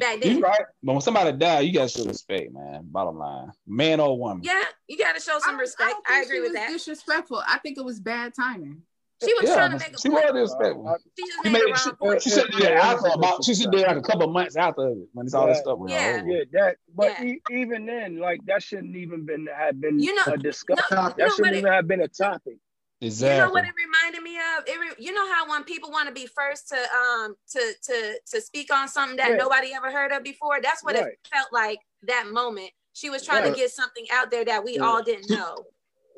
back 0.00 0.20
then. 0.20 0.36
You 0.36 0.40
right, 0.40 0.62
but 0.82 0.92
when 0.94 1.00
somebody 1.00 1.36
die, 1.38 1.60
you 1.60 1.72
gotta 1.72 1.88
show 1.88 2.04
respect, 2.06 2.52
man. 2.52 2.80
Bottom 2.84 3.18
line, 3.18 3.52
man 3.68 4.00
or 4.00 4.18
woman. 4.18 4.42
Yeah, 4.42 4.64
you 4.88 4.98
gotta 4.98 5.20
show 5.20 5.38
some 5.38 5.58
respect. 5.58 5.94
I, 6.08 6.18
I 6.18 6.22
agree 6.22 6.40
with 6.40 6.54
that. 6.54 6.70
Disrespectful. 6.70 7.40
I 7.46 7.58
think 7.58 7.78
it 7.78 7.84
was 7.84 8.00
bad 8.00 8.34
timing. 8.34 8.82
She 9.22 9.34
was 9.34 9.44
yeah, 9.44 9.54
trying 9.54 9.70
to 9.72 9.78
make 9.78 9.94
a 9.94 10.00
she 10.00 10.08
point. 10.08 10.32
was 10.32 10.50
disrespectful. 10.50 10.96
She 11.18 11.26
just 11.26 11.44
made, 11.44 11.52
made 11.52 11.78
she, 11.78 11.92
point. 11.92 12.22
She, 12.22 12.30
should 12.30 12.54
yeah, 12.58 12.68
after 12.70 13.08
about 13.08 13.44
she 13.44 13.54
should 13.54 13.70
be 13.70 13.78
like 13.78 13.96
a 13.96 14.00
couple 14.00 14.24
of 14.24 14.30
months 14.30 14.56
after 14.56 14.88
it 14.88 14.98
when 15.12 15.26
it's 15.26 15.34
all 15.34 15.46
this 15.46 15.58
stuff 15.58 15.78
went 15.78 15.92
yeah. 15.92 16.22
Yeah, 16.24 16.44
that 16.52 16.76
but 16.94 17.12
yeah. 17.20 17.24
E- 17.24 17.42
even 17.50 17.84
then, 17.84 18.18
like 18.18 18.40
that 18.46 18.62
shouldn't 18.62 18.96
even 18.96 19.26
been 19.26 19.46
have 19.54 19.78
been 19.78 20.00
you 20.00 20.14
know, 20.14 20.22
a 20.26 20.38
discussion. 20.38 20.84
No, 20.90 21.12
that 21.18 21.32
shouldn't 21.32 21.56
even 21.56 21.70
it, 21.70 21.74
have 21.74 21.86
been 21.86 22.00
a 22.00 22.08
topic. 22.08 22.56
Exactly. 23.02 23.36
You 23.36 23.44
know 23.44 23.50
what 23.50 23.64
it 23.64 23.74
reminded 23.76 24.22
me 24.22 24.36
of? 24.36 24.64
It 24.66 24.78
re- 24.78 25.04
you 25.04 25.12
know 25.12 25.30
how 25.32 25.48
when 25.48 25.64
people 25.64 25.90
want 25.90 26.08
to 26.08 26.14
be 26.14 26.26
first 26.26 26.68
to 26.68 26.76
um 26.76 27.34
to 27.50 27.72
to 27.84 28.18
to 28.30 28.40
speak 28.40 28.72
on 28.72 28.88
something 28.88 29.16
that 29.16 29.36
nobody 29.36 29.72
ever 29.74 29.90
heard 29.90 30.12
of 30.12 30.22
before, 30.22 30.60
that's 30.62 30.82
what 30.82 30.94
right. 30.94 31.08
it 31.08 31.28
felt 31.32 31.48
like 31.52 31.78
that 32.02 32.26
moment. 32.30 32.70
She 32.92 33.10
was 33.10 33.24
trying 33.24 33.44
right. 33.44 33.52
to 33.52 33.58
get 33.58 33.70
something 33.70 34.04
out 34.12 34.30
there 34.30 34.44
that 34.44 34.64
we 34.64 34.78
all 34.78 35.02
didn't 35.02 35.30
know. 35.30 35.64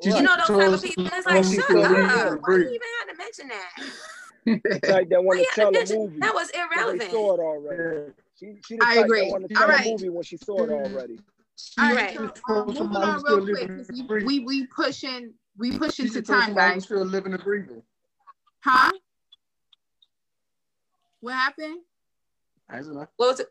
You 0.03 0.21
know 0.21 0.35
those 0.37 0.47
type 0.47 0.73
of 0.73 0.83
people. 0.83 1.05
It's 1.07 1.25
like, 1.25 1.43
shut 1.45 1.69
up. 1.69 2.39
Why 2.41 2.55
do 2.55 2.61
you 2.61 2.69
even 2.69 2.87
have 2.99 3.09
to 3.09 3.17
mention 3.17 3.47
that? 3.47 3.71
it's 4.45 4.89
like 4.89 5.09
they 5.09 5.17
want 5.17 5.39
to 5.39 5.47
tell 5.55 5.69
a 5.69 5.97
movie. 5.97 6.19
That 6.19 6.33
was 6.33 6.49
irrelevant. 6.49 6.99
They 6.99 7.09
saw 7.09 7.35
it 7.35 7.39
already. 7.39 8.11
She, 8.39 8.55
she 8.65 8.77
I 8.81 8.95
agree. 8.95 9.31
Want 9.31 9.47
to 9.47 9.53
tell 9.53 9.63
All 9.63 9.69
right. 9.69 9.85
a 9.85 9.89
movie 9.89 10.09
when 10.09 10.23
she 10.23 10.37
saw 10.37 10.63
it 10.63 10.69
already. 10.69 11.19
All 11.79 11.93
right. 11.93 12.17
Um, 12.17 12.67
moving 12.67 12.81
on 12.81 13.23
real 13.23 13.45
quick. 13.45 14.25
We, 14.25 14.39
we 14.39 14.67
pushing 14.67 15.33
we 15.57 15.77
pushing 15.77 16.09
to 16.09 16.21
time, 16.21 16.55
guys. 16.55 16.85
Still 16.85 17.05
living 17.05 17.33
and 17.33 17.43
breathing. 17.43 17.83
Huh? 18.61 18.91
What 21.21 21.35
happened? 21.35 21.79
What 22.67 23.11
was 23.17 23.39
it? 23.39 23.47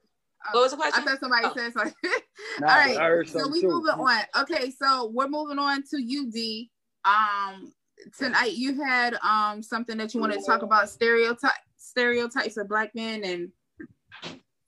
What 0.50 0.62
was 0.62 0.70
the 0.72 0.76
question? 0.76 1.02
I 1.02 1.06
thought 1.06 1.20
somebody 1.20 1.46
oh. 1.46 1.52
said 1.54 1.72
something. 1.72 1.94
All 2.62 2.68
right, 2.68 3.28
so 3.28 3.48
we 3.48 3.60
too. 3.60 3.68
moving 3.68 3.90
on. 3.90 4.20
Okay, 4.42 4.70
so 4.70 5.10
we're 5.14 5.28
moving 5.28 5.58
on 5.58 5.82
to 5.90 5.96
UD. 5.96 6.68
Um, 7.04 7.72
tonight 8.18 8.52
you 8.52 8.82
had 8.82 9.14
um 9.22 9.62
something 9.62 9.96
that 9.98 10.14
you 10.14 10.20
wanted 10.20 10.40
to 10.40 10.44
talk 10.44 10.62
about 10.62 10.88
stereotype 10.88 11.52
stereotypes 11.76 12.56
of 12.56 12.68
black 12.68 12.94
men 12.94 13.22
and 13.24 13.50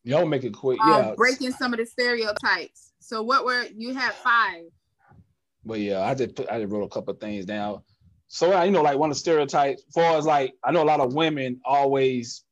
y'all 0.04 0.26
make 0.26 0.44
it 0.44 0.52
quick. 0.52 0.80
Um, 0.80 0.90
yeah, 0.90 1.14
breaking 1.16 1.52
some 1.52 1.72
of 1.72 1.78
the 1.78 1.86
stereotypes. 1.86 2.92
So 3.00 3.22
what 3.22 3.44
were 3.44 3.64
you 3.76 3.94
had 3.94 4.12
five? 4.14 4.64
But 5.64 5.80
yeah, 5.80 6.02
I 6.02 6.14
did 6.14 6.36
put 6.36 6.50
I 6.50 6.58
did 6.58 6.70
wrote 6.70 6.84
a 6.84 6.88
couple 6.88 7.14
of 7.14 7.20
things 7.20 7.44
down. 7.46 7.82
So 8.28 8.62
you 8.62 8.70
know, 8.70 8.82
like 8.82 8.98
one 8.98 9.10
of 9.10 9.16
the 9.16 9.20
stereotypes, 9.20 9.82
far 9.94 10.16
as 10.16 10.26
like 10.26 10.54
I 10.62 10.72
know 10.72 10.82
a 10.82 10.84
lot 10.84 11.00
of 11.00 11.14
women 11.14 11.60
always, 11.64 12.44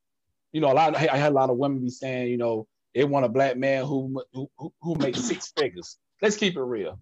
you 0.52 0.60
know, 0.60 0.72
a 0.72 0.74
lot 0.74 0.94
of, 0.94 0.96
I 0.96 1.16
had 1.16 1.32
a 1.32 1.34
lot 1.34 1.50
of 1.50 1.56
women 1.56 1.80
be 1.80 1.90
saying, 1.90 2.28
you 2.28 2.38
know, 2.38 2.66
they 2.94 3.04
want 3.04 3.24
a 3.24 3.28
black 3.28 3.56
man 3.56 3.84
who 3.84 4.22
who 4.32 4.50
who 4.80 4.94
makes 4.96 5.20
six 5.20 5.52
figures. 5.56 5.98
Let's 6.20 6.36
keep 6.36 6.56
it 6.56 6.62
real. 6.62 6.98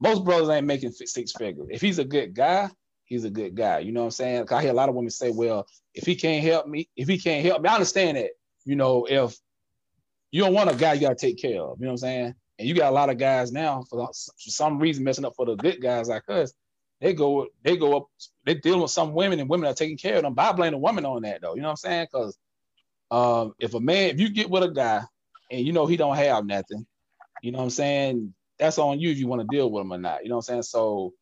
Most 0.00 0.24
brothers 0.24 0.48
ain't 0.48 0.66
making 0.66 0.92
six 0.92 1.32
figures. 1.32 1.68
If 1.70 1.80
he's 1.80 1.98
a 1.98 2.04
good 2.04 2.34
guy, 2.34 2.70
he's 3.04 3.24
a 3.24 3.30
good 3.30 3.54
guy. 3.54 3.78
You 3.80 3.92
know 3.92 4.00
what 4.00 4.06
I'm 4.06 4.10
saying? 4.12 4.48
I 4.50 4.62
hear 4.62 4.70
a 4.70 4.74
lot 4.74 4.88
of 4.88 4.94
women 4.94 5.10
say, 5.10 5.30
"Well, 5.30 5.66
if 5.94 6.04
he 6.04 6.16
can't 6.16 6.44
help 6.44 6.66
me, 6.66 6.88
if 6.96 7.08
he 7.08 7.18
can't 7.18 7.44
help 7.44 7.62
me, 7.62 7.68
I 7.68 7.74
understand 7.74 8.16
that. 8.16 8.30
You 8.64 8.76
know, 8.76 9.06
if 9.08 9.36
you 10.30 10.42
don't 10.42 10.54
want 10.54 10.70
a 10.70 10.74
guy, 10.74 10.94
you 10.94 11.00
gotta 11.00 11.14
take 11.14 11.40
care 11.40 11.62
of. 11.62 11.78
You 11.78 11.86
know 11.86 11.92
what 11.92 11.92
I'm 11.92 11.98
saying? 11.98 12.34
And 12.58 12.68
you 12.68 12.74
got 12.74 12.90
a 12.90 12.94
lot 12.94 13.10
of 13.10 13.18
guys 13.18 13.52
now 13.52 13.84
for, 13.88 14.08
some 14.12 14.78
reason 14.78 15.04
messing 15.04 15.24
up 15.24 15.34
for 15.36 15.46
the 15.46 15.56
good 15.56 15.80
guys 15.80 16.08
like 16.08 16.28
us. 16.28 16.52
They 17.00 17.12
go, 17.12 17.46
they 17.62 17.76
go 17.76 17.96
up, 17.96 18.06
they 18.44 18.54
dealing 18.54 18.80
with 18.80 18.90
some 18.90 19.12
women 19.12 19.38
and 19.38 19.48
women 19.48 19.68
are 19.68 19.74
taking 19.74 19.98
care 19.98 20.16
of 20.16 20.22
them. 20.22 20.32
But 20.32 20.46
I 20.46 20.52
blame 20.52 20.72
the 20.72 20.78
woman 20.78 21.04
on 21.04 21.22
that 21.22 21.42
though. 21.42 21.54
You 21.54 21.60
know 21.60 21.68
what 21.68 21.72
I'm 21.72 21.76
saying? 21.76 22.06
Because 22.10 22.38
um, 23.10 23.52
if 23.58 23.74
a 23.74 23.80
man, 23.80 24.10
if 24.10 24.20
you 24.20 24.30
get 24.30 24.48
with 24.48 24.62
a 24.62 24.70
guy 24.70 25.02
and 25.50 25.66
you 25.66 25.72
know 25.72 25.86
he 25.86 25.96
don't 25.96 26.16
have 26.16 26.44
nothing, 26.44 26.86
you 27.42 27.52
know 27.52 27.58
what 27.58 27.64
I'm 27.64 27.70
saying? 27.70 28.34
That's 28.58 28.78
on 28.78 29.00
you 29.00 29.10
if 29.10 29.18
you 29.18 29.26
want 29.26 29.42
to 29.42 29.56
deal 29.56 29.70
with 29.70 29.82
him 29.82 29.92
or 29.92 29.98
not. 29.98 30.22
You 30.22 30.30
know 30.30 30.36
what 30.36 30.48
I'm 30.48 30.54
saying? 30.54 30.62
So 30.62 31.12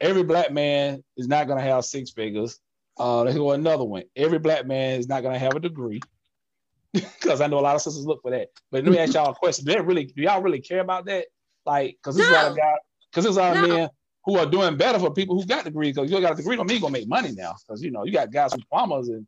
every 0.00 0.22
black 0.22 0.52
man 0.52 1.02
is 1.16 1.28
not 1.28 1.46
gonna 1.46 1.62
have 1.62 1.84
six 1.84 2.10
figures. 2.10 2.58
Uh, 2.98 3.22
let's 3.22 3.36
go 3.36 3.52
another 3.52 3.84
one. 3.84 4.04
Every 4.16 4.38
black 4.38 4.66
man 4.66 4.98
is 4.98 5.08
not 5.08 5.22
gonna 5.22 5.38
have 5.38 5.54
a 5.54 5.60
degree. 5.60 6.00
Because 6.92 7.42
I 7.42 7.46
know 7.48 7.58
a 7.58 7.60
lot 7.60 7.76
of 7.76 7.82
sisters 7.82 8.06
look 8.06 8.22
for 8.22 8.30
that. 8.30 8.48
But 8.70 8.82
let 8.82 8.90
me 8.90 8.98
ask 8.98 9.12
y'all 9.12 9.30
a 9.30 9.34
question. 9.34 9.66
Do, 9.66 9.82
really, 9.82 10.06
do 10.06 10.22
y'all 10.22 10.40
really 10.40 10.60
care 10.60 10.80
about 10.80 11.04
that? 11.04 11.26
Like, 11.66 11.98
because 12.02 12.16
there's 12.16 12.30
no. 12.30 12.34
lot 12.34 12.52
of 12.52 12.58
because 13.10 13.24
there's 13.24 13.36
a 13.36 13.40
lot 13.40 13.56
of 13.58 13.68
no. 13.68 13.76
men 13.76 13.88
who 14.24 14.38
are 14.38 14.46
doing 14.46 14.76
better 14.78 14.98
for 14.98 15.12
people 15.12 15.38
who 15.38 15.46
got 15.46 15.64
degrees. 15.64 15.94
Because 15.94 16.10
you 16.10 16.18
got 16.20 16.32
a 16.32 16.36
degree 16.36 16.56
don't 16.56 16.66
mean 16.66 16.76
you're 16.76 16.80
gonna 16.80 16.98
make 16.98 17.06
money 17.06 17.32
now. 17.32 17.54
Because 17.66 17.82
you 17.82 17.90
know, 17.90 18.04
you 18.04 18.12
got 18.12 18.32
guys 18.32 18.54
who 18.54 18.60
plumbers 18.70 19.08
and 19.08 19.26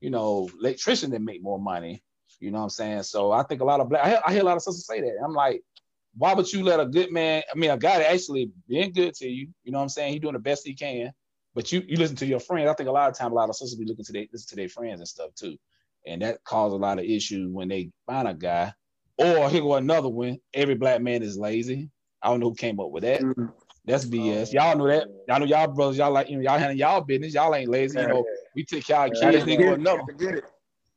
you 0.00 0.10
know, 0.10 0.50
electricians 0.60 1.12
that 1.12 1.20
make 1.20 1.42
more 1.42 1.60
money. 1.60 2.02
You 2.42 2.50
know 2.50 2.58
what 2.58 2.64
I'm 2.64 2.70
saying? 2.70 3.04
So 3.04 3.30
I 3.30 3.44
think 3.44 3.60
a 3.60 3.64
lot 3.64 3.80
of 3.80 3.88
black, 3.88 4.04
I 4.04 4.08
hear, 4.08 4.20
I 4.26 4.32
hear 4.32 4.42
a 4.42 4.44
lot 4.44 4.56
of 4.56 4.62
sisters 4.62 4.86
say 4.86 5.00
that. 5.00 5.16
I'm 5.24 5.32
like, 5.32 5.62
why 6.16 6.34
would 6.34 6.52
you 6.52 6.64
let 6.64 6.80
a 6.80 6.86
good 6.86 7.12
man, 7.12 7.42
I 7.50 7.56
mean, 7.56 7.70
a 7.70 7.78
guy 7.78 7.98
that 7.98 8.12
actually 8.12 8.50
being 8.68 8.92
good 8.92 9.14
to 9.14 9.28
you, 9.28 9.48
you 9.62 9.72
know 9.72 9.78
what 9.78 9.84
I'm 9.84 9.88
saying? 9.88 10.12
He 10.12 10.18
doing 10.18 10.34
the 10.34 10.40
best 10.40 10.66
he 10.66 10.74
can, 10.74 11.12
but 11.54 11.70
you 11.70 11.82
you 11.86 11.96
listen 11.96 12.16
to 12.16 12.26
your 12.26 12.40
friends. 12.40 12.68
I 12.68 12.74
think 12.74 12.88
a 12.88 12.92
lot 12.92 13.08
of 13.08 13.16
time, 13.16 13.32
a 13.32 13.34
lot 13.34 13.48
of 13.48 13.54
sisters 13.56 13.78
be 13.78 13.86
looking 13.86 14.04
to 14.04 14.12
their 14.12 14.26
listen 14.32 14.48
to 14.50 14.56
their 14.56 14.68
friends 14.68 15.00
and 15.00 15.08
stuff 15.08 15.34
too, 15.34 15.56
and 16.06 16.20
that 16.22 16.42
causes 16.44 16.74
a 16.74 16.78
lot 16.78 16.98
of 16.98 17.04
issues 17.04 17.50
when 17.50 17.68
they 17.68 17.90
find 18.06 18.28
a 18.28 18.34
guy. 18.34 18.72
Or 19.18 19.48
here 19.48 19.62
go 19.62 19.74
another 19.74 20.08
one. 20.08 20.38
Every 20.52 20.74
black 20.74 21.00
man 21.00 21.22
is 21.22 21.38
lazy. 21.38 21.90
I 22.20 22.28
don't 22.28 22.40
know 22.40 22.50
who 22.50 22.56
came 22.56 22.80
up 22.80 22.90
with 22.90 23.04
that. 23.04 23.20
Mm-hmm. 23.20 23.46
That's 23.84 24.04
BS. 24.04 24.52
Y'all 24.52 24.76
know 24.76 24.86
that. 24.86 25.08
Y'all 25.28 25.40
know 25.40 25.46
y'all 25.46 25.68
brothers. 25.68 25.96
Y'all 25.98 26.12
like 26.12 26.28
you 26.28 26.36
know 26.36 26.42
y'all 26.42 26.58
handling 26.58 26.78
y'all 26.78 27.00
business. 27.00 27.34
Y'all 27.34 27.54
ain't 27.54 27.70
lazy. 27.70 28.00
You 28.00 28.08
know 28.08 28.24
we 28.54 28.64
take 28.64 28.86
care 28.86 29.06
of 29.06 29.12
kids. 29.12 29.44
They 29.44 29.56
go 29.56 29.74
another. 29.74 30.02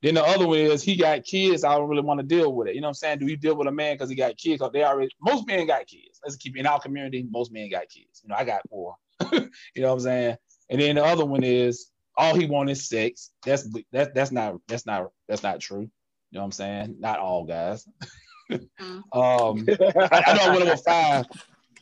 Then 0.06 0.14
the 0.14 0.24
other 0.24 0.46
one 0.46 0.60
is 0.60 0.84
he 0.84 0.96
got 0.96 1.24
kids. 1.24 1.64
I 1.64 1.74
don't 1.74 1.90
really 1.90 2.04
want 2.04 2.20
to 2.20 2.26
deal 2.28 2.54
with 2.54 2.68
it. 2.68 2.76
You 2.76 2.82
know 2.82 2.86
what 2.86 2.90
I'm 2.90 2.94
saying? 2.94 3.18
Do 3.18 3.26
you 3.26 3.38
deal 3.38 3.56
with 3.56 3.68
a 3.68 3.72
man 3.72 3.96
because 3.96 4.08
he 4.08 4.16
got 4.16 4.38
kids? 4.38 4.60
Because 4.60 4.72
they 4.72 4.84
already 4.84 5.10
most 5.20 5.48
men 5.48 5.66
got 5.66 5.88
kids. 5.88 6.20
Let's 6.24 6.36
keep 6.36 6.56
it 6.56 6.60
in 6.60 6.68
our 6.68 6.80
community. 6.80 7.26
Most 7.28 7.52
men 7.52 7.72
got 7.72 7.90
kids. 7.90 8.22
You 8.22 8.30
know, 8.30 8.36
I 8.36 8.44
got 8.44 8.62
four. 8.70 8.98
you 9.32 9.50
know 9.78 9.88
what 9.88 9.94
I'm 9.94 10.00
saying? 10.02 10.38
And 10.70 10.80
then 10.80 10.98
the 10.98 11.04
other 11.04 11.26
one 11.26 11.44
is 11.44 11.90
all 12.16 12.36
he 12.36 12.46
wants 12.46 12.74
is 12.74 12.88
sex. 12.88 13.32
That's 13.44 13.68
that's 13.92 14.12
that's 14.14 14.32
not 14.32 14.58
that's 14.68 14.86
not 14.86 15.08
that's 15.28 15.42
not 15.42 15.60
true. 15.60 15.82
You 15.82 15.90
know 16.34 16.42
what 16.42 16.46
I'm 16.46 16.52
saying? 16.52 16.98
Not 17.00 17.18
all 17.18 17.46
guys. 17.46 17.88
Mm-hmm. 18.52 18.98
um, 19.12 19.66
I, 20.12 20.24
I, 20.28 20.34
know 20.38 20.60
one 20.60 20.68
of 20.68 20.84
five. 20.84 21.26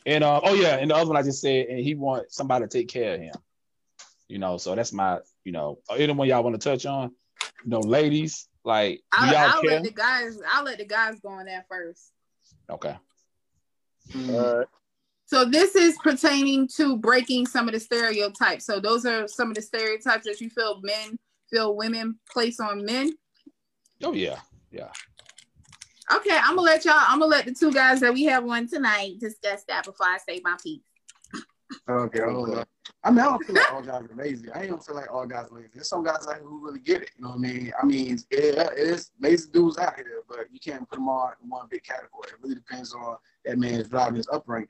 And 0.05 0.23
uh, 0.23 0.39
oh 0.41 0.53
yeah, 0.53 0.77
and 0.77 0.91
the 0.91 0.95
other 0.95 1.09
one 1.09 1.17
I 1.17 1.23
just 1.23 1.41
said, 1.41 1.65
and 1.65 1.79
he 1.79 1.93
want 1.93 2.31
somebody 2.31 2.63
to 2.63 2.69
take 2.69 2.87
care 2.87 3.15
of 3.15 3.19
him. 3.19 3.35
You 4.29 4.39
know, 4.39 4.55
so 4.55 4.75
that's 4.75 4.93
my, 4.93 5.19
you 5.43 5.51
know, 5.51 5.79
anyone 5.93 6.29
y'all 6.29 6.41
want 6.41 6.59
to 6.59 6.69
touch 6.69 6.85
on? 6.85 7.11
You 7.63 7.69
know, 7.69 7.79
ladies, 7.79 8.47
like 8.63 9.01
I'll, 9.11 9.31
y'all 9.31 9.37
I'll 9.37 9.61
care? 9.61 9.71
let 9.71 9.83
the 9.83 9.91
guys. 9.91 10.39
I'll 10.51 10.63
let 10.63 10.77
the 10.77 10.85
guys 10.85 11.19
go 11.21 11.29
on 11.29 11.45
that 11.45 11.65
first. 11.69 12.11
Okay. 12.69 12.95
Mm. 14.11 14.65
So 15.25 15.45
this 15.45 15.75
is 15.75 15.97
pertaining 16.03 16.67
to 16.75 16.97
breaking 16.97 17.47
some 17.47 17.67
of 17.67 17.73
the 17.73 17.79
stereotypes. 17.79 18.65
So 18.65 18.79
those 18.79 19.05
are 19.05 19.27
some 19.27 19.49
of 19.49 19.55
the 19.55 19.61
stereotypes 19.61 20.25
that 20.25 20.39
you 20.41 20.49
feel 20.49 20.79
men 20.81 21.17
feel 21.49 21.75
women 21.75 22.19
place 22.31 22.59
on 22.59 22.85
men. 22.85 23.11
Oh 24.03 24.13
yeah, 24.13 24.39
yeah. 24.71 24.89
Okay, 26.13 26.35
I'm 26.35 26.55
gonna 26.55 26.61
let 26.61 26.83
y'all. 26.85 26.95
I'm 26.97 27.19
gonna 27.19 27.31
let 27.31 27.45
the 27.45 27.53
two 27.53 27.71
guys 27.71 28.01
that 28.01 28.13
we 28.13 28.23
have 28.25 28.45
on 28.45 28.67
tonight 28.67 29.19
discuss 29.19 29.63
that 29.67 29.85
before 29.85 30.07
I 30.07 30.17
say 30.17 30.41
my 30.43 30.57
piece. 30.61 30.81
Okay, 31.89 32.21
I 32.21 33.11
mean, 33.11 33.19
I 33.19 33.23
don't 33.25 33.43
feel 33.43 33.55
like 33.55 33.73
all 33.73 33.81
guys 33.81 34.03
are 34.03 34.15
lazy. 34.15 34.49
I 34.51 34.67
don't 34.67 34.83
feel 34.83 34.95
like 34.95 35.11
all 35.11 35.25
guys 35.25 35.51
are 35.51 35.55
lazy. 35.55 35.69
There's 35.73 35.89
some 35.89 36.03
guys 36.03 36.25
out 36.29 36.35
here 36.35 36.43
who 36.45 36.65
really 36.65 36.79
get 36.79 37.01
it. 37.01 37.11
You 37.17 37.23
know 37.23 37.31
what 37.31 37.39
I 37.39 37.39
mean? 37.39 37.73
I 37.81 37.85
mean, 37.85 38.17
yeah, 38.31 38.69
it 38.71 38.77
is 38.77 39.11
lazy 39.19 39.49
dudes 39.51 39.77
out 39.77 39.95
here, 39.95 40.23
but 40.29 40.45
you 40.49 40.61
can't 40.61 40.87
put 40.89 40.95
them 40.95 41.09
all 41.09 41.33
in 41.43 41.49
one 41.49 41.67
big 41.69 41.83
category. 41.83 42.29
It 42.29 42.35
really 42.41 42.55
depends 42.55 42.93
on 42.93 43.17
that 43.43 43.57
man's 43.57 43.89
driving 43.89 44.15
his 44.15 44.29
upbringing. 44.31 44.69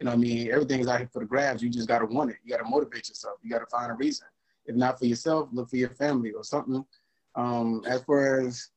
You 0.00 0.06
know 0.06 0.12
what 0.12 0.16
I 0.16 0.20
mean? 0.20 0.50
Everything's 0.50 0.88
out 0.88 1.00
here 1.00 1.10
for 1.12 1.18
the 1.18 1.26
grabs. 1.26 1.62
You 1.62 1.68
just 1.68 1.86
got 1.86 1.98
to 1.98 2.06
want 2.06 2.30
it. 2.30 2.36
You 2.42 2.56
got 2.56 2.64
to 2.64 2.68
motivate 2.68 3.10
yourself. 3.10 3.38
You 3.42 3.50
got 3.50 3.58
to 3.58 3.66
find 3.66 3.90
a 3.90 3.94
reason. 3.94 4.26
If 4.64 4.74
not 4.74 4.98
for 4.98 5.04
yourself, 5.04 5.50
look 5.52 5.68
for 5.68 5.76
your 5.76 5.90
family 5.90 6.32
or 6.32 6.44
something. 6.44 6.82
Um, 7.34 7.82
as 7.86 8.02
far 8.04 8.40
as 8.40 8.70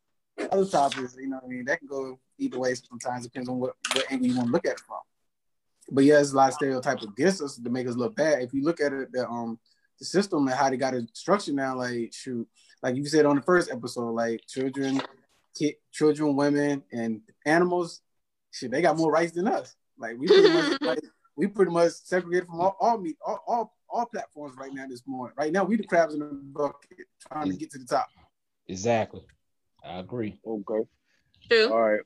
other 0.51 0.65
topics, 0.65 1.15
you 1.17 1.29
know, 1.29 1.37
what 1.37 1.45
I 1.45 1.47
mean, 1.47 1.65
that 1.65 1.79
can 1.79 1.87
go 1.87 2.19
either 2.37 2.59
way. 2.59 2.75
Sometimes 2.75 3.23
depends 3.23 3.47
on 3.47 3.59
what 3.59 3.75
what 3.93 4.11
angle 4.11 4.27
you 4.27 4.35
want 4.35 4.47
to 4.49 4.51
look 4.51 4.65
at 4.65 4.73
it 4.73 4.79
from. 4.81 4.97
But 5.89 6.03
yeah, 6.03 6.15
there's 6.15 6.33
a 6.33 6.37
lot 6.37 6.49
of 6.49 6.55
stereotypes 6.55 7.03
against 7.03 7.41
us 7.41 7.55
to 7.57 7.69
make 7.69 7.87
us 7.87 7.95
look 7.95 8.15
bad. 8.15 8.41
If 8.41 8.53
you 8.53 8.63
look 8.63 8.81
at 8.81 8.93
it, 8.93 9.11
the 9.11 9.27
um 9.27 9.59
the 9.99 10.05
system 10.05 10.47
and 10.47 10.55
how 10.55 10.69
they 10.69 10.77
got 10.77 10.93
it 10.93 11.09
structured 11.13 11.55
now, 11.55 11.75
like 11.77 12.13
shoot, 12.13 12.47
like 12.83 12.95
you 12.95 13.05
said 13.05 13.25
on 13.25 13.35
the 13.35 13.41
first 13.41 13.71
episode, 13.71 14.11
like 14.11 14.41
children, 14.47 15.01
kid, 15.57 15.75
children, 15.91 16.35
women, 16.35 16.83
and 16.91 17.21
animals, 17.45 18.01
shit, 18.51 18.71
they 18.71 18.81
got 18.81 18.97
more 18.97 19.11
rights 19.11 19.33
than 19.33 19.47
us. 19.47 19.75
Like 19.97 20.17
we 20.17 20.27
pretty 20.27 20.49
much 20.49 20.77
like, 20.81 20.99
we 21.35 21.47
pretty 21.47 21.71
much 21.71 21.91
segregated 21.91 22.47
from 22.47 22.61
all 22.61 22.77
all, 22.79 22.97
meat, 22.97 23.17
all 23.25 23.43
all 23.47 23.77
all 23.89 24.05
platforms 24.05 24.55
right 24.57 24.73
now 24.73 24.85
this 24.87 25.03
morning. 25.05 25.33
Right 25.37 25.51
now, 25.51 25.63
we 25.63 25.77
the 25.77 25.83
crabs 25.83 26.13
in 26.13 26.19
the 26.19 26.25
bucket 26.25 27.07
trying 27.31 27.49
to 27.49 27.57
get 27.57 27.71
to 27.71 27.79
the 27.79 27.85
top. 27.85 28.07
Exactly. 28.67 29.21
I 29.83 29.99
agree. 29.99 30.37
Okay. 30.45 30.87
True. 31.49 31.71
All 31.71 31.81
right. 31.81 32.01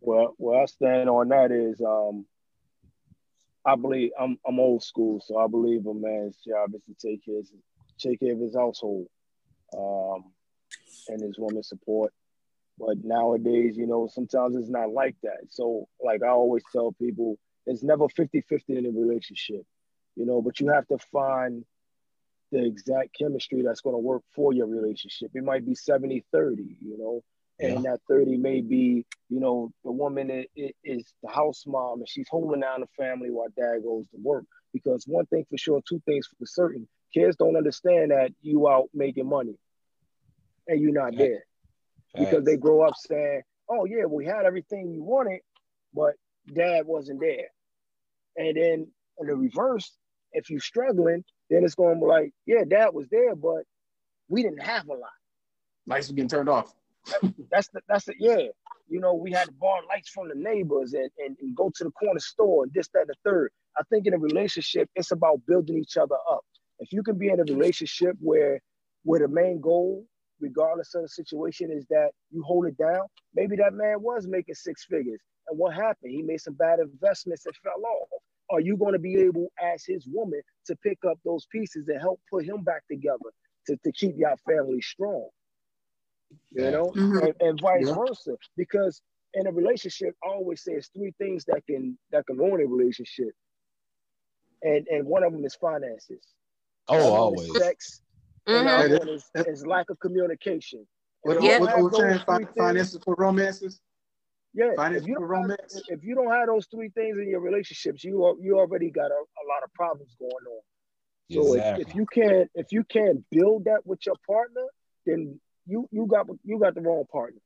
Well, 0.00 0.34
where 0.36 0.62
I 0.62 0.66
stand 0.66 1.08
on 1.08 1.28
that 1.28 1.50
is, 1.50 1.80
um, 1.80 2.26
I 3.66 3.76
believe 3.76 4.10
I'm 4.18 4.38
I'm 4.46 4.60
old 4.60 4.82
school, 4.82 5.22
so 5.24 5.38
I 5.38 5.46
believe 5.46 5.86
a 5.86 5.94
man's 5.94 6.36
job 6.46 6.74
is 6.74 6.82
to 6.84 7.08
take 7.08 7.22
his 7.24 7.52
take 7.98 8.20
care 8.20 8.32
of 8.32 8.40
his 8.40 8.54
household, 8.54 9.06
um, 9.76 10.24
and 11.08 11.22
his 11.22 11.38
woman 11.38 11.62
support. 11.62 12.12
But 12.78 13.04
nowadays, 13.04 13.76
you 13.76 13.86
know, 13.86 14.08
sometimes 14.12 14.56
it's 14.56 14.68
not 14.68 14.90
like 14.90 15.16
that. 15.22 15.46
So, 15.50 15.88
like 16.02 16.22
I 16.22 16.28
always 16.28 16.64
tell 16.72 16.92
people, 16.92 17.38
it's 17.66 17.82
never 17.82 18.06
50-50 18.08 18.42
in 18.68 18.86
a 18.86 18.90
relationship, 18.90 19.62
you 20.16 20.26
know, 20.26 20.42
but 20.42 20.58
you 20.60 20.68
have 20.68 20.86
to 20.88 20.98
find 21.12 21.64
the 22.50 22.64
exact 22.64 23.16
chemistry 23.16 23.62
that's 23.62 23.80
going 23.80 23.94
to 23.94 23.98
work 23.98 24.22
for 24.34 24.52
your 24.52 24.66
relationship. 24.66 25.30
It 25.34 25.44
might 25.44 25.64
be 25.64 25.74
70-30, 25.74 26.22
you 26.34 26.98
know, 26.98 27.22
and 27.60 27.84
that 27.84 28.00
30 28.08 28.36
may 28.36 28.60
be, 28.60 29.06
you 29.28 29.40
know, 29.40 29.70
the 29.84 29.92
woman 29.92 30.30
is, 30.56 30.72
is 30.82 31.04
the 31.22 31.30
house 31.30 31.64
mom 31.66 32.00
and 32.00 32.08
she's 32.08 32.26
holding 32.28 32.60
down 32.60 32.80
the 32.80 32.86
family 32.98 33.30
while 33.30 33.48
dad 33.56 33.82
goes 33.84 34.04
to 34.10 34.16
work. 34.20 34.44
Because 34.72 35.04
one 35.06 35.26
thing 35.26 35.44
for 35.48 35.56
sure, 35.56 35.80
two 35.88 36.02
things 36.04 36.26
for 36.26 36.46
certain, 36.46 36.88
kids 37.12 37.36
don't 37.36 37.56
understand 37.56 38.10
that 38.10 38.32
you 38.42 38.68
out 38.68 38.88
making 38.92 39.28
money 39.28 39.54
and 40.66 40.80
you're 40.80 40.92
not 40.92 41.16
there. 41.16 41.44
Because 42.16 42.44
they 42.44 42.56
grow 42.56 42.82
up 42.82 42.94
saying, 42.96 43.42
oh 43.68 43.84
yeah, 43.84 44.04
we 44.04 44.24
had 44.24 44.46
everything 44.46 44.90
we 44.90 45.00
wanted, 45.00 45.40
but 45.92 46.14
dad 46.52 46.86
wasn't 46.86 47.20
there. 47.20 47.48
And 48.36 48.56
then 48.56 48.86
in 49.18 49.26
the 49.26 49.34
reverse, 49.34 49.92
if 50.32 50.50
you're 50.50 50.60
struggling, 50.60 51.24
then 51.50 51.64
it's 51.64 51.74
going 51.74 51.94
to 51.94 52.00
be 52.00 52.06
like, 52.06 52.32
yeah, 52.46 52.64
dad 52.68 52.88
was 52.92 53.08
there, 53.10 53.36
but 53.36 53.62
we 54.28 54.42
didn't 54.42 54.62
have 54.62 54.88
a 54.88 54.92
lot. 54.92 55.10
Lights 55.86 56.08
were 56.08 56.14
getting 56.14 56.28
turned 56.28 56.48
off. 56.48 56.72
that's 57.50 57.68
the 57.68 57.80
that's 57.88 58.04
the 58.04 58.14
yeah. 58.18 58.48
You 58.88 59.00
know, 59.00 59.14
we 59.14 59.32
had 59.32 59.46
to 59.46 59.52
borrow 59.52 59.80
lights 59.88 60.10
from 60.10 60.28
the 60.28 60.34
neighbors 60.34 60.92
and, 60.92 61.10
and, 61.18 61.36
and 61.40 61.56
go 61.56 61.70
to 61.74 61.84
the 61.84 61.90
corner 61.92 62.20
store 62.20 62.64
and 62.64 62.72
this, 62.74 62.88
that, 62.92 63.06
the 63.06 63.14
third. 63.24 63.50
I 63.78 63.82
think 63.90 64.06
in 64.06 64.12
a 64.12 64.18
relationship, 64.18 64.90
it's 64.94 65.10
about 65.10 65.40
building 65.46 65.78
each 65.78 65.96
other 65.96 66.16
up. 66.30 66.44
If 66.78 66.92
you 66.92 67.02
can 67.02 67.16
be 67.16 67.28
in 67.28 67.40
a 67.40 67.44
relationship 67.44 68.16
where 68.20 68.60
where 69.04 69.20
the 69.20 69.28
main 69.28 69.60
goal, 69.60 70.06
regardless 70.40 70.94
of 70.94 71.02
the 71.02 71.08
situation, 71.08 71.70
is 71.70 71.86
that 71.90 72.10
you 72.30 72.42
hold 72.42 72.66
it 72.66 72.76
down, 72.76 73.06
maybe 73.34 73.56
that 73.56 73.72
man 73.72 74.00
was 74.00 74.26
making 74.26 74.54
six 74.54 74.84
figures. 74.84 75.20
And 75.48 75.58
what 75.58 75.74
happened? 75.74 76.12
He 76.12 76.22
made 76.22 76.40
some 76.40 76.54
bad 76.54 76.78
investments 76.78 77.46
and 77.46 77.54
fell 77.56 77.82
off. 77.84 78.08
Are 78.50 78.60
you 78.60 78.76
going 78.76 78.92
to 78.92 78.98
be 78.98 79.16
able, 79.16 79.48
as 79.62 79.84
his 79.84 80.06
woman, 80.06 80.40
to 80.66 80.76
pick 80.76 80.98
up 81.08 81.18
those 81.24 81.46
pieces 81.50 81.88
and 81.88 82.00
help 82.00 82.20
put 82.30 82.44
him 82.44 82.62
back 82.62 82.82
together 82.90 83.30
to, 83.66 83.76
to 83.76 83.92
keep 83.92 84.14
your 84.16 84.36
family 84.46 84.80
strong? 84.80 85.28
You 86.52 86.70
know, 86.70 86.92
mm-hmm. 86.96 87.18
and, 87.18 87.34
and, 87.40 87.60
vice 87.60 87.86
yeah. 87.86 87.94
versa. 87.94 88.36
Because 88.56 89.00
in 89.34 89.46
a 89.46 89.52
relationship, 89.52 90.14
I 90.24 90.28
always 90.28 90.62
say 90.62 90.72
it's 90.72 90.88
three 90.88 91.12
things 91.18 91.44
that 91.46 91.62
can 91.66 91.98
that 92.12 92.26
can 92.26 92.36
ruin 92.36 92.60
a 92.60 92.66
relationship, 92.66 93.32
and 94.62 94.86
and 94.88 95.06
one 95.06 95.22
of 95.22 95.32
them 95.32 95.44
is 95.44 95.54
finances. 95.54 96.24
Oh, 96.88 97.12
always 97.14 97.56
sex. 97.58 98.02
Mm-hmm. 98.46 98.66
And 98.68 98.98
one 98.98 99.08
is, 99.08 99.30
is 99.46 99.66
lack 99.66 99.88
of 99.88 99.98
communication. 100.00 100.86
What, 101.22 101.42
yeah. 101.42 101.58
what, 101.58 101.80
what, 101.80 102.26
what 102.26 102.56
finances 102.56 103.00
for 103.02 103.14
romances? 103.16 103.80
Yeah, 104.52 104.72
if 104.92 105.06
you, 105.06 105.16
romance. 105.18 105.74
Have, 105.74 105.98
if 105.98 106.04
you 106.04 106.14
don't 106.14 106.30
have 106.30 106.46
those 106.46 106.66
three 106.66 106.90
things 106.90 107.18
in 107.18 107.28
your 107.28 107.40
relationships, 107.40 108.04
you 108.04 108.24
are, 108.24 108.34
you 108.40 108.56
already 108.56 108.88
got 108.90 109.10
a, 109.10 109.14
a 109.14 109.44
lot 109.48 109.64
of 109.64 109.72
problems 109.74 110.14
going 110.20 110.30
on. 110.30 110.62
So 111.32 111.54
exactly. 111.54 111.82
if, 111.82 111.88
if 111.88 111.94
you 111.94 112.06
can't 112.06 112.50
if 112.54 112.66
you 112.70 112.84
can't 112.84 113.24
build 113.30 113.64
that 113.64 113.86
with 113.86 114.04
your 114.06 114.14
partner, 114.26 114.62
then 115.06 115.40
you 115.66 115.88
you 115.90 116.06
got 116.06 116.26
you 116.44 116.58
got 116.58 116.74
the 116.74 116.80
wrong 116.80 117.04
partner. 117.10 117.40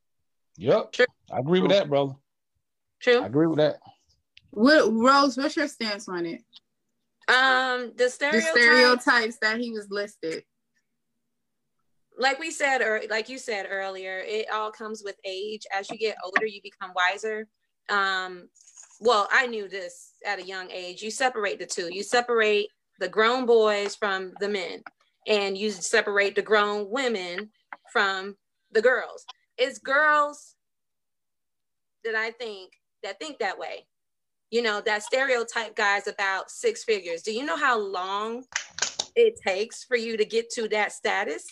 Yep. 0.57 0.93
True. 0.93 1.07
I 1.33 1.39
agree 1.39 1.61
with 1.61 1.71
that, 1.71 1.89
brother. 1.89 2.15
True. 3.01 3.23
I 3.23 3.27
agree 3.27 3.47
with 3.47 3.59
that. 3.59 3.79
What 4.51 4.93
Rose, 4.93 5.37
what's 5.37 5.57
your 5.57 5.69
stance 5.69 6.09
on 6.09 6.27
it? 6.27 6.43
Um, 7.29 7.93
the 7.97 8.09
stereotypes, 8.09 8.53
the 8.53 8.61
stereotypes 8.61 9.39
that 9.43 9.61
he 9.61 9.71
was 9.71 9.89
listed. 9.91 10.45
Like 12.19 12.41
we 12.41 12.51
said, 12.51 12.81
or 12.81 13.03
like 13.09 13.29
you 13.29 13.39
said 13.39 13.67
earlier, 13.71 14.19
it 14.27 14.51
all 14.51 14.73
comes 14.73 15.03
with 15.05 15.17
age. 15.25 15.63
As 15.73 15.89
you 15.91 15.99
get 15.99 16.17
older, 16.25 16.47
you 16.47 16.61
become 16.63 16.93
wiser. 16.95 17.47
Um, 17.89 18.49
well, 19.01 19.29
I 19.31 19.47
knew 19.47 19.69
this 19.69 20.15
at 20.27 20.41
a 20.41 20.45
young 20.45 20.71
age. 20.71 21.03
You 21.03 21.13
separate 21.13 21.61
the 21.61 21.67
two. 21.67 21.95
You 21.95 22.03
separate 22.03 22.69
the 22.99 23.09
grown 23.09 23.47
boys 23.47 23.95
from 23.95 24.33
the 24.41 24.49
men, 24.49 24.83
and 25.29 25.57
you 25.57 25.71
separate 25.71 26.35
the 26.35 26.43
grown 26.43 26.91
women 26.91 27.51
from 27.93 28.37
the 28.73 28.83
girls. 28.83 29.25
It's 29.57 29.79
girls 29.79 30.55
that 32.05 32.15
I 32.15 32.31
think 32.31 32.73
that 33.03 33.19
think 33.19 33.39
that 33.39 33.59
way. 33.59 33.87
You 34.51 34.63
know, 34.63 34.81
that 34.87 35.03
stereotype 35.03 35.77
guys 35.77 36.07
about 36.07 36.51
six 36.51 36.85
figures. 36.85 37.23
Do 37.23 37.33
you 37.33 37.45
know 37.45 37.57
how 37.57 37.79
long 37.79 38.45
it 39.15 39.39
takes 39.47 39.85
for 39.85 39.97
you 39.97 40.17
to 40.17 40.25
get 40.25 40.51
to 40.53 40.69
that 40.69 40.93
status? 40.93 41.45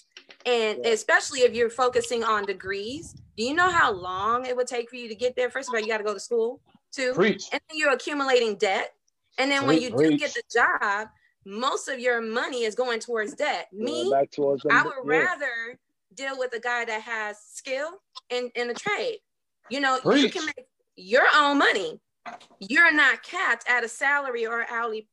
And 0.47 0.78
yeah. 0.82 0.91
especially 0.91 1.41
if 1.41 1.55
you're 1.55 1.68
focusing 1.68 2.24
on 2.24 2.47
degrees, 2.47 3.14
do 3.37 3.45
you 3.45 3.55
know 3.55 3.68
how 3.68 3.93
long 3.93 4.47
it 4.47 4.57
would 4.57 4.66
take 4.66 4.89
for 4.89 4.97
you 4.97 5.09
to 5.09 5.14
get 5.14 5.37
there? 5.37 5.51
First 5.51 5.68
of 5.68 5.74
all, 5.74 5.80
you 5.80 5.89
got 5.89 5.99
to 5.99 6.05
go 6.05 6.14
to 6.14 6.20
school 6.20 6.62
too. 6.91 7.12
Preach. 7.12 7.45
And 7.53 7.61
then 7.68 7.78
you're 7.78 7.93
accumulating 7.93 8.57
debt. 8.57 8.95
And 9.39 9.51
then 9.51 9.66
when 9.66 9.80
you 9.80 9.93
Preach. 9.93 10.12
do 10.12 10.18
get 10.18 10.34
the 10.34 10.43
job, 10.51 11.09
most 11.45 11.89
of 11.89 12.01
your 12.01 12.20
money 12.20 12.64
is 12.64 12.74
going 12.74 13.01
towards 13.01 13.34
debt. 13.34 13.68
Me, 13.72 14.12
I 14.12 14.26
would 14.41 14.61
yeah. 14.64 14.84
rather 15.05 15.78
deal 16.17 16.39
with 16.39 16.55
a 16.55 16.61
guy 16.61 16.85
that 16.85 17.03
has 17.03 17.39
skill 17.53 17.91
in, 18.31 18.51
in 18.55 18.69
the 18.69 18.75
trade. 18.75 19.19
You 19.71 19.81
know, 19.81 19.99
Preach. 20.03 20.23
you 20.23 20.31
can 20.31 20.47
make 20.47 20.67
your 20.97 21.27
own 21.35 21.59
money. 21.59 22.01
You're 22.61 22.93
not 22.93 23.23
capped 23.23 23.69
at 23.69 23.85
a 23.85 23.89
salary 23.89 24.47
or 24.47 24.67
hourly 24.71 25.09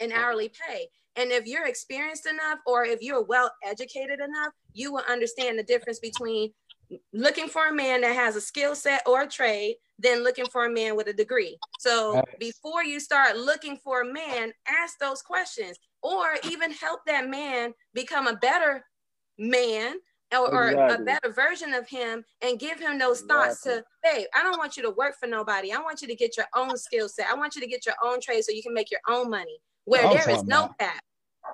an 0.00 0.12
hourly 0.12 0.50
pay. 0.50 0.88
And 1.16 1.30
if 1.30 1.46
you're 1.46 1.66
experienced 1.66 2.26
enough 2.26 2.58
or 2.66 2.84
if 2.84 3.00
you're 3.00 3.22
well 3.22 3.50
educated 3.64 4.20
enough, 4.20 4.52
you 4.74 4.92
will 4.92 5.04
understand 5.08 5.58
the 5.58 5.62
difference 5.62 5.98
between 5.98 6.52
looking 7.12 7.48
for 7.48 7.68
a 7.68 7.72
man 7.72 8.02
that 8.02 8.14
has 8.14 8.36
a 8.36 8.40
skill 8.40 8.74
set 8.74 9.02
or 9.06 9.22
a 9.22 9.26
trade 9.26 9.76
than 9.98 10.22
looking 10.22 10.46
for 10.46 10.66
a 10.66 10.70
man 10.70 10.94
with 10.94 11.08
a 11.08 11.12
degree. 11.12 11.56
So 11.78 12.22
before 12.38 12.84
you 12.84 13.00
start 13.00 13.36
looking 13.36 13.78
for 13.82 14.02
a 14.02 14.12
man, 14.12 14.52
ask 14.68 14.98
those 14.98 15.22
questions 15.22 15.78
or 16.02 16.36
even 16.50 16.70
help 16.70 17.00
that 17.06 17.28
man 17.28 17.72
become 17.94 18.26
a 18.26 18.36
better 18.36 18.84
man 19.38 19.96
or, 20.32 20.68
exactly. 20.68 21.02
a 21.02 21.04
better 21.04 21.32
version 21.32 21.72
of 21.72 21.88
him 21.88 22.24
and 22.42 22.58
give 22.58 22.80
him 22.80 22.98
those 22.98 23.20
thoughts 23.22 23.64
exactly. 23.64 23.82
to 24.02 24.10
hey 24.16 24.26
i 24.34 24.42
don't 24.42 24.58
want 24.58 24.76
you 24.76 24.82
to 24.82 24.90
work 24.90 25.14
for 25.18 25.26
nobody. 25.26 25.72
I 25.72 25.78
want 25.78 26.02
you 26.02 26.08
to 26.08 26.14
get 26.14 26.36
your 26.36 26.46
own 26.54 26.76
skill 26.76 27.08
set. 27.08 27.26
I 27.30 27.34
want 27.34 27.54
you 27.54 27.60
to 27.60 27.68
get 27.68 27.86
your 27.86 27.94
own 28.02 28.20
trade 28.20 28.42
so 28.44 28.52
you 28.52 28.62
can 28.62 28.74
make 28.74 28.90
your 28.90 29.00
own 29.08 29.30
money. 29.30 29.58
Where 29.84 30.02
there 30.08 30.28
is 30.30 30.44
no 30.44 30.70
cap 30.80 31.02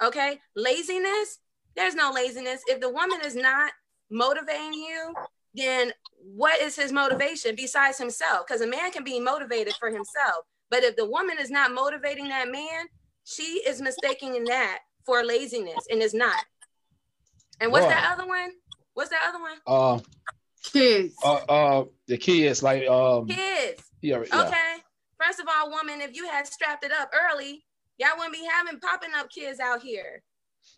okay? 0.02 0.38
Laziness 0.56 1.38
there's 1.74 1.94
no 1.94 2.12
laziness. 2.12 2.60
If 2.66 2.80
the 2.80 2.90
woman 2.90 3.20
is 3.24 3.34
not 3.34 3.72
motivating 4.10 4.74
you 4.74 5.14
then 5.54 5.92
what 6.16 6.60
is 6.62 6.76
his 6.76 6.92
motivation 6.92 7.54
besides 7.54 7.98
himself? 7.98 8.46
Because 8.46 8.62
a 8.62 8.66
man 8.66 8.90
can 8.90 9.04
be 9.04 9.20
motivated 9.20 9.74
for 9.74 9.90
himself 9.90 10.44
but 10.70 10.82
if 10.82 10.96
the 10.96 11.08
woman 11.08 11.36
is 11.38 11.50
not 11.50 11.72
motivating 11.72 12.28
that 12.28 12.50
man 12.50 12.86
she 13.24 13.62
is 13.66 13.80
mistaking 13.80 14.44
that 14.44 14.78
for 15.04 15.24
laziness 15.24 15.86
and 15.90 16.02
is 16.02 16.14
not. 16.14 16.44
And 17.60 17.70
what's 17.70 17.86
Boy. 17.86 17.90
that 17.90 18.12
other 18.12 18.26
one 18.26 18.50
What's 18.94 19.10
that 19.10 19.22
other 19.28 19.40
one? 19.40 19.58
Uh, 19.66 20.00
kids. 20.64 21.14
Uh, 21.24 21.34
uh, 21.48 21.84
the 22.06 22.16
kids 22.16 22.62
like 22.62 22.86
um. 22.88 23.26
Kids. 23.26 23.82
Yeah, 24.00 24.22
yeah. 24.26 24.42
Okay. 24.42 24.76
First 25.20 25.40
of 25.40 25.46
all, 25.48 25.70
woman, 25.70 26.00
if 26.00 26.16
you 26.16 26.26
had 26.28 26.46
strapped 26.46 26.84
it 26.84 26.92
up 26.92 27.10
early, 27.14 27.64
y'all 27.98 28.10
wouldn't 28.16 28.34
be 28.34 28.44
having 28.44 28.80
popping 28.80 29.10
up 29.16 29.30
kids 29.30 29.60
out 29.60 29.80
here. 29.82 30.22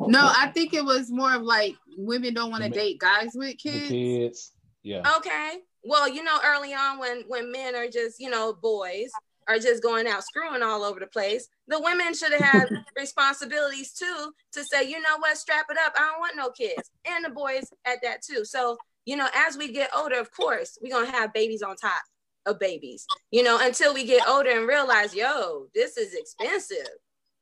No, 0.01 0.21
I 0.21 0.49
think 0.49 0.75
it 0.75 0.85
was 0.85 1.11
more 1.11 1.35
of 1.35 1.43
like 1.43 1.77
women 1.97 2.35
don't 2.35 2.51
want 2.51 2.65
to 2.65 2.71
date 2.71 2.99
guys 2.99 3.31
with 3.35 3.59
kids. 3.59 3.89
The 3.89 4.19
kids. 4.19 4.53
Yeah. 4.83 5.03
Okay. 5.17 5.59
Well, 5.83 6.09
you 6.09 6.25
know, 6.25 6.39
early 6.45 6.75
on 6.75 6.99
when 6.99 7.23
when 7.29 7.53
men 7.53 7.75
are 7.75 7.89
just 7.89 8.21
you 8.21 8.31
know 8.31 8.53
boys 8.53 9.11
are 9.49 9.59
just 9.59 9.83
going 9.83 10.07
out 10.07 10.25
screwing 10.25 10.63
all 10.63 10.85
over 10.85 11.01
the 11.01 11.07
place. 11.07 11.49
The 11.69 11.81
women 11.81 12.15
should 12.15 12.33
have 12.33 12.71
responsibilities 12.97 13.93
too 13.93 14.33
to 14.53 14.65
say, 14.65 14.89
you 14.89 15.01
know 15.01 15.19
what, 15.19 15.37
strap 15.37 15.67
it 15.71 15.79
up. 15.79 15.95
I 15.97 16.11
don't 16.11 16.21
want 16.21 16.37
no 16.37 16.51
kids. 16.51 16.91
And 17.07 17.25
the 17.25 17.31
boys 17.31 17.71
at 17.85 17.99
that 18.03 18.23
too. 18.23 18.45
So 18.45 18.77
you 19.05 19.17
know, 19.17 19.29
as 19.35 19.57
we 19.57 19.71
get 19.73 19.91
older, 19.95 20.19
of 20.19 20.31
course, 20.33 20.79
we're 20.81 20.93
gonna 20.93 21.11
have 21.11 21.33
babies 21.33 21.63
on 21.63 21.77
top 21.77 22.03
of 22.47 22.59
babies, 22.59 23.07
you 23.31 23.43
know, 23.43 23.59
until 23.61 23.95
we 23.95 24.05
get 24.05 24.27
older 24.29 24.51
and 24.51 24.67
realize, 24.67 25.15
yo, 25.15 25.67
this 25.75 25.97
is 25.97 26.15
expensive. 26.15 26.89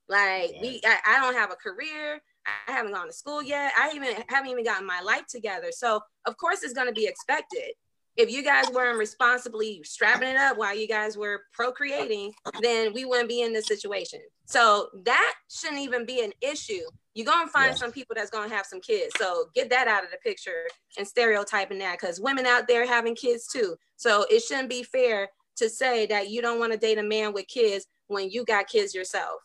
Like 0.08 0.52
we, 0.60 0.80
I, 0.84 0.98
I 1.06 1.20
don't 1.20 1.34
have 1.34 1.52
a 1.52 1.56
career. 1.56 2.20
I 2.68 2.72
haven't 2.72 2.92
gone 2.92 3.06
to 3.06 3.12
school 3.12 3.42
yet. 3.42 3.72
I 3.78 3.92
even 3.94 4.14
haven't 4.28 4.50
even 4.50 4.64
gotten 4.64 4.86
my 4.86 5.00
life 5.00 5.26
together. 5.28 5.68
So 5.70 6.00
of 6.26 6.36
course 6.36 6.62
it's 6.62 6.72
going 6.72 6.88
to 6.88 6.92
be 6.92 7.06
expected. 7.06 7.72
If 8.16 8.30
you 8.30 8.42
guys 8.44 8.70
weren't 8.70 8.98
responsibly 8.98 9.82
strapping 9.84 10.28
it 10.28 10.36
up 10.36 10.58
while 10.58 10.76
you 10.76 10.86
guys 10.86 11.16
were 11.16 11.42
procreating, 11.52 12.32
then 12.60 12.92
we 12.92 13.04
wouldn't 13.04 13.28
be 13.28 13.42
in 13.42 13.52
this 13.52 13.66
situation. 13.66 14.20
So 14.44 14.88
that 15.04 15.34
shouldn't 15.50 15.80
even 15.80 16.04
be 16.04 16.22
an 16.22 16.32
issue. 16.42 16.82
You're 17.14 17.26
gonna 17.26 17.48
find 17.48 17.70
yeah. 17.70 17.76
some 17.76 17.92
people 17.92 18.14
that's 18.14 18.30
gonna 18.30 18.54
have 18.54 18.66
some 18.66 18.80
kids. 18.80 19.14
So 19.18 19.46
get 19.54 19.70
that 19.70 19.88
out 19.88 20.04
of 20.04 20.10
the 20.10 20.18
picture 20.18 20.66
and 20.98 21.06
stereotyping 21.06 21.78
that 21.78 21.98
because 22.00 22.20
women 22.20 22.46
out 22.46 22.68
there 22.68 22.86
having 22.86 23.14
kids 23.14 23.46
too. 23.46 23.76
So 23.96 24.26
it 24.30 24.42
shouldn't 24.42 24.68
be 24.68 24.82
fair 24.82 25.28
to 25.56 25.68
say 25.68 26.06
that 26.06 26.30
you 26.30 26.42
don't 26.42 26.58
want 26.58 26.72
to 26.72 26.78
date 26.78 26.98
a 26.98 27.02
man 27.02 27.32
with 27.32 27.46
kids 27.48 27.86
when 28.08 28.30
you 28.30 28.44
got 28.44 28.68
kids 28.68 28.94
yourself. 28.94 29.40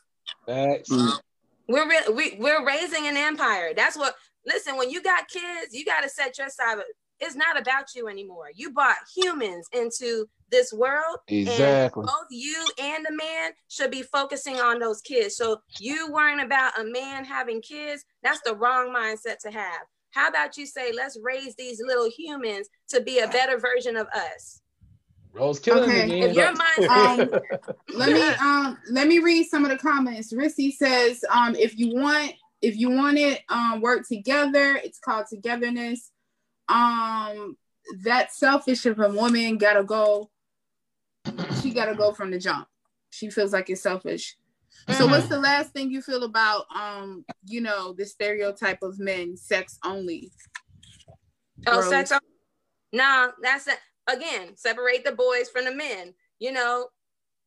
That's 0.45 0.89
mm. 0.89 1.19
We're 1.69 1.87
re- 1.87 2.13
we, 2.13 2.37
we're 2.39 2.65
raising 2.65 3.07
an 3.07 3.17
empire. 3.17 3.73
That's 3.75 3.97
what. 3.97 4.15
Listen, 4.45 4.77
when 4.77 4.89
you 4.89 5.03
got 5.03 5.27
kids, 5.27 5.73
you 5.73 5.83
got 5.83 6.03
to 6.03 6.09
set 6.09 6.37
your 6.37 6.47
side. 6.47 6.77
It's 7.19 7.35
not 7.35 7.59
about 7.59 7.95
you 7.95 8.07
anymore. 8.07 8.47
You 8.53 8.71
brought 8.71 8.97
humans 9.15 9.67
into 9.73 10.27
this 10.51 10.71
world. 10.71 11.17
Exactly. 11.27 12.05
both 12.05 12.27
you 12.29 12.65
and 12.79 13.05
the 13.05 13.15
man 13.15 13.51
should 13.67 13.91
be 13.91 14.03
focusing 14.03 14.55
on 14.59 14.79
those 14.79 15.01
kids. 15.01 15.35
So 15.35 15.59
you 15.79 16.11
worrying 16.11 16.41
about 16.41 16.79
a 16.79 16.83
man 16.83 17.25
having 17.25 17.61
kids, 17.61 18.05
that's 18.23 18.41
the 18.45 18.55
wrong 18.55 18.93
mindset 18.93 19.39
to 19.39 19.51
have. 19.51 19.81
How 20.11 20.29
about 20.29 20.57
you 20.57 20.65
say, 20.65 20.91
let's 20.93 21.17
raise 21.21 21.55
these 21.55 21.81
little 21.85 22.09
humans 22.09 22.69
to 22.89 23.01
be 23.01 23.19
a 23.19 23.27
better 23.27 23.59
version 23.59 23.97
of 23.97 24.07
us? 24.07 24.61
Rose 25.33 25.59
killing 25.59 25.89
okay. 25.89 26.03
again. 26.05 26.29
If 26.29 26.35
your 26.35 26.53
mind, 26.53 27.31
um, 27.31 27.39
let 27.95 28.11
me 28.11 28.21
um 28.41 28.77
let 28.89 29.07
me 29.07 29.19
read 29.19 29.45
some 29.45 29.63
of 29.63 29.69
the 29.69 29.77
comments. 29.77 30.33
Rissy 30.33 30.71
says, 30.71 31.23
um, 31.29 31.55
if 31.55 31.77
you 31.77 31.93
want 31.93 32.33
if 32.61 32.75
you 32.75 32.89
want 32.89 33.17
it 33.17 33.41
um 33.49 33.81
work 33.81 34.07
together, 34.07 34.79
it's 34.83 34.99
called 34.99 35.25
togetherness. 35.29 36.11
Um, 36.69 37.57
that 38.03 38.33
selfish 38.33 38.85
if 38.85 38.99
a 38.99 39.09
woman 39.09 39.57
gotta 39.57 39.83
go, 39.83 40.29
she 41.61 41.71
gotta 41.71 41.95
go 41.95 42.13
from 42.13 42.31
the 42.31 42.39
jump. 42.39 42.67
She 43.09 43.29
feels 43.29 43.53
like 43.53 43.69
it's 43.69 43.81
selfish. 43.81 44.35
Mm-hmm. 44.87 44.99
So 44.99 45.07
what's 45.07 45.27
the 45.27 45.39
last 45.39 45.71
thing 45.71 45.91
you 45.91 46.01
feel 46.01 46.23
about 46.23 46.65
um, 46.75 47.25
you 47.45 47.61
know, 47.61 47.93
the 47.93 48.05
stereotype 48.05 48.83
of 48.83 48.99
men, 48.99 49.37
sex 49.37 49.79
only? 49.83 50.31
Oh, 51.65 51.81
sex 51.81 52.11
only. 52.11 52.23
No, 52.93 53.31
that's 53.41 53.67
it 53.67 53.79
again, 54.07 54.55
separate 54.55 55.03
the 55.03 55.11
boys 55.11 55.49
from 55.49 55.65
the 55.65 55.73
men. 55.73 56.13
You 56.39 56.51
know, 56.51 56.87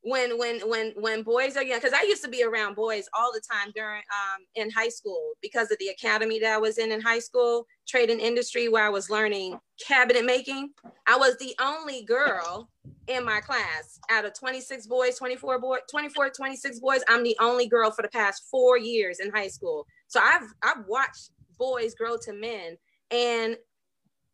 when 0.03 0.39
when 0.39 0.61
when 0.69 0.93
when 0.97 1.23
boys 1.23 1.57
are 1.57 1.63
young, 1.63 1.79
because 1.79 1.93
I 1.93 2.03
used 2.03 2.23
to 2.25 2.31
be 2.31 2.43
around 2.43 2.75
boys 2.75 3.09
all 3.19 3.31
the 3.33 3.41
time 3.41 3.73
during 3.75 3.99
um 3.99 4.45
in 4.55 4.71
high 4.71 4.89
school 4.89 5.33
because 5.43 5.71
of 5.71 5.79
the 5.79 5.89
academy 5.89 6.39
that 6.41 6.55
I 6.55 6.59
was 6.59 6.79
in 6.79 6.93
in 6.93 7.01
high 7.01 7.19
school, 7.19 7.67
trade 7.87 8.11
and 8.11 8.21
industry, 8.21 8.69
where 8.69 8.85
I 8.85 8.89
was 8.89 9.11
learning 9.11 9.59
cabinet 9.87 10.25
making. 10.25 10.71
I 11.07 11.17
was 11.17 11.37
the 11.39 11.55
only 11.61 12.05
girl 12.05 12.71
in 13.09 13.25
my 13.25 13.41
class 13.41 13.99
out 14.11 14.25
of 14.25 14.33
26 14.39 14.87
boys 14.87 15.19
24 15.19 15.59
boy 15.59 15.79
24 15.91 16.31
26 16.31 16.79
boys 16.79 17.01
i'm 17.09 17.25
the 17.25 17.37
only 17.41 17.67
girl 17.67 17.91
for 17.91 18.03
the 18.03 18.09
past 18.09 18.45
four 18.51 18.79
years 18.79 19.19
in 19.19 19.31
high 19.33 19.49
school 19.49 19.85
so 20.07 20.21
i've 20.23 20.47
i've 20.63 20.85
watched 20.87 21.31
boys 21.59 21.95
grow 21.95 22.17
to 22.17 22.33
men 22.33 22.77
and 23.11 23.57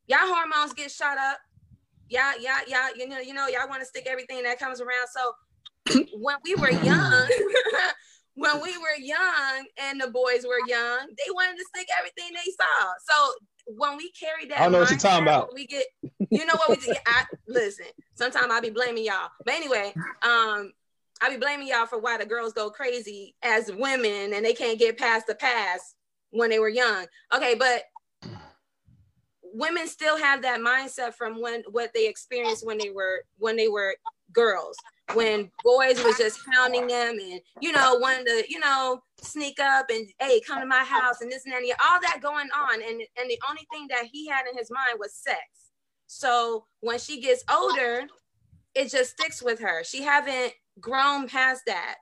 y'all 0.09 0.19
hormones 0.21 0.75
get 0.75 0.91
shot 0.91 1.17
up 1.17 1.39
y'all, 2.09 2.39
y'all, 2.41 2.63
y'all, 2.69 2.97
you 2.97 3.09
know, 3.09 3.19
you 3.19 3.35
know, 3.35 3.47
y'all 3.49 3.69
want 3.69 3.81
to 3.81 3.87
stick 3.87 4.07
everything 4.07 4.43
that 4.43 4.59
comes 4.59 4.81
around. 4.81 5.09
So 5.13 5.33
when 6.19 6.37
we 6.45 6.55
were 6.55 6.71
young, 6.71 7.29
when 8.35 8.61
we 8.63 8.77
were 8.79 8.97
young 8.99 9.67
and 9.83 10.01
the 10.01 10.09
boys 10.09 10.45
were 10.47 10.67
young, 10.67 11.09
they 11.09 11.31
wanted 11.33 11.57
to 11.57 11.65
stick 11.75 11.89
everything 11.99 12.33
they 12.33 12.51
saw. 12.53 12.93
So 13.09 13.33
when 13.67 13.97
we 13.97 14.11
carry 14.13 14.47
that, 14.49 14.61
I 14.61 14.69
know 14.69 14.81
what 14.81 14.91
you're 14.91 14.99
talking 14.99 15.25
about. 15.25 15.53
We 15.55 15.67
get, 15.67 15.87
you 16.31 16.47
know 16.47 16.55
what 16.55 16.71
we 16.71 16.77
do. 16.77 16.95
I 17.07 17.25
listen. 17.49 17.87
Sometimes 18.15 18.47
I'll 18.51 18.63
be 18.63 18.71
blaming 18.71 19.05
y'all, 19.05 19.31
but 19.45 19.55
anyway, 19.55 19.93
um, 20.23 20.73
I 21.23 21.31
be 21.31 21.37
blaming 21.37 21.69
y'all 21.69 21.87
for 21.87 21.99
why 21.99 22.19
the 22.19 22.27
girls 22.27 22.53
go 22.53 22.71
crazy 22.71 23.35
as 23.43 23.71
women 23.73 24.35
and 24.35 24.45
they 24.45 24.53
can't 24.53 24.79
get 24.79 24.99
past 24.99 25.27
the 25.27 25.35
past 25.35 25.97
when 26.31 26.51
they 26.51 26.59
were 26.59 26.69
young. 26.69 27.07
Okay, 27.35 27.55
but 27.55 27.85
women 29.43 29.89
still 29.89 30.19
have 30.19 30.43
that 30.43 30.61
mindset 30.61 31.15
from 31.15 31.41
when 31.41 31.63
what 31.71 31.91
they 31.95 32.07
experienced 32.07 32.67
when 32.67 32.77
they 32.77 32.91
were 32.91 33.23
when 33.39 33.57
they 33.57 33.69
were 33.69 33.97
girls 34.33 34.77
when 35.15 35.51
boys 35.63 36.03
was 36.03 36.19
just 36.19 36.41
hounding 36.53 36.87
them 36.89 37.17
and 37.21 37.41
you 37.61 37.71
know 37.73 37.97
wanting 38.01 38.27
to 38.27 38.45
you 38.49 38.59
know 38.59 39.01
sneak 39.23 39.61
up 39.61 39.87
and 39.89 40.07
hey 40.19 40.41
come 40.41 40.61
to 40.61 40.67
my 40.67 40.83
house 40.83 41.21
and 41.21 41.31
this 41.31 41.45
and 41.45 41.55
that 41.55 41.63
and 41.63 41.73
all 41.85 42.01
that 42.01 42.21
going 42.23 42.49
on. 42.55 42.83
And 42.83 43.01
and 43.19 43.31
the 43.31 43.39
only 43.49 43.67
thing 43.73 43.87
that 43.91 44.07
he 44.11 44.29
had 44.29 44.47
in 44.51 44.57
his 44.57 44.71
mind 44.71 44.99
was 44.99 45.15
sex. 45.15 45.41
So 46.07 46.67
when 46.81 46.99
she 46.99 47.21
gets 47.21 47.45
older 47.53 48.07
it 48.77 48.91
just 48.91 49.13
sticks 49.13 49.43
with 49.43 49.59
her. 49.61 49.83
She 49.83 50.03
haven't 50.03 50.53
grown 50.79 51.29
past 51.29 51.63
that. 51.67 51.97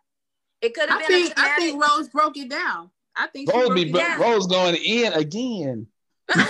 It 0.60 0.74
could 0.74 0.89
have 0.90 0.98
been 0.98 1.06
think, 1.06 1.35
I 1.36 1.56
think 1.56 1.82
Rose 1.82 2.09
broke 2.09 2.36
it 2.36 2.51
down. 2.51 2.90
I 3.16 3.28
think 3.28 3.52
Rose, 3.52 3.72
be, 3.74 3.93
Rose 3.93 4.47
going 4.48 4.74
in 4.74 5.12
again 5.12 5.86
so 6.32 6.40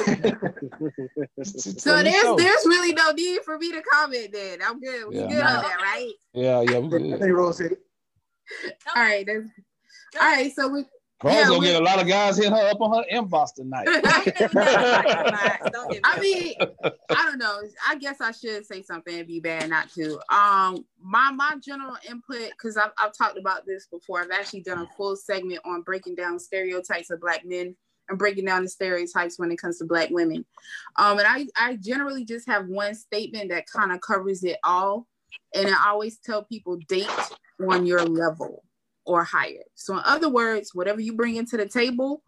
there's 2.02 2.36
there's 2.36 2.66
really 2.66 2.92
no 2.92 3.10
need 3.10 3.40
for 3.42 3.58
me 3.58 3.72
to 3.72 3.82
comment 3.82 4.28
then. 4.32 4.60
I'm 4.64 4.80
good. 4.80 5.08
We 5.08 5.16
yeah. 5.16 5.28
good 5.28 5.42
on 5.42 5.62
that, 5.62 5.78
right? 5.82 6.12
Yeah, 6.32 6.60
yeah, 6.60 6.78
we 6.78 6.88
good. 6.88 7.20
Hey, 7.20 7.30
Rosie. 7.30 7.70
All 8.94 9.02
right, 9.02 9.26
that's, 9.26 9.48
all 10.20 10.30
right. 10.30 10.54
So 10.54 10.68
we. 10.68 10.84
Rose 11.22 11.34
yeah, 11.34 11.46
gonna 11.46 11.58
we, 11.58 11.66
get 11.66 11.80
a 11.80 11.84
lot 11.84 12.00
of 12.00 12.06
guys 12.06 12.36
hitting 12.36 12.52
her 12.52 12.70
up 12.70 12.80
on 12.80 12.98
her 12.98 13.04
inbox 13.10 13.54
tonight. 13.54 13.88
I 16.04 16.20
mean, 16.20 16.54
I 17.10 17.24
don't 17.24 17.38
know. 17.38 17.62
I 17.88 17.96
guess 17.96 18.20
I 18.20 18.30
should 18.30 18.66
say 18.66 18.82
something 18.82 19.18
and 19.18 19.26
be 19.26 19.40
bad 19.40 19.70
not 19.70 19.90
to. 19.94 20.20
Um, 20.32 20.84
my 21.00 21.32
my 21.32 21.56
general 21.64 21.96
input 22.08 22.50
because 22.50 22.76
I've 22.76 22.92
I've 22.98 23.16
talked 23.16 23.38
about 23.38 23.66
this 23.66 23.86
before. 23.86 24.20
I've 24.20 24.30
actually 24.30 24.62
done 24.62 24.80
a 24.80 24.86
full 24.96 25.16
segment 25.16 25.60
on 25.64 25.82
breaking 25.82 26.14
down 26.14 26.38
stereotypes 26.38 27.10
of 27.10 27.20
black 27.20 27.44
men 27.44 27.74
and 28.08 28.18
breaking 28.18 28.44
down 28.44 28.62
the 28.62 28.68
stereotypes 28.68 29.38
when 29.38 29.50
it 29.50 29.56
comes 29.56 29.78
to 29.78 29.84
black 29.84 30.10
women. 30.10 30.44
Um, 30.96 31.18
and 31.18 31.26
I, 31.28 31.46
I 31.56 31.76
generally 31.76 32.24
just 32.24 32.46
have 32.48 32.66
one 32.66 32.94
statement 32.94 33.50
that 33.50 33.66
kind 33.66 33.92
of 33.92 34.00
covers 34.00 34.44
it 34.44 34.58
all. 34.64 35.06
And 35.54 35.68
I 35.68 35.88
always 35.88 36.18
tell 36.18 36.44
people 36.44 36.78
date 36.88 37.08
on 37.68 37.86
your 37.86 38.04
level 38.04 38.64
or 39.06 39.24
higher. 39.24 39.62
So 39.74 39.94
in 39.94 40.02
other 40.04 40.28
words, 40.28 40.70
whatever 40.74 41.00
you 41.00 41.14
bring 41.14 41.36
into 41.36 41.56
the 41.56 41.66
table, 41.66 42.22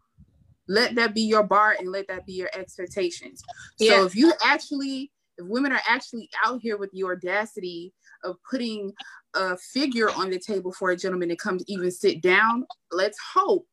let 0.69 0.95
that 0.97 1.15
be 1.15 1.23
your 1.23 1.43
bar 1.43 1.77
and 1.79 1.91
let 1.91 2.09
that 2.09 2.27
be 2.27 2.35
your 2.35 2.51
expectations. 2.55 3.43
Yeah. 3.79 3.93
So 3.93 4.07
if 4.07 4.17
you 4.17 4.33
actually, 4.45 5.13
if 5.39 5.47
women 5.47 5.73
are 5.73 5.81
actually 5.89 6.29
out 6.45 6.61
here 6.61 6.77
with 6.77 6.91
the 6.93 7.05
audacity 7.05 7.93
of 8.25 8.37
putting 8.51 8.93
a 9.35 9.57
figure 9.57 10.11
on 10.11 10.31
the 10.31 10.39
table 10.39 10.73
for 10.73 10.91
a 10.91 10.97
gentleman 10.97 11.29
to 11.29 11.37
come 11.37 11.59
to 11.59 11.65
even 11.69 11.91
sit 11.91 12.21
down, 12.21 12.67
let's 12.91 13.19
hope 13.35 13.67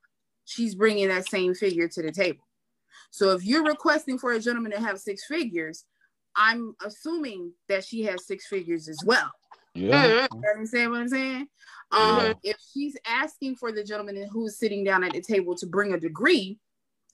she's 0.45 0.75
bringing 0.75 1.07
that 1.09 1.27
same 1.27 1.53
figure 1.53 1.87
to 1.87 2.01
the 2.01 2.11
table. 2.11 2.47
So 3.11 3.31
if 3.31 3.45
you're 3.45 3.63
requesting 3.63 4.17
for 4.17 4.31
a 4.31 4.39
gentleman 4.39 4.71
to 4.71 4.79
have 4.79 4.99
six 4.99 5.25
figures, 5.25 5.85
I'm 6.35 6.75
assuming 6.83 7.53
that 7.69 7.85
she 7.85 8.03
has 8.03 8.25
six 8.25 8.47
figures 8.47 8.87
as 8.87 8.99
well. 9.05 9.31
Yeah. 9.75 10.03
You 10.03 10.13
know 10.15 10.27
what 10.29 10.57
I'm 10.57 10.65
saying 10.65 10.89
what 10.89 10.99
I'm 10.99 11.09
saying? 11.09 11.47
Um, 11.91 12.25
yeah. 12.25 12.33
if 12.43 12.57
she's 12.73 12.97
asking 13.07 13.55
for 13.55 13.71
the 13.71 13.83
gentleman 13.83 14.27
who's 14.31 14.57
sitting 14.57 14.83
down 14.83 15.03
at 15.03 15.13
the 15.13 15.21
table 15.21 15.55
to 15.55 15.67
bring 15.67 15.93
a 15.93 15.99
degree, 15.99 16.59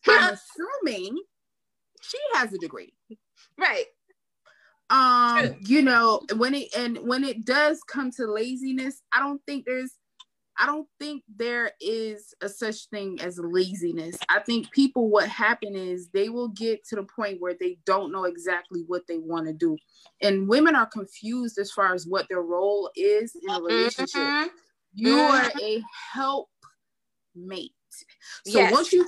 I'm 0.07 0.33
assuming 0.33 1.17
she 2.01 2.17
has 2.33 2.53
a 2.53 2.57
degree. 2.57 2.93
Right. 3.57 3.85
Um, 4.89 5.39
True. 5.39 5.55
you 5.65 5.81
know, 5.83 6.21
when 6.37 6.55
it 6.55 6.69
and 6.75 6.97
when 6.99 7.23
it 7.23 7.45
does 7.45 7.81
come 7.83 8.11
to 8.11 8.25
laziness, 8.25 9.01
I 9.13 9.19
don't 9.19 9.41
think 9.45 9.65
there's 9.65 9.93
I 10.59 10.65
don't 10.65 10.87
think 10.99 11.23
there 11.33 11.71
is 11.79 12.33
a 12.41 12.49
such 12.49 12.89
thing 12.89 13.19
as 13.21 13.39
laziness. 13.41 14.17
I 14.27 14.39
think 14.39 14.69
people, 14.71 15.09
what 15.09 15.29
happen 15.29 15.73
is 15.75 16.09
they 16.09 16.27
will 16.27 16.49
get 16.49 16.83
to 16.89 16.97
the 16.97 17.03
point 17.03 17.39
where 17.39 17.55
they 17.57 17.77
don't 17.85 18.11
know 18.11 18.25
exactly 18.25 18.83
what 18.87 19.03
they 19.07 19.17
want 19.17 19.47
to 19.47 19.53
do. 19.53 19.77
And 20.21 20.49
women 20.49 20.75
are 20.75 20.85
confused 20.85 21.57
as 21.57 21.71
far 21.71 21.93
as 21.93 22.05
what 22.05 22.27
their 22.29 22.41
role 22.41 22.91
is 22.95 23.35
in 23.41 23.49
a 23.49 23.61
relationship. 23.61 24.21
Mm-hmm. 24.21 24.47
You 24.93 25.17
are 25.17 25.43
mm-hmm. 25.43 25.59
a 25.59 25.83
help 26.13 26.49
mate. 27.35 27.71
So 28.45 28.59
yes. 28.59 28.71
once 28.71 28.93
you 28.93 29.05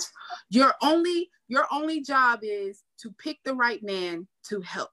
your 0.50 0.74
only 0.82 1.30
your 1.48 1.66
only 1.72 2.02
job 2.02 2.40
is 2.44 2.84
to 3.02 3.14
pick 3.20 3.38
the 3.44 3.54
right 3.54 3.82
man 3.84 4.28
to 4.50 4.62
help. 4.62 4.90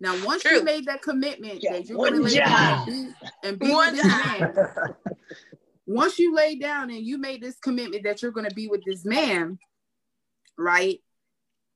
Now, 0.00 0.22
once 0.24 0.42
True. 0.42 0.58
you 0.58 0.64
made 0.64 0.86
that 0.86 1.02
commitment 1.02 1.62
yeah, 1.62 1.72
that 1.72 1.88
you're 1.88 1.96
going 1.96 2.14
to 2.14 2.20
lay 2.20 2.40
and 2.40 2.86
be, 2.86 3.14
and 3.44 3.58
be 3.58 3.74
with 3.74 3.94
this 3.94 4.04
man, 4.04 4.54
once 5.86 6.18
you 6.18 6.34
lay 6.34 6.56
down 6.56 6.90
and 6.90 7.04
you 7.04 7.18
made 7.18 7.42
this 7.42 7.58
commitment 7.58 8.04
that 8.04 8.22
you're 8.22 8.32
going 8.32 8.48
to 8.48 8.54
be 8.54 8.68
with 8.68 8.82
this 8.84 9.04
man, 9.04 9.58
right? 10.58 11.00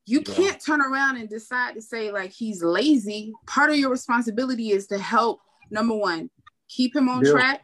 You 0.06 0.22
yeah. 0.26 0.34
can't 0.34 0.64
turn 0.64 0.80
around 0.80 1.18
and 1.18 1.28
decide 1.28 1.74
to 1.74 1.82
say 1.82 2.10
like 2.10 2.32
he's 2.32 2.62
lazy. 2.62 3.32
Part 3.46 3.70
of 3.70 3.76
your 3.76 3.90
responsibility 3.90 4.70
is 4.70 4.86
to 4.88 4.98
help 4.98 5.40
number 5.70 5.94
one, 5.94 6.30
keep 6.68 6.96
him 6.96 7.08
on 7.08 7.24
yeah. 7.24 7.32
track, 7.32 7.62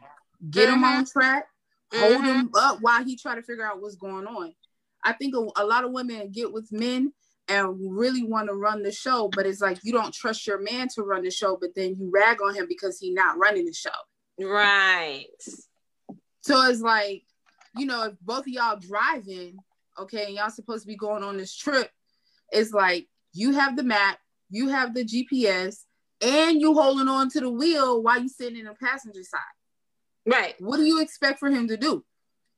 get 0.49 0.69
him 0.69 0.83
on 0.83 1.03
mm-hmm. 1.03 1.19
track, 1.19 1.47
hold 1.93 2.17
mm-hmm. 2.17 2.25
him 2.25 2.49
up 2.55 2.79
while 2.81 3.03
he 3.03 3.17
try 3.17 3.35
to 3.35 3.41
figure 3.41 3.65
out 3.65 3.81
what's 3.81 3.95
going 3.95 4.27
on. 4.27 4.53
I 5.03 5.13
think 5.13 5.35
a, 5.35 5.61
a 5.61 5.65
lot 5.65 5.83
of 5.83 5.91
women 5.91 6.31
get 6.31 6.51
with 6.51 6.71
men 6.71 7.13
and 7.47 7.77
really 7.79 8.23
want 8.23 8.49
to 8.49 8.55
run 8.55 8.81
the 8.83 8.91
show, 8.91 9.29
but 9.35 9.45
it's 9.45 9.61
like 9.61 9.79
you 9.83 9.91
don't 9.91 10.13
trust 10.13 10.47
your 10.47 10.59
man 10.59 10.87
to 10.95 11.03
run 11.03 11.23
the 11.23 11.31
show, 11.31 11.57
but 11.59 11.75
then 11.75 11.95
you 11.99 12.11
rag 12.11 12.41
on 12.43 12.55
him 12.55 12.65
because 12.67 12.99
he's 12.99 13.13
not 13.13 13.37
running 13.37 13.65
the 13.65 13.73
show. 13.73 13.89
Right. 14.39 15.25
So 16.45 16.63
it's 16.69 16.81
like, 16.81 17.23
you 17.75 17.87
know, 17.87 18.03
if 18.03 18.13
both 18.21 18.41
of 18.41 18.47
y'all 18.49 18.77
driving, 18.77 19.57
okay, 19.99 20.25
and 20.25 20.35
y'all 20.35 20.51
supposed 20.51 20.83
to 20.83 20.87
be 20.87 20.95
going 20.95 21.23
on 21.23 21.37
this 21.37 21.55
trip, 21.55 21.89
it's 22.51 22.71
like 22.71 23.07
you 23.33 23.53
have 23.53 23.75
the 23.75 23.83
map, 23.83 24.19
you 24.51 24.69
have 24.69 24.93
the 24.93 25.03
GPS, 25.03 25.85
and 26.21 26.61
you 26.61 26.75
holding 26.75 27.07
on 27.07 27.31
to 27.31 27.39
the 27.39 27.49
wheel 27.49 28.03
while 28.03 28.21
you 28.21 28.29
sitting 28.29 28.59
in 28.59 28.65
the 28.65 28.75
passenger 28.75 29.23
side. 29.23 29.41
Right. 30.31 30.53
What 30.59 30.77
do 30.77 30.83
you 30.83 31.01
expect 31.01 31.39
for 31.39 31.49
him 31.49 31.67
to 31.67 31.77
do? 31.77 32.05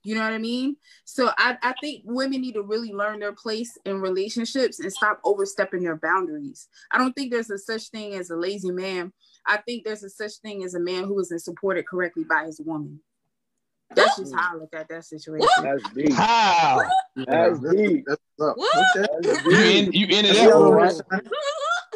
You 0.03 0.15
know 0.15 0.21
what 0.21 0.33
I 0.33 0.37
mean? 0.37 0.75
So 1.05 1.31
I, 1.37 1.57
I 1.63 1.73
think 1.79 2.01
women 2.03 2.41
need 2.41 2.55
to 2.55 2.63
really 2.63 2.91
learn 2.91 3.19
their 3.19 3.33
place 3.33 3.77
in 3.85 4.01
relationships 4.01 4.81
and 4.81 4.91
stop 4.91 5.21
overstepping 5.23 5.83
their 5.83 5.95
boundaries. 5.95 6.67
I 6.91 6.97
don't 6.97 7.13
think 7.13 7.31
there's 7.31 7.49
a 7.49 7.57
such 7.57 7.89
thing 7.89 8.15
as 8.15 8.29
a 8.31 8.35
lazy 8.35 8.71
man. 8.71 9.13
I 9.45 9.57
think 9.57 9.85
there's 9.85 10.03
a 10.03 10.09
such 10.09 10.33
thing 10.41 10.65
as 10.65 10.73
a 10.73 10.79
man 10.79 11.05
who 11.05 11.17
isn't 11.21 11.39
supported 11.39 11.87
correctly 11.87 12.25
by 12.25 12.43
his 12.43 12.59
woman. 12.59 12.99
That's 13.95 14.17
just 14.17 14.35
how 14.35 14.53
I 14.53 14.57
look 14.57 14.73
at 14.73 14.89
that 14.89 15.05
situation. 15.05 15.47
That's 15.61 15.89
deep. 15.93 16.13
How? 16.13 16.81
That's 17.15 17.59
deep. 17.59 18.05
That's 18.05 18.21
You, 19.45 19.57
in, 19.57 19.91
you 19.93 20.07
ended 20.09 20.35
that 20.35 21.03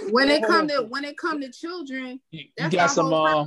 When 0.10 0.30
it 0.30 0.44
come 0.46 0.68
to 0.70 0.84
when 0.84 1.04
it 1.06 1.18
come 1.18 1.42
to 1.42 1.52
children, 1.52 2.20
you, 2.32 2.46
you 2.58 2.70
got 2.70 2.88
some 2.88 3.14
uh, 3.14 3.46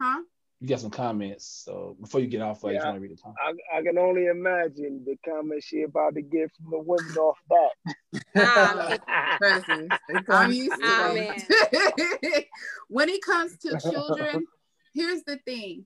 huh? 0.00 0.22
you 0.62 0.68
got 0.68 0.80
some 0.80 0.90
comments. 0.90 1.62
So 1.64 1.96
before 2.00 2.20
you 2.20 2.28
get 2.28 2.40
off, 2.40 2.60
yeah, 2.62 2.70
I 2.70 2.74
just 2.74 2.86
want 2.86 2.96
to 2.96 3.00
read 3.00 3.10
the 3.10 3.16
comment. 3.16 3.38
I, 3.72 3.78
I, 3.78 3.82
can 3.82 3.98
only 3.98 4.26
imagine 4.26 5.04
the 5.04 5.16
comments 5.28 5.66
she 5.66 5.82
about 5.82 6.14
to 6.14 6.22
get 6.22 6.52
from 6.56 6.70
the 6.70 6.78
women 6.78 7.16
off 7.16 7.38
that. 7.50 9.00
I'm 10.28 10.52
used 10.52 10.80
to 10.80 12.44
when 12.88 13.08
it 13.08 13.22
comes 13.22 13.56
to 13.58 13.76
children, 13.80 14.46
here's 14.94 15.24
the 15.24 15.38
thing. 15.38 15.84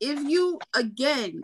If 0.00 0.20
you 0.28 0.58
again, 0.74 1.42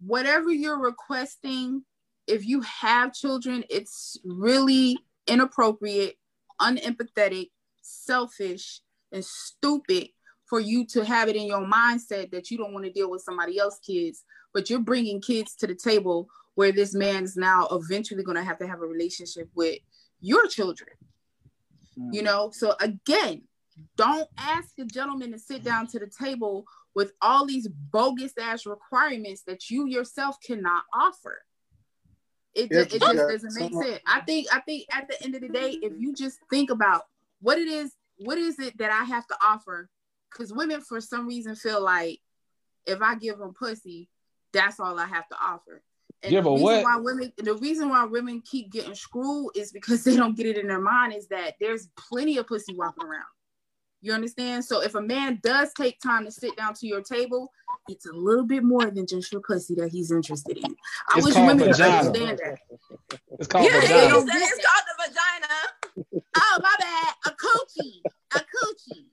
whatever 0.00 0.50
you're 0.50 0.80
requesting, 0.80 1.84
if 2.26 2.46
you 2.46 2.60
have 2.62 3.12
children, 3.12 3.64
it's 3.70 4.18
really 4.24 4.98
inappropriate, 5.26 6.16
unempathetic, 6.60 7.50
selfish, 7.82 8.80
and 9.12 9.24
stupid 9.24 10.08
for 10.46 10.60
you 10.60 10.84
to 10.86 11.04
have 11.04 11.28
it 11.28 11.36
in 11.36 11.46
your 11.46 11.66
mindset 11.66 12.30
that 12.30 12.50
you 12.50 12.58
don't 12.58 12.72
want 12.72 12.84
to 12.84 12.92
deal 12.92 13.10
with 13.10 13.22
somebody 13.22 13.58
else's 13.58 13.80
kids, 13.80 14.24
but 14.52 14.68
you're 14.68 14.80
bringing 14.80 15.20
kids 15.20 15.54
to 15.56 15.66
the 15.66 15.74
table 15.74 16.28
where 16.54 16.72
this 16.72 16.94
man's 16.94 17.36
now 17.36 17.66
eventually 17.70 18.22
going 18.22 18.36
to 18.36 18.44
have 18.44 18.58
to 18.58 18.66
have 18.66 18.80
a 18.80 18.86
relationship 18.86 19.48
with 19.54 19.78
your 20.20 20.46
children. 20.46 20.90
Mm. 21.98 22.12
You 22.12 22.22
know, 22.22 22.50
so 22.52 22.74
again, 22.80 23.42
don't 23.96 24.28
ask 24.36 24.70
a 24.78 24.84
gentleman 24.84 25.32
to 25.32 25.38
sit 25.38 25.64
down 25.64 25.86
to 25.88 25.98
the 25.98 26.10
table 26.22 26.66
with 26.94 27.12
all 27.20 27.46
these 27.46 27.68
bogus 27.68 28.32
ass 28.38 28.66
requirements 28.66 29.42
that 29.46 29.70
you 29.70 29.86
yourself 29.86 30.36
cannot 30.44 30.84
offer. 30.94 31.42
It, 32.54 32.70
it 32.70 32.90
just 32.90 33.00
doesn't 33.00 33.54
make 33.54 33.72
sense. 33.72 34.00
I 34.06 34.20
think 34.20 34.48
I 34.52 34.60
think 34.60 34.86
at 34.94 35.08
the 35.08 35.22
end 35.24 35.34
of 35.34 35.40
the 35.40 35.48
day, 35.48 35.78
if 35.82 35.92
you 35.96 36.14
just 36.14 36.38
think 36.50 36.70
about 36.70 37.02
what 37.40 37.58
it 37.58 37.66
is, 37.66 37.94
what 38.18 38.36
is 38.36 38.58
it 38.58 38.76
that 38.78 38.92
I 38.92 39.04
have 39.04 39.26
to 39.28 39.36
offer 39.42 39.88
because 40.32 40.52
women 40.52 40.80
for 40.80 41.00
some 41.00 41.26
reason 41.26 41.54
feel 41.54 41.82
like 41.82 42.20
if 42.86 43.00
I 43.00 43.14
give 43.14 43.38
them 43.38 43.54
pussy, 43.58 44.08
that's 44.52 44.80
all 44.80 44.98
I 44.98 45.06
have 45.06 45.28
to 45.28 45.36
offer. 45.42 45.82
And 46.22 46.30
give 46.30 46.44
the 46.44 46.50
reason 46.50 46.64
what? 46.64 46.84
why 46.84 46.96
women 46.98 47.32
the 47.38 47.54
reason 47.54 47.88
why 47.88 48.04
women 48.04 48.42
keep 48.44 48.70
getting 48.70 48.94
screwed 48.94 49.56
is 49.56 49.72
because 49.72 50.04
they 50.04 50.16
don't 50.16 50.36
get 50.36 50.46
it 50.46 50.58
in 50.58 50.68
their 50.68 50.80
mind 50.80 51.14
is 51.14 51.28
that 51.28 51.54
there's 51.60 51.88
plenty 51.96 52.38
of 52.38 52.46
pussy 52.46 52.74
walking 52.74 53.04
around. 53.04 53.24
You 54.02 54.12
understand? 54.12 54.64
So 54.64 54.82
if 54.82 54.96
a 54.96 55.00
man 55.00 55.38
does 55.44 55.72
take 55.74 56.00
time 56.00 56.24
to 56.24 56.30
sit 56.32 56.56
down 56.56 56.74
to 56.74 56.86
your 56.88 57.02
table, 57.02 57.52
it's 57.88 58.04
a 58.06 58.12
little 58.12 58.44
bit 58.44 58.64
more 58.64 58.90
than 58.90 59.06
just 59.06 59.32
your 59.32 59.40
pussy 59.40 59.76
that 59.76 59.90
he's 59.90 60.10
interested 60.10 60.58
in. 60.58 60.76
I 61.08 61.18
it's 61.18 61.26
wish 61.26 61.36
women 61.36 61.58
could 61.58 61.80
understand 61.80 62.38
that. 62.38 62.58
It's 63.38 63.46
called 63.46 63.64
yeah, 63.64 63.80
vagina. 63.80 64.18
It's 64.18 64.66
called 64.66 64.84
the 64.88 64.96
vagina. 65.06 66.22
Oh 66.36 66.58
my 66.62 66.74
bad. 66.80 67.14
A 67.26 67.30
coochie. 67.30 68.02
A 68.34 68.40
coochie. 68.40 69.06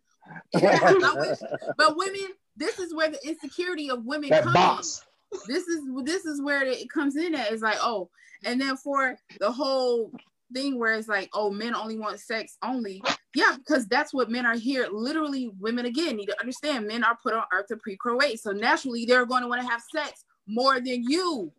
wish, 1.19 1.39
but 1.77 1.95
women, 1.95 2.29
this 2.57 2.79
is 2.79 2.93
where 2.93 3.09
the 3.09 3.19
insecurity 3.27 3.89
of 3.91 4.05
women 4.05 4.29
that 4.29 4.43
comes. 4.43 4.55
Box. 4.55 5.05
This 5.47 5.67
is 5.67 5.83
this 6.03 6.25
is 6.25 6.41
where 6.41 6.63
it 6.63 6.89
comes 6.89 7.15
in 7.15 7.35
at. 7.35 7.51
It's 7.51 7.61
like, 7.61 7.77
oh, 7.81 8.09
and 8.43 8.59
then 8.59 8.75
for 8.77 9.17
the 9.39 9.51
whole 9.51 10.11
thing 10.53 10.79
where 10.79 10.95
it's 10.95 11.07
like, 11.07 11.29
oh, 11.33 11.51
men 11.51 11.75
only 11.75 11.97
want 11.99 12.19
sex 12.19 12.57
only. 12.63 13.03
Yeah, 13.35 13.55
because 13.57 13.87
that's 13.87 14.13
what 14.13 14.31
men 14.31 14.45
are 14.45 14.57
here. 14.57 14.87
Literally, 14.91 15.51
women 15.59 15.85
again 15.85 16.15
need 16.15 16.27
to 16.27 16.39
understand 16.39 16.87
men 16.87 17.03
are 17.03 17.17
put 17.21 17.33
on 17.33 17.43
earth 17.53 17.67
to 17.67 17.77
procreate. 17.77 18.39
So 18.39 18.51
naturally, 18.51 19.05
they're 19.05 19.25
going 19.25 19.43
to 19.43 19.47
want 19.47 19.61
to 19.61 19.67
have 19.67 19.81
sex 19.93 20.25
more 20.47 20.79
than 20.79 21.03
you. 21.03 21.51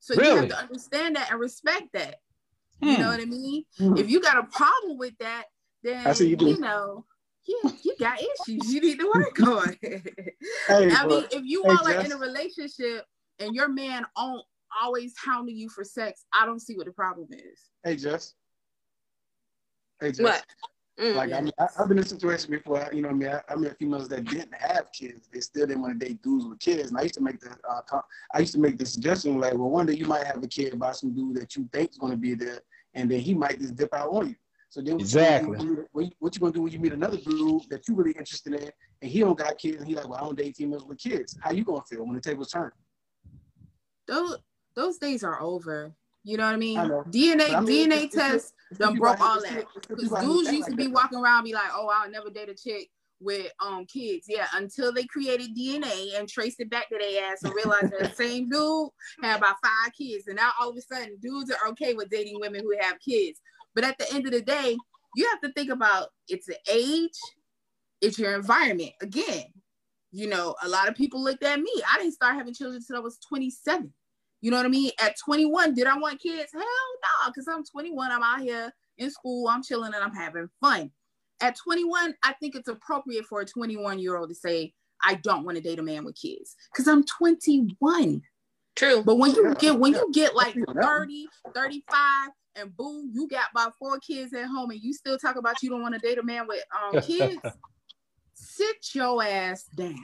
So 0.00 0.14
really? 0.14 0.30
you 0.30 0.36
have 0.36 0.48
to 0.48 0.58
understand 0.58 1.16
that 1.16 1.30
and 1.30 1.38
respect 1.38 1.88
that. 1.92 2.16
Hmm. 2.82 2.88
You 2.88 2.98
know 2.98 3.08
what 3.08 3.20
I 3.20 3.26
mean? 3.26 3.64
Hmm. 3.76 3.96
If 3.98 4.08
you 4.08 4.20
got 4.20 4.38
a 4.38 4.44
problem 4.44 4.96
with 4.96 5.12
that, 5.18 5.44
then 5.82 6.14
you, 6.18 6.36
you 6.38 6.58
know 6.60 7.04
yeah, 7.48 7.70
you 7.82 7.94
got 7.98 8.20
issues 8.20 8.72
you 8.72 8.80
need 8.80 8.98
to 8.98 9.10
work 9.14 9.40
on. 9.46 9.76
hey, 9.82 10.02
I 10.68 11.06
mean, 11.06 11.24
if 11.30 11.42
you 11.44 11.62
hey, 11.64 11.70
all 11.70 11.88
are 11.88 12.00
in 12.00 12.12
a 12.12 12.16
relationship 12.16 13.04
and 13.38 13.54
your 13.54 13.68
man 13.68 14.04
on 14.16 14.40
always 14.80 15.14
hounding 15.16 15.56
you 15.56 15.68
for 15.68 15.82
sex, 15.82 16.24
I 16.32 16.44
don't 16.44 16.60
see 16.60 16.76
what 16.76 16.86
the 16.86 16.92
problem 16.92 17.28
is. 17.32 17.60
Hey, 17.84 17.96
Jess. 17.96 18.34
Hey, 20.00 20.12
Jess. 20.12 20.20
What? 20.20 20.44
Mm, 20.98 21.14
like 21.14 21.32
I 21.32 21.40
mean, 21.40 21.52
I, 21.60 21.68
have 21.76 21.88
been 21.88 21.98
in 21.98 22.04
a 22.04 22.06
situation 22.06 22.50
before. 22.50 22.88
You 22.92 23.02
know, 23.02 23.10
I 23.10 23.12
mean, 23.12 23.28
I, 23.28 23.40
I 23.48 23.54
met 23.54 23.78
females 23.78 24.08
that 24.08 24.24
didn't 24.24 24.54
have 24.54 24.90
kids. 24.92 25.28
They 25.32 25.40
still 25.40 25.66
didn't 25.66 25.82
want 25.82 25.98
to 25.98 26.06
date 26.06 26.20
dudes 26.22 26.44
with 26.44 26.58
kids. 26.58 26.90
And 26.90 26.98
I 26.98 27.02
used 27.02 27.14
to 27.14 27.20
make 27.20 27.38
the, 27.38 27.50
uh, 27.68 28.00
I 28.34 28.40
used 28.40 28.54
to 28.54 28.58
make 28.58 28.78
the 28.78 28.86
suggestion 28.86 29.38
like, 29.38 29.52
well, 29.52 29.70
one 29.70 29.86
day 29.86 29.94
you 29.94 30.06
might 30.06 30.26
have 30.26 30.42
a 30.42 30.48
kid 30.48 30.76
by 30.76 30.90
some 30.92 31.14
dude 31.14 31.36
that 31.36 31.54
you 31.54 31.68
think 31.72 31.92
is 31.92 31.98
going 31.98 32.10
to 32.10 32.18
be 32.18 32.34
there, 32.34 32.60
and 32.94 33.08
then 33.08 33.20
he 33.20 33.32
might 33.32 33.60
just 33.60 33.76
dip 33.76 33.94
out 33.94 34.08
on 34.08 34.30
you. 34.30 34.34
So 34.70 34.82
then 34.82 35.00
exactly 35.00 35.56
what, 35.92 36.12
what 36.18 36.34
you 36.34 36.40
gonna 36.40 36.52
do 36.52 36.62
when 36.62 36.72
you 36.72 36.78
meet 36.78 36.92
another 36.92 37.16
dude 37.16 37.62
that 37.70 37.88
you 37.88 37.94
really 37.94 38.12
interested 38.12 38.52
in 38.52 38.70
and 39.00 39.10
he 39.10 39.20
don't 39.20 39.38
got 39.38 39.56
kids 39.56 39.78
and 39.78 39.86
he 39.86 39.94
like, 39.94 40.06
well, 40.06 40.18
I 40.18 40.20
don't 40.20 40.36
date 40.36 40.56
females 40.56 40.84
with 40.84 40.98
kids. 40.98 41.38
How 41.40 41.52
you 41.52 41.64
gonna 41.64 41.82
feel 41.88 42.04
when 42.04 42.14
the 42.14 42.20
tables 42.20 42.50
turn? 42.50 42.70
Those 44.06 44.36
those 44.74 44.98
days 44.98 45.24
are 45.24 45.40
over. 45.40 45.94
You 46.22 46.36
know 46.36 46.44
what 46.44 46.52
I 46.52 46.58
mean? 46.58 46.78
I 46.78 46.86
DNA 46.86 47.54
I 47.54 47.60
mean, 47.60 47.90
DNA 47.90 48.10
tests 48.10 48.52
done 48.76 48.96
broke 48.96 49.20
all 49.20 49.40
that. 49.40 49.64
Because 49.88 50.10
dudes 50.20 50.52
used 50.52 50.68
to 50.68 50.76
be 50.76 50.88
walking 50.88 51.18
around 51.18 51.44
be 51.44 51.54
like, 51.54 51.70
oh, 51.72 51.90
I'll 51.92 52.10
never 52.10 52.30
date 52.30 52.48
a 52.48 52.54
chick 52.54 52.88
with 53.20 53.50
um 53.64 53.84
kids. 53.86 54.26
Yeah, 54.28 54.46
until 54.54 54.92
they 54.92 55.04
created 55.04 55.56
DNA 55.56 56.18
and 56.18 56.28
traced 56.28 56.60
it 56.60 56.70
back 56.70 56.88
to 56.88 56.98
their 56.98 57.30
ass 57.30 57.42
and 57.42 57.54
realized 57.54 57.92
that 57.92 58.00
the 58.00 58.14
same 58.14 58.48
dude 58.48 58.88
had 59.22 59.38
about 59.38 59.56
five 59.62 59.92
kids. 59.96 60.26
And 60.26 60.36
now 60.36 60.50
all 60.60 60.70
of 60.70 60.76
a 60.76 60.80
sudden 60.80 61.16
dudes 61.20 61.50
are 61.50 61.68
okay 61.70 61.94
with 61.94 62.10
dating 62.10 62.40
women 62.40 62.62
who 62.62 62.74
have 62.80 62.98
kids. 63.00 63.40
But 63.74 63.84
at 63.84 63.98
the 63.98 64.12
end 64.12 64.26
of 64.26 64.32
the 64.32 64.42
day, 64.42 64.76
you 65.16 65.28
have 65.28 65.40
to 65.40 65.52
think 65.52 65.70
about 65.70 66.08
it's 66.28 66.46
the 66.46 66.58
age, 66.70 67.18
it's 68.00 68.18
your 68.18 68.34
environment. 68.34 68.92
Again, 69.00 69.44
you 70.10 70.28
know, 70.28 70.54
a 70.62 70.68
lot 70.68 70.88
of 70.88 70.94
people 70.94 71.22
looked 71.22 71.42
at 71.42 71.60
me. 71.60 71.70
I 71.92 71.98
didn't 71.98 72.14
start 72.14 72.36
having 72.36 72.54
children 72.54 72.76
until 72.76 72.96
I 72.96 73.00
was 73.00 73.18
27. 73.28 73.92
You 74.40 74.50
know 74.50 74.56
what 74.56 74.66
I 74.66 74.70
mean? 74.70 74.90
At 75.00 75.16
21, 75.24 75.74
did 75.74 75.86
I 75.86 75.98
want 75.98 76.20
kids? 76.20 76.52
Hell 76.52 76.62
no, 76.62 77.28
because 77.28 77.48
I'm 77.48 77.64
21. 77.64 78.12
I'm 78.12 78.22
out 78.22 78.40
here 78.40 78.72
in 78.98 79.10
school, 79.10 79.48
I'm 79.48 79.62
chilling 79.62 79.94
and 79.94 80.02
I'm 80.02 80.14
having 80.14 80.48
fun. 80.60 80.90
At 81.40 81.56
21, 81.56 82.14
I 82.22 82.32
think 82.34 82.54
it's 82.54 82.68
appropriate 82.68 83.24
for 83.26 83.40
a 83.40 83.46
21 83.46 83.98
year 83.98 84.16
old 84.16 84.28
to 84.28 84.34
say, 84.34 84.72
I 85.04 85.14
don't 85.14 85.44
want 85.44 85.56
to 85.56 85.62
date 85.62 85.78
a 85.78 85.82
man 85.82 86.04
with 86.04 86.16
kids 86.20 86.56
because 86.72 86.88
I'm 86.88 87.04
21. 87.04 88.22
True. 88.74 89.02
But 89.04 89.16
when 89.16 89.34
you 89.34 89.54
get 89.56 89.78
when 89.78 89.92
you 89.92 90.10
get 90.12 90.34
like 90.34 90.54
30, 90.54 91.26
35, 91.54 92.30
and 92.56 92.76
boom, 92.76 93.10
you 93.12 93.28
got 93.28 93.46
about 93.52 93.74
four 93.78 93.98
kids 93.98 94.32
at 94.32 94.46
home, 94.46 94.70
and 94.70 94.80
you 94.80 94.92
still 94.92 95.18
talk 95.18 95.36
about 95.36 95.62
you 95.62 95.70
don't 95.70 95.82
want 95.82 95.94
to 95.94 96.00
date 96.00 96.18
a 96.18 96.22
man 96.22 96.46
with 96.46 96.62
um, 96.76 97.00
kids. 97.02 97.38
Sit 98.34 98.94
your 98.94 99.22
ass 99.22 99.64
down. 99.76 99.96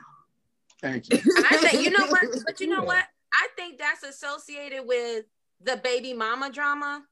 Thank 0.81 1.09
you. 1.09 1.21
I 1.51 1.57
think 1.57 1.85
you 1.85 1.91
know 1.91 2.07
what, 2.07 2.25
but 2.45 2.61
you 2.61 2.69
know 2.69 2.83
what? 2.85 3.05
I 3.35 3.49
think 3.57 3.79
that's 3.79 4.03
associated 4.05 4.87
with 4.87 5.25
the 5.61 5.77
baby 5.83 6.15
mama 6.15 6.51
drama. 6.51 7.03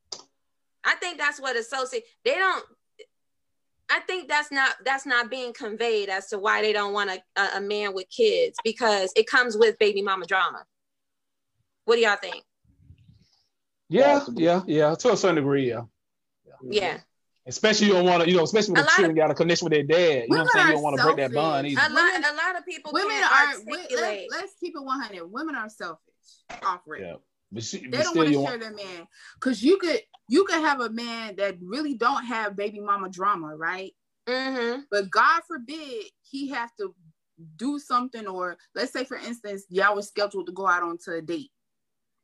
I 0.84 0.94
think 0.96 1.18
that's 1.18 1.40
what 1.40 1.56
associate. 1.56 2.04
They 2.24 2.34
don't. 2.34 2.64
I 3.90 4.00
think 4.00 4.28
that's 4.28 4.50
not 4.50 4.76
that's 4.84 5.04
not 5.04 5.30
being 5.30 5.52
conveyed 5.52 6.08
as 6.08 6.28
to 6.28 6.38
why 6.38 6.62
they 6.62 6.72
don't 6.72 6.92
want 6.92 7.10
a, 7.10 7.56
a 7.56 7.60
man 7.60 7.92
with 7.92 8.08
kids 8.08 8.56
because 8.64 9.12
it 9.16 9.26
comes 9.26 9.56
with 9.56 9.78
baby 9.78 10.00
mama 10.00 10.26
drama. 10.26 10.64
What 11.84 11.96
do 11.96 12.02
y'all 12.02 12.16
think? 12.16 12.44
Yeah, 13.88 14.24
yeah, 14.34 14.62
yeah. 14.66 14.94
To 14.94 15.12
a 15.12 15.16
certain 15.16 15.36
degree, 15.36 15.68
yeah. 15.68 15.82
Yeah. 16.62 16.98
Especially 17.44 17.88
you 17.88 17.94
don't 17.94 18.06
want 18.06 18.22
to, 18.22 18.30
you 18.30 18.36
know, 18.36 18.44
especially 18.44 18.74
when 18.74 18.82
A 18.82 18.84
the 18.84 18.86
lot 18.86 18.96
children 18.96 19.16
got 19.16 19.30
a 19.32 19.34
connection 19.34 19.66
with 19.66 19.72
their 19.72 19.82
dad. 19.82 20.26
You 20.28 20.36
know 20.36 20.44
what 20.44 20.46
I'm 20.46 20.48
saying? 20.52 20.66
You 20.68 20.72
don't 20.74 20.82
want 20.82 20.96
to 20.96 21.04
break 21.04 21.16
that 21.16 21.34
bond 21.34 21.66
either. 21.66 21.80
A 21.84 21.92
lot, 21.92 22.14
a 22.14 22.34
lot 22.36 22.56
of 22.58 22.64
people 22.64 22.92
Women 22.94 23.10
can't 23.10 23.58
are. 23.58 23.64
we- 23.66 23.72
articulate. 23.78 24.28
Let's, 24.30 24.42
let's 24.42 24.54
keep 24.60 24.74
it 24.76 24.82
one 24.82 25.00
hundred. 25.00 25.26
Women 25.26 25.56
are 25.56 25.68
selfish. 25.68 26.11
Off 26.64 26.80
rip. 26.86 27.02
Yeah. 27.02 27.14
But, 27.50 27.64
she, 27.64 27.78
They 27.78 27.88
but 27.88 28.02
don't 28.04 28.16
want 28.16 28.28
to 28.28 28.44
share 28.44 28.58
their 28.58 28.72
man 28.72 29.06
because 29.34 29.62
you 29.62 29.76
could 29.78 30.00
you 30.28 30.44
could 30.46 30.60
have 30.60 30.80
a 30.80 30.90
man 30.90 31.36
that 31.36 31.56
really 31.60 31.94
don't 31.94 32.24
have 32.24 32.56
baby 32.56 32.80
mama 32.80 33.10
drama, 33.10 33.54
right? 33.54 33.92
mm-hmm. 34.28 34.80
But 34.90 35.10
God 35.10 35.42
forbid 35.46 36.04
he 36.22 36.48
have 36.48 36.70
to 36.80 36.94
do 37.56 37.78
something, 37.78 38.26
or 38.26 38.56
let's 38.74 38.92
say 38.92 39.04
for 39.04 39.16
instance, 39.18 39.64
y'all 39.68 39.96
was 39.96 40.08
scheduled 40.08 40.46
to 40.46 40.52
go 40.52 40.66
out 40.66 40.82
onto 40.82 41.10
a 41.10 41.20
date, 41.20 41.50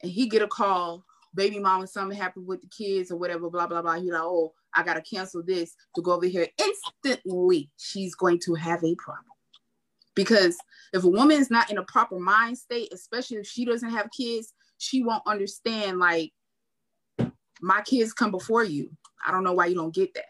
and 0.02 0.10
he 0.10 0.28
get 0.28 0.42
a 0.42 0.48
call, 0.48 1.04
baby 1.34 1.58
mama, 1.58 1.86
something 1.86 2.16
happened 2.16 2.46
with 2.46 2.62
the 2.62 2.68
kids 2.68 3.10
or 3.10 3.16
whatever, 3.16 3.50
blah 3.50 3.66
blah 3.66 3.82
blah. 3.82 3.94
He 3.94 4.10
like, 4.10 4.22
oh, 4.22 4.52
I 4.74 4.82
gotta 4.82 5.02
cancel 5.02 5.42
this 5.42 5.74
to 5.94 6.02
go 6.02 6.12
over 6.12 6.26
here. 6.26 6.46
Instantly, 6.58 7.70
she's 7.76 8.14
going 8.14 8.40
to 8.44 8.54
have 8.54 8.82
a 8.82 8.94
problem 8.94 9.37
because 10.18 10.58
if 10.92 11.04
a 11.04 11.08
woman 11.08 11.38
is 11.38 11.48
not 11.48 11.70
in 11.70 11.78
a 11.78 11.84
proper 11.84 12.18
mind 12.18 12.58
state, 12.58 12.92
especially 12.92 13.36
if 13.36 13.46
she 13.46 13.64
doesn't 13.64 13.90
have 13.90 14.10
kids, 14.10 14.52
she 14.76 15.04
won't 15.04 15.22
understand 15.28 16.00
like 16.00 16.32
my 17.60 17.82
kids 17.82 18.12
come 18.12 18.32
before 18.32 18.64
you. 18.64 18.90
I 19.24 19.30
don't 19.30 19.44
know 19.44 19.52
why 19.52 19.66
you 19.66 19.76
don't 19.76 19.94
get 19.94 20.12
that. 20.14 20.24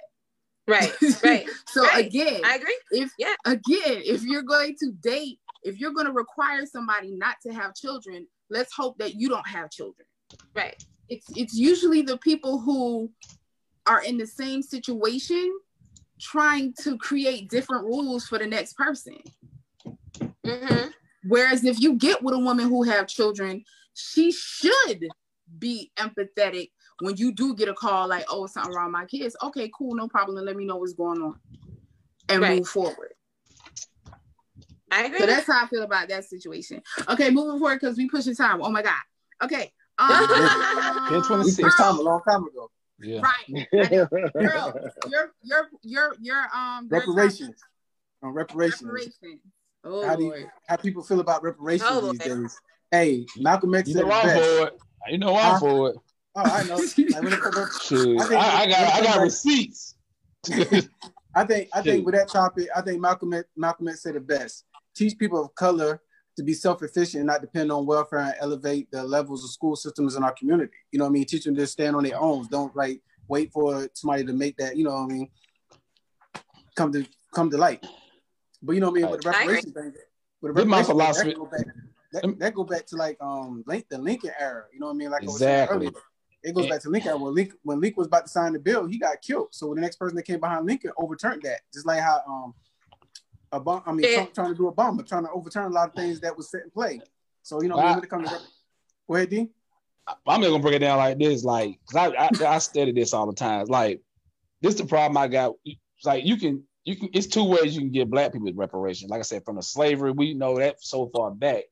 Right, 0.67 0.93
right. 1.25 1.49
so 1.67 1.85
Right. 1.85 2.05
again, 2.05 2.43
I 2.45 2.57
agree. 2.57 2.77
if 2.91 3.11
Yeah. 3.19 3.35
again, 3.47 4.03
if 4.05 4.25
you're 4.25 4.43
going 4.43 4.77
to 4.81 4.93
date, 4.93 5.39
if 5.63 5.79
you're 5.79 5.95
going 5.95 6.07
to 6.07 6.13
require 6.13 6.67
somebody 6.67 7.13
not 7.13 7.37
to 7.47 7.55
have 7.55 7.75
children, 7.75 8.27
let's 8.51 8.75
hope 8.75 8.99
that 8.99 9.15
you 9.15 9.31
don't 9.31 9.49
have 9.49 9.71
children. 9.71 10.07
Right. 10.55 10.77
It's 11.09 11.31
it's 11.35 11.55
usually 11.55 12.03
the 12.03 12.19
people 12.19 12.61
who 12.61 13.11
are 13.87 14.03
in 14.03 14.19
the 14.19 14.27
same 14.27 14.61
situation 14.61 15.51
trying 16.21 16.75
to 16.83 16.99
create 16.99 17.49
different 17.49 17.87
rules 17.87 18.27
for 18.27 18.39
the 18.39 18.47
next 18.47 18.77
person. 18.77 19.17
Mm-hmm. 20.45 20.89
Whereas 21.27 21.65
if 21.65 21.81
you 21.81 21.95
get 21.95 22.23
with 22.23 22.35
a 22.35 22.39
woman 22.39 22.69
who 22.69 22.83
have 22.85 23.07
children, 23.07 23.65
she 23.95 24.33
should 24.33 25.09
be 25.59 25.91
empathetic 25.99 26.71
when 27.01 27.17
you 27.17 27.33
do 27.33 27.55
get 27.55 27.69
a 27.69 27.75
call 27.75 28.09
like, 28.09 28.25
oh, 28.29 28.47
something 28.47 28.73
wrong 28.75 28.87
with 28.87 28.93
my 28.93 29.07
kids. 29.07 29.37
Okay, 29.43 29.71
cool, 29.77 29.95
no 29.95 30.09
problem. 30.09 30.45
Let 30.45 30.57
me 30.57 30.65
know 30.65 30.77
what's 30.77 30.93
going 30.95 31.21
on 31.23 31.37
and 32.29 32.43
Right. 32.43 32.59
move 32.59 32.69
forward. 32.69 33.13
I 34.91 35.05
agree. 35.05 35.19
So 35.21 35.27
that's 35.27 35.47
how 35.47 35.65
I 35.65 35.69
feel 35.69 35.83
about 35.83 36.09
that 36.09 36.25
situation. 36.25 36.83
Okay, 37.09 37.31
moving 37.31 37.59
forward 37.59 37.79
because 37.81 37.97
we 37.97 38.09
pushing 38.09 38.35
time. 38.35 38.63
Oh 38.63 38.71
my 38.71 38.83
god. 38.83 39.01
Okay. 39.43 39.73
Um, 40.01 40.09
Yeah, 41.11 41.21
26. 41.27 41.59
We 41.61 41.71
time 41.71 41.99
a 41.99 42.03
long 42.03 42.21
time 42.23 42.45
ago. 42.45 42.71
Yeah. 43.01 43.21
Right. 43.21 43.69
Girl, 44.33 44.93
your 45.11 45.33
your 45.43 45.69
your 45.83 46.15
your 46.21 46.47
um 46.55 46.87
your 46.89 47.01
Reparations. 47.01 47.57
On 48.23 48.29
topic- 48.33 48.37
reparations. 48.55 48.83
reparations. 48.85 49.41
Oh 49.91 50.07
How 50.07 50.17
do 50.17 50.25
you- 50.25 50.47
How 50.69 50.77
people 50.77 51.03
feel 51.03 51.21
about 51.21 51.43
reparations 51.43 51.89
Oh, 51.91 52.13
these 52.13 52.19
boy. 52.21 52.35
days. 52.43 52.61
Hey, 52.91 53.27
Malcolm 53.39 53.75
X 53.75 53.89
You 53.89 53.95
said 53.95 54.03
know 54.07 54.11
it 54.11 54.15
I'm 54.15 54.27
best. 54.27 54.49
for 54.59 54.67
it. 54.67 54.79
You 55.13 55.19
know 55.19 55.37
I'm 55.37 55.53
Huh? 55.55 55.59
for 55.61 55.91
it. 55.91 55.97
Oh, 56.37 56.43
I 56.43 56.63
know. 56.65 56.77
Like, 57.15 57.23
when 57.23 57.33
it 57.33 57.41
comes 57.41 57.57
up- 57.57 57.69
Shoot. 57.83 58.21
I 58.21 58.25
I, 58.25 58.29
think- 58.29 58.41
I 58.43 58.67
got 58.67 58.93
I 58.95 59.03
got 59.03 59.17
like- 59.17 59.21
receipts. 59.25 59.95
I 61.35 61.45
think 61.45 61.69
I 61.73 61.79
Shoot. 61.79 61.85
think 61.85 62.07
with 62.07 62.15
that 62.15 62.29
topic, 62.29 62.69
I 62.75 62.81
think 62.83 63.01
Malcolm 63.01 63.33
X, 63.35 63.49
Malcolm 63.57 63.89
X 63.89 64.03
said 64.03 64.17
it 64.17 64.27
best. 64.27 64.65
Teach 64.95 65.17
people 65.19 65.43
of 65.45 65.55
color 65.55 66.01
to 66.37 66.43
be 66.45 66.53
self-efficient 66.53 67.21
and 67.21 67.27
not 67.27 67.41
depend 67.41 67.73
on 67.73 67.85
welfare 67.87 68.21
and 68.21 68.35
elevate 68.41 68.89
the 68.93 69.03
levels 69.03 69.43
of 69.45 69.51
school 69.51 69.75
systems 69.75 70.15
in 70.17 70.23
our 70.23 70.33
community. 70.33 70.73
You 70.93 70.99
know 70.99 71.05
what 71.07 71.11
I 71.11 71.13
mean? 71.15 71.25
Teach 71.25 71.45
them 71.45 71.57
to 71.57 71.67
stand 71.67 71.97
on 71.97 72.05
their 72.05 72.21
own. 72.21 72.47
Don't 72.51 72.75
like 72.77 73.01
wait 73.29 73.53
for 73.53 73.89
somebody 73.95 74.25
to 74.25 74.33
make 74.33 74.57
that, 74.59 74.77
you 74.77 74.85
know 74.85 74.93
what 74.95 75.11
I 75.11 75.15
mean, 75.15 75.29
come 76.77 76.93
to 76.93 77.05
come 77.35 77.51
to 77.51 77.59
light. 77.59 77.85
But 78.63 78.73
you 78.75 78.81
know 78.81 78.91
what 78.91 78.99
I 78.99 79.03
mean? 79.03 79.11
With 79.11 79.23
the 79.23 79.29
I 79.29 79.33
agree. 79.43 79.47
reparation 79.55 79.73
thing, 79.73 79.93
with 80.41 80.55
the 80.55 80.61
This 80.63 80.67
my 80.67 80.79
reparation 80.81 80.85
thing, 80.87 80.87
philosophy. 80.87 81.29
that 81.31 81.37
go 81.39 81.47
back, 81.47 81.67
that, 82.13 82.39
that 82.39 82.55
go 82.55 82.65
back 82.65 82.87
to 82.87 82.97
like 82.97 83.17
um 83.21 83.63
Link, 83.67 83.87
the 83.89 83.99
Lincoln 83.99 84.33
era. 84.39 84.65
You 84.73 84.81
know 84.81 84.87
what 84.87 84.93
I 84.93 84.97
mean? 84.97 85.11
Like 85.11 85.23
I 85.23 85.27
was 85.27 85.39
saying 85.39 85.63
Exactly. 85.63 85.77
earlier. 85.89 86.01
It 86.43 86.55
goes 86.55 86.67
back 86.69 86.81
to 86.83 86.89
Lincoln. 86.89 87.21
When 87.21 87.35
Lincoln, 87.35 87.59
when 87.63 87.81
Lincoln 87.81 87.99
was 87.99 88.07
about 88.07 88.25
to 88.27 88.29
sign 88.31 88.53
the 88.53 88.59
bill, 88.61 88.87
he 88.87 88.97
got 88.99 89.21
killed. 89.21 89.49
So 89.51 89.75
the 89.75 89.81
next 89.81 89.97
person 89.97 90.17
that 90.17 90.23
came 90.23 90.39
behind 90.41 90.67
Lincoln 90.67 90.93
overturned 90.97 91.43
that. 91.43 91.61
Just 91.75 91.85
like 91.87 92.01
how 92.01 92.21
um, 92.29 92.55
Obama, 93.53 93.83
I 93.87 93.93
mean, 93.93 94.07
Yeah. 94.09 94.15
Trump 94.15 94.35
trying 94.35 94.51
to 94.51 94.55
do 94.55 94.71
Obama, 94.71 95.07
trying 95.07 95.25
to 95.25 95.31
overturn 95.33 95.65
a 95.65 95.75
lot 95.75 95.89
of 95.89 95.95
things 95.95 96.21
that 96.21 96.37
was 96.37 96.51
set 96.51 96.63
in 96.63 96.71
play. 96.71 97.01
So 97.43 97.61
you 97.63 97.69
know, 97.69 97.77
Wow. 97.77 97.95
when 97.95 98.05
it 98.05 98.11
comes 98.11 98.29
to 98.31 98.39
go 99.09 99.15
ahead, 99.17 99.31
Dean. 99.31 99.51
I'm 100.27 100.41
just 100.41 100.51
gonna 100.51 100.63
break 100.63 100.75
it 100.77 100.79
down 100.79 100.97
like 100.97 101.19
this, 101.19 101.45
like, 101.45 101.79
cause 101.91 101.97
I, 101.97 102.25
I 102.47 102.55
I 102.55 102.59
study 102.59 102.93
this 102.93 103.13
all 103.13 103.27
the 103.27 103.35
time. 103.35 103.67
Like, 103.67 104.01
this 104.63 104.75
is 104.75 104.81
the 104.81 104.87
problem 104.87 105.19
I 105.19 105.29
got. 105.29 105.55
Like 106.05 106.25
you 106.25 106.37
can 106.37 106.63
you 106.89 106.97
can 106.97 107.11
it's 107.13 107.27
two 107.27 107.45
ways 107.45 107.75
you 107.75 107.83
can 107.83 107.91
give 107.91 108.11
black 108.11 108.33
people 108.33 108.51
reparations. 108.55 109.11
Like 109.11 109.21
I 109.21 109.23
said, 109.23 109.45
from 109.45 109.57
the 109.57 109.63
slavery, 109.63 110.11
we 110.11 110.33
know 110.33 110.59
that 110.59 110.83
so 110.83 111.11
far 111.15 111.31
back. 111.31 111.65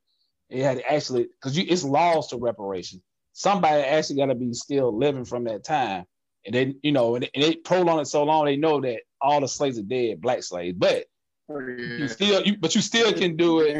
It 0.50 0.62
had 0.62 0.82
actually 0.88 1.28
because 1.40 1.56
you 1.56 1.64
it's 1.66 1.84
laws 1.84 2.28
to 2.28 2.36
reparation. 2.36 3.02
Somebody 3.32 3.82
actually 3.82 4.16
got 4.16 4.26
to 4.26 4.34
be 4.34 4.52
still 4.52 4.96
living 4.96 5.24
from 5.24 5.44
that 5.44 5.64
time, 5.64 6.04
and 6.44 6.54
they 6.54 6.74
you 6.82 6.92
know 6.92 7.14
and 7.14 7.24
they, 7.24 7.30
and 7.34 7.42
they 7.42 7.54
prolong 7.54 8.00
it 8.00 8.06
so 8.06 8.24
long 8.24 8.44
they 8.44 8.56
know 8.56 8.80
that 8.82 9.00
all 9.20 9.40
the 9.40 9.48
slaves 9.48 9.78
are 9.78 9.82
dead, 9.82 10.20
black 10.20 10.42
slaves. 10.42 10.76
But 10.78 11.06
oh, 11.48 11.60
you 11.60 12.08
still 12.08 12.42
you 12.42 12.58
but 12.58 12.74
you 12.74 12.82
still 12.82 13.12
can 13.14 13.36
do 13.36 13.60
it 13.60 13.74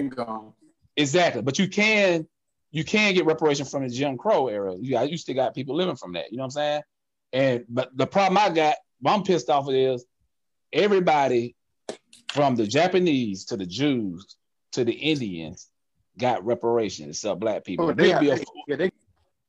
Exactly, 0.96 1.42
but 1.42 1.58
you 1.58 1.68
can 1.68 2.26
you 2.70 2.82
can 2.82 3.12
get 3.12 3.26
reparation 3.26 3.66
from 3.66 3.82
the 3.82 3.90
Jim 3.90 4.16
Crow 4.16 4.48
era. 4.48 4.74
You 4.80 4.92
got 4.92 5.10
you 5.10 5.18
still 5.18 5.34
got 5.34 5.54
people 5.54 5.76
living 5.76 5.96
from 5.96 6.14
that. 6.14 6.30
You 6.30 6.38
know 6.38 6.44
what 6.44 6.46
I'm 6.46 6.50
saying? 6.52 6.82
And 7.34 7.64
but 7.68 7.94
the 7.94 8.06
problem 8.06 8.38
I 8.38 8.48
got, 8.48 8.76
what 9.00 9.12
I'm 9.12 9.22
pissed 9.22 9.50
off 9.50 9.66
with 9.66 9.76
is 9.76 10.06
everybody 10.77 11.57
from 12.32 12.55
the 12.55 12.66
Japanese 12.66 13.47
to 13.47 13.57
the 13.57 13.66
Jews 13.66 14.36
to 14.73 14.85
the 14.85 14.93
Indians 14.93 15.69
got 16.19 16.44
reparations 16.44 17.16
except 17.16 17.40
black 17.40 17.65
people. 17.65 17.86
Oh, 17.90 17.93
they 17.93 18.11
we'll 18.11 18.20
be 18.20 18.31
a, 18.31 18.36
got- 18.36 18.47
yeah, 18.69 18.77
they 18.77 18.90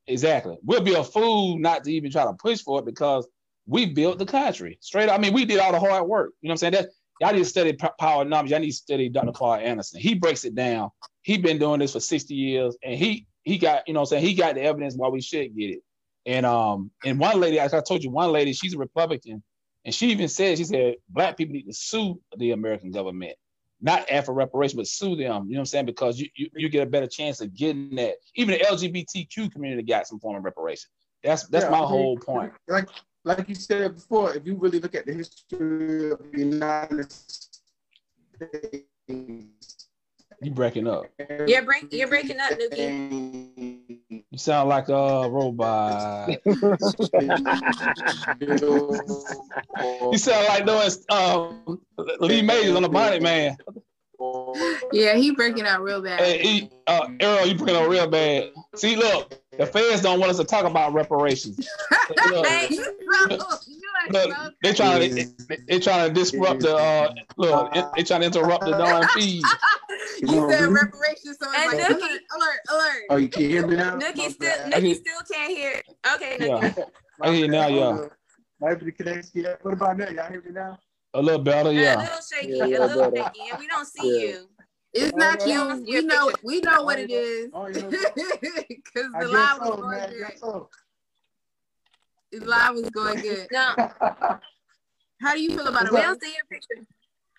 exactly. 0.07 0.57
We'll 0.63 0.81
be 0.81 0.93
a 0.95 1.03
fool 1.03 1.59
not 1.59 1.83
to 1.83 1.91
even 1.91 2.11
try 2.11 2.23
to 2.25 2.33
push 2.33 2.61
for 2.61 2.79
it 2.79 2.85
because 2.85 3.27
we 3.67 3.85
built 3.87 4.19
the 4.19 4.25
country 4.25 4.77
straight. 4.81 5.09
up. 5.09 5.19
I 5.19 5.21
mean, 5.21 5.33
we 5.33 5.45
did 5.45 5.59
all 5.59 5.71
the 5.73 5.79
hard 5.79 6.07
work. 6.07 6.31
You 6.41 6.47
know 6.47 6.53
what 6.53 6.63
I'm 6.63 6.71
saying? 6.71 6.73
That 6.73 6.89
y'all 7.19 7.33
need 7.33 7.39
to 7.39 7.45
study 7.45 7.73
PowerNomics. 7.73 8.49
Y'all 8.49 8.59
need 8.59 8.71
to 8.71 8.75
study 8.75 9.09
Dr. 9.09 9.33
Claud 9.33 9.61
Anderson. 9.61 9.99
He 9.99 10.13
breaks 10.15 10.45
it 10.45 10.55
down. 10.55 10.89
He's 11.23 11.39
been 11.39 11.59
doing 11.59 11.79
this 11.79 11.91
for 11.93 11.99
60 11.99 12.33
years, 12.33 12.77
and 12.83 12.97
he 12.97 13.27
he 13.43 13.57
got 13.57 13.87
you 13.87 13.93
know 13.93 14.01
what 14.01 14.07
I'm 14.07 14.21
saying 14.21 14.25
he 14.25 14.33
got 14.33 14.55
the 14.55 14.61
evidence 14.61 14.95
why 14.95 15.09
we 15.09 15.21
should 15.21 15.55
get 15.57 15.71
it. 15.71 15.79
And 16.25 16.45
um 16.45 16.91
and 17.03 17.19
one 17.19 17.39
lady, 17.39 17.59
as 17.59 17.73
I 17.73 17.81
told 17.81 18.03
you, 18.03 18.09
one 18.09 18.31
lady, 18.31 18.53
she's 18.53 18.73
a 18.73 18.77
Republican, 18.77 19.43
and 19.87 19.95
she 19.95 20.09
even 20.09 20.27
said 20.27 20.57
she 20.57 20.65
said 20.65 20.95
black 21.07 21.37
people 21.37 21.53
need 21.53 21.65
to 21.65 21.73
sue 21.73 22.19
the 22.37 22.51
American 22.51 22.91
government, 22.91 23.31
not 23.79 24.07
ask 24.11 24.25
for 24.25 24.33
reparation, 24.33 24.75
but 24.75 24.85
sue 24.85 25.15
them. 25.15 25.45
You 25.47 25.53
know 25.53 25.59
what 25.59 25.59
I'm 25.59 25.65
saying? 25.65 25.85
Because 25.85 26.19
you 26.19 26.27
you, 26.35 26.49
you 26.57 26.67
get 26.67 26.83
a 26.85 26.89
better 26.89 27.07
chance 27.07 27.39
of 27.39 27.55
getting 27.55 27.95
that. 27.95 28.15
Even 28.35 28.59
the 28.59 28.65
LGBTQ 28.65 29.49
community 29.49 29.83
got 29.83 30.05
some 30.05 30.19
form 30.19 30.35
of 30.35 30.43
reparation. 30.43 30.89
That's 31.23 31.47
that's 31.47 31.63
Yeah, 31.63 31.71
my 31.71 31.77
I 31.77 31.81
mean, 31.81 31.87
whole 31.87 32.17
point. 32.17 32.51
Like 32.67 32.89
like 33.23 33.47
you 33.47 33.55
said 33.55 33.95
before, 33.95 34.35
if 34.35 34.45
you 34.45 34.55
really 34.57 34.81
look 34.81 34.93
at 34.93 35.05
the 35.05 35.13
history 35.13 36.11
of 36.11 36.19
the 36.33 36.37
United 36.37 37.09
States, 37.09 38.83
You 40.41 40.51
breaking 40.51 40.87
up. 40.87 41.05
You're 41.47 41.63
break- 41.63 41.93
you're 41.93 42.09
breaking 42.09 42.39
up, 42.41 42.59
You 44.37 44.41
sound 44.41 44.69
like 44.69 44.87
a 44.89 45.27
robot. 45.27 46.37
You 50.11 50.17
sound 50.17 50.47
like 50.47 50.65
doing 50.65 50.91
um, 51.09 51.79
Lee 52.19 52.43
Majors 52.43 52.75
on 52.75 52.83
the 52.83 52.89
Bionic 52.89 53.23
Man. 53.23 53.57
Yeah, 54.91 55.15
he 55.15 55.31
breaking 55.31 55.65
out 55.65 55.81
real 55.81 56.03
bad. 56.03 56.19
Hey, 56.19 56.37
he, 56.37 56.69
uh, 56.85 57.07
Errol, 57.19 57.47
you 57.47 57.55
breaking 57.55 57.75
up 57.77 57.89
real 57.89 58.07
bad. 58.07 58.51
See, 58.75 58.95
look, 58.95 59.33
the 59.57 59.65
fans 59.65 60.01
don't 60.01 60.19
want 60.19 60.31
us 60.31 60.37
to 60.37 60.43
talk 60.43 60.65
about 60.65 60.93
reparations. 60.93 61.67
Look, 62.29 62.45
Hey. 62.47 62.67
You 62.69 62.83
so- 62.83 62.91
you 63.67 63.81
are 64.19 64.27
look, 64.27 64.53
they 64.63 64.73
trying 64.73 65.09
to 65.09 65.15
they, 65.47 65.57
they 65.67 65.79
trying 65.79 66.07
to 66.07 66.13
disrupt 66.13 66.61
the 66.61 66.75
uh, 66.75 67.13
look. 67.37 67.73
They, 67.73 67.83
they 67.97 68.03
trying 68.03 68.21
to 68.21 68.27
interrupt 68.27 68.63
the 68.65 68.71
darn 68.71 69.07
feed. 69.09 69.43
You 70.19 70.49
said 70.49 70.61
reparations, 70.69 71.37
so 71.39 71.47
And 71.55 71.73
it's 71.73 71.89
like 71.89 71.97
Nookie- 71.97 72.01
alert, 72.01 72.21
alert, 72.35 72.59
alert. 72.71 73.03
Oh, 73.11 73.15
you 73.17 73.29
can 73.29 73.43
hear 73.43 73.67
me 73.67 73.75
now? 73.75 73.97
Nookie 73.97 74.17
My 74.17 74.27
still 74.29 74.49
bad. 74.69 74.73
Nookie 74.73 74.95
still 74.95 75.19
can't 75.31 75.51
hear. 75.55 75.81
Okay, 76.15 76.37
Nookie. 76.39 76.77
Yeah, 76.77 76.83
I 77.21 77.31
hear 77.31 77.45
you 77.45 77.51
now, 77.51 77.67
yeah, 77.67 78.07
Maybe 78.59 78.85
the 78.85 78.91
connection. 78.93 79.31
Yeah. 79.35 79.55
What 79.61 79.73
about 79.75 79.97
now? 79.97 80.09
Y'all 80.09 80.29
hear 80.29 80.41
me 80.41 80.51
now? 80.53 80.79
a 81.13 81.21
little 81.21 81.41
better, 81.41 81.69
A 81.69 81.73
yeah. 81.73 81.97
A 81.97 82.01
little 82.01 82.17
shaky, 82.33 82.53
Yeah, 82.53 82.63
a 82.63 82.67
yeah, 82.67 82.79
little 82.79 83.11
shaky, 83.11 83.41
and 83.51 83.59
we 83.59 83.67
don't 83.67 83.85
see 83.87 84.21
Yeah. 84.21 84.27
you. 84.29 84.49
It's 84.99 85.13
Oh, 85.13 85.17
not 85.17 85.47
yeah. 85.47 85.75
you. 85.75 85.83
We 85.83 86.01
know. 86.01 86.31
We 86.43 86.59
know 86.61 86.81
what 86.83 86.97
it 86.99 87.11
is. 87.11 87.49
Oh, 87.53 87.67
you 87.67 87.73
Because 87.73 89.11
the 89.19 89.27
live 89.27 89.59
was 89.59 89.69
going 89.79 89.89
man. 89.91 90.09
good. 90.09 90.39
So. 90.39 90.69
The 92.31 92.39
live 92.45 92.73
was 92.75 92.89
going 92.89 93.19
good. 93.21 93.47
No, 93.51 93.73
How 95.21 95.33
do 95.33 95.41
you 95.41 95.49
feel 95.49 95.67
about 95.67 95.85
it? 95.85 95.91
we 95.91 95.97
Will? 95.97 96.03
don't 96.03 96.21
see 96.23 96.33
your 96.33 96.45
picture. 96.49 96.85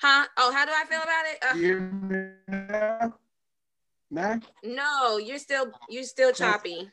Huh? 0.01 0.27
Oh, 0.37 0.53
how 0.53 0.65
do 0.65 0.71
I 0.73 0.85
feel 0.85 1.01
about 1.03 1.25
it? 1.27 1.39
Uh, 1.51 1.55
You 1.57 2.35
now? 2.49 3.15
Now? 4.11 4.41
no, 4.65 5.19
you're 5.19 5.39
still 5.39 5.73
you're 5.89 6.05
still 6.05 6.33
choppy. 6.33 6.89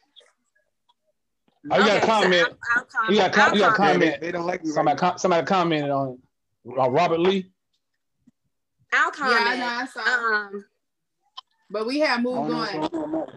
Oh, 1.72 1.78
you 1.78 1.86
got 1.86 1.90
a 1.90 1.92
Okay, 1.98 2.00
so 2.02 2.06
comment. 2.08 2.48
I'll- 2.48 2.58
I'll 2.76 2.86
comment. 2.86 3.12
You 3.12 3.18
got, 3.18 3.34
com- 3.34 3.54
you 3.56 3.60
got 3.62 3.74
a 3.74 3.76
comment. 3.76 4.00
comment. 4.02 4.22
They 4.22 4.32
don't 4.32 4.46
like 4.48 4.64
me. 4.64 4.72
Somebody, 4.72 4.96
Right 4.96 5.00
com- 5.12 5.18
somebody 5.18 5.46
commented 5.48 5.90
on 5.92 6.20
uh, 6.78 6.90
Robert 6.90 7.20
Lee. 7.20 7.52
I'll 8.96 9.12
Yeah, 9.32 9.44
I 9.46 9.58
know. 9.58 9.66
I 9.66 9.86
saw. 9.86 10.02
Um, 10.02 10.66
but 11.70 11.86
we 11.86 12.00
have 12.00 12.22
moved 12.22 12.52
on. 12.52 12.90
on. 12.94 13.34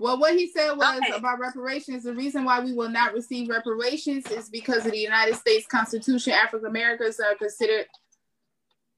Well, 0.00 0.18
what 0.18 0.34
he 0.34 0.48
said 0.48 0.72
was 0.76 1.00
Okay. 1.02 1.16
about 1.16 1.40
reparations. 1.40 2.04
The 2.04 2.14
reason 2.14 2.44
why 2.44 2.60
we 2.60 2.72
will 2.72 2.88
not 2.88 3.14
receive 3.14 3.48
reparations 3.48 4.30
is 4.30 4.48
because 4.48 4.86
of 4.86 4.92
the 4.92 4.98
United 4.98 5.36
States 5.36 5.66
Constitution. 5.66 6.32
African 6.32 6.68
Americans 6.68 7.18
are 7.20 7.34
considered 7.34 7.86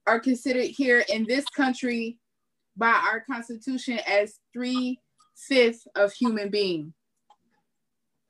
are 0.07 0.21
considered 0.21 0.65
here 0.67 1.05
in 1.09 1.25
this 1.27 1.45
country 1.47 2.19
by 2.77 2.89
our 2.91 3.21
Constitution 3.21 3.99
as 4.07 4.41
three 4.53 4.99
fifths 5.37 5.87
of 5.95 6.13
human 6.13 6.51
being. 6.51 6.93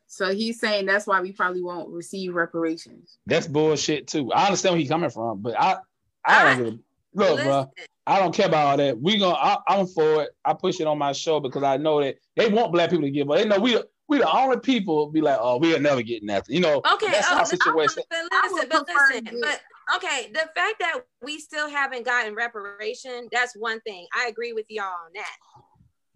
So 0.07 0.35
he's 0.35 0.59
saying 0.59 0.87
that's 0.87 1.07
why 1.07 1.21
we 1.21 1.33
probably 1.33 1.63
won't 1.63 1.89
receive 1.91 2.35
reparations. 2.35 3.19
That's 3.27 3.47
bullshit 3.47 4.09
too. 4.09 4.33
I 4.33 4.47
understand 4.47 4.75
where 4.75 4.81
he's 4.81 4.89
coming 4.91 5.11
from, 5.11 5.41
but 5.41 5.59
I, 5.59 5.77
I 6.25 6.45
don't 6.45 6.65
give 6.65 6.67
a, 6.67 6.79
look, 7.15 7.31
listen, 7.31 7.45
bro. 7.45 7.73
I 8.07 8.19
don't 8.19 8.35
care 8.35 8.47
about 8.47 8.67
all 8.67 8.77
that. 8.77 9.01
We 9.01 9.19
gonna, 9.19 9.37
I, 9.37 9.59
I'm 9.69 9.87
for 9.87 10.23
it. 10.23 10.31
I 10.45 10.53
push 10.55 10.81
it 10.81 10.87
on 10.87 10.99
my 10.99 11.13
show 11.13 11.39
because 11.39 11.63
I 11.63 11.77
know 11.77 12.01
that 12.03 12.17
they 12.37 12.49
want 12.49 12.73
black 12.73 12.91
people 12.91 13.05
to 13.05 13.11
give, 13.11 13.27
but 13.27 13.39
they 13.39 13.45
know 13.45 13.59
we, 13.59 13.79
we 14.09 14.19
the 14.19 14.31
only 14.31 14.59
people 14.59 15.07
be 15.07 15.21
like, 15.21 15.39
oh, 15.41 15.59
we'll 15.59 15.81
never 15.81 16.03
get 16.03 16.23
nothing. 16.23 16.57
You 16.57 16.61
know, 16.61 16.83
Okay, 16.93 17.11
that's 17.11 17.31
uh, 17.31 17.35
oh, 17.35 17.39
our 17.39 17.47
situation. 17.47 18.03
But 18.11 18.19
listen, 18.33 18.69
but 18.69 18.89
listen, 18.89 19.25
to- 19.27 19.41
but 19.41 19.61
okay, 19.97 20.31
the 20.33 20.49
fact 20.55 20.81
that 20.81 21.01
we 21.23 21.39
still 21.39 21.69
haven't 21.69 22.05
gotten 22.05 22.35
reparation, 22.35 23.29
that's 23.31 23.55
one 23.55 23.81
thing. 23.83 24.07
I 24.17 24.27
agree 24.27 24.53
with 24.53 24.67
y'all 24.69 24.87
on 24.87 25.13
that. 25.15 25.37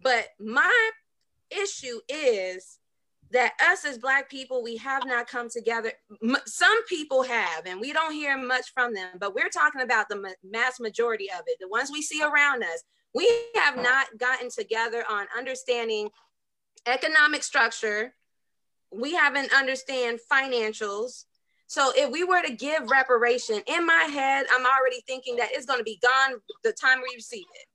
But 0.01 0.27
my 0.39 0.91
issue 1.49 1.99
is 2.09 2.79
that 3.35 3.51
us 3.61 3.83
as 3.83 3.97
black 3.97 4.29
people, 4.29 4.63
we 4.63 4.77
have 4.77 5.05
not 5.05 5.27
come 5.27 5.49
together. 5.49 5.91
Some 6.45 6.85
people 6.85 7.21
have, 7.23 7.65
and 7.65 7.81
we 7.81 7.91
don't 7.91 8.13
hear 8.13 8.37
much 8.37 8.71
from 8.73 8.93
them, 8.93 9.09
but 9.19 9.35
we're 9.35 9.49
talking 9.49 9.81
about 9.81 10.07
the 10.07 10.15
ma- 10.15 10.29
mass 10.49 10.79
majority 10.79 11.29
of 11.29 11.41
it, 11.47 11.57
the 11.59 11.67
ones 11.67 11.91
we 11.91 12.01
see 12.01 12.23
around 12.23 12.63
us. 12.63 12.83
We 13.13 13.29
have 13.55 13.75
not 13.75 14.07
gotten 14.17 14.49
together 14.49 15.03
on 15.09 15.27
understanding 15.37 16.09
economic 16.85 17.43
structure. 17.43 18.13
We 18.91 19.13
haven't 19.13 19.53
understand 19.53 20.19
financials. 20.31 21.25
So 21.67 21.91
if 21.95 22.09
we 22.09 22.23
were 22.23 22.41
to 22.41 22.53
give 22.53 22.89
reparation, 22.89 23.61
in 23.67 23.85
my 23.85 24.03
head, 24.03 24.45
I'm 24.49 24.65
already 24.65 25.01
thinking 25.07 25.35
that 25.37 25.49
it's 25.51 25.65
going 25.65 25.79
to 25.79 25.83
be 25.83 25.99
gone 26.01 26.39
the 26.63 26.71
time 26.71 26.99
we 26.99 27.15
receive 27.15 27.45
it. 27.53 27.67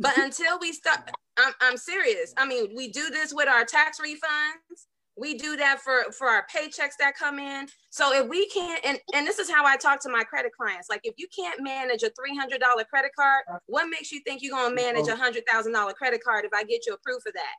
But 0.00 0.18
until 0.18 0.58
we 0.58 0.72
stop, 0.72 1.10
I'm, 1.38 1.52
I'm 1.60 1.76
serious. 1.76 2.32
I 2.36 2.46
mean, 2.46 2.72
we 2.74 2.90
do 2.90 3.10
this 3.10 3.32
with 3.34 3.48
our 3.48 3.64
tax 3.64 3.98
refunds. 4.00 4.86
We 5.16 5.36
do 5.36 5.56
that 5.56 5.80
for 5.80 6.10
for 6.12 6.28
our 6.28 6.46
paychecks 6.54 6.96
that 6.98 7.12
come 7.18 7.38
in. 7.38 7.66
So 7.90 8.14
if 8.14 8.26
we 8.26 8.48
can't, 8.48 8.80
and 8.84 8.98
and 9.14 9.26
this 9.26 9.38
is 9.38 9.50
how 9.50 9.66
I 9.66 9.76
talk 9.76 10.00
to 10.02 10.08
my 10.08 10.24
credit 10.24 10.52
clients. 10.58 10.88
Like 10.88 11.00
if 11.04 11.14
you 11.18 11.28
can't 11.36 11.62
manage 11.62 12.02
a 12.02 12.10
three 12.18 12.34
hundred 12.34 12.60
dollar 12.60 12.84
credit 12.84 13.10
card, 13.14 13.42
what 13.66 13.86
makes 13.90 14.10
you 14.10 14.20
think 14.26 14.40
you're 14.42 14.56
gonna 14.56 14.74
manage 14.74 15.08
a 15.08 15.16
hundred 15.16 15.44
thousand 15.46 15.72
dollar 15.72 15.92
credit 15.92 16.24
card 16.24 16.46
if 16.46 16.52
I 16.54 16.64
get 16.64 16.86
you 16.86 16.94
approved 16.94 17.22
for 17.22 17.32
that? 17.32 17.54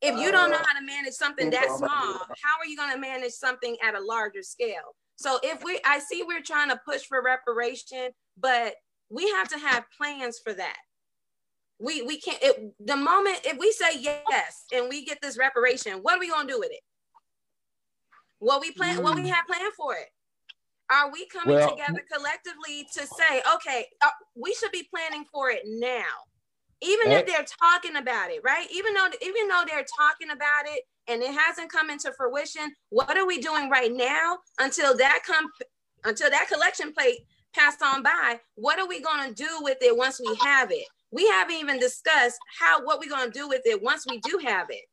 If 0.00 0.16
you 0.20 0.30
don't 0.30 0.50
know 0.50 0.58
how 0.58 0.78
to 0.78 0.84
manage 0.86 1.14
something 1.14 1.50
that 1.50 1.66
small, 1.76 1.90
how 1.90 2.58
are 2.60 2.66
you 2.66 2.76
going 2.76 2.92
to 2.92 3.00
manage 3.00 3.32
something 3.32 3.76
at 3.84 3.96
a 3.96 4.00
larger 4.00 4.42
scale? 4.42 4.94
So 5.16 5.40
if 5.42 5.64
we, 5.64 5.80
I 5.84 5.98
see 5.98 6.22
we're 6.24 6.42
trying 6.42 6.68
to 6.70 6.80
push 6.86 7.02
for 7.02 7.20
reparation, 7.20 8.10
but 8.36 8.74
we 9.10 9.28
have 9.30 9.48
to 9.48 9.58
have 9.58 9.84
plans 9.96 10.38
for 10.38 10.52
that. 10.54 10.76
We 11.78 12.02
we 12.02 12.20
can't. 12.20 12.42
It, 12.42 12.72
the 12.80 12.96
moment 12.96 13.40
if 13.44 13.56
we 13.58 13.70
say 13.72 13.98
yes 14.00 14.64
and 14.74 14.88
we 14.88 15.04
get 15.04 15.18
this 15.22 15.38
reparation, 15.38 15.98
what 16.02 16.16
are 16.16 16.20
we 16.20 16.28
going 16.28 16.46
to 16.46 16.52
do 16.52 16.58
with 16.58 16.70
it? 16.72 16.80
What 18.40 18.60
we 18.60 18.72
plan? 18.72 19.02
What 19.02 19.14
we 19.16 19.28
have 19.28 19.46
planned 19.46 19.72
for 19.76 19.94
it? 19.94 20.08
Are 20.90 21.10
we 21.12 21.26
coming 21.26 21.54
Well- 21.56 21.70
together 21.70 22.02
collectively 22.12 22.86
to 22.94 23.06
say, 23.06 23.42
okay, 23.54 23.86
uh, 24.02 24.10
we 24.34 24.54
should 24.54 24.72
be 24.72 24.88
planning 24.92 25.24
for 25.32 25.50
it 25.50 25.62
now? 25.66 26.04
even 26.80 27.10
if 27.10 27.22
Eh. 27.22 27.32
they're 27.32 27.44
talking 27.60 27.96
about 27.96 28.30
it, 28.30 28.40
right? 28.44 28.70
Even 28.70 28.94
though 28.94 29.08
even 29.20 29.48
though 29.48 29.64
they're 29.66 29.84
talking 29.98 30.30
about 30.30 30.64
it 30.66 30.84
and 31.08 31.20
it 31.24 31.34
hasn't 31.34 31.72
come 31.72 31.90
into 31.90 32.12
fruition, 32.12 32.72
what 32.90 33.16
are 33.18 33.26
we 33.26 33.40
doing 33.40 33.68
right 33.68 33.92
now 33.92 34.38
until 34.60 34.96
that 34.96 35.22
come 35.26 35.50
until 36.04 36.30
that 36.30 36.46
collection 36.48 36.92
plate 36.92 37.18
passed 37.52 37.82
on 37.82 38.04
by? 38.04 38.38
What 38.54 38.78
are 38.78 38.86
we 38.86 39.00
going 39.00 39.28
to 39.28 39.34
do 39.34 39.58
with 39.62 39.78
it 39.80 39.96
once 39.96 40.20
we 40.20 40.32
have 40.36 40.70
it? 40.70 40.86
We 41.10 41.26
haven't 41.28 41.56
even 41.56 41.78
discussed 41.78 42.38
how 42.60 42.84
what 42.84 43.00
we're 43.00 43.08
going 43.08 43.30
to 43.30 43.38
do 43.38 43.48
with 43.48 43.62
it 43.64 43.82
once 43.82 44.06
we 44.08 44.18
do 44.20 44.38
have 44.44 44.66
it. 44.70 44.84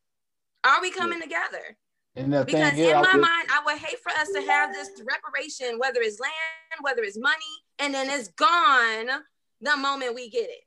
Are 0.65 0.81
we 0.81 0.91
coming 0.91 1.21
together? 1.21 1.77
And 2.15 2.31
the 2.33 2.45
Because 2.45 2.71
thing 2.71 2.79
is, 2.79 2.89
in 2.91 2.95
I 2.95 3.01
my 3.01 3.11
feel- 3.11 3.21
mind, 3.21 3.47
I 3.51 3.61
would 3.65 3.77
hate 3.77 3.99
for 4.01 4.11
us 4.13 4.29
to 4.31 4.41
have 4.41 4.73
this 4.73 4.89
reparation, 5.05 5.77
whether 5.79 5.99
it's 6.01 6.19
land, 6.19 6.33
whether 6.81 7.01
it's 7.03 7.17
money, 7.17 7.35
and 7.79 7.93
then 7.93 8.09
it's 8.09 8.29
gone 8.29 9.07
the 9.61 9.75
moment 9.77 10.15
we 10.15 10.29
get 10.29 10.49
it. 10.49 10.63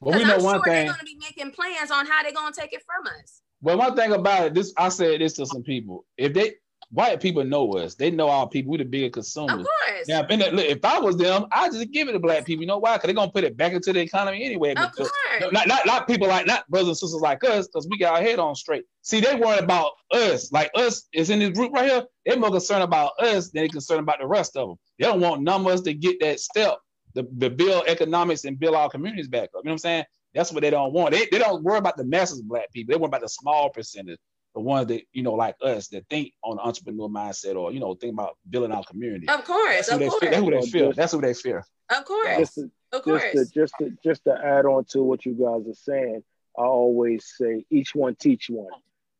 well, 0.00 0.18
we 0.18 0.24
know 0.24 0.36
I'm 0.36 0.42
one 0.42 0.54
sure 0.56 0.64
thing. 0.64 0.72
they're 0.72 0.84
going 0.86 0.98
to 0.98 1.04
be 1.04 1.18
making 1.20 1.50
plans 1.52 1.90
on 1.90 2.06
how 2.06 2.22
they're 2.22 2.32
going 2.32 2.52
to 2.52 2.60
take 2.60 2.72
it 2.72 2.82
from 2.86 3.06
us. 3.20 3.42
Well, 3.60 3.76
one 3.78 3.94
thing 3.94 4.12
about 4.12 4.46
it, 4.46 4.54
this 4.54 4.72
I 4.76 4.88
said 4.88 5.20
this 5.20 5.34
to 5.34 5.46
some 5.46 5.62
people. 5.62 6.04
If 6.16 6.32
they 6.32 6.54
white 6.92 7.20
people 7.20 7.42
know 7.44 7.72
us, 7.72 7.94
they 7.94 8.10
know 8.10 8.28
our 8.28 8.48
people. 8.48 8.72
We 8.72 8.78
the 8.78 8.84
bigger 8.84 9.06
Of 9.06 9.12
consumers. 9.12 9.66
course. 9.66 10.08
Now, 10.08 10.26
if 10.28 10.84
I 10.84 10.98
was 11.00 11.16
them, 11.16 11.46
I 11.50 11.68
just 11.68 11.90
give 11.90 12.08
it 12.08 12.12
to 12.12 12.18
black 12.18 12.44
people. 12.44 12.62
You 12.62 12.66
know 12.68 12.78
why? 12.78 12.96
Because 12.96 13.08
they're 13.08 13.14
gonna 13.14 13.30
put 13.30 13.44
it 13.44 13.56
back 13.56 13.72
into 13.72 13.92
the 13.92 14.00
economy 14.00 14.44
anyway. 14.44 14.74
Of 14.74 14.94
course. 14.94 15.10
not, 15.52 15.66
not 15.66 15.86
not 15.86 16.06
people 16.06 16.28
like 16.28 16.46
not 16.46 16.68
brothers 16.68 16.88
and 16.88 16.96
sisters 16.98 17.20
like 17.20 17.42
us, 17.44 17.66
because 17.66 17.88
we 17.90 17.98
got 17.98 18.14
our 18.14 18.20
head 18.22 18.38
on 18.38 18.54
straight. 18.54 18.84
See, 19.02 19.20
they 19.20 19.34
worry 19.34 19.58
about 19.58 19.92
us, 20.10 20.52
like 20.52 20.70
us 20.74 21.08
is 21.12 21.30
in 21.30 21.38
this 21.38 21.50
group 21.50 21.72
right 21.72 21.90
here. 21.90 22.04
They're 22.26 22.36
more 22.38 22.50
concerned 22.50 22.82
about 22.82 23.12
us 23.20 23.50
than 23.50 23.62
they're 23.62 23.68
concerned 23.68 24.00
about 24.00 24.18
the 24.20 24.26
rest 24.26 24.56
of 24.56 24.68
them. 24.68 24.76
They 24.98 25.06
don't 25.06 25.20
want 25.20 25.42
numbers 25.42 25.80
to 25.82 25.94
get 25.94 26.20
that 26.20 26.40
step, 26.40 26.78
the, 27.14 27.26
the 27.38 27.50
build 27.50 27.84
economics 27.88 28.44
and 28.44 28.58
build 28.58 28.74
our 28.76 28.88
communities 28.90 29.28
back 29.28 29.44
up. 29.56 29.62
You 29.64 29.68
know 29.68 29.70
what 29.70 29.72
I'm 29.72 29.78
saying? 29.78 30.04
That's 30.34 30.50
what 30.52 30.62
they 30.62 30.70
don't 30.70 30.92
want. 30.94 31.12
They, 31.12 31.26
they 31.30 31.38
don't 31.38 31.62
worry 31.62 31.78
about 31.78 31.96
the 31.96 32.04
masses 32.04 32.40
of 32.40 32.48
black 32.48 32.72
people. 32.72 32.92
They 32.92 32.98
worry 32.98 33.08
about 33.08 33.20
the 33.20 33.28
small 33.28 33.68
percentage, 33.70 34.18
the 34.54 34.60
ones 34.60 34.86
that 34.88 35.02
you 35.12 35.22
know, 35.22 35.32
like 35.34 35.56
us, 35.62 35.88
that 35.88 36.06
think 36.10 36.32
on 36.42 36.56
the 36.56 36.62
entrepreneur 36.62 37.08
mindset 37.08 37.56
or 37.56 37.72
you 37.72 37.80
know, 37.80 37.94
think 37.94 38.12
about 38.12 38.36
building 38.48 38.72
our 38.72 38.84
community. 38.84 39.28
Of 39.28 39.44
course. 39.44 39.86
That's 39.86 39.88
who 39.88 39.94
Of 39.94 40.00
they 40.00 40.08
course. 40.08 40.20
fear. 40.20 40.30
That's 40.30 40.42
who 40.42 40.50
they 40.50 40.56
Well, 40.56 40.66
fear. 40.66 40.92
That's 40.92 41.12
who 41.12 41.20
they 41.20 41.34
fear. 41.34 41.64
Of 41.90 42.04
course. 42.04 42.38
Just 42.38 42.54
to, 42.54 42.70
Of 42.92 43.04
just 43.04 43.32
to 43.32 43.46
just 43.54 43.74
to 43.78 43.92
just 44.04 44.24
to 44.24 44.32
add 44.32 44.66
on 44.66 44.84
to 44.90 45.02
what 45.02 45.24
you 45.24 45.32
guys 45.32 45.66
are 45.68 45.74
saying, 45.74 46.22
I 46.58 46.62
always 46.62 47.24
say 47.38 47.64
each 47.70 47.94
one 47.94 48.14
teach 48.16 48.48
one. 48.50 48.72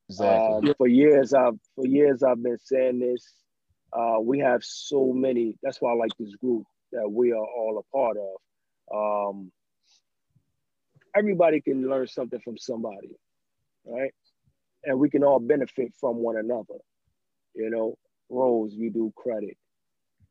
Exactly. 0.08 0.68
Um, 0.70 0.74
for 0.76 0.86
years, 0.88 1.32
I've 1.32 1.58
for 1.74 1.86
years 1.86 2.22
I've 2.22 2.42
been 2.42 2.58
saying 2.62 2.98
this. 2.98 3.32
Uh, 3.92 4.18
we 4.20 4.38
have 4.38 4.62
so 4.64 5.12
many. 5.12 5.56
That's 5.62 5.80
why 5.80 5.92
I 5.92 5.94
like 5.94 6.12
this 6.18 6.34
group 6.36 6.64
that 6.92 7.10
we 7.10 7.32
are 7.32 7.36
all 7.36 7.78
a 7.78 7.96
part 7.96 8.16
of. 8.18 9.30
Um, 9.34 9.52
everybody 11.16 11.60
can 11.60 11.88
learn 11.88 12.06
something 12.06 12.40
from 12.40 12.56
somebody, 12.58 13.10
right? 13.84 14.12
And 14.84 14.98
we 14.98 15.10
can 15.10 15.22
all 15.22 15.38
benefit 15.38 15.92
from 16.00 16.16
one 16.16 16.36
another. 16.36 16.78
You 17.54 17.70
know, 17.70 17.96
Rose, 18.28 18.72
you 18.74 18.90
do 18.90 19.12
credit. 19.16 19.56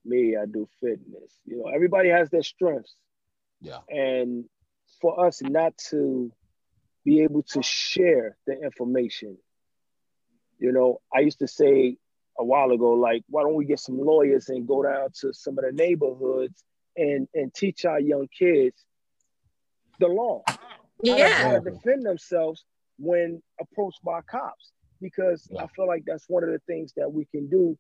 Me, 0.03 0.36
I 0.36 0.45
do 0.45 0.68
fitness. 0.80 1.32
You 1.45 1.57
know, 1.57 1.69
everybody 1.73 2.10
has 2.10 2.30
their 2.30 2.44
strengths. 2.44 2.95
Yeah. 3.61 3.80
And 3.90 4.45
for 4.99 5.26
us 5.26 5.41
not 5.41 5.78
to 5.90 6.32
be 7.06 7.22
able 7.22 7.44
to 7.44 7.61
share 7.61 8.36
the 8.48 8.60
information, 8.60 9.38
you 10.60 10.72
know, 10.72 11.02
I 11.14 11.19
used 11.19 11.40
to 11.40 11.48
say 11.48 11.98
a 12.38 12.44
while 12.44 12.72
ago, 12.72 12.94
like, 12.94 13.23
why 13.30 13.44
don't 13.44 13.56
we 13.56 13.65
get 13.65 13.80
some 13.80 13.99
lawyers 13.99 14.49
and 14.49 14.68
go 14.68 14.84
down 14.84 15.10
to 15.22 15.34
some 15.34 15.57
of 15.57 15.65
the 15.65 15.72
neighborhoods 15.72 16.64
and 16.98 17.28
and 17.34 17.53
teach 17.53 17.86
our 17.86 17.99
young 17.99 18.28
kids 18.28 18.84
the 19.99 20.07
law, 20.07 20.44
Yeah. 21.03 21.30
how 21.30 21.60
to 21.60 21.72
defend 21.72 22.06
themselves 22.06 22.65
when 23.02 23.41
approached 23.60 24.03
by 24.03 24.22
cops, 24.22 24.72
because 25.02 25.48
Yeah. 25.49 25.64
I 25.64 25.68
feel 25.76 25.88
like 25.88 26.03
that's 26.06 26.30
one 26.30 26.44
of 26.44 26.52
the 26.52 26.60
things 26.68 26.94
that 26.98 27.11
we 27.11 27.26
can 27.26 27.49
do 27.49 27.78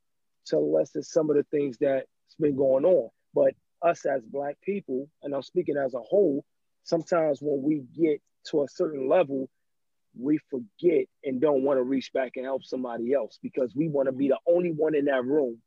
to 0.47 0.57
lessen 0.59 1.03
some 1.03 1.29
of 1.29 1.35
the 1.35 1.43
things 1.43 1.77
that's 1.79 2.07
been 2.39 2.55
going 2.55 2.85
on. 2.85 3.09
But 3.33 3.53
us 3.81 4.05
as 4.05 4.23
black 4.23 4.59
people, 4.61 5.07
and 5.21 5.33
I'm 5.33 5.43
speaking 5.43 5.77
as 5.77 5.93
a 5.93 5.99
whole, 5.99 6.43
sometimes 6.83 7.39
when 7.41 7.61
we 7.61 7.83
get 7.95 8.21
to 8.47 8.63
a 8.63 8.67
certain 8.67 9.07
level, 9.07 9.49
we 10.19 10.39
forget 10.49 11.05
and 11.23 11.39
don't 11.39 11.63
want 11.63 11.77
to 11.77 11.83
reach 11.83 12.11
back 12.13 12.31
and 12.35 12.45
help 12.45 12.63
somebody 12.63 13.13
else 13.13 13.39
because 13.41 13.73
we 13.75 13.87
want 13.87 14.07
to 14.07 14.11
be 14.11 14.27
the 14.27 14.39
only 14.47 14.71
one 14.71 14.95
in 14.95 15.05
that 15.05 15.23
room 15.23 15.61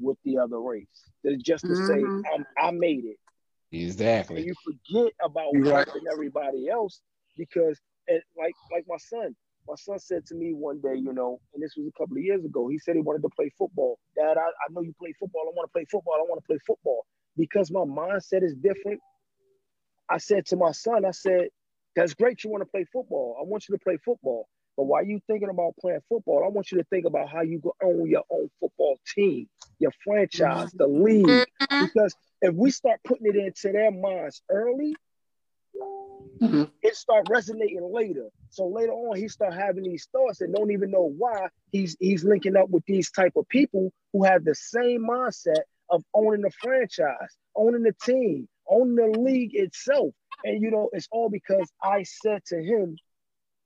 with 0.00 0.16
the 0.24 0.38
other 0.38 0.58
race. 0.60 1.10
That's 1.22 1.42
just 1.42 1.66
to 1.66 1.72
Mhm. 1.72 1.86
say, 1.86 2.04
I'm, 2.34 2.46
I 2.58 2.70
made 2.70 3.04
it. 3.04 3.18
And 3.72 3.82
Exactly. 3.82 4.44
you 4.44 4.54
forget 4.64 5.12
about 5.22 5.52
right. 5.54 5.86
helping 5.86 6.08
everybody 6.10 6.68
else 6.68 7.00
because, 7.36 7.78
and 8.08 8.20
like 8.38 8.54
like 8.72 8.84
my 8.88 8.96
son, 8.98 9.34
my 9.68 9.74
son 9.76 9.98
said 9.98 10.26
to 10.26 10.34
me 10.34 10.52
one 10.52 10.80
day, 10.80 10.96
you 10.96 11.12
know, 11.12 11.40
and 11.54 11.62
this 11.62 11.74
was 11.76 11.86
a 11.86 11.98
couple 11.98 12.16
of 12.16 12.22
years 12.22 12.44
ago. 12.44 12.68
He 12.68 12.78
said 12.78 12.96
he 12.96 13.02
wanted 13.02 13.22
to 13.22 13.30
play 13.36 13.50
football. 13.58 13.98
Dad, 14.16 14.36
I, 14.36 14.42
I 14.42 14.72
know 14.72 14.80
you 14.82 14.94
play 14.98 15.12
football. 15.18 15.42
I 15.46 15.52
want 15.54 15.68
to 15.68 15.72
play 15.72 15.84
football. 15.90 16.14
I 16.14 16.22
want 16.28 16.40
to 16.42 16.46
play 16.46 16.58
football 16.66 17.06
because 17.36 17.70
my 17.70 17.80
mindset 17.80 18.42
is 18.42 18.54
different. 18.54 19.00
I 20.08 20.18
said 20.18 20.46
to 20.46 20.56
my 20.56 20.72
son, 20.72 21.04
I 21.04 21.12
said, 21.12 21.48
that's 21.94 22.14
great. 22.14 22.42
You 22.42 22.50
want 22.50 22.62
to 22.62 22.70
play 22.70 22.84
football. 22.92 23.36
I 23.40 23.44
want 23.44 23.68
you 23.68 23.76
to 23.76 23.82
play 23.82 23.96
football. 24.04 24.48
But 24.76 24.84
while 24.84 25.04
you 25.04 25.20
thinking 25.26 25.50
about 25.50 25.74
playing 25.80 26.00
football, 26.08 26.42
I 26.44 26.48
want 26.48 26.72
you 26.72 26.78
to 26.78 26.84
think 26.84 27.06
about 27.06 27.28
how 27.28 27.42
you 27.42 27.58
go 27.58 27.74
own 27.82 28.08
your 28.08 28.24
own 28.30 28.48
football 28.60 28.98
team, 29.14 29.48
your 29.78 29.92
franchise, 30.04 30.72
the 30.72 30.86
league. 30.86 31.26
Mhm. 31.26 31.80
Because 31.80 32.16
if 32.40 32.54
we 32.54 32.70
start 32.70 33.00
putting 33.04 33.26
it 33.26 33.36
into 33.36 33.72
their 33.72 33.90
minds 33.90 34.42
early, 34.48 34.96
Mhm. 36.40 36.70
it 36.82 36.96
start 36.96 37.26
resonating 37.28 37.92
later. 37.92 38.28
So 38.48 38.66
later 38.66 38.92
on, 38.92 39.16
he 39.16 39.28
start 39.28 39.54
having 39.54 39.84
these 39.84 40.08
thoughts 40.12 40.40
and 40.40 40.54
don't 40.54 40.70
even 40.70 40.90
know 40.90 41.12
why 41.18 41.48
he's 41.72 41.96
he's 42.00 42.24
linking 42.24 42.56
up 42.56 42.70
with 42.70 42.84
these 42.86 43.10
type 43.10 43.32
of 43.36 43.48
people 43.48 43.92
who 44.12 44.24
have 44.24 44.44
the 44.44 44.54
same 44.54 45.06
mindset 45.06 45.62
of 45.90 46.02
owning 46.14 46.42
the 46.42 46.50
franchise, 46.50 47.36
owning 47.54 47.82
the 47.82 47.94
team, 48.04 48.48
owning 48.68 48.96
the 48.96 49.18
league 49.18 49.54
itself. 49.54 50.14
And 50.44 50.62
you 50.62 50.70
know, 50.70 50.88
it's 50.92 51.08
all 51.10 51.28
because 51.28 51.70
I 51.82 52.02
said 52.04 52.44
to 52.46 52.62
him, 52.62 52.96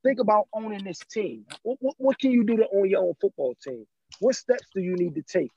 think 0.02 0.18
about 0.20 0.48
owning 0.52 0.84
this 0.84 0.98
team. 1.10 1.44
What, 1.62 1.78
what, 1.80 1.94
what 1.98 2.18
can 2.18 2.32
you 2.32 2.44
do 2.44 2.56
to 2.58 2.66
own 2.74 2.90
your 2.90 3.02
own 3.04 3.14
football 3.20 3.54
team? 3.62 3.86
What 4.18 4.36
steps 4.36 4.68
do 4.74 4.80
you 4.80 4.96
need 4.96 5.14
to 5.14 5.22
take? 5.22 5.52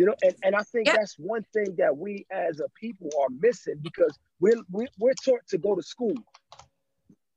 You 0.00 0.06
know, 0.06 0.14
and, 0.22 0.34
and 0.42 0.56
I 0.56 0.62
think 0.62 0.86
Yep. 0.86 0.96
that's 0.96 1.14
one 1.18 1.44
thing 1.52 1.74
that 1.76 1.94
we 1.94 2.24
as 2.30 2.58
a 2.60 2.70
people 2.70 3.10
are 3.20 3.28
missing 3.38 3.74
because 3.82 4.18
we're 4.40 4.56
we're, 4.70 4.88
we're 4.98 5.12
taught 5.12 5.46
to 5.50 5.58
go 5.58 5.74
to 5.74 5.82
school. 5.82 6.14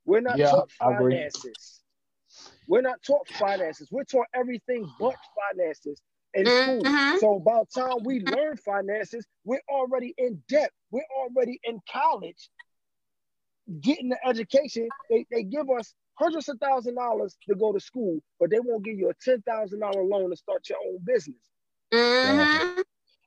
We're 0.06 0.22
not 0.22 0.38
Yeah, 0.38 0.50
taught 0.52 0.72
I 0.80 0.92
agree. 0.92 1.16
finances. 1.16 1.82
We're 2.70 2.80
not 2.80 3.04
taught 3.06 3.28
finances. 3.28 3.90
We're 3.92 4.06
taught 4.06 4.28
everything 4.34 4.90
but 4.98 5.14
finances 5.52 6.02
in 6.36 6.46
school. 6.50 6.84
Mm-hmm. 6.84 7.18
So 7.18 7.40
by 7.40 7.60
the 7.60 7.82
time 7.82 7.98
we 8.06 8.22
learn 8.22 8.56
finances, 8.56 9.26
we're 9.44 9.60
already 9.70 10.14
in 10.18 10.42
debt. 10.48 10.72
We're 10.90 11.02
already 11.20 11.60
in 11.66 11.82
college 11.92 12.50
getting 13.82 14.08
the 14.08 14.26
education. 14.26 14.88
They, 15.10 15.26
they 15.30 15.44
give 15.44 15.70
us 15.70 15.94
hundreds 16.14 16.48
of 16.48 16.60
thousand 16.60 16.96
dollars 16.96 17.36
to 17.50 17.56
go 17.56 17.74
to 17.74 17.80
school, 17.82 18.20
but 18.40 18.52
they 18.52 18.62
won't 18.62 18.86
give 18.86 18.98
you 18.98 19.10
a 19.10 19.14
ten 19.22 19.42
thousand 19.42 19.82
dollar 19.82 20.06
loan 20.06 20.30
to 20.30 20.38
start 20.38 20.70
your 20.70 20.80
own 20.88 21.00
business. 21.06 21.36
Mhm. 21.94 22.84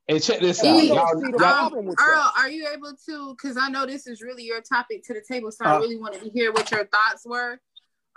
Hey, 0.08 0.18
check 0.20 0.40
this 0.40 0.62
out. 0.64 0.76
we 0.76 0.88
don't 0.88 0.96
Y'all, 0.96 1.30
y'all, 1.30 1.38
problem 1.38 1.94
Earl, 1.98 2.32
are 2.36 2.50
you 2.50 2.68
able 2.68 2.94
to? 3.06 3.34
Because 3.34 3.56
I 3.56 3.68
know 3.68 3.86
this 3.86 4.06
is 4.06 4.22
really 4.22 4.44
your 4.44 4.60
topic 4.60 5.04
to 5.04 5.14
the 5.14 5.22
table, 5.26 5.50
so 5.50 5.64
I 5.64 5.76
Uh, 5.76 5.80
really 5.80 5.96
wanted 5.96 6.22
to 6.22 6.30
hear 6.30 6.52
what 6.52 6.70
your 6.70 6.84
thoughts 6.86 7.24
were. 7.24 7.60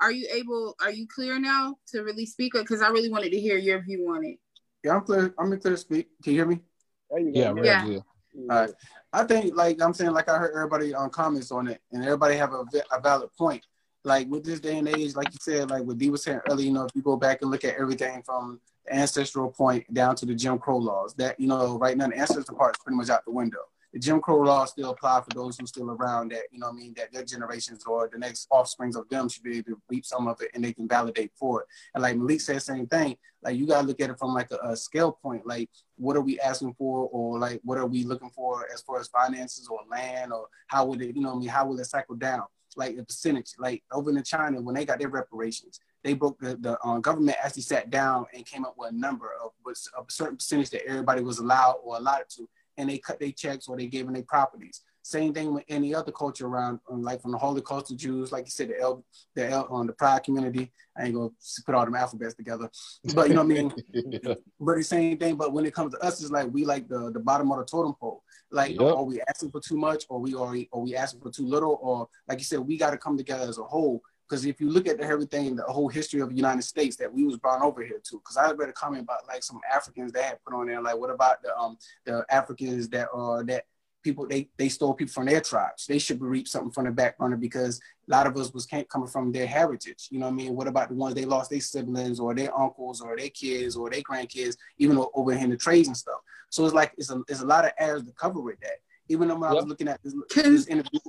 Are 0.01 0.11
you 0.11 0.27
able? 0.31 0.75
Are 0.81 0.91
you 0.91 1.07
clear 1.07 1.39
now 1.39 1.77
to 1.87 2.01
really 2.01 2.25
speak? 2.25 2.53
Because 2.53 2.81
I 2.81 2.89
really 2.89 3.09
wanted 3.09 3.31
to 3.31 3.39
hear 3.39 3.57
your 3.57 3.81
view 3.81 4.09
on 4.09 4.23
it. 4.23 4.39
Yeah, 4.83 4.95
I'm 4.95 5.01
clear. 5.01 5.33
I'm 5.37 5.49
clear 5.59 5.73
to 5.73 5.77
speak. 5.77 6.09
Can 6.23 6.33
you 6.33 6.39
hear 6.39 6.47
me? 6.47 6.61
There 7.09 7.19
you 7.19 7.33
go. 7.33 7.39
yeah, 7.39 7.63
Yeah. 7.63 7.85
good. 7.85 8.03
All 8.49 8.61
right. 8.61 8.71
I 9.11 9.23
think, 9.23 9.55
like 9.55 9.81
I'm 9.81 9.93
saying, 9.93 10.11
like 10.11 10.29
I 10.29 10.37
heard 10.37 10.55
everybody 10.55 10.93
on 10.93 11.09
comments 11.09 11.51
on 11.51 11.67
it, 11.67 11.81
and 11.91 12.03
everybody 12.03 12.35
have 12.35 12.53
a, 12.53 12.63
a 12.91 13.01
valid 13.01 13.29
point. 13.37 13.65
Like 14.03 14.29
with 14.29 14.45
this 14.45 14.59
day 14.59 14.77
and 14.77 14.87
age, 14.87 15.15
like 15.15 15.27
you 15.31 15.37
said, 15.41 15.69
like 15.69 15.83
what 15.83 15.97
Dee 15.97 16.09
was 16.09 16.23
saying 16.23 16.39
earlier, 16.47 16.67
you 16.67 16.71
know, 16.73 16.85
if 16.85 16.95
you 16.95 17.01
go 17.01 17.17
back 17.17 17.41
and 17.41 17.51
look 17.51 17.65
at 17.65 17.75
everything 17.75 18.21
from 18.23 18.61
ancestral 18.91 19.51
point 19.51 19.91
down 19.93 20.15
to 20.15 20.25
the 20.25 20.35
Jim 20.35 20.57
Crow 20.57 20.77
laws, 20.77 21.13
that 21.15 21.39
you 21.39 21.47
know, 21.47 21.77
right 21.77 21.97
now 21.97 22.07
the 22.07 22.17
ancestral 22.17 22.57
part 22.57 22.75
is 22.75 22.81
pretty 22.83 22.97
much 22.97 23.09
out 23.09 23.25
the 23.25 23.31
window. 23.31 23.59
The 23.93 23.99
Jim 23.99 24.21
Crow 24.21 24.41
laws 24.41 24.69
still 24.69 24.91
apply 24.91 25.21
for 25.21 25.33
those 25.33 25.57
who 25.57 25.65
still 25.65 25.89
around. 25.89 26.31
That 26.31 26.43
you 26.51 26.59
know, 26.59 26.69
I 26.69 26.71
mean, 26.71 26.93
that 26.97 27.11
their 27.11 27.23
generations 27.23 27.83
or 27.85 28.07
the 28.11 28.19
next 28.19 28.47
offsprings 28.51 28.95
of 28.95 29.09
them 29.09 29.27
should 29.27 29.43
be 29.43 29.57
able 29.57 29.71
to 29.71 29.81
reap 29.89 30.05
some 30.05 30.27
of 30.27 30.39
it, 30.41 30.51
and 30.53 30.63
they 30.63 30.73
can 30.73 30.87
validate 30.87 31.31
for 31.35 31.61
it. 31.61 31.67
And 31.95 32.03
like 32.03 32.15
Malik 32.15 32.41
said, 32.41 32.61
same 32.61 32.85
thing. 32.85 33.17
Like 33.41 33.57
you 33.57 33.65
gotta 33.65 33.87
look 33.87 33.99
at 33.99 34.11
it 34.11 34.19
from 34.19 34.33
like 34.33 34.51
a, 34.51 34.57
a 34.63 34.77
scale 34.77 35.11
point. 35.11 35.47
Like 35.47 35.69
what 35.95 36.15
are 36.15 36.21
we 36.21 36.39
asking 36.39 36.75
for, 36.75 37.09
or 37.11 37.39
like 37.39 37.61
what 37.63 37.79
are 37.79 37.87
we 37.87 38.03
looking 38.03 38.29
for 38.29 38.67
as 38.71 38.81
far 38.81 38.99
as 38.99 39.07
finances 39.07 39.67
or 39.67 39.79
land, 39.89 40.33
or 40.33 40.47
how 40.67 40.85
would 40.85 41.01
it, 41.01 41.15
you 41.15 41.23
know, 41.23 41.33
I 41.33 41.39
mean, 41.39 41.49
how 41.49 41.65
will 41.65 41.79
it 41.79 41.85
cycle 41.85 42.15
down? 42.15 42.43
Like 42.75 42.95
the 42.95 43.03
percentage, 43.03 43.53
like 43.57 43.83
over 43.91 44.11
in 44.11 44.23
China 44.23 44.61
when 44.61 44.75
they 44.75 44.85
got 44.85 44.99
their 44.99 45.09
reparations, 45.09 45.79
they 46.03 46.13
broke 46.13 46.39
the 46.39 46.55
the 46.57 46.77
um, 46.83 47.01
government 47.01 47.37
actually 47.43 47.61
sat 47.63 47.89
down 47.89 48.25
and 48.33 48.45
came 48.45 48.65
up 48.65 48.75
with 48.77 48.91
a 48.91 48.95
number 48.95 49.31
of 49.43 49.51
a 49.67 50.11
certain 50.11 50.37
percentage 50.37 50.69
that 50.71 50.85
everybody 50.87 51.21
was 51.21 51.39
allowed 51.39 51.75
or 51.83 51.97
allotted 51.97 52.29
to, 52.29 52.47
and 52.77 52.89
they 52.89 52.97
cut 52.97 53.19
their 53.19 53.31
checks 53.31 53.67
or 53.67 53.77
they 53.77 53.87
gave 53.87 54.05
them 54.05 54.13
their 54.13 54.23
properties. 54.23 54.81
Same 55.01 55.33
thing 55.33 55.53
with 55.53 55.63
any 55.69 55.95
other 55.95 56.11
culture 56.11 56.45
around, 56.45 56.79
um, 56.91 57.01
like 57.01 57.21
from 57.21 57.31
the 57.31 57.37
Holocaust 57.37 57.87
to 57.87 57.95
Jews, 57.95 58.31
like 58.31 58.45
you 58.45 58.51
said, 58.51 58.69
the 58.69 58.79
L, 58.79 59.03
the 59.33 59.49
L, 59.49 59.65
on 59.69 59.87
the 59.87 59.93
Pride 59.93 60.23
community. 60.23 60.71
I 60.95 61.05
ain't 61.05 61.15
gonna 61.15 61.29
put 61.65 61.73
all 61.73 61.85
them 61.85 61.95
alphabets 61.95 62.35
together, 62.35 62.69
but 63.15 63.27
you 63.29 63.33
know 63.33 63.43
what 63.43 63.51
I 63.51 63.61
mean. 63.61 63.73
But 64.61 64.75
the 64.75 64.83
same 64.83 65.17
thing. 65.17 65.35
But 65.35 65.53
when 65.53 65.65
it 65.65 65.73
comes 65.73 65.93
to 65.93 65.99
us, 66.05 66.21
it's 66.21 66.31
like 66.31 66.53
we 66.53 66.65
like 66.65 66.89
the 66.89 67.11
the 67.11 67.19
bottom 67.19 67.51
of 67.51 67.59
the 67.59 67.65
totem 67.65 67.93
pole. 67.93 68.23
Like, 68.51 68.71
Yep. 68.79 68.81
are 68.81 69.03
we 69.03 69.21
asking 69.27 69.51
for 69.51 69.61
too 69.61 69.77
much, 69.77 70.05
or 70.09 70.19
we 70.19 70.33
are, 70.33 70.55
are 70.73 70.79
we 70.79 70.95
asking 70.95 71.21
for 71.21 71.31
too 71.31 71.45
little, 71.45 71.79
or 71.81 72.09
like 72.27 72.39
you 72.39 72.43
said, 72.43 72.59
we 72.59 72.77
got 72.77 72.91
to 72.91 72.97
come 72.97 73.17
together 73.17 73.47
as 73.47 73.57
a 73.57 73.63
whole. 73.63 74.01
Because 74.29 74.45
if 74.45 74.61
you 74.61 74.69
look 74.69 74.87
at 74.87 74.99
everything, 74.99 75.55
the 75.55 75.63
whole 75.63 75.89
history 75.89 76.19
of 76.21 76.29
the 76.29 76.35
United 76.35 76.61
States 76.61 76.95
that 76.97 77.11
we 77.11 77.23
was 77.23 77.37
brought 77.37 77.63
over 77.63 77.83
here 77.83 77.99
to, 78.03 78.17
because 78.19 78.37
I 78.37 78.51
read 78.51 78.69
a 78.69 78.73
comment 78.73 79.03
about 79.03 79.27
like 79.27 79.43
some 79.43 79.59
Africans 79.73 80.11
that 80.11 80.23
had 80.23 80.43
put 80.45 80.53
on 80.53 80.67
there, 80.67 80.81
like 80.81 80.97
what 80.97 81.09
about 81.09 81.41
the 81.41 81.57
um 81.57 81.77
the 82.05 82.23
Africans 82.29 82.89
that 82.89 83.07
are 83.13 83.43
that 83.45 83.63
people 84.03 84.27
they 84.27 84.47
they 84.57 84.69
stole 84.69 84.93
people 84.93 85.11
from 85.11 85.25
their 85.25 85.41
tribes. 85.41 85.87
They 85.87 85.97
should 85.97 86.21
reap 86.21 86.47
something 86.47 86.71
from 86.71 86.85
the 86.85 86.91
back 86.91 87.17
burner 87.17 87.37
because 87.37 87.79
a 88.07 88.11
lot 88.11 88.27
of 88.27 88.37
us 88.37 88.53
was 88.53 88.65
can't 88.67 88.87
coming 88.87 89.07
from 89.07 89.31
their 89.31 89.47
heritage. 89.47 90.07
You 90.11 90.19
know 90.19 90.27
what 90.27 90.33
I 90.33 90.35
mean? 90.35 90.55
What 90.55 90.67
about 90.67 90.89
the 90.89 90.95
ones 90.95 91.15
they 91.15 91.25
lost 91.25 91.49
their 91.49 91.59
siblings 91.59 92.19
or 92.19 92.35
their 92.35 92.55
uncles 92.57 93.01
or 93.01 93.17
their 93.17 93.29
kids 93.29 93.75
or 93.75 93.89
their 93.89 94.01
grandkids, 94.01 94.57
even 94.77 94.97
o- 94.97 95.11
over 95.15 95.31
in 95.33 95.49
the 95.49 95.57
trades 95.57 95.87
and 95.87 95.97
stuff. 95.97 96.19
So 96.49 96.65
it's 96.65 96.73
like 96.75 96.93
it's 96.97 97.09
a 97.09 97.21
it's 97.27 97.41
a 97.41 97.45
lot 97.47 97.65
of 97.65 97.71
areas 97.79 98.03
to 98.05 98.11
cover 98.11 98.39
with 98.41 98.59
that. 98.61 98.77
Even 99.09 99.27
though 99.27 99.35
when 99.39 99.49
I 99.49 99.53
was 99.53 99.63
Yep. 99.63 99.69
looking 99.69 99.87
at 99.87 99.99
this, 100.03 100.13
this 100.35 100.67
interview, 100.67 100.99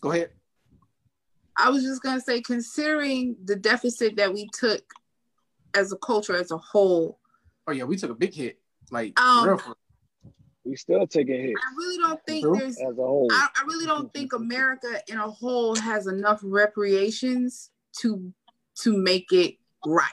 go 0.00 0.10
ahead. 0.10 0.30
I 1.58 1.70
was 1.70 1.82
just 1.82 2.02
gonna 2.02 2.20
say, 2.20 2.40
considering 2.40 3.36
the 3.44 3.56
deficit 3.56 4.16
that 4.16 4.32
we 4.32 4.48
took 4.52 4.82
as 5.74 5.92
a 5.92 5.96
culture 5.96 6.36
as 6.36 6.50
a 6.50 6.58
whole, 6.58 7.18
Oh 7.66 7.72
yeah, 7.72 7.84
we 7.84 7.96
took 7.96 8.10
a 8.10 8.14
big 8.14 8.34
hit. 8.34 8.58
Like 8.90 9.18
Um, 9.20 9.48
real 9.48 9.58
for 9.58 9.68
real. 9.68 9.76
We 10.64 10.76
still 10.76 11.06
taking 11.06 11.40
hit. 11.40 11.54
I 11.56 11.74
really 11.76 11.98
don't 11.98 12.20
think 12.26 12.44
True. 12.44 12.58
there's. 12.58 12.76
as 12.78 12.98
a 12.98 13.02
whole. 13.02 13.28
I, 13.30 13.48
I 13.56 13.64
really 13.66 13.86
don't 13.86 14.12
think 14.12 14.32
America 14.32 15.00
in 15.08 15.18
a 15.18 15.30
whole 15.30 15.76
has 15.76 16.06
enough 16.06 16.40
reparations 16.42 17.70
to 18.00 18.32
to 18.82 18.96
make 18.96 19.32
it 19.32 19.56
right. 19.84 20.10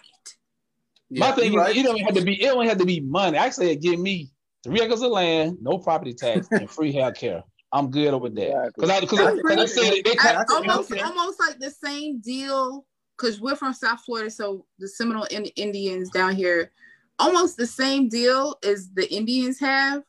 My 1.10 1.32
thing 1.32 1.53
you 1.53 1.60
is, 1.60 1.65
right. 1.65 1.76
it 1.76 1.84
don't 1.84 1.99
have 1.99 2.15
to 2.15 2.22
be. 2.22 2.41
It 2.41 2.48
don't 2.48 2.68
have 2.68 2.78
to 2.80 2.86
be 2.86 2.99
money. 2.99 3.38
I 3.38 3.49
said, 3.49 3.82
give 3.82 3.99
me 3.99 4.32
three 4.64 4.82
acres 4.82 5.02
of 5.02 5.11
land, 5.11 5.57
no 5.61 5.78
property 5.78 6.14
tax, 6.14 6.48
and 6.52 6.70
free 6.70 6.91
health 6.91 7.15
care. 7.15 7.44
I'm 7.74 7.90
good 7.90 8.14
over 8.14 8.30
that. 8.30 8.72
Exactly. 8.78 9.08
Because 9.08 9.20
I, 9.20 9.36
because 9.36 9.58
I 9.58 9.66
said 9.66 9.94
it, 9.94 10.06
they 10.06 10.12
I- 10.12 10.16
cut, 10.45 10.52
almost 10.52 10.91
okay. 10.91 11.02
almost 11.02 11.40
like 11.40 11.60
the 11.60 11.72
same 11.72 12.20
deal 12.22 12.86
because 13.18 13.41
we're 13.41 13.56
from 13.56 13.74
South 13.74 14.02
Florida, 14.06 14.30
so 14.30 14.66
the 14.80 14.88
Seminole 14.88 15.26
in- 15.26 15.45
Indians 15.56 16.10
down 16.12 16.36
here, 16.36 16.72
almost 17.20 17.58
the 17.58 17.68
same 17.68 18.10
deal 18.10 18.56
as 18.64 18.90
the 18.94 19.12
Indians 19.14 19.60
have. 19.60 20.04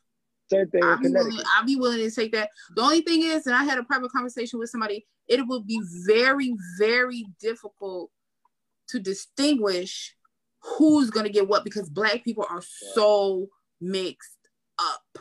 Same 0.50 0.68
thing 0.68 0.84
I'll 0.84 0.98
be, 0.98 1.08
willing, 1.08 1.38
I'll 1.56 1.64
be 1.64 1.76
willing 1.76 1.98
to 1.98 2.10
take 2.10 2.32
that. 2.32 2.50
The 2.76 2.82
only 2.82 3.00
thing 3.00 3.22
is, 3.22 3.46
and 3.46 3.56
I 3.56 3.64
had 3.64 3.78
a 3.78 3.82
private 3.82 4.12
conversation 4.12 4.58
with 4.58 4.68
somebody, 4.68 5.06
it 5.26 5.46
will 5.46 5.62
be 5.62 5.80
very, 6.06 6.54
very 6.78 7.26
difficult 7.40 8.10
to 8.88 9.00
distinguish 9.00 10.14
who's 10.60 11.10
going 11.10 11.24
to 11.24 11.32
get 11.32 11.48
what 11.48 11.64
because 11.64 11.88
Black 11.88 12.24
people 12.24 12.46
are 12.48 12.62
so 12.94 13.48
mixed 13.80 14.36
up. 14.78 15.18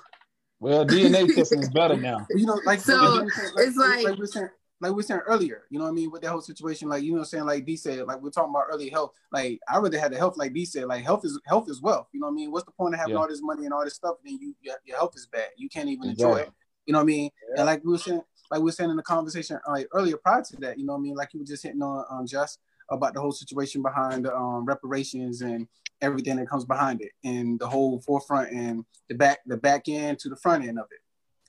Well, 0.63 0.85
DNA 0.85 1.27
testing 1.35 1.61
is 1.61 1.69
better 1.69 1.97
now. 1.97 2.25
you 2.31 2.45
know, 2.45 2.59
like 2.65 2.79
So, 2.81 2.95
like 2.95 3.19
we 3.19 3.25
were 3.25 3.29
saying- 3.31 3.53
it's 3.67 3.77
like- 3.77 4.03
like 4.05 4.13
we 4.15 4.19
were 4.21 4.27
saying, 4.27 4.49
like 4.81 4.91
we 4.91 4.95
were 4.95 5.03
saying 5.03 5.21
earlier, 5.27 5.63
you 5.69 5.77
know 5.79 5.85
what 5.85 5.91
I 5.91 5.93
mean, 5.93 6.11
with 6.11 6.21
that 6.23 6.31
whole 6.31 6.41
situation, 6.41 6.89
like 6.89 7.03
you 7.03 7.11
know, 7.11 7.17
what 7.19 7.21
I'm 7.23 7.25
saying 7.27 7.45
like 7.45 7.65
D 7.65 7.77
said, 7.77 8.05
like 8.05 8.21
we're 8.21 8.31
talking 8.31 8.49
about 8.49 8.65
early 8.71 8.89
health. 8.89 9.11
Like 9.31 9.59
I 9.69 9.77
really 9.77 9.97
had 9.97 10.11
the 10.11 10.17
health, 10.17 10.35
like 10.37 10.53
D 10.53 10.65
said, 10.65 10.85
like 10.85 11.03
health 11.05 11.23
is 11.23 11.39
health 11.45 11.69
is 11.69 11.81
wealth. 11.81 12.07
You 12.11 12.19
know 12.19 12.27
what 12.27 12.33
I 12.33 12.35
mean? 12.35 12.51
What's 12.51 12.65
the 12.65 12.71
point 12.71 12.93
of 12.93 12.99
having 12.99 13.13
Yeah. 13.13 13.21
all 13.21 13.27
this 13.27 13.41
money 13.41 13.63
and 13.65 13.73
all 13.73 13.83
this 13.85 13.93
stuff, 13.95 14.15
and 14.23 14.33
then 14.33 14.39
you 14.41 14.55
your, 14.61 14.75
your 14.83 14.97
health 14.97 15.13
is 15.15 15.25
bad. 15.27 15.47
You 15.57 15.69
can't 15.69 15.87
even 15.89 16.09
enjoy 16.09 16.35
it. 16.37 16.51
You 16.85 16.91
know 16.93 16.99
what 16.99 17.03
I 17.03 17.05
mean? 17.05 17.29
Yeah. 17.49 17.59
And 17.61 17.65
like 17.67 17.83
we 17.85 17.91
were 17.93 17.97
saying, 17.97 18.21
like 18.51 18.59
we 18.59 18.65
were 18.65 18.71
saying 18.73 18.89
in 18.89 18.97
the 18.97 19.03
conversation 19.03 19.57
like 19.69 19.87
earlier 19.93 20.17
prior 20.17 20.41
to 20.43 20.57
that, 20.57 20.77
you 20.77 20.85
know 20.85 20.93
what 20.93 20.99
I 20.99 21.03
mean? 21.03 21.15
Like 21.15 21.33
you 21.33 21.39
were 21.39 21.45
just 21.45 21.63
hitting 21.63 21.81
on 21.81 22.03
um, 22.09 22.27
just 22.27 22.59
about 22.89 23.13
the 23.13 23.21
whole 23.21 23.31
situation 23.31 23.81
behind 23.81 24.27
um, 24.27 24.65
reparations 24.65 25.41
and 25.41 25.67
everything 26.01 26.35
that 26.37 26.49
comes 26.49 26.65
behind 26.65 27.01
it, 27.01 27.11
and 27.23 27.59
the 27.59 27.67
whole 27.67 28.01
forefront 28.01 28.51
and 28.51 28.85
the 29.09 29.15
back, 29.15 29.39
the 29.45 29.57
back 29.57 29.87
end 29.87 30.19
to 30.19 30.29
the 30.29 30.35
front 30.35 30.65
end 30.65 30.79
of 30.79 30.85
it 30.91 30.99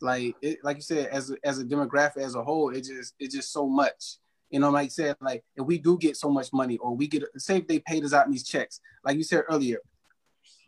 like 0.00 0.36
it, 0.42 0.58
like 0.62 0.76
you 0.76 0.82
said, 0.82 1.08
as 1.08 1.30
a, 1.30 1.36
as 1.44 1.58
a 1.58 1.64
demographic 1.64 2.18
as 2.18 2.34
a 2.34 2.44
whole, 2.44 2.70
it 2.70 2.84
just 2.84 3.14
it's 3.18 3.34
just 3.34 3.52
so 3.52 3.66
much. 3.66 4.18
You 4.50 4.60
know, 4.60 4.70
like 4.70 4.86
I 4.86 4.88
said, 4.88 5.16
like 5.20 5.42
if 5.56 5.66
we 5.66 5.78
do 5.78 5.98
get 5.98 6.16
so 6.16 6.30
much 6.30 6.52
money, 6.52 6.76
or 6.78 6.94
we 6.94 7.08
get 7.08 7.24
say 7.38 7.56
if 7.56 7.66
they 7.66 7.80
paid 7.80 8.04
us 8.04 8.12
out 8.12 8.26
in 8.26 8.32
these 8.32 8.46
checks, 8.46 8.80
like 9.04 9.16
you 9.16 9.24
said 9.24 9.44
earlier, 9.48 9.78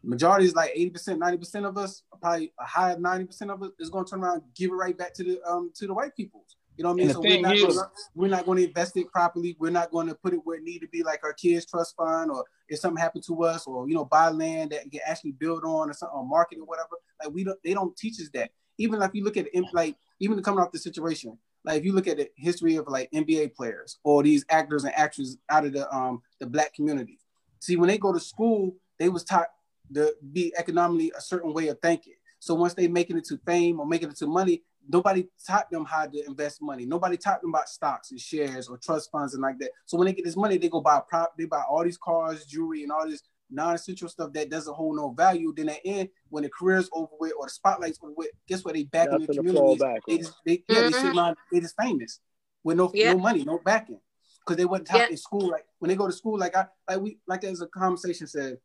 majority 0.02 0.46
is 0.46 0.54
like 0.54 0.72
eighty 0.74 0.90
percent, 0.90 1.18
ninety 1.18 1.38
percent 1.38 1.66
of 1.66 1.76
us, 1.76 2.02
probably 2.20 2.52
a 2.58 2.64
high 2.64 2.96
ninety 2.98 3.26
percent 3.26 3.50
of 3.50 3.62
us 3.62 3.70
is 3.78 3.90
going 3.90 4.04
to 4.04 4.10
turn 4.10 4.24
around 4.24 4.42
give 4.56 4.70
it 4.70 4.74
right 4.74 4.96
back 4.96 5.12
to 5.14 5.22
the 5.22 5.40
um 5.48 5.70
to 5.76 5.86
the 5.86 5.94
white 5.94 6.16
people. 6.16 6.44
You 6.76 6.82
know 6.84 6.90
what 6.90 7.00
I 7.00 7.04
mean? 7.04 7.12
So 7.12 7.20
we're 7.20 7.40
not, 7.40 7.56
is- 7.56 7.62
gonna, 7.62 7.90
we're 8.14 8.28
not 8.28 8.44
going 8.44 8.58
to 8.58 8.64
invest 8.64 8.96
it 8.96 9.10
properly. 9.10 9.56
We're 9.58 9.70
not 9.70 9.90
going 9.90 10.08
to 10.08 10.14
put 10.14 10.34
it 10.34 10.40
where 10.44 10.58
it 10.58 10.62
need 10.62 10.80
to 10.80 10.88
be, 10.88 11.02
like 11.02 11.24
our 11.24 11.32
kids 11.32 11.64
trust 11.64 11.94
fund, 11.96 12.30
or 12.30 12.44
if 12.68 12.78
something 12.78 13.00
happened 13.00 13.24
to 13.28 13.44
us, 13.44 13.66
or 13.66 13.88
you 13.88 13.94
know, 13.94 14.04
buy 14.04 14.28
land 14.28 14.72
that 14.72 14.84
you 14.84 14.90
can 14.90 15.00
actually 15.06 15.32
build 15.32 15.64
on, 15.64 15.88
or 15.90 15.92
something, 15.94 16.16
or 16.16 16.26
market 16.26 16.58
or 16.58 16.66
whatever. 16.66 16.96
Like 17.22 17.32
we 17.32 17.44
don't, 17.44 17.58
they 17.64 17.72
don't 17.74 17.96
teach 17.96 18.20
us 18.20 18.28
that. 18.34 18.50
Even 18.78 19.00
like 19.00 19.12
you 19.14 19.24
look 19.24 19.38
at 19.38 19.46
like 19.72 19.96
even 20.20 20.42
coming 20.42 20.60
off 20.60 20.70
the 20.70 20.78
situation, 20.78 21.38
like 21.64 21.78
if 21.78 21.84
you 21.84 21.92
look 21.92 22.06
at 22.06 22.18
the 22.18 22.28
history 22.36 22.76
of 22.76 22.86
like 22.88 23.10
NBA 23.12 23.54
players 23.54 23.98
or 24.04 24.22
these 24.22 24.44
actors 24.50 24.84
and 24.84 24.94
actresses 24.94 25.38
out 25.48 25.64
of 25.64 25.72
the 25.72 25.90
um 25.94 26.20
the 26.40 26.46
black 26.46 26.74
community. 26.74 27.18
See, 27.60 27.76
when 27.76 27.88
they 27.88 27.96
go 27.98 28.12
to 28.12 28.20
school, 28.20 28.76
they 28.98 29.08
was 29.08 29.24
taught 29.24 29.48
to 29.94 30.14
be 30.32 30.52
economically 30.58 31.12
a 31.16 31.20
certain 31.20 31.54
way 31.54 31.68
of 31.68 31.78
thinking. 31.80 32.14
So 32.38 32.54
once 32.54 32.74
they 32.74 32.86
making 32.86 33.16
it 33.16 33.24
to 33.26 33.38
fame 33.46 33.80
or 33.80 33.86
making 33.86 34.10
it 34.10 34.16
to 34.18 34.26
money, 34.26 34.62
nobody 34.88 35.26
taught 35.46 35.70
them 35.70 35.84
how 35.84 36.06
to 36.06 36.26
invest 36.26 36.62
money. 36.62 36.86
Nobody 36.86 37.16
taught 37.16 37.40
them 37.40 37.50
about 37.50 37.68
stocks 37.68 38.10
and 38.10 38.20
shares 38.20 38.68
or 38.68 38.78
trust 38.78 39.10
funds 39.10 39.34
and 39.34 39.42
like 39.42 39.58
that. 39.58 39.70
So 39.84 39.96
when 39.96 40.06
they 40.06 40.12
get 40.12 40.24
this 40.24 40.36
money, 40.36 40.58
they 40.58 40.68
go 40.68 40.80
buy 40.80 41.00
prop, 41.08 41.36
they 41.36 41.44
buy 41.44 41.62
all 41.68 41.84
these 41.84 41.98
cars, 41.98 42.44
jewelry, 42.46 42.82
and 42.82 42.92
all 42.92 43.08
this 43.08 43.22
non-essential 43.50 44.08
stuff 44.08 44.32
that 44.32 44.50
doesn't 44.50 44.74
hold 44.74 44.96
no 44.96 45.10
value. 45.10 45.52
Then 45.56 45.68
at 45.68 45.82
the 45.82 45.90
end, 45.90 46.08
when 46.28 46.42
the 46.42 46.50
career's 46.50 46.88
over 46.92 47.12
with 47.18 47.32
or 47.38 47.46
the 47.46 47.50
spotlight's 47.50 47.98
over 48.02 48.12
with, 48.16 48.30
guess 48.48 48.64
what? 48.64 48.74
They 48.74 48.84
back 48.84 49.10
Nothing 49.10 49.22
in 49.22 49.26
the 49.26 49.52
community. 49.52 50.00
They 50.06 50.18
just 50.18 50.34
they, 50.44 50.64
yeah, 50.68 50.76
mm-hmm. 50.76 50.90
they 50.90 50.98
sit 50.98 51.16
around, 51.16 51.36
they 51.52 51.60
just 51.60 51.76
famous 51.80 52.20
with 52.64 52.76
no 52.76 52.90
yeah. 52.94 53.12
no 53.12 53.18
money, 53.18 53.44
no 53.44 53.58
backing. 53.64 54.00
Because 54.40 54.58
they 54.58 54.64
wasn't 54.64 54.88
taught 54.88 55.00
yeah. 55.00 55.08
in 55.08 55.16
school. 55.16 55.48
Like 55.50 55.64
when 55.80 55.88
they 55.88 55.96
go 55.96 56.06
to 56.06 56.12
school, 56.12 56.38
like 56.38 56.56
I 56.56 56.66
like 56.88 57.00
we 57.00 57.18
like 57.26 57.42
as 57.44 57.60
a 57.60 57.66
conversation 57.66 58.26
said, 58.26 58.58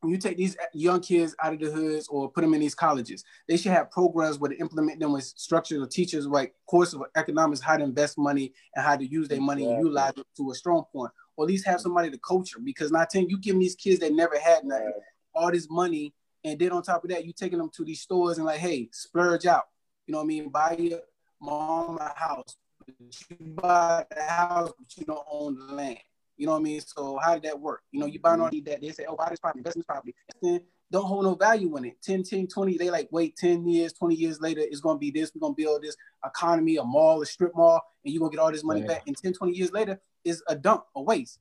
when 0.00 0.12
you 0.12 0.18
take 0.18 0.36
these 0.36 0.56
young 0.72 1.00
kids 1.00 1.34
out 1.42 1.52
of 1.52 1.60
the 1.60 1.70
hoods 1.70 2.08
or 2.08 2.30
put 2.30 2.40
them 2.40 2.54
in 2.54 2.60
these 2.60 2.74
colleges, 2.74 3.22
they 3.46 3.56
should 3.56 3.72
have 3.72 3.90
programs 3.90 4.38
where 4.38 4.50
to 4.50 4.56
implement 4.58 4.98
them 4.98 5.12
with 5.12 5.24
structures 5.24 5.82
or 5.82 5.86
teachers 5.86 6.26
like 6.26 6.54
course 6.66 6.94
of 6.94 7.02
economics, 7.16 7.60
how 7.60 7.76
to 7.76 7.84
invest 7.84 8.16
money 8.16 8.52
and 8.74 8.84
how 8.84 8.96
to 8.96 9.04
use 9.04 9.28
their 9.28 9.40
money 9.40 9.66
and 9.66 9.78
utilize 9.78 10.12
it 10.16 10.26
to 10.36 10.50
a 10.50 10.54
strong 10.54 10.84
point 10.92 11.12
or 11.36 11.44
at 11.44 11.48
least 11.48 11.66
have 11.66 11.80
somebody 11.80 12.10
to 12.10 12.18
coach 12.18 12.52
them. 12.52 12.64
Because 12.64 12.90
not 12.90 13.10
ten, 13.10 13.28
you 13.28 13.38
give 13.38 13.58
these 13.58 13.74
kids 13.74 14.00
that 14.00 14.12
never 14.12 14.38
had 14.38 14.64
nothing, 14.64 14.92
all 15.34 15.50
this 15.50 15.68
money, 15.70 16.14
and 16.44 16.58
then 16.58 16.72
on 16.72 16.82
top 16.82 17.04
of 17.04 17.10
that, 17.10 17.24
you 17.24 17.32
taking 17.32 17.58
them 17.58 17.70
to 17.74 17.84
these 17.84 18.00
stores 18.00 18.38
and 18.38 18.46
like, 18.46 18.60
hey, 18.60 18.88
splurge 18.92 19.46
out. 19.46 19.64
You 20.06 20.12
know 20.12 20.18
what 20.18 20.24
I 20.24 20.28
mean? 20.28 20.48
Buy 20.48 20.76
your 20.78 21.00
mom 21.40 21.98
a 21.98 22.12
house. 22.14 22.56
But 22.86 22.94
you 23.40 23.52
buy 23.54 24.06
the 24.14 24.22
house, 24.22 24.72
but 24.78 24.96
you 24.96 25.04
don't 25.04 25.26
own 25.30 25.58
the 25.58 25.74
land. 25.74 25.98
You 26.40 26.46
know 26.46 26.52
what 26.52 26.60
I 26.60 26.62
mean? 26.62 26.80
So 26.80 27.18
how 27.22 27.34
did 27.34 27.42
that 27.42 27.60
work? 27.60 27.82
You 27.92 28.00
know, 28.00 28.06
you 28.06 28.18
buy 28.18 28.32
mm-hmm. 28.32 28.44
on 28.44 28.62
that, 28.64 28.80
they 28.80 28.90
say, 28.92 29.04
oh, 29.06 29.14
buy 29.14 29.28
this 29.28 29.38
property, 29.38 29.58
invest 29.58 29.76
in 29.76 29.80
this 29.80 29.86
property. 29.86 30.14
Then 30.40 30.62
don't 30.90 31.04
hold 31.04 31.24
no 31.24 31.34
value 31.34 31.76
in 31.76 31.84
it. 31.84 32.02
10, 32.02 32.22
10, 32.22 32.46
20, 32.46 32.78
they 32.78 32.88
like 32.88 33.08
wait 33.12 33.36
10 33.36 33.68
years, 33.68 33.92
20 33.92 34.14
years 34.14 34.40
later, 34.40 34.62
it's 34.62 34.80
gonna 34.80 34.98
be 34.98 35.10
this. 35.10 35.32
We're 35.34 35.40
gonna 35.40 35.52
build 35.54 35.82
this 35.82 35.98
economy, 36.24 36.76
a 36.78 36.82
mall, 36.82 37.20
a 37.20 37.26
strip 37.26 37.54
mall, 37.54 37.82
and 38.06 38.14
you're 38.14 38.20
gonna 38.20 38.30
get 38.30 38.40
all 38.40 38.50
this 38.50 38.64
money 38.64 38.80
yeah. 38.80 38.86
back. 38.86 39.02
And 39.06 39.14
10, 39.14 39.34
20 39.34 39.52
years 39.52 39.70
later, 39.70 40.00
is 40.24 40.42
a 40.48 40.56
dump, 40.56 40.84
a 40.96 41.02
waste. 41.02 41.40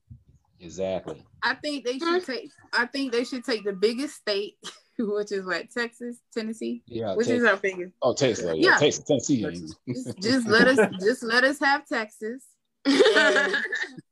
Exactly. 0.59 1.23
I 1.43 1.53
think 1.53 1.85
they 1.85 1.97
should 1.97 2.25
take. 2.25 2.51
I 2.73 2.85
think 2.85 3.13
they 3.13 3.23
should 3.23 3.45
take 3.45 3.63
the 3.63 3.71
biggest 3.71 4.15
state, 4.15 4.57
which 4.99 5.31
is 5.31 5.45
what 5.45 5.69
Texas, 5.71 6.17
Tennessee. 6.33 6.83
Yeah, 6.87 7.15
which 7.15 7.27
Texas. 7.27 7.43
is 7.43 7.49
our 7.49 7.55
biggest. 7.55 7.93
Oh, 8.01 8.13
Texas. 8.13 8.45
Yeah, 8.45 8.71
yeah. 8.71 8.77
Texas, 8.77 9.05
Tennessee. 9.05 9.43
Just, 9.87 10.21
just 10.21 10.47
let 10.47 10.67
us. 10.67 10.77
Just 10.99 11.23
let 11.23 11.45
us 11.45 11.57
have 11.59 11.87
Texas. 11.87 12.43
And... 12.85 13.55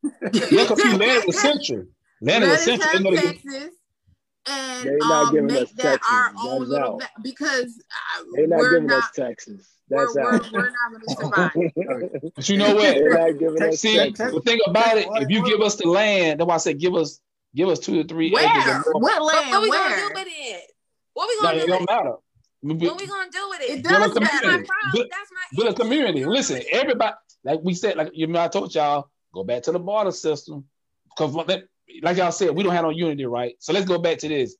Look, 0.52 0.70
a 0.72 0.76
few 0.76 0.98
land 0.98 1.24
essential. 1.28 1.86
Land 2.22 2.44
essential. 2.44 3.12
Texas 3.16 3.72
and 4.48 5.02
um, 5.02 5.46
make 5.46 5.76
that 5.76 6.02
Texas. 6.02 6.08
our 6.12 6.32
own 6.44 6.60
That's 6.60 6.70
little 6.70 6.98
ba- 7.00 7.10
because 7.22 7.84
uh, 8.20 8.24
they're 8.34 8.48
not 8.48 8.62
giving 8.62 8.88
not, 8.88 9.04
us 9.04 9.12
Texas. 9.14 9.68
That's 9.90 10.16
we're, 10.16 10.24
we're, 10.24 10.32
we're, 10.32 10.72
not 10.72 10.92
going 10.92 11.02
to 11.08 11.16
survive. 11.16 12.32
but 12.36 12.50
you 12.50 12.58
know 12.58 12.76
what? 12.76 13.76
See, 13.76 13.98
the 13.98 14.42
thing 14.46 14.60
about 14.68 14.98
it, 14.98 15.08
if 15.22 15.30
you 15.30 15.46
give 15.46 15.62
us 15.62 15.76
the 15.76 15.88
land, 15.88 16.40
that's 16.40 16.48
why 16.48 16.56
I 16.56 16.58
said 16.58 16.80
give 16.80 16.96
us 16.96 17.20
give 17.56 17.70
us 17.70 17.80
two 17.80 18.02
to 18.02 18.08
three 18.08 18.32
Where? 18.32 18.46
acres. 18.46 18.86
What 18.92 19.22
land? 19.22 19.52
What 19.52 19.62
we 19.62 19.70
Where? 19.70 19.90
gonna 19.90 19.96
do 19.96 20.10
with 20.16 20.28
it? 20.30 20.72
What 21.14 21.30
we 21.30 21.42
gonna 21.42 21.58
no, 21.58 21.66
do? 21.66 21.74
It 21.74 21.78
don't 21.78 21.90
matter. 21.90 22.16
What 22.62 23.02
we 23.02 23.08
gonna 23.08 23.32
do 23.32 23.50
with 23.50 23.62
it? 23.62 23.80
It 23.80 23.84
does 23.84 24.00
matter. 24.00 24.20
That's 24.20 24.44
my 24.44 24.50
problem. 24.50 24.92
Build, 24.94 25.08
That's 25.12 25.32
my 25.32 25.64
build 25.64 25.74
a 25.74 25.80
community. 25.80 26.26
Listen, 26.26 26.62
everybody, 26.72 27.16
like 27.48 27.60
we 27.64 27.74
said, 27.74 27.98
like 27.98 28.12
you 28.14 28.28
know, 28.28 28.42
I 28.42 28.48
told 28.48 28.74
y'all, 28.76 29.10
go 29.34 29.44
back 29.44 29.64
to 29.64 29.72
the 29.72 29.80
barter 29.80 30.12
system 30.12 30.66
because 31.10 31.34
like 32.04 32.18
y'all 32.18 32.32
said, 32.32 32.52
we 32.52 32.64
don't 32.64 32.74
have 32.74 32.84
no 32.84 32.92
unity, 32.92 33.26
right? 33.26 33.56
So 33.60 33.74
let's 33.74 33.86
go 33.86 33.98
back 33.98 34.20
to 34.20 34.28
this 34.28 34.56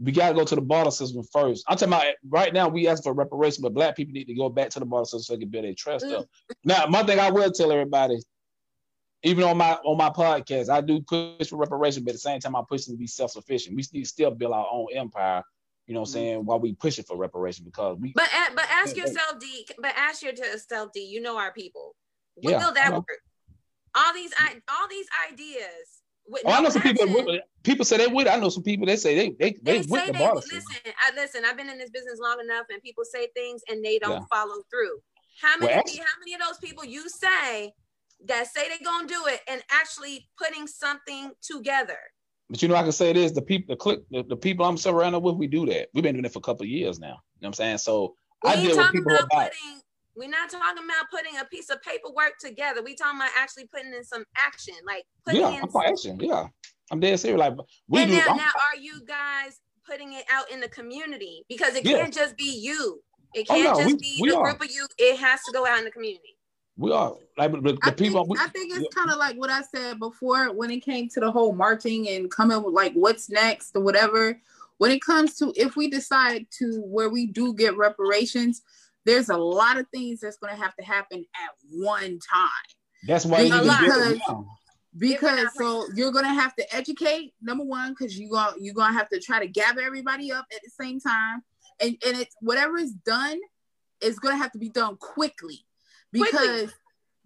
we 0.00 0.12
got 0.12 0.28
to 0.28 0.34
go 0.34 0.44
to 0.44 0.54
the 0.54 0.60
barter 0.60 0.90
system 0.90 1.22
first. 1.32 1.64
I'm 1.66 1.76
talking 1.76 1.92
about 1.92 2.06
right 2.28 2.52
now. 2.52 2.68
We 2.68 2.86
ask 2.86 3.02
for 3.02 3.12
reparation, 3.12 3.62
but 3.62 3.74
black 3.74 3.96
people 3.96 4.12
need 4.12 4.26
to 4.26 4.34
go 4.34 4.48
back 4.48 4.70
to 4.70 4.78
the 4.78 4.86
barter 4.86 5.06
system 5.06 5.22
so 5.22 5.34
they 5.34 5.40
can 5.40 5.48
build 5.48 5.64
their 5.64 5.74
trust 5.74 6.06
up. 6.06 6.26
Now, 6.64 6.86
one 6.88 7.06
thing 7.06 7.18
I 7.18 7.30
will 7.30 7.50
tell 7.50 7.72
everybody, 7.72 8.18
even 9.24 9.42
on 9.42 9.56
my 9.56 9.72
on 9.84 9.96
my 9.96 10.10
podcast, 10.10 10.68
I 10.68 10.80
do 10.80 11.00
push 11.00 11.48
for 11.48 11.56
reparation, 11.56 12.04
but 12.04 12.10
at 12.10 12.14
the 12.14 12.20
same 12.20 12.38
time, 12.40 12.54
I 12.54 12.60
push 12.60 12.82
pushing 12.82 12.94
to 12.94 12.98
be 12.98 13.08
self 13.08 13.32
sufficient. 13.32 13.74
We 13.74 13.84
need 13.92 14.04
to 14.04 14.08
still 14.08 14.30
build 14.30 14.52
our 14.52 14.68
own 14.70 14.86
empire. 14.94 15.42
You 15.86 15.94
know 15.94 16.00
what 16.00 16.10
I'm 16.10 16.14
mm-hmm. 16.14 16.20
saying? 16.20 16.44
While 16.44 16.60
we 16.60 16.74
pushing 16.74 17.04
for 17.04 17.16
reparation, 17.16 17.64
because 17.64 17.98
we. 17.98 18.12
But 18.12 18.28
but 18.54 18.66
ask 18.70 18.96
yourself, 18.96 19.40
D. 19.40 19.66
But 19.80 19.94
ask 19.96 20.22
yourself, 20.22 20.90
D. 20.94 21.00
You 21.00 21.20
know 21.20 21.36
our 21.38 21.52
people. 21.52 21.96
When 22.42 22.54
yeah, 22.54 22.64
will 22.64 22.74
that 22.74 22.92
work? 22.92 23.08
All 23.94 24.12
these 24.14 24.32
all 24.68 24.88
these 24.88 25.06
ideas 25.30 25.98
with 26.28 26.42
oh, 26.44 26.50
no 26.50 26.56
I 26.56 26.60
know 26.60 26.68
some 26.70 26.82
people. 26.82 27.38
People 27.62 27.84
say 27.84 27.96
they 27.96 28.06
would. 28.06 28.26
I 28.26 28.38
know 28.38 28.48
some 28.48 28.62
people. 28.62 28.86
They 28.86 28.96
say 28.96 29.14
they 29.14 29.30
they 29.38 29.56
they, 29.62 29.80
they 29.80 29.86
with 29.86 30.06
the 30.06 30.12
bar. 30.12 30.34
Listen, 30.34 30.62
I 30.86 31.14
listen. 31.14 31.44
I've 31.44 31.56
been 31.56 31.68
in 31.68 31.78
this 31.78 31.90
business 31.90 32.18
long 32.20 32.38
enough, 32.40 32.66
and 32.70 32.82
people 32.82 33.04
say 33.04 33.28
things 33.34 33.62
and 33.68 33.84
they 33.84 33.98
don't 33.98 34.12
yeah. 34.12 34.26
follow 34.30 34.62
through. 34.70 34.98
How 35.40 35.56
many? 35.58 35.72
Well, 35.72 35.82
how 35.82 36.20
many 36.20 36.34
of 36.34 36.40
those 36.40 36.58
people 36.58 36.84
you 36.84 37.08
say 37.08 37.72
that 38.26 38.46
say 38.48 38.68
they're 38.68 38.78
gonna 38.84 39.08
do 39.08 39.22
it 39.26 39.40
and 39.48 39.62
actually 39.70 40.28
putting 40.38 40.66
something 40.66 41.32
together? 41.42 41.98
But 42.50 42.62
you 42.62 42.68
know, 42.68 42.76
I 42.76 42.82
can 42.82 42.92
say 42.92 43.12
this: 43.12 43.32
the 43.32 43.42
people, 43.42 43.74
the 43.74 43.76
click, 43.76 44.00
the, 44.10 44.22
the 44.22 44.36
people 44.36 44.64
I'm 44.64 44.78
surrounded 44.78 45.20
with, 45.20 45.36
we 45.36 45.46
do 45.46 45.66
that. 45.66 45.88
We've 45.94 46.04
been 46.04 46.14
doing 46.14 46.24
it 46.24 46.32
for 46.32 46.38
a 46.38 46.42
couple 46.42 46.64
of 46.64 46.70
years 46.70 46.98
now. 46.98 47.06
You 47.06 47.12
know 47.12 47.18
what 47.40 47.48
I'm 47.48 47.52
saying? 47.54 47.78
So 47.78 48.14
we 48.42 48.50
I 48.50 48.56
deal 48.56 48.76
with 48.76 48.92
people 48.92 49.12
about, 49.12 49.24
about 49.24 49.50
putting 49.50 49.80
we're 50.18 50.28
not 50.28 50.50
talking 50.50 50.84
about 50.84 51.10
putting 51.10 51.38
a 51.38 51.44
piece 51.44 51.70
of 51.70 51.80
paperwork 51.82 52.38
together. 52.40 52.82
We 52.82 52.96
talking 52.96 53.20
about 53.20 53.30
actually 53.38 53.68
putting 53.72 53.94
in 53.94 54.04
some 54.04 54.24
action, 54.36 54.74
like 54.84 55.04
putting 55.24 55.42
yeah, 55.42 55.62
in 55.62 55.70
some 55.70 55.82
action. 55.86 56.18
Yeah, 56.20 56.48
I'm 56.90 56.98
dead 56.98 57.20
serious. 57.20 57.38
Like 57.38 57.54
we 57.88 58.02
and 58.02 58.10
do. 58.10 58.16
Now, 58.16 58.34
now, 58.34 58.50
are 58.50 58.80
you 58.80 59.00
guys 59.06 59.60
putting 59.88 60.14
it 60.14 60.24
out 60.30 60.50
in 60.50 60.60
the 60.60 60.68
community? 60.68 61.44
Because 61.48 61.76
it 61.76 61.84
yeah. 61.84 61.98
can't 61.98 62.12
just 62.12 62.36
be 62.36 62.58
you. 62.60 63.00
It 63.34 63.46
oh, 63.48 63.54
can't 63.54 63.68
oh, 63.68 63.72
no, 63.72 63.84
just 63.84 63.94
we, 63.94 63.98
be 64.00 64.18
we 64.22 64.30
a 64.30 64.36
group 64.36 64.60
of 64.60 64.70
you. 64.70 64.86
It 64.98 65.18
has 65.18 65.40
to 65.44 65.52
go 65.52 65.64
out 65.66 65.78
in 65.78 65.84
the 65.84 65.90
community. 65.92 66.36
We 66.76 66.92
are 66.92 67.14
like 67.36 67.52
the, 67.52 67.60
the 67.60 67.78
I 67.82 67.90
people. 67.92 68.24
Think, 68.24 68.38
we, 68.38 68.44
I 68.44 68.48
think 68.48 68.72
it's 68.72 68.80
yeah. 68.80 68.88
kind 68.94 69.10
of 69.10 69.18
like 69.18 69.36
what 69.36 69.50
I 69.50 69.62
said 69.62 69.98
before 70.00 70.52
when 70.52 70.70
it 70.70 70.80
came 70.80 71.08
to 71.10 71.20
the 71.20 71.30
whole 71.30 71.52
marching 71.52 72.08
and 72.08 72.30
coming 72.30 72.62
with 72.62 72.74
like 72.74 72.92
what's 72.94 73.30
next 73.30 73.76
or 73.76 73.82
whatever. 73.82 74.40
When 74.78 74.92
it 74.92 75.00
comes 75.00 75.34
to 75.38 75.52
if 75.56 75.74
we 75.76 75.88
decide 75.88 76.46
to 76.58 76.80
where 76.86 77.10
we 77.10 77.26
do 77.26 77.52
get 77.52 77.76
reparations, 77.76 78.62
there's 79.08 79.30
a 79.30 79.36
lot 79.36 79.78
of 79.78 79.86
things 79.88 80.20
that's 80.20 80.36
going 80.36 80.54
to 80.54 80.62
have 80.62 80.76
to 80.76 80.84
happen 80.84 81.24
at 81.34 81.50
one 81.72 82.18
time. 82.32 82.48
That's 83.06 83.24
why 83.24 83.40
you 83.40 83.52
because, 83.58 84.18
because 84.98 85.48
so 85.56 85.86
you're 85.94 86.12
going 86.12 86.26
to 86.26 86.34
have 86.34 86.54
to 86.56 86.76
educate 86.76 87.32
number 87.40 87.64
one 87.64 87.92
because 87.92 88.18
you 88.18 88.28
going 88.28 88.54
you're 88.60 88.74
going 88.74 88.92
to 88.92 88.98
have 88.98 89.08
to 89.08 89.18
try 89.18 89.40
to 89.40 89.48
gather 89.48 89.80
everybody 89.80 90.30
up 90.30 90.44
at 90.54 90.60
the 90.62 90.70
same 90.70 91.00
time, 91.00 91.42
and 91.80 91.96
and 92.06 92.18
it's 92.18 92.36
whatever 92.40 92.76
is 92.76 92.92
done 92.92 93.38
is 94.02 94.18
going 94.18 94.34
to 94.34 94.38
have 94.38 94.52
to 94.52 94.58
be 94.58 94.68
done 94.68 94.96
quickly 94.96 95.64
because 96.12 96.28
quickly. 96.28 96.68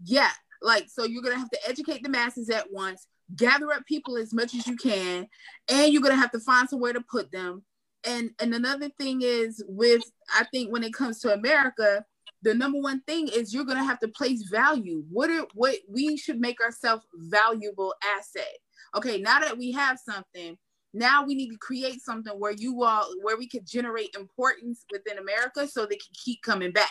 yeah, 0.04 0.30
like 0.62 0.88
so 0.88 1.04
you're 1.04 1.22
going 1.22 1.34
to 1.34 1.40
have 1.40 1.50
to 1.50 1.68
educate 1.68 2.04
the 2.04 2.08
masses 2.08 2.48
at 2.48 2.70
once, 2.70 3.08
gather 3.34 3.72
up 3.72 3.84
people 3.86 4.16
as 4.18 4.32
much 4.32 4.54
as 4.54 4.68
you 4.68 4.76
can, 4.76 5.26
and 5.68 5.92
you're 5.92 6.02
going 6.02 6.14
to 6.14 6.20
have 6.20 6.32
to 6.32 6.40
find 6.40 6.68
somewhere 6.68 6.92
to 6.92 7.00
put 7.00 7.32
them 7.32 7.64
and 8.04 8.30
and 8.40 8.54
another 8.54 8.88
thing 8.98 9.20
is 9.22 9.62
with 9.68 10.02
i 10.34 10.44
think 10.52 10.72
when 10.72 10.82
it 10.82 10.92
comes 10.92 11.20
to 11.20 11.32
america 11.32 12.04
the 12.42 12.54
number 12.54 12.78
one 12.78 13.00
thing 13.02 13.28
is 13.28 13.54
you're 13.54 13.64
going 13.64 13.78
to 13.78 13.84
have 13.84 14.00
to 14.00 14.08
place 14.08 14.42
value. 14.50 15.04
What 15.10 15.30
are 15.30 15.46
what 15.54 15.76
we 15.88 16.16
should 16.16 16.40
make 16.40 16.60
ourselves 16.60 17.06
valuable 17.14 17.94
asset. 18.18 18.58
Okay 18.96 19.18
now 19.18 19.40
that 19.40 19.56
we 19.56 19.72
have 19.72 19.98
something 19.98 20.58
now 20.92 21.24
we 21.24 21.34
need 21.34 21.50
to 21.50 21.56
create 21.56 22.02
something 22.02 22.32
where 22.38 22.52
you 22.52 22.82
all 22.82 23.06
where 23.22 23.38
we 23.38 23.48
could 23.48 23.66
generate 23.66 24.14
importance 24.14 24.84
within 24.92 25.16
america 25.16 25.66
so 25.66 25.86
they 25.86 25.96
can 25.96 26.12
keep 26.12 26.42
coming 26.42 26.72
back. 26.72 26.90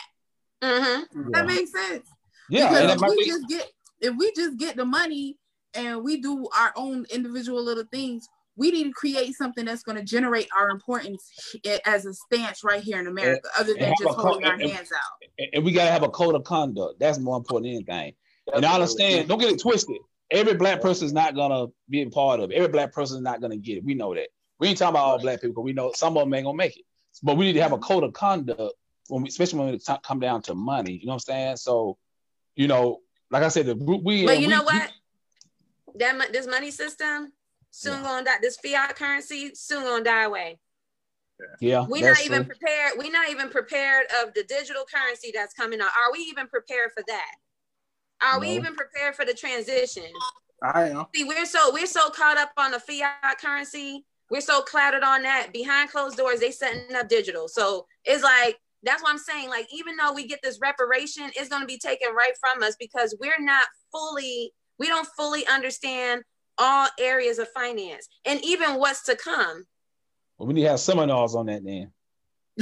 Mm-hmm. 0.62 1.30
that 1.32 1.46
makes 1.46 1.72
sense. 1.72 2.08
Yeah 2.48 2.68
because 2.68 2.94
if 2.94 3.00
we 3.00 3.24
be- 3.24 3.30
just 3.30 3.48
get 3.48 3.70
if 4.00 4.16
we 4.16 4.32
just 4.34 4.58
get 4.58 4.76
the 4.76 4.84
money 4.84 5.38
and 5.74 6.02
we 6.02 6.20
do 6.20 6.48
our 6.58 6.72
own 6.76 7.06
individual 7.10 7.62
little 7.62 7.84
things 7.92 8.26
we 8.62 8.70
need 8.70 8.84
to 8.84 8.92
create 8.92 9.34
something 9.34 9.64
that's 9.64 9.82
going 9.82 9.98
to 9.98 10.04
generate 10.04 10.48
our 10.56 10.70
importance 10.70 11.58
as 11.84 12.06
a 12.06 12.14
stance 12.14 12.62
right 12.62 12.80
here 12.80 13.00
in 13.00 13.08
America, 13.08 13.48
and, 13.58 13.66
other 13.66 13.74
than 13.76 13.92
just 14.00 14.16
holding 14.16 14.44
our 14.44 14.52
and, 14.52 14.70
hands 14.70 14.90
out. 14.92 15.48
And 15.52 15.64
we 15.64 15.72
got 15.72 15.86
to 15.86 15.90
have 15.90 16.04
a 16.04 16.08
code 16.08 16.36
of 16.36 16.44
conduct. 16.44 17.00
That's 17.00 17.18
more 17.18 17.36
important 17.36 17.64
than 17.64 17.74
anything. 17.74 18.14
And 18.54 18.64
I 18.64 18.74
understand, 18.74 19.28
don't 19.28 19.40
get 19.40 19.50
it 19.50 19.60
twisted. 19.60 19.96
Every 20.30 20.54
black 20.54 20.80
person 20.80 21.06
is 21.06 21.12
not 21.12 21.34
gonna 21.34 21.66
be 21.90 22.02
a 22.02 22.08
part 22.08 22.40
of 22.40 22.50
it. 22.50 22.54
Every 22.54 22.68
black 22.68 22.92
person 22.92 23.16
is 23.16 23.22
not 23.22 23.40
gonna 23.40 23.56
get 23.56 23.78
it. 23.78 23.84
We 23.84 23.94
know 23.94 24.14
that. 24.14 24.28
We 24.60 24.68
ain't 24.68 24.78
talking 24.78 24.94
about 24.94 25.04
all 25.04 25.18
black 25.18 25.42
people. 25.42 25.62
We 25.62 25.72
know 25.72 25.92
some 25.94 26.16
of 26.16 26.24
them 26.24 26.32
ain't 26.32 26.46
gonna 26.46 26.56
make 26.56 26.76
it. 26.76 26.84
But 27.22 27.36
we 27.36 27.44
need 27.44 27.52
to 27.54 27.62
have 27.62 27.72
a 27.72 27.78
code 27.78 28.04
of 28.04 28.12
conduct 28.14 28.74
when 29.08 29.22
we, 29.22 29.28
especially 29.28 29.58
when 29.58 29.74
it 29.74 29.86
come 30.02 30.20
down 30.20 30.40
to 30.42 30.54
money. 30.54 30.92
You 30.92 31.06
know 31.06 31.10
what 31.10 31.16
I'm 31.28 31.34
saying? 31.34 31.56
So, 31.56 31.98
you 32.56 32.66
know, 32.66 33.00
like 33.30 33.42
I 33.42 33.48
said, 33.48 33.66
the 33.66 33.74
group 33.74 34.02
we. 34.04 34.24
But 34.24 34.40
you 34.40 34.46
we, 34.46 34.54
know 34.54 34.62
what? 34.62 34.90
We, 35.92 35.98
that 35.98 36.32
this 36.32 36.46
money 36.46 36.70
system 36.70 37.32
soon 37.72 37.94
yeah. 37.94 38.02
gonna 38.02 38.24
die. 38.24 38.36
This 38.40 38.56
fiat 38.58 38.94
currency 38.94 39.50
soon 39.54 39.82
gonna 39.82 40.04
die 40.04 40.24
away. 40.24 40.60
Yeah, 41.60 41.86
we're 41.88 42.08
not 42.08 42.24
even 42.24 42.44
true. 42.44 42.54
prepared. 42.54 42.92
We're 42.96 43.10
not 43.10 43.28
even 43.30 43.48
prepared 43.48 44.06
of 44.22 44.32
the 44.34 44.44
digital 44.44 44.84
currency 44.92 45.32
that's 45.34 45.54
coming 45.54 45.80
out. 45.80 45.88
Are 45.88 46.12
we 46.12 46.20
even 46.20 46.46
prepared 46.46 46.92
for 46.96 47.02
that? 47.08 47.34
Are 48.22 48.34
no. 48.34 48.40
we 48.40 48.50
even 48.50 48.76
prepared 48.76 49.16
for 49.16 49.24
the 49.24 49.34
transition? 49.34 50.04
I 50.62 50.90
am. 50.90 51.06
See, 51.12 51.24
we're 51.24 51.44
so 51.46 51.72
we're 51.72 51.86
so 51.86 52.10
caught 52.10 52.38
up 52.38 52.52
on 52.56 52.70
the 52.70 52.78
fiat 52.78 53.38
currency. 53.40 54.04
We're 54.30 54.40
so 54.40 54.62
clouded 54.62 55.02
on 55.02 55.22
that. 55.22 55.48
Behind 55.52 55.90
closed 55.90 56.16
doors, 56.16 56.38
they 56.38 56.52
setting 56.52 56.94
up 56.94 57.08
digital. 57.08 57.48
So 57.48 57.86
it's 58.04 58.22
like 58.22 58.58
that's 58.82 59.02
what 59.02 59.10
I'm 59.10 59.18
saying. 59.18 59.48
Like, 59.48 59.66
even 59.72 59.96
though 59.96 60.12
we 60.12 60.26
get 60.26 60.40
this 60.42 60.58
reparation, 60.60 61.30
it's 61.36 61.48
going 61.48 61.62
to 61.62 61.66
be 61.66 61.78
taken 61.78 62.14
right 62.14 62.32
from 62.40 62.62
us 62.62 62.76
because 62.78 63.14
we're 63.20 63.40
not 63.40 63.66
fully, 63.92 64.52
we 64.78 64.88
don't 64.88 65.06
fully 65.16 65.46
understand 65.46 66.22
all 66.58 66.88
areas 66.98 67.38
of 67.38 67.48
finance 67.48 68.08
and 68.24 68.40
even 68.44 68.76
what's 68.76 69.04
to 69.04 69.16
come. 69.16 69.64
Well, 70.38 70.46
we 70.46 70.54
need 70.54 70.62
to 70.62 70.70
have 70.70 70.80
seminars 70.80 71.34
on 71.34 71.46
that 71.46 71.64
then. 71.64 71.92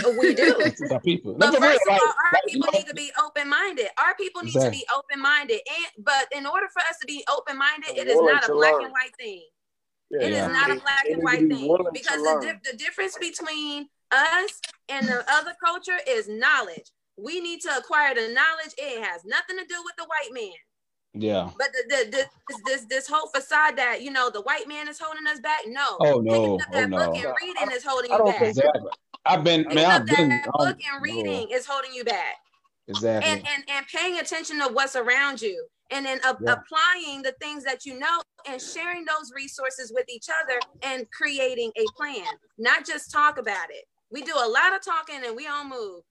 Oh, 0.04 0.16
we 0.18 0.34
do. 0.34 0.54
our 0.92 1.00
people. 1.00 1.34
But 1.34 1.50
first 1.56 1.60
real, 1.60 1.96
of 1.96 2.02
all, 2.02 2.08
our 2.08 2.32
like, 2.32 2.42
people 2.46 2.68
need 2.72 2.86
to 2.86 2.94
be 2.94 3.10
open-minded. 3.22 3.88
Our 3.98 4.14
people 4.14 4.42
need 4.42 4.54
exactly. 4.54 4.78
to 4.78 4.84
be 4.84 4.86
open-minded. 4.94 5.60
And 5.66 6.04
but 6.04 6.26
in 6.36 6.46
order 6.46 6.66
for 6.72 6.80
us 6.80 6.96
to 7.00 7.06
be 7.06 7.24
open-minded, 7.30 7.96
it 7.96 8.06
is 8.06 8.20
not 8.20 8.48
a 8.48 8.52
black 8.52 8.74
learn. 8.74 8.84
and 8.84 8.92
white 8.92 9.10
thing. 9.18 9.42
Yeah, 10.10 10.26
it 10.26 10.32
yeah. 10.32 10.46
is 10.46 10.52
not 10.52 10.70
a 10.70 10.80
black 10.80 11.04
and 11.08 11.22
white 11.22 11.48
thing. 11.48 11.76
Because 11.92 12.22
the, 12.22 12.40
di- 12.42 12.70
the 12.70 12.76
difference 12.76 13.16
between 13.18 13.88
us 14.12 14.60
and 14.88 15.08
the 15.08 15.24
other 15.30 15.54
culture 15.62 15.98
is 16.06 16.28
knowledge. 16.28 16.90
We 17.16 17.40
need 17.40 17.60
to 17.62 17.76
acquire 17.76 18.14
the 18.14 18.32
knowledge. 18.32 18.74
It 18.78 19.04
has 19.04 19.24
nothing 19.24 19.56
to 19.58 19.64
do 19.64 19.82
with 19.84 19.94
the 19.96 20.04
white 20.04 20.32
man. 20.32 20.52
Yeah. 21.12 21.50
But 21.58 21.68
the, 21.72 21.84
the, 21.88 22.10
this, 22.10 22.60
this 22.64 22.84
this 22.88 23.08
whole 23.08 23.28
facade 23.28 23.76
that 23.76 24.02
you 24.02 24.10
know 24.10 24.30
the 24.30 24.42
white 24.42 24.68
man 24.68 24.88
is 24.88 24.98
holding 24.98 25.26
us 25.26 25.40
back. 25.40 25.60
No. 25.66 25.96
Oh 26.00 26.20
no. 26.20 26.32
Picking 26.32 26.60
up 26.60 26.72
that 26.72 26.92
oh, 26.92 27.06
book 27.06 27.16
and 27.16 27.34
reading 27.42 27.76
is 27.76 27.84
holding 27.84 28.10
you 28.12 28.24
back. 28.24 28.42
Exactly. 28.42 28.90
I've 29.26 29.44
been 29.44 29.64
Picking 29.64 29.74
man. 29.76 29.90
I've 29.90 30.00
up 30.02 30.16
been 30.16 30.28
that 30.28 30.48
book 30.52 30.78
and 30.92 31.02
reading 31.02 31.48
no. 31.50 31.56
is 31.56 31.66
holding 31.66 31.92
you 31.92 32.04
back. 32.04 32.36
Exactly. 32.86 33.30
And 33.30 33.42
and 33.46 33.64
and 33.68 33.86
paying 33.88 34.18
attention 34.20 34.58
to 34.60 34.68
what's 34.72 34.94
around 34.94 35.42
you, 35.42 35.66
and 35.90 36.06
then 36.06 36.20
uh, 36.24 36.34
yeah. 36.40 36.54
applying 36.54 37.22
the 37.22 37.34
things 37.40 37.64
that 37.64 37.84
you 37.84 37.98
know, 37.98 38.22
and 38.48 38.60
sharing 38.60 39.04
those 39.04 39.32
resources 39.34 39.92
with 39.94 40.08
each 40.08 40.26
other, 40.42 40.60
and 40.82 41.10
creating 41.10 41.72
a 41.76 41.84
plan. 41.96 42.26
Not 42.58 42.86
just 42.86 43.10
talk 43.10 43.38
about 43.38 43.70
it. 43.70 43.84
We 44.12 44.22
do 44.22 44.32
a 44.34 44.48
lot 44.48 44.74
of 44.74 44.84
talking 44.84 45.20
and 45.24 45.36
we 45.36 45.44
don't 45.44 45.68
move. 45.68 46.02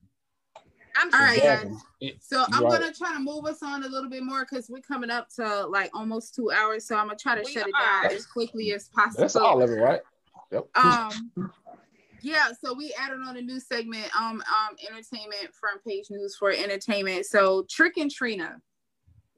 I'm 0.96 1.12
all 1.12 1.20
right, 1.20 1.42
guys. 1.42 2.18
So 2.20 2.44
I'm 2.52 2.64
right. 2.64 2.80
gonna 2.80 2.92
try 2.92 3.12
to 3.14 3.20
move 3.20 3.44
us 3.46 3.62
on 3.62 3.84
a 3.84 3.88
little 3.88 4.10
bit 4.10 4.22
more 4.22 4.46
because 4.48 4.68
we're 4.68 4.80
coming 4.80 5.10
up 5.10 5.28
to 5.36 5.66
like 5.66 5.90
almost 5.94 6.34
two 6.34 6.50
hours. 6.50 6.86
So 6.86 6.96
I'm 6.96 7.06
gonna 7.06 7.18
try 7.18 7.34
to 7.34 7.42
we 7.44 7.52
shut 7.52 7.66
it 7.68 7.74
down 7.78 8.06
as 8.06 8.26
quickly 8.26 8.72
as 8.72 8.88
possible. 8.88 9.22
That's 9.22 9.36
all 9.36 9.62
of 9.62 9.70
it, 9.70 9.74
right? 9.74 10.00
Yep. 10.50 10.66
Um. 10.76 11.32
Yeah, 12.22 12.48
so 12.62 12.74
we 12.74 12.94
added 13.00 13.20
on 13.26 13.38
a 13.38 13.40
new 13.40 13.58
segment, 13.58 14.04
um, 14.14 14.42
um, 14.42 14.76
entertainment 14.86 15.54
front 15.58 15.82
page 15.86 16.10
news 16.10 16.36
for 16.38 16.50
entertainment. 16.50 17.24
So 17.24 17.64
Trick 17.70 17.96
and 17.96 18.10
Trina, 18.10 18.60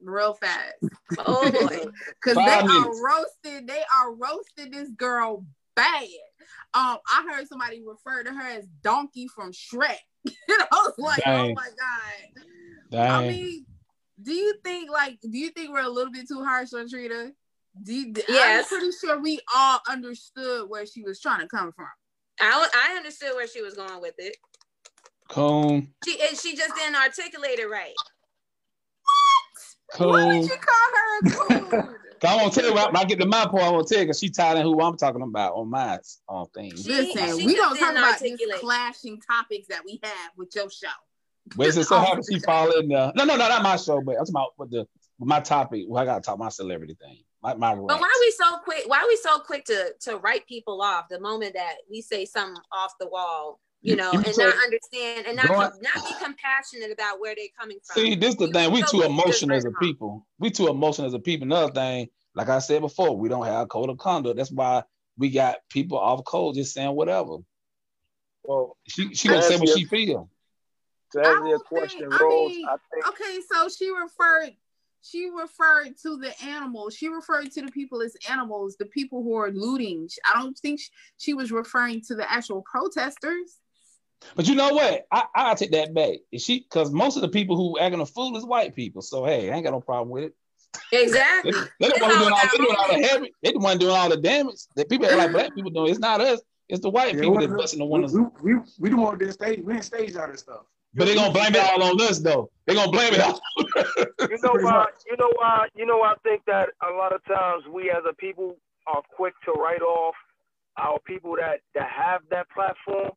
real 0.01 0.33
fast. 0.33 0.73
Oh 1.19 1.49
boy, 1.49 1.85
because 2.23 2.35
they 2.35 2.41
are 2.41 3.03
roasted. 3.03 3.67
They 3.67 3.83
are 3.95 4.13
roasting 4.13 4.71
this 4.71 4.89
girl 4.89 5.45
bad. 5.75 6.07
Um, 6.73 6.97
I 7.07 7.25
heard 7.29 7.47
somebody 7.47 7.81
refer 7.85 8.23
to 8.23 8.33
her 8.33 8.47
as 8.47 8.65
Donkey 8.81 9.27
from 9.27 9.51
Shrek. 9.51 9.97
And 10.25 10.35
I 10.71 10.75
was 10.85 10.93
like, 10.97 11.19
oh 11.25 11.31
Dang. 11.31 11.51
oh 11.51 11.53
my 11.53 11.69
god. 11.79 12.43
Dang. 12.91 13.11
I 13.11 13.27
mean, 13.27 13.65
do 14.21 14.33
you 14.33 14.55
think 14.63 14.91
like 14.91 15.19
do 15.21 15.37
you 15.37 15.49
think 15.49 15.71
we're 15.71 15.81
a 15.81 15.89
little 15.89 16.11
bit 16.11 16.27
too 16.27 16.43
harsh 16.43 16.73
on 16.73 16.89
Trina? 16.89 17.31
Do 17.81 17.93
you, 17.93 18.13
yes. 18.27 18.71
I'm 18.71 18.79
pretty 18.79 18.95
sure 18.99 19.19
we 19.19 19.39
all 19.53 19.79
understood 19.89 20.69
where 20.69 20.85
she 20.85 21.01
was 21.01 21.19
trying 21.19 21.41
to 21.41 21.47
come 21.47 21.71
from. 21.71 21.87
I 22.39 22.67
I 22.75 22.97
understood 22.97 23.31
where 23.35 23.47
she 23.47 23.61
was 23.61 23.73
going 23.73 23.99
with 24.01 24.15
it. 24.17 24.37
Cone. 25.29 25.89
She 26.05 26.17
she 26.35 26.55
just 26.55 26.75
didn't 26.75 26.95
articulate 26.95 27.59
it 27.59 27.69
right. 27.69 27.93
What? 29.03 29.97
Cone. 29.97 30.11
Why 30.11 30.39
did 30.39 30.49
you 30.49 30.57
call 30.57 30.89
her 30.93 31.63
a 31.65 31.71
coon? 31.71 31.95
I 32.25 32.35
won't 32.37 32.53
tell 32.53 32.65
you 32.65 32.73
when 32.73 32.95
I 32.95 33.03
get 33.05 33.19
to 33.19 33.25
my 33.25 33.45
point. 33.45 33.63
I 33.63 33.69
won't 33.69 33.87
tell 33.87 33.99
you 33.99 34.05
because 34.05 34.19
she 34.19 34.29
tied 34.29 34.57
in 34.57 34.63
who 34.63 34.79
I'm 34.81 34.97
talking 34.97 35.21
about 35.21 35.53
on 35.53 35.69
my 35.69 35.99
on 36.27 36.47
things. 36.55 36.87
Listen, 36.87 37.39
she 37.39 37.45
we 37.45 37.55
don't 37.55 37.77
talk 37.77 37.91
about 37.91 38.19
these 38.19 38.39
clashing 38.59 39.19
topics 39.21 39.67
that 39.67 39.81
we 39.85 39.99
have 40.03 40.31
with 40.37 40.55
your 40.55 40.69
show. 40.69 40.87
But 41.55 41.67
is 41.67 41.77
it 41.77 41.85
so 41.85 41.99
happy 41.99 42.21
she 42.29 42.39
fall 42.39 42.71
in 42.79 42.87
there? 42.87 43.11
No, 43.15 43.25
no, 43.25 43.35
no, 43.35 43.47
not 43.47 43.63
my 43.63 43.75
show, 43.75 44.01
but 44.01 44.11
I'm 44.11 44.25
talking 44.25 44.31
about 44.31 44.53
with 44.57 44.71
the 44.71 44.87
with 45.19 45.29
my 45.29 45.39
topic. 45.39 45.85
Well, 45.87 46.01
I 46.01 46.05
gotta 46.05 46.21
talk 46.21 46.39
my 46.39 46.49
celebrity 46.49 46.95
thing. 46.99 47.23
My, 47.41 47.55
my 47.55 47.75
but 47.75 47.99
why 47.99 48.07
are 48.07 48.21
we 48.21 48.31
so 48.31 48.57
quick? 48.63 48.83
Why 48.87 48.99
are 48.99 49.07
we 49.07 49.17
so 49.17 49.39
quick 49.39 49.65
to 49.65 49.93
to 50.01 50.17
write 50.17 50.47
people 50.47 50.81
off 50.81 51.09
the 51.09 51.19
moment 51.19 51.55
that 51.55 51.75
we 51.89 52.01
say 52.01 52.25
something 52.25 52.61
off 52.71 52.93
the 52.99 53.07
wall? 53.07 53.59
You 53.83 53.97
know, 53.97 54.11
and 54.11 54.37
not 54.37 54.55
understand 54.63 55.27
and 55.27 55.35
not, 55.35 55.49
not 55.49 55.95
be 55.95 56.23
compassionate 56.23 56.91
about 56.91 57.19
where 57.19 57.35
they're 57.35 57.47
coming 57.59 57.77
from. 57.83 58.01
See, 58.01 58.15
this 58.15 58.29
is 58.29 58.35
the 58.37 58.47
thing. 58.47 58.71
We 58.71 58.81
too 58.83 59.03
emotional 59.03 59.55
as 59.55 59.65
a 59.65 59.71
people. 59.71 60.25
We 60.39 60.49
too 60.51 60.69
emotional 60.69 61.07
as 61.07 61.13
a 61.13 61.19
people. 61.19 61.45
Another 61.45 61.73
thing, 61.73 62.09
like 62.33 62.49
I 62.49 62.59
said 62.59 62.81
before, 62.81 63.15
we 63.17 63.27
don't 63.27 63.45
have 63.45 63.61
a 63.63 63.67
code 63.67 63.89
of 63.89 63.97
conduct. 63.97 64.37
That's 64.37 64.51
why 64.51 64.83
we 65.17 65.29
got 65.29 65.57
people 65.69 65.97
off 65.97 66.23
code 66.23 66.55
just 66.55 66.73
saying 66.73 66.95
whatever. 66.95 67.37
Well, 68.43 68.77
she 68.87 69.13
she 69.13 69.27
gonna 69.27 69.41
say 69.41 69.57
what 69.57 69.77
she 69.77 69.85
feel. 69.85 70.29
To 71.11 71.19
answer 71.19 71.47
your 71.47 71.59
question, 71.59 72.09
think, 72.09 72.19
Rose, 72.19 72.51
I, 72.51 72.55
mean, 72.55 72.65
I 72.67 72.75
think. 72.91 73.07
Okay, 73.09 73.39
so 73.51 73.69
she 73.69 73.91
referred 73.91 74.55
she 75.03 75.29
referred 75.29 75.97
to 76.03 76.17
the 76.17 76.33
animals. 76.41 76.95
She 76.95 77.09
referred 77.09 77.51
to 77.51 77.61
the 77.61 77.71
people 77.71 78.01
as 78.01 78.15
animals, 78.29 78.77
the 78.77 78.85
people 78.85 79.21
who 79.21 79.35
are 79.35 79.51
looting. 79.51 80.09
I 80.25 80.41
don't 80.41 80.57
think 80.57 80.79
she 81.17 81.33
was 81.33 81.51
referring 81.51 82.01
to 82.07 82.15
the 82.15 82.29
actual 82.31 82.61
protesters. 82.61 83.59
But 84.35 84.47
you 84.47 84.55
know 84.55 84.73
what? 84.73 85.05
I 85.11 85.25
I 85.35 85.53
take 85.55 85.71
that 85.71 85.93
back. 85.93 86.19
Is 86.31 86.43
she 86.43 86.59
because 86.59 86.91
most 86.91 87.15
of 87.15 87.21
the 87.21 87.29
people 87.29 87.55
who 87.55 87.79
acting 87.79 88.01
a 88.01 88.05
fool 88.05 88.35
is 88.37 88.45
white 88.45 88.75
people. 88.75 89.01
So 89.01 89.25
hey, 89.25 89.51
I 89.51 89.55
ain't 89.55 89.63
got 89.63 89.71
no 89.71 89.81
problem 89.81 90.09
with 90.09 90.25
it. 90.25 90.35
Exactly. 90.91 91.51
they, 91.79 91.89
they 91.89 91.99
the 91.99 92.01
one 92.01 92.19
doing 92.19 92.33
all, 92.33 92.57
doing 92.57 92.75
all 92.77 92.87
the 92.87 93.07
heavy. 93.07 93.33
They 93.43 93.51
the 93.51 93.59
one 93.59 93.77
doing 93.77 93.95
all 93.95 94.09
the 94.09 94.17
damage. 94.17 94.61
The 94.75 94.85
people 94.85 95.07
like 95.15 95.31
black 95.31 95.53
people 95.55 95.71
doing. 95.71 95.91
It's 95.91 95.99
not 95.99 96.21
us. 96.21 96.41
It's 96.69 96.81
the 96.81 96.89
white 96.89 97.15
yeah, 97.15 97.21
people 97.21 97.39
that 97.39 97.55
busting 97.55 97.79
the 97.79 97.85
windows. 97.85 98.13
We, 98.13 98.55
we, 98.55 98.61
we 98.79 98.89
the 98.89 98.97
one 98.97 99.17
that 99.17 99.33
stage. 99.33 99.59
We 99.63 99.73
didn't 99.73 99.85
stage 99.85 100.15
all 100.15 100.27
this 100.27 100.41
stuff. 100.41 100.63
But 100.95 101.05
they're 101.05 101.15
gonna 101.15 101.33
blame 101.33 101.55
it 101.55 101.61
all 101.61 101.81
on 101.83 102.01
us 102.01 102.19
though. 102.19 102.51
They're 102.65 102.75
gonna 102.75 102.91
blame 102.91 103.13
it 103.13 103.21
all. 103.21 103.41
you 104.29 104.37
know 104.43 104.53
why? 104.61 104.85
You 105.09 105.17
know 105.17 105.31
why? 105.35 105.67
You 105.75 105.85
know 105.85 106.01
I 106.01 106.13
think 106.23 106.43
that 106.45 106.69
a 106.87 106.93
lot 106.93 107.13
of 107.13 107.23
times 107.25 107.63
we 107.71 107.89
as 107.89 108.03
a 108.07 108.13
people 108.13 108.57
are 108.87 109.01
quick 109.15 109.33
to 109.45 109.51
write 109.51 109.81
off 109.81 110.15
our 110.77 110.99
people 110.99 111.35
that 111.35 111.61
that 111.73 111.89
have 111.89 112.21
that 112.29 112.47
platform 112.49 113.11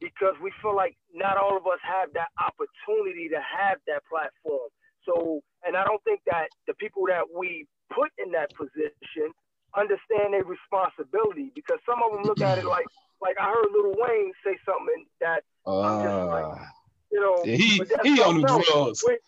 because 0.00 0.34
we 0.42 0.52
feel 0.60 0.74
like 0.74 0.96
not 1.14 1.36
all 1.36 1.56
of 1.56 1.66
us 1.68 1.78
have 1.84 2.12
that 2.16 2.32
opportunity 2.40 3.28
to 3.28 3.40
have 3.40 3.78
that 3.86 4.02
platform. 4.08 4.68
So, 5.04 5.40
and 5.64 5.76
I 5.76 5.84
don't 5.84 6.02
think 6.04 6.20
that 6.26 6.48
the 6.66 6.74
people 6.74 7.04
that 7.08 7.24
we 7.28 7.68
put 7.92 8.10
in 8.18 8.32
that 8.32 8.52
position 8.56 9.32
understand 9.76 10.32
their 10.34 10.44
responsibility 10.44 11.52
because 11.54 11.78
some 11.86 12.02
of 12.02 12.12
them 12.12 12.24
look 12.24 12.40
at 12.40 12.58
it 12.58 12.66
like, 12.66 12.88
like 13.20 13.36
I 13.40 13.52
heard 13.52 13.68
Lil 13.72 13.94
Wayne 13.96 14.32
say 14.44 14.56
something 14.64 15.06
that 15.20 15.44
uh, 15.66 15.80
I'm 15.80 16.02
just 16.04 16.20
like, 16.32 16.48
you 17.12 17.20
know, 17.20 17.44
he 17.44 17.80
he 18.02 18.20
on 18.22 18.40
the 18.40 18.46
drugs. 18.46 19.04
We, 19.06 19.18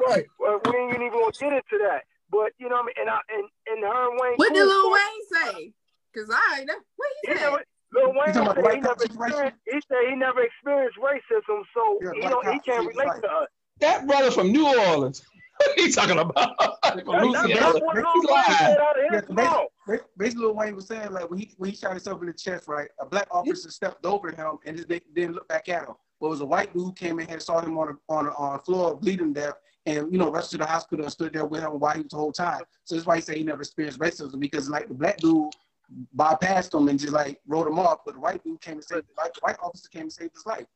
right, 0.00 0.26
we 0.40 0.76
ain't 0.76 0.94
even 0.94 1.12
gonna 1.12 1.36
get 1.38 1.52
into 1.52 1.78
that. 1.84 2.04
But 2.30 2.52
you 2.58 2.68
know 2.68 2.76
what 2.80 2.82
I 2.82 2.86
mean? 2.86 2.94
And 3.00 3.10
I 3.10 3.18
and 3.28 3.46
and 3.68 3.84
her 3.84 4.10
and 4.10 4.18
Wayne. 4.20 4.36
What 4.36 4.54
did 4.54 4.64
Lil 4.64 4.90
Wayne 4.90 5.24
say? 5.30 5.72
Cause 6.14 6.30
I 6.30 6.64
know 6.64 6.76
what 6.96 7.08
he, 7.22 7.32
he 7.32 7.38
said. 7.38 7.52
Never, 7.92 8.06
Lil 8.06 8.14
Wayne 8.14 8.34
said 8.34 8.42
he 8.44 8.80
never, 8.80 9.04
experienced, 9.04 9.58
he 9.66 9.80
said 9.88 9.98
he 10.08 10.16
never 10.16 10.42
experienced 10.42 10.98
racism, 10.98 11.62
so 11.74 11.98
yeah, 12.02 12.10
you 12.14 12.28
know 12.28 12.40
he 12.52 12.58
can't 12.60 12.86
relate 12.86 13.06
right. 13.06 13.22
to 13.22 13.28
us. 13.28 13.48
That 13.80 14.06
brother 14.06 14.30
from 14.30 14.52
New 14.52 14.66
Orleans. 14.66 15.22
What 15.58 15.78
are 15.78 15.82
you 15.82 15.92
talking 15.92 16.18
about? 16.18 16.34
From 16.82 17.32
that's, 17.32 17.46
that's 17.46 17.80
what 17.80 17.96
Lil 17.96 18.04
Wayne 18.04 18.56
said 18.58 18.78
out 18.78 18.96
of 18.98 19.20
his 19.20 19.30
mouth. 19.30 19.66
Basically, 20.18 20.44
Lil 20.44 20.54
Wayne 20.54 20.74
was 20.74 20.88
saying 20.88 21.12
like 21.12 21.30
when 21.30 21.38
he 21.38 21.54
when 21.56 21.70
he 21.70 21.76
shot 21.76 21.90
himself 21.90 22.20
in 22.20 22.26
the 22.26 22.32
chest, 22.32 22.66
right? 22.66 22.88
A 22.98 23.06
black 23.06 23.28
officer 23.30 23.70
stepped 23.70 24.04
over 24.04 24.32
him 24.32 24.58
and 24.64 24.76
just 24.76 24.88
didn't 24.88 25.34
look 25.34 25.46
back 25.46 25.68
at 25.68 25.82
him. 25.82 25.94
But 26.20 26.26
it 26.26 26.30
was 26.30 26.40
a 26.40 26.46
white 26.46 26.72
dude 26.72 26.82
who 26.84 26.92
came 26.94 27.20
in 27.20 27.28
here, 27.28 27.38
saw 27.38 27.60
him 27.60 27.78
on 27.78 27.90
a, 27.90 28.12
on 28.12 28.26
a, 28.26 28.30
on 28.30 28.56
a 28.56 28.58
floor 28.58 28.96
bleeding 28.96 29.32
death, 29.32 29.54
and 29.86 30.10
you 30.10 30.18
know 30.18 30.30
rushed 30.32 30.50
to 30.52 30.58
the 30.58 30.66
hospital 30.66 31.04
and 31.04 31.12
stood 31.12 31.32
there 31.32 31.44
with 31.44 31.62
him 31.62 31.78
while 31.78 31.94
he 31.94 32.02
was 32.02 32.10
the 32.10 32.16
whole 32.16 32.32
time. 32.32 32.62
So 32.84 32.94
that's 32.94 33.06
why 33.06 33.16
he 33.16 33.22
said 33.22 33.36
he 33.36 33.44
never 33.44 33.62
experienced 33.62 34.00
racism 34.00 34.40
because 34.40 34.68
like 34.68 34.88
the 34.88 34.94
black 34.94 35.18
dude 35.18 35.52
bypassed 36.16 36.74
him 36.74 36.88
and 36.88 36.98
just 36.98 37.12
like 37.12 37.40
wrote 37.46 37.66
him 37.66 37.78
off. 37.78 38.00
But 38.04 38.14
the 38.14 38.20
white 38.20 38.42
dude 38.44 38.60
came 38.60 38.74
and 38.74 38.84
saved, 38.84 39.06
like 39.16 39.34
the 39.34 39.40
white 39.40 39.56
officer 39.62 39.88
came 39.88 40.02
and 40.02 40.12
saved 40.12 40.34
his 40.34 40.46
life. 40.46 40.66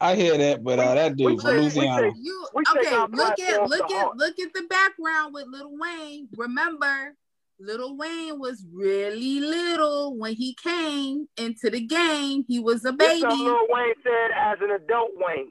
I 0.00 0.14
hear 0.14 0.36
that, 0.36 0.62
but 0.62 0.78
uh, 0.78 0.94
that 0.94 1.16
dude 1.16 1.40
from 1.40 1.56
Louisiana. 1.56 2.10
You, 2.14 2.48
okay, 2.54 2.96
look 3.10 3.40
at 3.40 3.68
look 3.68 3.90
at 3.90 4.16
look 4.16 4.38
at 4.38 4.52
the 4.52 4.62
background 4.68 5.32
with 5.32 5.46
Little 5.46 5.76
Wayne. 5.78 6.28
Remember, 6.36 7.16
Little 7.58 7.96
Wayne 7.96 8.38
was 8.38 8.64
really 8.70 9.40
little 9.40 10.16
when 10.18 10.34
he 10.34 10.54
came 10.62 11.28
into 11.38 11.70
the 11.70 11.80
game. 11.80 12.44
He 12.46 12.58
was 12.58 12.84
a 12.84 12.92
baby. 12.92 13.22
That's 13.22 13.36
Lil 13.36 13.66
Wayne 13.70 13.94
said 14.02 14.30
as 14.36 14.58
an 14.60 14.72
adult 14.72 15.12
Wayne. 15.14 15.50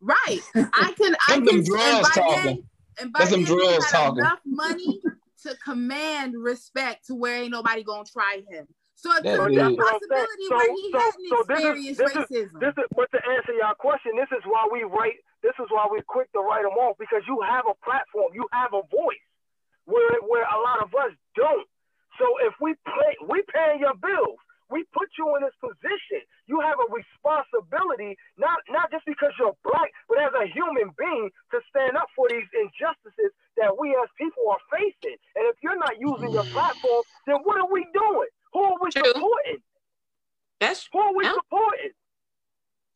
Right. 0.00 0.40
I 0.54 0.92
can 0.92 1.16
I 1.28 1.40
can 1.40 1.64
drugs 1.64 1.80
and 1.80 2.02
by 2.02 2.08
talking. 2.10 2.44
Then, 2.44 2.62
and 3.00 3.12
by 3.12 3.18
That's 3.20 3.30
then 3.30 3.46
some 3.46 3.56
drugs 3.56 3.90
talking. 3.90 4.18
enough 4.18 4.40
money 4.44 5.00
to 5.46 5.56
command 5.64 6.34
respect 6.36 7.06
to 7.06 7.14
where 7.14 7.42
ain't 7.42 7.52
nobody 7.52 7.82
gonna 7.82 8.04
try 8.04 8.42
him. 8.50 8.66
So 8.96 9.12
it 9.12 9.22
could 9.24 9.48
be 9.52 9.56
a 9.56 9.70
possibility 9.76 10.46
So- 10.48 10.56
where 10.56 10.72
he 10.72 10.90
so- 10.90 10.98
hadn't 10.98 11.28
so 11.28 11.42
this 11.46 11.58
is- 11.58 11.64
experienced 11.64 12.00
this 12.00 12.10
is- 12.10 12.16
racism. 12.16 12.60
This 12.60 12.74
is, 12.78 12.84
but 12.96 13.10
to 13.12 13.20
answer 13.28 13.52
your 13.52 13.74
question, 13.74 14.16
this 14.16 14.30
is 14.32 14.42
why 14.46 14.66
we 14.72 14.84
write. 14.84 15.20
This 15.42 15.54
is 15.60 15.66
why 15.70 15.86
we're 15.90 16.02
quick 16.02 16.32
to 16.32 16.40
write 16.40 16.62
them 16.64 16.72
off 16.72 16.96
because 16.98 17.22
you 17.26 17.40
have 17.42 17.66
a 17.68 17.74
platform, 17.84 18.32
you 18.34 18.48
have 18.52 18.72
a 18.72 18.82
voice, 18.90 19.26
where 19.84 20.18
where 20.22 20.44
a 20.44 20.58
lot 20.60 20.82
of 20.82 20.94
us 20.94 21.12
don't. 21.34 21.68
So 22.18 22.24
if 22.48 22.54
we 22.60 22.74
pay, 22.86 23.16
we 23.28 23.42
paying 23.52 23.80
your 23.80 23.94
bills. 23.94 24.38
We 24.70 24.84
put 24.92 25.08
you 25.18 25.30
in 25.36 25.42
this 25.42 25.54
position. 25.62 26.26
You 26.46 26.60
have 26.60 26.76
a 26.78 26.88
responsibility, 26.90 28.16
not 28.36 28.58
not 28.68 28.90
just 28.90 29.06
because 29.06 29.32
you're 29.38 29.54
black, 29.62 29.90
but 30.08 30.18
as 30.18 30.32
a 30.34 30.46
human 30.50 30.90
being, 30.98 31.30
to 31.52 31.60
stand 31.70 31.96
up 31.96 32.08
for 32.16 32.28
these 32.28 32.46
injustices 32.54 33.30
that 33.56 33.70
we 33.78 33.90
as 33.94 34.08
people 34.18 34.42
are 34.50 34.62
facing. 34.74 35.16
And 35.36 35.46
if 35.46 35.56
you're 35.62 35.78
not 35.78 35.98
using 35.98 36.30
your 36.32 36.44
mm. 36.44 36.52
platform, 36.52 37.02
then 37.26 37.36
what 37.44 37.58
are 37.60 37.70
we 37.70 37.86
doing? 37.94 38.28
Who 38.52 38.60
are 38.62 38.76
we 38.82 38.90
True. 38.90 39.04
supporting? 39.06 39.62
That's 40.60 40.88
Who 40.92 40.98
are 40.98 41.14
we 41.14 41.24
Yeah. 41.24 41.34
supporting? 41.34 41.90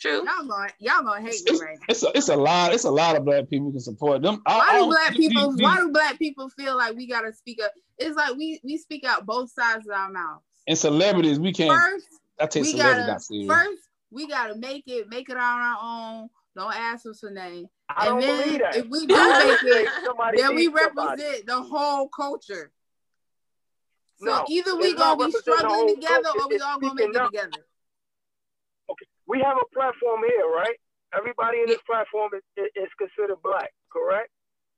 true. 0.01 0.25
Y'all 0.25 0.47
gonna 0.49 0.71
y'all 0.79 1.03
gonna 1.03 1.21
hate 1.21 1.45
me 1.45 1.53
It's, 1.53 1.61
right 1.61 1.77
now. 1.79 1.85
it's 1.91 2.03
a 2.03 2.17
it's 2.17 2.29
a 2.31 2.37
lot 2.37 2.73
it's 2.73 2.85
a 2.85 2.91
lot 2.91 3.17
of 3.17 3.25
black 3.27 3.49
people 3.51 3.67
who 3.67 3.73
can 3.73 3.81
support 3.81 4.23
them. 4.23 4.41
I- 4.47 4.55
I 4.55 4.59
Why 4.59 4.73
do 4.73 4.79
don't- 4.79 4.89
black 4.89 5.13
people? 5.13 5.55
Why 5.59 5.77
do 5.77 5.93
black 5.93 6.19
people 6.19 6.49
feel 6.49 6.77
like 6.77 6.97
we 6.97 7.07
gotta 7.07 7.33
speak 7.35 7.63
up? 7.63 7.71
It's 7.99 8.17
like 8.17 8.35
we 8.35 8.61
we 8.65 8.79
speak 8.79 9.05
out 9.05 9.27
both 9.27 9.51
sides 9.53 9.87
of 9.87 9.93
our 9.95 10.11
mouths. 10.11 10.43
And 10.71 10.79
celebrities 10.79 11.39
we 11.41 11.53
can't. 11.53 11.79
First, 11.83 12.07
I 12.41 12.47
take 12.47 12.63
we 12.63 12.69
celebrities 12.71 13.03
gotta 13.03 13.13
not 13.13 13.23
serious. 13.23 13.53
first 13.53 13.83
we 14.13 14.27
gotta 14.29 14.55
make 14.55 14.85
it 14.87 15.09
make 15.09 15.29
it 15.29 15.37
on 15.37 15.43
our 15.43 15.77
own. 15.83 16.29
Don't 16.57 16.75
ask 16.75 17.07
us 17.07 17.21
for 17.21 17.31
name. 17.31 17.67
I 17.89 18.07
don't 18.07 18.15
And 18.15 18.23
then 18.23 18.43
believe 18.45 18.61
that. 18.61 18.77
if 18.77 18.87
we 18.87 19.07
do 19.07 19.15
make 19.15 19.59
it, 19.63 19.89
then 20.37 20.55
we 20.55 20.67
needs 20.69 20.75
somebody. 20.79 21.23
represent 21.23 21.47
the 21.47 21.61
whole 21.61 22.09
culture. 22.09 22.71
So 24.19 24.27
No, 24.27 24.45
either 24.49 24.77
we 24.77 24.89
it's 24.89 24.99
not 24.99 25.19
gonna 25.19 25.31
be 25.33 25.39
struggling 25.39 25.95
together 25.97 26.23
culture, 26.25 26.41
or 26.41 26.49
we 26.49 26.55
it's 26.55 26.65
all 26.65 26.79
gonna 26.79 26.95
make 26.95 27.05
speaking 27.05 27.15
it 27.15 27.21
up. 27.21 27.31
together. 27.33 27.67
Okay. 28.91 29.07
We 29.27 29.41
have 29.41 29.57
a 29.57 29.75
platform 29.75 30.21
here, 30.27 30.47
right? 30.47 30.77
Everybody 31.17 31.59
in 31.63 31.67
this 31.67 31.83
platform 31.87 32.31
is, 32.37 32.43
is, 32.57 32.71
is 32.87 32.91
considered 32.99 33.43
black, 33.43 33.71
correct? 33.93 34.31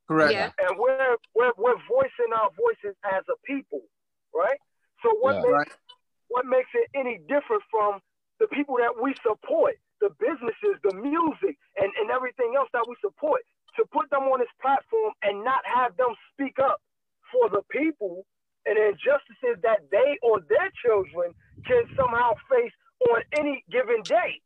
Correct. 0.08 0.32
Yeah. 0.32 0.50
And 0.68 0.78
we're, 0.78 1.16
we're 1.34 1.52
we're 1.58 1.76
voicing 1.88 2.32
our 2.34 2.48
voices 2.56 2.96
as 3.04 3.24
a 3.28 3.36
people, 3.46 3.80
right? 4.34 4.58
So 5.02 5.10
what 5.20 5.34
Yeah. 5.36 5.42
makes 5.42 5.52
Right. 5.52 5.72
What 6.32 6.48
makes 6.48 6.72
it 6.72 6.88
any 6.96 7.20
different 7.28 7.62
from 7.70 8.00
the 8.40 8.48
people 8.48 8.76
that 8.80 8.96
we 8.96 9.14
support, 9.20 9.76
the 10.00 10.08
businesses, 10.18 10.80
the 10.82 10.96
music, 10.96 11.60
and, 11.76 11.92
and 12.00 12.10
everything 12.10 12.56
else 12.56 12.68
that 12.72 12.88
we 12.88 12.96
support, 13.04 13.44
to 13.76 13.84
put 13.92 14.08
them 14.10 14.24
on 14.32 14.40
this 14.40 14.52
platform 14.60 15.12
and 15.22 15.44
not 15.44 15.60
have 15.68 15.96
them 15.96 16.16
speak 16.32 16.56
up 16.58 16.80
for 17.30 17.48
the 17.52 17.62
people 17.70 18.24
and 18.64 18.76
the 18.76 18.96
injustices 18.96 19.60
that 19.62 19.84
they 19.92 20.18
or 20.22 20.40
their 20.48 20.72
children 20.80 21.36
can 21.68 21.84
somehow 21.96 22.32
face 22.48 22.72
on 23.12 23.22
any 23.38 23.64
given 23.70 24.02
day. 24.04 24.40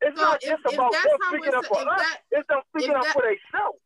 It's 0.00 0.16
not 0.16 0.42
if- 0.42 0.50
just 0.50 0.74
about 0.74 0.92
them 0.92 1.18
speaking 1.28 1.54
up 1.54 1.64
for 1.66 1.78
us, 1.78 2.00
that- 2.00 2.22
it's 2.30 2.48
them 2.48 2.60
speaking 2.72 2.96
up 2.96 3.04
that- 3.04 3.12
for 3.12 3.22
themselves. 3.22 3.80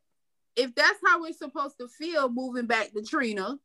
If 0.56 0.74
that's 0.74 0.98
how 1.04 1.22
we're 1.22 1.32
supposed 1.32 1.78
to 1.78 1.88
feel 1.88 2.28
moving 2.28 2.66
back 2.66 2.92
to 2.92 3.02
Trina, 3.02 3.58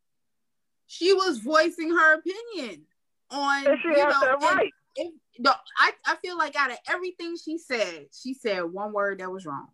she 0.86 1.14
was 1.14 1.40
voicing 1.40 1.90
her 1.90 2.14
opinion 2.14 2.86
on 3.34 3.68
And 3.68 3.78
she 3.82 3.88
you 3.90 3.96
has 4.06 4.14
know, 4.14 4.20
that 4.22 4.42
right. 4.42 4.72
if, 4.96 5.12
no, 5.40 5.52
I, 5.80 5.92
I 6.06 6.16
feel 6.18 6.38
like 6.38 6.56
out 6.56 6.72
of 6.72 6.78
everything 6.88 7.36
she 7.44 7.58
said, 7.58 8.06
she 8.14 8.34
said 8.34 8.62
one 8.64 8.94
word 8.94 9.20
that 9.20 9.32
was 9.32 9.46
wrong. 9.46 9.68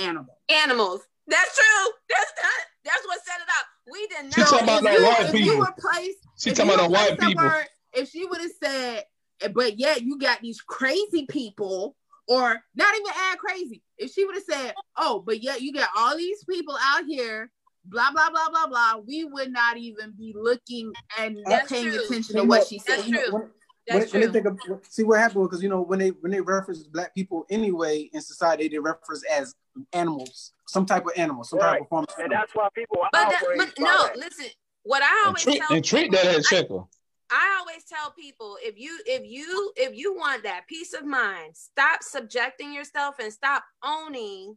Animal. 0.00 0.38
Animals. 0.48 1.02
That's 1.26 1.54
true. 1.56 1.92
That's 2.08 2.32
that. 2.40 2.64
That's 2.84 3.06
what 3.06 3.18
set 3.24 3.40
it 3.40 3.48
up. 3.58 3.66
We 3.92 4.06
did 4.06 4.32
She 4.34 4.40
not. 4.40 4.48
talking 4.48 4.64
about 4.64 4.84
if 4.84 4.98
you, 4.98 5.04
white 5.04 5.20
if 5.20 5.32
people. 5.32 5.54
you 5.54 5.62
replace, 5.62 6.14
She 6.38 6.50
if 6.50 6.56
talking 6.56 6.72
about 6.72 6.84
the 6.84 6.90
white 6.90 7.18
people. 7.18 7.42
her- 7.44 7.66
if 7.92 8.08
she 8.08 8.24
would 8.24 8.40
have 8.40 8.50
said, 8.62 9.04
but 9.52 9.78
yeah, 9.78 9.96
you 9.96 10.18
got 10.18 10.40
these 10.40 10.60
crazy 10.60 11.26
people, 11.26 11.96
or 12.28 12.62
not 12.76 12.94
even 12.94 13.12
add 13.16 13.38
crazy. 13.38 13.82
If 13.98 14.12
she 14.12 14.24
would 14.24 14.36
have 14.36 14.44
said, 14.48 14.74
oh, 14.96 15.22
but 15.26 15.42
yeah, 15.42 15.56
you 15.56 15.72
got 15.72 15.88
all 15.96 16.16
these 16.16 16.44
people 16.44 16.76
out 16.80 17.04
here, 17.06 17.50
blah 17.90 18.10
blah 18.12 18.30
blah 18.30 18.48
blah 18.50 18.66
blah, 18.66 18.96
we 19.06 19.24
would 19.24 19.50
not 19.52 19.76
even 19.76 20.12
be 20.16 20.34
looking 20.36 20.92
and 21.18 21.38
That's 21.46 21.70
paying 21.70 21.90
true. 21.90 21.98
attention 22.04 22.36
You 22.36 22.42
to 22.42 22.48
what 22.48 22.58
know, 22.60 22.64
she 22.64 22.80
That's 22.86 23.02
said. 23.02 23.08
you 23.08 23.14
know, 23.14 23.22
true. 23.24 23.32
when- 23.34 23.50
when, 23.86 23.98
That's 23.98 24.12
when 24.12 24.20
they 24.20 24.26
true. 24.28 24.32
think 24.34 24.46
of, 24.46 24.86
see 24.88 25.02
what 25.02 25.18
happened 25.18 25.44
because 25.48 25.62
you 25.64 25.68
know 25.68 25.80
when 25.80 25.98
they 25.98 26.10
when 26.10 26.30
they 26.30 26.40
reference 26.40 26.84
black 26.84 27.12
people 27.12 27.44
anyway 27.50 28.08
in 28.12 28.20
society 28.20 28.68
they 28.68 28.78
reference 28.78 29.24
as 29.24 29.52
animals 29.92 30.52
some 30.68 30.86
type 30.86 31.04
of 31.06 31.12
animal 31.16 31.42
some 31.42 31.58
type 31.58 31.80
of 31.80 31.88
form 31.88 32.04
of 32.08 32.14
And 32.22 32.30
that's 32.30 32.54
why 32.54 32.68
people 32.74 32.98
are 33.02 33.08
But, 33.12 33.30
that, 33.30 33.42
but 33.56 33.72
no, 33.80 33.86
that. 34.06 34.16
listen. 34.16 34.46
What 34.84 35.02
I 35.02 35.06
And 35.06 35.26
always 35.26 35.42
treat, 35.42 35.58
tell 35.58 35.76
and 35.76 35.84
treat 35.84 36.02
people- 36.12 36.18
that 36.24 36.36
as 36.38 36.46
checker. 36.46 36.84
I 37.32 37.56
always 37.60 37.84
tell 37.84 38.12
people 38.12 38.58
if 38.62 38.78
you 38.78 38.98
if 39.06 39.22
you 39.24 39.72
if 39.76 39.96
you 39.96 40.14
want 40.16 40.42
that 40.44 40.66
peace 40.68 40.94
of 40.94 41.04
mind, 41.04 41.56
stop 41.56 42.02
subjecting 42.02 42.72
yourself 42.72 43.16
and 43.20 43.32
stop 43.32 43.64
owning, 43.84 44.56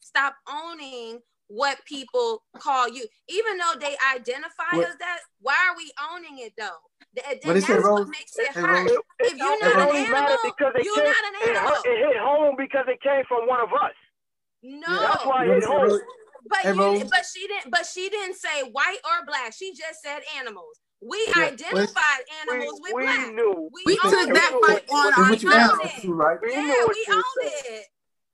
stop 0.00 0.34
owning 0.48 1.20
what 1.52 1.76
people 1.84 2.42
call 2.56 2.88
you. 2.88 3.04
Even 3.28 3.58
though 3.58 3.74
they 3.78 3.94
identify 4.16 4.72
What- 4.72 4.88
as 4.88 4.96
that, 4.96 5.18
why 5.40 5.56
are 5.68 5.76
we 5.76 5.92
owning 6.10 6.38
it 6.38 6.54
though? 6.56 6.80
Th- 7.14 7.26
And 7.28 7.40
What 7.44 7.56
is 7.58 7.66
that's 7.66 7.84
it, 7.84 7.90
what 7.90 8.08
makes 8.08 8.32
it 8.38 8.48
Hey, 8.54 8.60
hurt. 8.60 8.72
Rose. 8.72 8.90
It, 8.90 9.00
If 9.20 9.32
it, 9.34 9.38
you're 9.38 9.52
it 9.52 9.60
not 9.60 9.76
an 9.76 9.88
only 9.88 10.08
matter 10.08 10.32
animal, 10.32 10.38
because 10.56 10.72
it 10.76 10.84
you're 10.86 10.94
came, 10.96 11.04
not 11.04 11.24
an 11.28 11.34
it, 11.36 11.56
animal. 11.56 11.82
it 11.84 11.98
hit 12.08 12.16
home 12.24 12.54
because 12.56 12.86
it 12.88 13.00
came 13.02 13.24
from 13.28 13.46
one 13.46 13.60
of 13.60 13.68
us. 13.74 13.92
No, 14.62 14.98
That's 15.00 15.26
why 15.26 15.44
it 15.44 15.54
hit 15.54 15.64
home. 15.64 16.00
but 16.48 16.64
you, 16.64 17.04
but 17.10 17.24
she 17.28 17.46
didn't. 17.46 17.70
But 17.70 17.84
she 17.84 18.08
didn't 18.08 18.36
say 18.36 18.62
white 18.72 19.00
or 19.04 19.26
black. 19.26 19.52
She 19.52 19.74
just 19.74 20.00
said 20.02 20.22
animals. 20.38 20.80
We 21.02 21.18
Yeah. 21.36 21.52
identified 21.52 22.22
animals 22.40 22.80
We, 22.80 22.94
with 22.94 22.94
we 22.94 23.02
black. 23.04 23.32
knew. 23.34 23.68
We, 23.74 23.82
We 23.84 23.96
took 23.98 24.28
it. 24.28 24.34
that 24.34 24.52
fight 24.64 24.84
on 24.88 25.08
It's 25.08 25.18
what 25.18 25.42
you 25.42 25.48
own 25.52 25.60
asked 25.60 25.80
it. 25.84 25.96
us 25.96 26.02
to, 26.02 26.12
right? 26.14 26.38
We 26.40 26.52
Yeah, 26.52 26.62
we 26.62 27.04
you 27.08 27.14
own 27.14 27.46
it. 27.46 27.86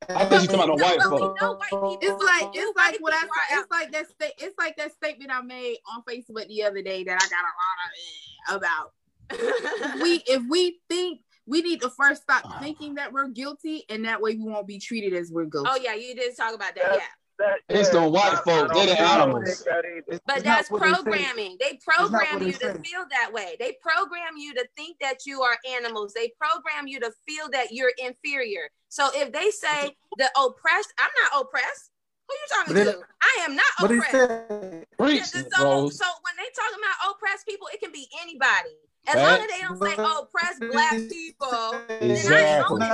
I 0.09 0.25
think 0.25 0.41
she's 0.41 0.51
talking 0.51 0.65
about 0.65 0.81
white 0.81 0.99
But 0.99 1.12
we 1.12 1.19
white. 1.20 1.99
It's 2.01 2.23
like 2.23 2.55
You 2.55 2.69
it's 2.69 2.77
like 2.77 2.93
white 2.93 3.01
what 3.01 3.15
I 3.15 3.59
it's 3.59 3.70
like 3.70 3.93
that 3.93 4.07
sta- 4.09 4.35
it's 4.39 4.57
like 4.59 4.77
that 4.77 4.93
statement 4.93 5.31
I 5.33 5.43
made 5.43 5.79
on 5.93 6.03
Facebook 6.03 6.47
the 6.49 6.62
other 6.65 6.83
day 6.83 7.05
that 7.05 7.19
I 7.20 7.29
got 7.29 7.45
a 7.45 8.57
lot 8.57 8.57
of 8.57 8.57
about. 8.57 8.93
We 10.03 10.23
if 10.27 10.43
we 10.49 10.81
think 10.89 11.20
we 11.47 11.62
need 11.62 11.81
to 11.81 11.91
first 11.91 12.23
stop 12.23 12.43
ah. 12.45 12.59
thinking 12.61 12.95
that 12.95 13.12
we're 13.12 13.29
guilty, 13.29 13.85
and 13.89 14.05
that 14.05 14.20
way 14.20 14.37
we 14.37 14.45
won't 14.45 14.66
be 14.66 14.79
treated 14.79 15.15
as 15.15 15.31
we're 15.31 15.47
guilty. 15.47 15.70
oh 15.73 15.79
yeah, 15.83 15.95
you 15.95 16.15
did 16.15 16.37
talk 16.37 16.55
about 16.55 16.75
that. 16.75 16.95
Yeah, 16.95 17.01
That, 17.39 17.59
It's 17.69 17.93
yeah, 17.94 18.01
the 18.01 18.09
white 18.09 18.31
folks. 18.31 18.40
folk, 18.44 18.73
they're 18.74 18.86
the 18.86 18.94
don't- 18.97 19.06
I 19.06 19.16
don't 19.19 19.28
animals. 19.31 19.65
that. 19.65 19.85
It's- 19.85 20.20
but 20.27 20.36
it's 20.39 20.44
that's 20.44 20.70
what 20.73 20.82
they 20.82 20.93
programming. 20.93 21.56
They 21.60 21.78
program 21.86 22.43
you 22.43 22.52
they 22.52 22.59
to 22.59 22.74
say. 22.74 22.82
feel 22.82 23.05
that 23.10 23.32
way. 23.32 23.56
They 23.60 23.77
program 23.81 24.36
you 24.36 24.55
to 24.55 24.66
think 24.77 24.98
that 25.01 25.24
you 25.24 25.43
are 25.43 25.56
animals. 25.70 26.12
They 26.15 26.32
program 26.40 26.89
you 26.89 26.98
to 27.01 27.12
feel 27.28 27.48
that 27.52 27.70
you're 27.70 27.93
inferior. 27.98 28.69
So 28.89 29.10
if 29.15 29.31
they 29.32 29.51
say 29.52 29.97
the 30.16 30.28
oppressed, 30.36 30.93
I'm 30.98 31.10
not 31.23 31.43
oppressed. 31.43 31.90
Who 32.27 32.35
are 32.35 32.39
you 32.39 32.47
talking 32.51 32.74
But 32.74 32.85
to? 32.93 33.06
I 33.23 33.44
am 33.44 33.55
not 33.55 33.65
But 33.81 33.90
oppressed. 33.93 34.10
said, 34.10 34.86
Preach, 34.98 35.16
Yeah, 35.19 35.23
so, 35.23 35.89
so 35.90 36.06
when 36.23 36.35
they 36.36 36.51
talking 36.56 36.78
about 36.82 37.15
oppressed 37.15 37.47
people, 37.47 37.69
it 37.73 37.81
can 37.81 37.93
be 37.93 38.09
anybody. 38.20 38.74
As 39.06 39.15
Right. 39.15 39.23
long 39.23 39.40
as 39.40 39.47
they 39.48 39.60
don't 39.60 39.78
say 39.81 39.94
oppressed 39.97 40.60
black 40.73 40.98
people, 41.09 41.73
Exactly. 42.01 42.86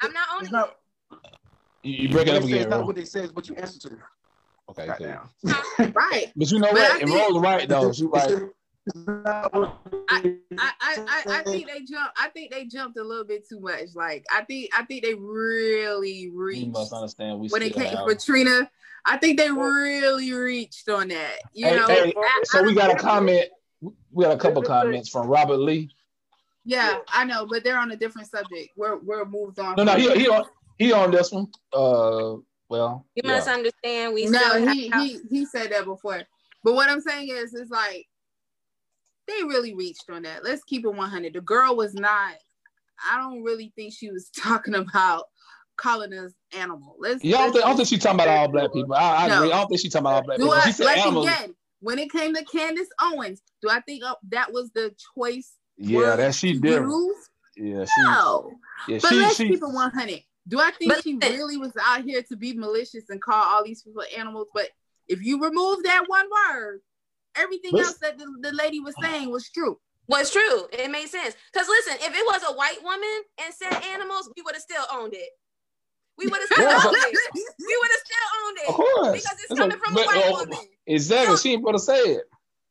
I'm 0.00 0.12
not 0.12 0.28
owning 0.32 0.44
It's 0.44 0.52
not- 0.52 0.68
it. 0.70 0.76
You, 1.82 1.92
you 2.04 2.08
break 2.08 2.28
it 2.28 2.34
up 2.34 2.42
What 2.42 2.48
again, 2.50 2.60
is 2.62 2.66
not 2.68 2.86
what 2.86 2.96
they 2.96 3.04
say, 3.04 3.20
it's 3.24 3.32
what 3.34 3.48
you 3.48 3.54
answer 3.56 3.88
to. 3.88 3.96
Okay, 4.70 4.88
Right 4.88 4.98
cool. 4.98 5.92
Right. 5.94 6.32
But 6.36 6.50
you 6.50 6.58
know 6.60 6.68
But 6.68 6.74
what? 6.74 6.92
I 6.92 6.98
And 7.00 7.10
think- 7.10 7.42
right 7.42 7.68
though. 7.68 7.92
She 7.92 8.04
right. 8.06 8.42
It's 8.84 8.96
not 8.96 9.52
what 9.54 9.78
I, 10.10 10.34
I, 10.58 10.72
I, 10.80 11.22
I 11.28 11.42
think 11.44 11.68
they 11.68 11.80
jumped. 11.80 12.18
I 12.20 12.28
think 12.30 12.50
they 12.50 12.64
jumped 12.64 12.98
a 12.98 13.02
little 13.04 13.24
bit 13.24 13.48
too 13.48 13.60
much. 13.60 13.94
Like 13.94 14.24
I 14.32 14.42
think 14.42 14.70
I 14.76 14.84
think 14.84 15.04
they 15.04 15.14
really 15.14 16.30
reached. 16.34 16.66
You 16.66 16.72
must 16.72 16.92
understand. 16.92 17.38
We 17.38 17.48
when 17.48 17.62
it 17.62 17.74
came 17.74 17.84
have- 17.86 18.04
for 18.04 18.14
Trina. 18.16 18.68
I 19.04 19.18
think 19.18 19.36
they 19.38 19.50
really 19.50 20.32
reached 20.32 20.88
on 20.88 21.08
that. 21.08 21.38
You 21.52 21.66
Hey, 21.66 21.76
know, 21.76 21.86
hey, 21.88 22.12
I- 22.16 22.40
so 22.44 22.58
I 22.60 22.62
we 22.62 22.74
got 22.74 22.90
a 22.90 22.96
comment. 22.96 23.46
We 24.12 24.24
got 24.24 24.32
a 24.34 24.38
couple 24.38 24.62
comments 24.62 25.08
from 25.08 25.26
Robert 25.28 25.58
Lee. 25.58 25.90
Yeah, 26.64 26.98
I 27.08 27.24
know, 27.24 27.46
but 27.46 27.64
they're 27.64 27.78
on 27.78 27.90
a 27.92 27.96
different 27.96 28.28
subject. 28.30 28.70
We're 28.76 28.96
we're 28.98 29.24
moved 29.24 29.58
on. 29.60 29.74
No, 29.76 29.84
no, 29.84 29.94
he 29.96 30.12
he 30.14 30.28
on 30.28 30.44
he 30.78 30.92
on 30.92 31.10
this 31.10 31.30
one. 31.32 31.46
Uh, 31.72 32.36
well, 32.68 33.06
You 33.14 33.22
yeah. 33.24 33.32
must 33.36 33.48
understand. 33.48 34.14
We 34.14 34.26
no, 34.26 34.38
still 34.38 34.68
he 34.72 34.88
have, 34.88 35.02
he 35.02 35.18
he 35.30 35.46
said 35.46 35.72
that 35.72 35.84
before. 35.84 36.22
But 36.64 36.74
what 36.74 36.88
I'm 36.88 37.00
saying 37.00 37.28
is, 37.30 37.54
is 37.54 37.70
like 37.70 38.06
they 39.26 39.42
really 39.44 39.74
reached 39.74 40.04
on 40.10 40.22
that. 40.22 40.44
Let's 40.44 40.64
keep 40.64 40.84
it 40.84 40.88
100. 40.94 41.32
The 41.34 41.40
girl 41.40 41.76
was 41.76 41.94
not. 41.94 42.34
I 43.10 43.18
don't 43.18 43.42
really 43.42 43.72
think 43.76 43.92
she 43.94 44.10
was 44.10 44.30
talking 44.38 44.74
about 44.74 45.24
calling 45.76 46.12
us 46.12 46.32
animal. 46.56 46.96
Let's. 46.98 47.22
Yeah, 47.24 47.38
I 47.38 47.40
don't, 47.44 47.52
think, 47.52 47.64
I 47.64 47.68
don't 47.68 47.76
think 47.76 47.88
she's 47.88 48.02
talking 48.02 48.20
about 48.20 48.28
all 48.28 48.48
black 48.48 48.72
people. 48.72 48.94
I, 48.94 49.24
I 49.24 49.28
No. 49.28 49.38
agree. 49.38 49.52
I 49.52 49.58
don't 49.60 49.68
think 49.68 49.80
she's 49.80 49.92
talking 49.92 50.06
about 50.06 50.14
all 50.14 50.22
black 50.22 50.38
do 50.38 50.44
people. 50.44 50.58
I, 50.58 50.60
She 50.62 50.72
said 50.72 50.86
like 50.86 50.98
animals. 50.98 51.26
again 51.26 51.54
when 51.80 51.98
it 51.98 52.10
came 52.12 52.34
to 52.34 52.44
Candace 52.44 52.88
Owens? 53.00 53.42
Do 53.60 53.68
I 53.68 53.80
think 53.80 54.04
uh, 54.04 54.14
that 54.30 54.52
was 54.52 54.70
the 54.72 54.94
choice? 55.16 55.52
Yeah, 55.76 56.16
that 56.16 56.34
she 56.34 56.52
did. 56.52 56.62
different. 56.62 56.90
use? 56.90 57.28
Yeah, 57.56 57.84
she. 57.84 58.02
No, 58.02 58.52
Yeah, 58.88 58.98
but 59.02 59.08
she. 59.10 59.16
let's 59.16 59.36
she 59.36 59.48
keep 59.48 59.62
it 59.62 59.66
100. 59.66 60.22
Do 60.48 60.60
I 60.60 60.70
think 60.72 60.92
But 60.92 61.02
she 61.04 61.14
listen. 61.14 61.36
really 61.36 61.56
was 61.56 61.72
out 61.80 62.02
here 62.02 62.22
to 62.22 62.36
be 62.36 62.52
malicious 62.54 63.04
and 63.10 63.20
call 63.22 63.42
all 63.42 63.64
these 63.64 63.82
people 63.82 64.02
animals? 64.16 64.48
But 64.54 64.68
if 65.08 65.22
you 65.22 65.40
remove 65.40 65.84
that 65.84 66.04
one 66.06 66.26
word, 66.30 66.80
everything 67.36 67.78
else 67.78 67.98
that 67.98 68.18
the, 68.18 68.26
the 68.40 68.52
lady 68.52 68.80
was 68.80 68.94
saying 69.00 69.30
was 69.30 69.48
true. 69.50 69.78
Was 70.08 70.30
true. 70.30 70.66
It 70.72 70.90
made 70.90 71.08
sense. 71.08 71.36
Because 71.52 71.68
listen, 71.68 71.94
if 72.00 72.14
it 72.14 72.26
was 72.26 72.42
a 72.42 72.54
white 72.54 72.82
woman 72.82 73.22
and 73.44 73.54
said 73.54 73.72
animals, 73.92 74.30
we 74.36 74.42
would 74.42 74.54
have 74.54 74.62
still 74.62 74.84
owned 74.92 75.14
it. 75.14 75.28
We 76.18 76.26
would 76.26 76.40
have 76.40 76.48
still 76.48 76.68
owned 76.68 76.96
it. 76.98 77.18
We 77.34 77.78
would 77.80 77.90
have 77.90 78.04
still 78.04 78.28
owned 78.44 78.58
it. 78.58 78.68
Of 78.68 78.74
course. 78.74 79.22
Because 79.22 79.38
it's 79.44 79.58
coming 79.58 79.78
from 79.78 79.96
a 79.96 80.02
white 80.02 80.26
uh, 80.26 80.32
woman. 80.32 80.58
Exactly. 80.86 81.36
She 81.36 81.52
ain't 81.52 81.64
gonna 81.64 81.78
say 81.78 81.98
it. 81.98 82.24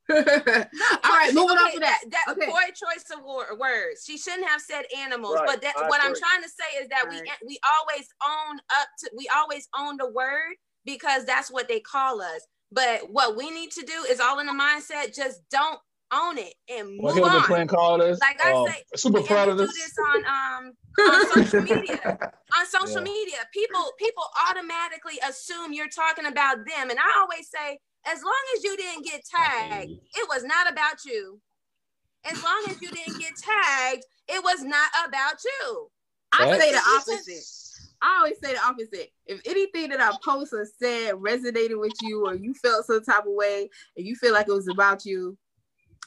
All 0.09 0.15
right, 0.17 1.31
moving 1.33 1.57
on 1.57 1.71
to 1.73 1.79
that. 1.79 1.99
That 2.09 2.25
Okay. 2.29 2.47
poor 2.47 2.61
choice 2.67 3.05
of 3.15 3.23
wor- 3.23 3.55
words. 3.57 4.03
She 4.05 4.17
shouldn't 4.17 4.47
have 4.47 4.61
said 4.61 4.83
animals. 4.97 5.35
Right, 5.35 5.45
But 5.47 5.61
that, 5.61 5.75
I 5.77 5.87
what 5.87 6.01
I'm 6.03 6.15
trying 6.15 6.41
to 6.43 6.49
say 6.49 6.81
is 6.81 6.89
that 6.89 7.07
we 7.09 7.15
Right. 7.19 7.29
we 7.45 7.59
always 7.79 8.07
own 8.25 8.59
up 8.79 8.87
to 8.99 9.11
we 9.15 9.27
always 9.33 9.67
own 9.77 9.97
the 9.97 10.09
word 10.09 10.55
because 10.85 11.25
that's 11.25 11.51
what 11.51 11.67
they 11.67 11.79
call 11.79 12.21
us. 12.21 12.41
But 12.71 13.09
what 13.11 13.35
we 13.35 13.51
need 13.51 13.71
to 13.71 13.83
do 13.83 14.05
is 14.09 14.19
all 14.19 14.39
in 14.39 14.47
the 14.47 14.53
mindset. 14.53 15.15
Just 15.15 15.41
don't 15.49 15.79
own 16.13 16.37
it 16.37 16.53
and 16.67 16.97
What 16.99 17.15
move 17.15 17.23
Hillary 17.23 17.37
on. 17.37 17.43
Clinton 17.43 17.67
called 17.69 18.01
us? 18.01 18.19
Like 18.19 18.41
I 18.43 18.51
um, 18.53 18.67
say, 18.67 18.83
super 18.95 19.17
and 19.19 19.23
we 19.23 19.29
do 19.29 19.33
predators. 19.35 19.73
this 19.73 19.93
on 20.13 20.25
um 20.25 20.73
on 20.99 21.27
social 21.27 21.61
media. 21.61 22.19
On 22.59 22.65
social 22.65 22.97
Yeah. 22.97 23.03
media, 23.03 23.37
people 23.53 23.93
people 23.97 24.25
automatically 24.49 25.17
assume 25.25 25.71
you're 25.71 25.87
talking 25.87 26.25
about 26.25 26.57
them, 26.67 26.89
and 26.89 26.99
I 26.99 27.19
always 27.21 27.49
say, 27.49 27.79
as 28.05 28.23
long 28.23 28.41
as 28.55 28.63
you 28.63 28.77
didn't 28.77 29.05
get 29.05 29.21
tagged, 29.25 29.91
it 29.91 30.27
was 30.29 30.43
not 30.43 30.71
about 30.71 31.05
you. 31.05 31.39
As 32.25 32.43
long 32.43 32.63
as 32.69 32.81
you 32.81 32.89
didn't 32.89 33.19
get 33.19 33.33
tagged, 33.35 34.03
it 34.27 34.43
was 34.43 34.63
not 34.63 34.89
about 35.07 35.35
you. 35.43 35.87
I 36.33 36.57
say 36.57 36.71
the 36.71 36.77
opposite. 36.77 37.43
I 38.01 38.17
always 38.17 38.39
say 38.41 38.53
the 38.53 38.63
opposite. 38.63 39.11
If 39.25 39.41
anything 39.45 39.89
that 39.89 40.01
I 40.01 40.15
post 40.23 40.53
or 40.53 40.65
said 40.79 41.15
resonated 41.15 41.79
with 41.79 41.93
you, 42.01 42.25
or 42.25 42.35
you 42.35 42.53
felt 42.55 42.85
some 42.85 43.03
type 43.03 43.25
of 43.25 43.33
way, 43.33 43.69
and 43.97 44.05
you 44.05 44.15
feel 44.15 44.33
like 44.33 44.47
it 44.47 44.53
was 44.53 44.67
about 44.67 45.05
you, 45.05 45.37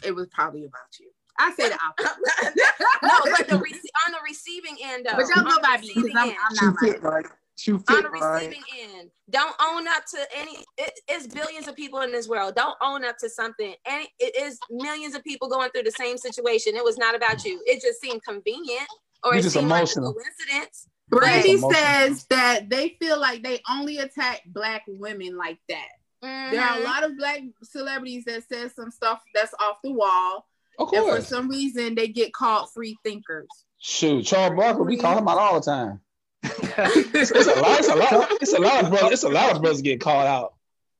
it 0.04 0.14
was 0.14 0.26
probably 0.28 0.64
about 0.64 0.98
you. 0.98 1.10
I 1.38 1.52
say 1.54 1.68
the 1.68 1.78
opposite. 1.84 2.16
no, 3.02 3.36
but 3.36 3.48
the 3.48 3.56
rece- 3.56 4.06
on 4.06 4.12
the 4.12 4.18
receiving 4.24 4.76
end, 4.82 5.06
though, 5.06 5.16
but 5.16 5.26
y'all 5.28 5.40
on 5.40 5.44
go 5.44 5.54
the 5.56 5.60
by 5.62 5.78
me 5.78 5.92
because 5.94 6.10
I'm. 6.16 6.28
I'm 6.30 6.56
Shoe 6.56 7.00
not 7.02 7.26
like 7.56 7.86
fit 7.86 7.96
on 7.96 8.02
fit 8.02 8.02
the 8.02 8.08
right. 8.18 8.34
receiving 8.48 8.62
end. 8.96 9.10
Don't 9.30 9.54
own 9.60 9.86
up 9.88 10.04
to 10.06 10.18
any. 10.36 10.58
It, 10.78 10.92
it's 11.08 11.26
billions 11.26 11.68
of 11.68 11.76
people 11.76 12.00
in 12.00 12.12
this 12.12 12.28
world. 12.28 12.54
Don't 12.54 12.76
own 12.82 13.04
up 13.04 13.16
to 13.18 13.28
something. 13.30 13.74
And 13.86 14.06
it 14.18 14.36
is 14.36 14.58
millions 14.70 15.14
of 15.14 15.22
people 15.24 15.48
going 15.48 15.70
through 15.70 15.84
the 15.84 15.92
same 15.92 16.16
situation. 16.18 16.74
It 16.76 16.84
was 16.84 16.98
not 16.98 17.14
about 17.14 17.44
you. 17.44 17.62
It 17.66 17.80
just 17.80 18.00
seemed 18.00 18.22
convenient, 18.24 18.88
or 19.22 19.34
You 19.34 19.40
it 19.40 19.44
seemed 19.50 19.66
emotional. 19.66 20.08
like 20.08 20.16
a 20.16 20.20
coincidence. 20.48 20.88
Brandy 21.08 21.58
says 21.58 22.26
that 22.30 22.70
they 22.70 22.96
feel 23.00 23.20
like 23.20 23.42
they 23.42 23.60
only 23.70 23.98
attack 23.98 24.42
black 24.46 24.82
women 24.88 25.36
like 25.36 25.58
that. 25.68 25.88
There 26.22 26.60
are 26.60 26.78
a 26.78 26.80
Mhm. 26.80 26.84
lot 26.84 27.04
of 27.04 27.16
black 27.18 27.40
celebrities 27.62 28.24
that 28.24 28.48
says 28.48 28.74
some 28.74 28.90
stuff 28.90 29.22
that's 29.34 29.52
off 29.60 29.76
the 29.84 29.92
wall, 29.92 30.48
Of 30.78 30.90
and 30.94 31.04
for 31.06 31.20
some 31.20 31.48
reason 31.48 31.94
they 31.94 32.08
get 32.08 32.32
called 32.32 32.70
free 32.72 32.96
thinkers. 33.04 33.46
Shoot, 33.78 34.22
Charles 34.24 34.56
Barkley, 34.56 34.86
we 34.86 34.96
call 34.96 35.18
him 35.18 35.28
out 35.28 35.36
all 35.36 35.60
the 35.60 35.64
time. 35.66 36.00
It's, 36.44 37.30
it's 37.30 37.46
a 37.46 37.60
lot. 37.60 37.78
It's 37.78 37.88
a 37.88 37.94
lot. 37.94 38.28
It's 38.42 38.52
a 38.52 38.60
lot 38.60 38.84
of 38.84 38.90
brothers. 38.90 39.12
It's 39.12 39.22
a 39.22 39.28
lot 39.28 39.54
of 39.54 39.62
brothers 39.62 39.82
getting 39.82 39.98
called 39.98 40.26
out. 40.26 40.54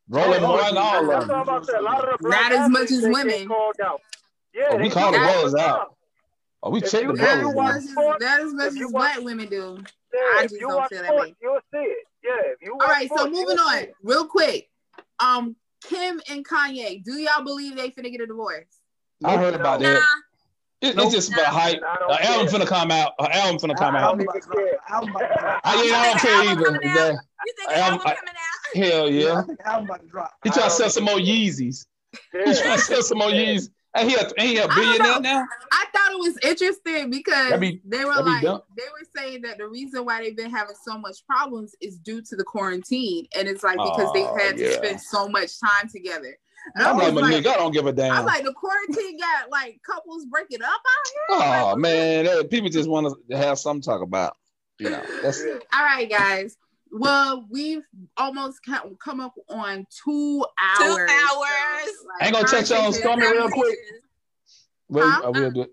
Roland 0.09 0.45
Oh, 0.45 0.49
Martin, 0.49 0.77
all 0.79 1.01
of 1.01 1.07
what 1.07 1.21
them. 1.27 1.41
about 1.41 1.61
to 1.67 1.73
say. 1.73 1.79
A 1.79 1.83
lot 1.83 2.09
of 2.09 2.19
the 2.21 2.29
Not 2.29 2.53
as 2.53 2.71
much 2.71 2.91
as 2.91 3.03
they 3.03 3.11
get 3.11 3.13
women. 3.13 3.49
Called 3.49 3.75
out. 3.85 4.01
Yeah, 4.55 4.69
Oh, 4.71 4.77
we 4.77 4.91
call 4.91 5.13
the 5.13 5.19
it 5.19 5.21
brothers 5.23 5.53
the 5.53 5.59
out. 5.61 5.77
time. 5.79 5.87
Oh, 6.63 6.71
we 6.71 6.81
If 6.83 6.91
check 6.91 7.03
the 7.07 7.13
if 7.13 7.17
Not 7.19 7.29
as 7.29 7.39
brothers. 7.41 7.55
watch 7.55 7.67
much 7.75 7.77
as, 7.77 7.91
sports, 7.91 8.25
not 8.25 8.41
as 8.41 8.55
much 8.55 8.67
as 8.69 8.75
watch- 8.77 8.91
black 8.93 9.21
women 9.21 9.49
do. 9.49 9.79
Yeah, 10.15 10.21
I 10.39 10.43
just 10.43 10.61
don't 10.61 10.89
feel 10.89 11.03
that 11.03 11.17
way. 11.17 11.35
You'll 11.43 11.59
see 11.73 11.79
it. 11.79 12.07
Yeah, 12.23 12.31
if 12.53 12.59
you 12.63 12.73
All 12.73 12.79
watch 12.79 12.89
right, 12.89 13.11
so 13.17 13.29
moving 13.29 13.59
on, 13.59 13.87
real 14.03 14.27
quick. 14.27 14.69
Um, 15.21 15.57
Kim 15.83 16.21
and 16.31 16.47
Kanye, 16.47 17.03
do 17.05 17.15
y'all 17.15 17.43
believe 17.45 17.77
they 17.77 17.91
finna 17.91 18.11
get 18.11 18.21
a 18.21 18.27
divorce? 18.27 18.65
I 19.25 19.37
heard 19.37 19.55
about 19.55 19.81
Nah, 19.81 19.95
that. 19.95 20.03
It, 20.81 20.99
it's 20.99 21.15
just 21.15 21.33
about 21.33 21.47
hype. 21.47 21.81
I 21.83 21.97
don't 21.99 22.11
An 22.11 22.27
album 22.27 22.61
finna 22.61 22.67
come 22.67 22.91
out. 22.91 23.13
Uh, 23.19 23.25
an 23.25 23.33
album 23.33 23.59
finna 23.71 23.77
come 23.77 23.97
I- 23.97 24.03
out. 24.03 24.15
I'm 24.15 24.21
about 24.21 24.35
to 24.35 24.41
drop- 24.41 24.81
I'm 24.89 25.09
about. 25.09 25.61
I, 25.65 25.83
yeah, 25.85 25.97
I 25.97 26.05
don't 26.11 26.21
care 26.21 26.45
either. 26.51 26.77
Exactly. 26.77 27.19
you 27.47 27.53
think 27.57 27.71
I- 27.71 27.73
an 27.75 27.81
I'm- 27.83 27.93
album 27.93 28.07
coming 28.07 28.19
out? 28.29 28.93
Hell 28.93 29.07
I 29.07 29.09
yeah. 29.09 29.43
think 29.43 29.61
album 29.65 29.85
about 29.87 30.01
to 30.03 30.07
drop. 30.09 30.33
He 30.43 30.51
trying 30.51 30.65
to 30.65 30.71
sell 30.71 30.91
some 30.91 31.05
more 31.05 31.17
Yeezys. 31.19 31.87
He 32.33 32.39
Yeah. 32.39 32.53
trying 32.61 32.79
to 32.79 32.85
sell 32.85 33.03
some 33.03 33.19
more 33.19 33.29
Yeezys. 33.29 33.69
And 33.97 34.11
he 34.11 34.17
a, 34.17 34.23
ain't 34.23 34.41
he 34.41 34.57
a 34.59 34.65
I 34.65 34.67
don't 34.67 34.75
billionaire 34.75 35.21
now? 35.21 35.47
I 35.71 35.85
thought 35.95 36.11
it 36.11 36.19
was 36.19 36.37
interesting 36.43 37.11
because 37.11 37.61
be- 37.61 37.81
they 37.85 38.05
were 38.05 38.13
be 38.17 38.23
like 38.23 38.43
dumb. 38.43 38.61
they 38.77 38.83
were 38.83 39.07
saying 39.17 39.43
that 39.43 39.59
the 39.59 39.69
reason 39.69 40.05
why 40.05 40.21
they've 40.21 40.37
been 40.37 40.51
having 40.51 40.75
so 40.85 40.99
much 40.99 41.25
problems 41.29 41.77
is 41.81 41.97
due 41.99 42.21
to 42.23 42.35
the 42.35 42.43
quarantine, 42.43 43.29
and 43.39 43.47
it's 43.47 43.63
like 43.63 43.77
because 43.77 44.13
they've 44.13 44.27
Oh, 44.27 44.37
had 44.37 44.57
to 44.57 44.73
spend 44.73 45.01
so 45.01 45.29
much 45.29 45.61
time 45.61 45.89
together. 45.89 46.37
And 46.75 46.85
I 46.85 46.91
I'm 46.91 46.97
was 46.97 47.05
like, 47.07 47.15
like, 47.15 47.31
Malik, 47.31 47.47
I 47.47 47.57
don't 47.57 47.73
give 47.73 47.87
a 47.87 47.91
I'm 48.11 48.25
like, 48.25 48.45
the 48.45 48.53
quarantine 48.55 49.19
got 49.19 49.51
like 49.51 49.81
couples 49.85 50.25
breaking 50.27 50.63
up 50.63 50.69
out 50.71 50.81
here. 51.41 51.73
Oh 51.73 51.77
man, 51.77 52.25
that- 52.25 52.51
people 52.51 52.69
just 52.71 52.89
want 52.89 53.15
to 53.31 53.37
have 53.37 53.59
something 53.59 53.83
to 53.83 53.87
talk 53.89 54.03
about. 54.03 54.37
You 54.79 54.91
know, 54.91 55.03
that's 55.23 55.43
Yeah. 55.45 55.55
All 55.75 55.85
right, 55.85 56.09
guys. 56.09 56.57
Well, 56.91 57.47
we've 57.51 57.83
almost 58.17 58.61
come 58.65 58.97
come 59.03 59.21
up 59.21 59.35
on 59.49 59.87
two 60.05 60.45
hours. 60.63 60.79
Two 60.79 60.85
So, 60.85 60.99
hours. 61.01 61.91
like, 62.21 62.23
Ain't 62.27 62.35
gonna 62.35 62.47
touch 62.49 62.71
on 62.71 62.79
conversation- 62.79 62.93
Stormy 62.95 63.27
real 63.27 63.49
quick. 63.51 63.79
Well, 64.89 65.11
Huh? 65.11 65.23
I 65.25 65.29
will 65.31 65.51
do 65.51 65.63
it. 65.63 65.71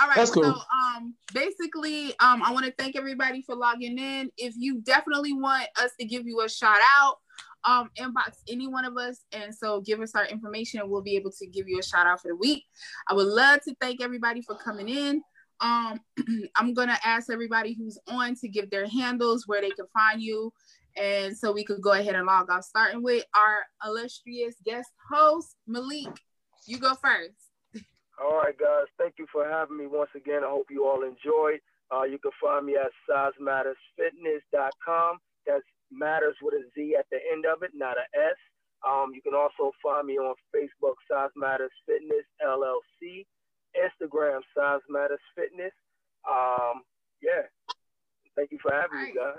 All 0.00 0.08
right, 0.08 0.16
That's 0.16 0.30
cool. 0.30 0.42
so 0.44 0.50
um 0.50 1.14
basically 1.34 2.08
um 2.18 2.42
I 2.42 2.50
want 2.52 2.64
to 2.66 2.72
thank 2.78 2.96
everybody 2.96 3.42
for 3.42 3.54
logging 3.54 3.98
in. 3.98 4.30
If 4.38 4.54
you 4.56 4.80
definitely 4.80 5.34
want 5.34 5.66
us 5.80 5.90
to 6.00 6.06
give 6.06 6.26
you 6.26 6.40
a 6.40 6.48
shout 6.48 6.78
out, 6.98 7.18
um 7.64 7.90
inbox 7.98 8.38
any 8.48 8.66
one 8.66 8.84
of 8.84 8.96
us 8.96 9.24
and 9.32 9.54
so 9.54 9.80
give 9.80 10.00
us 10.00 10.14
our 10.14 10.26
information 10.26 10.80
and 10.80 10.90
we'll 10.90 11.02
be 11.02 11.16
able 11.16 11.30
to 11.30 11.46
give 11.46 11.68
you 11.68 11.78
a 11.78 11.82
shout 11.82 12.06
out 12.06 12.20
for 12.20 12.28
the 12.28 12.36
week. 12.36 12.64
I 13.08 13.14
would 13.14 13.26
love 13.26 13.60
to 13.62 13.74
thank 13.80 14.02
everybody 14.02 14.42
for 14.42 14.56
coming 14.56 14.88
in. 14.88 15.22
Um 15.60 16.00
I'm 16.56 16.74
going 16.74 16.88
to 16.88 17.06
ask 17.06 17.30
everybody 17.30 17.74
who's 17.74 17.98
on 18.08 18.34
to 18.36 18.48
give 18.48 18.70
their 18.70 18.88
handles 18.88 19.46
where 19.46 19.60
they 19.60 19.70
can 19.70 19.86
find 19.92 20.22
you 20.22 20.52
and 20.96 21.36
so 21.36 21.52
we 21.52 21.64
could 21.64 21.80
go 21.80 21.92
ahead 21.92 22.14
and 22.14 22.26
log 22.26 22.50
off 22.50 22.64
starting 22.64 23.02
with 23.02 23.24
our 23.34 23.64
illustrious 23.84 24.56
guest 24.64 24.90
host 25.10 25.56
Malik. 25.66 26.20
You 26.66 26.78
go 26.78 26.94
first. 26.94 27.34
All 28.22 28.38
right, 28.38 28.56
guys. 28.56 28.86
Thank 28.98 29.14
you 29.18 29.26
for 29.32 29.48
having 29.48 29.78
me 29.78 29.86
once 29.86 30.10
again. 30.14 30.44
I 30.44 30.48
hope 30.48 30.66
you 30.70 30.86
all 30.86 31.02
enjoyed. 31.02 31.60
Uh, 31.92 32.04
you 32.04 32.18
can 32.18 32.30
find 32.40 32.64
me 32.64 32.76
at 32.76 32.92
sizemattezfitness.com. 33.10 35.18
That's 35.46 35.64
matters 35.92 36.36
with 36.42 36.54
a 36.54 36.64
Z 36.74 36.96
at 36.98 37.06
the 37.10 37.18
end 37.32 37.44
of 37.46 37.62
it, 37.62 37.70
not 37.74 37.96
a 37.96 38.06
S. 38.18 38.40
Um, 38.86 39.12
you 39.14 39.22
can 39.22 39.34
also 39.34 39.70
find 39.82 40.06
me 40.06 40.14
on 40.18 40.34
Facebook, 40.54 40.98
SizeMattez 41.10 41.70
Fitness 41.86 42.26
LLC, 42.44 43.26
Instagram, 43.76 44.40
SizeMattez 44.56 45.22
Fitness. 45.36 45.72
Um, 46.28 46.82
yeah. 47.20 47.42
Thank 48.36 48.50
you 48.50 48.58
for 48.60 48.72
having 48.72 49.02
me, 49.02 49.14
guys. 49.14 49.38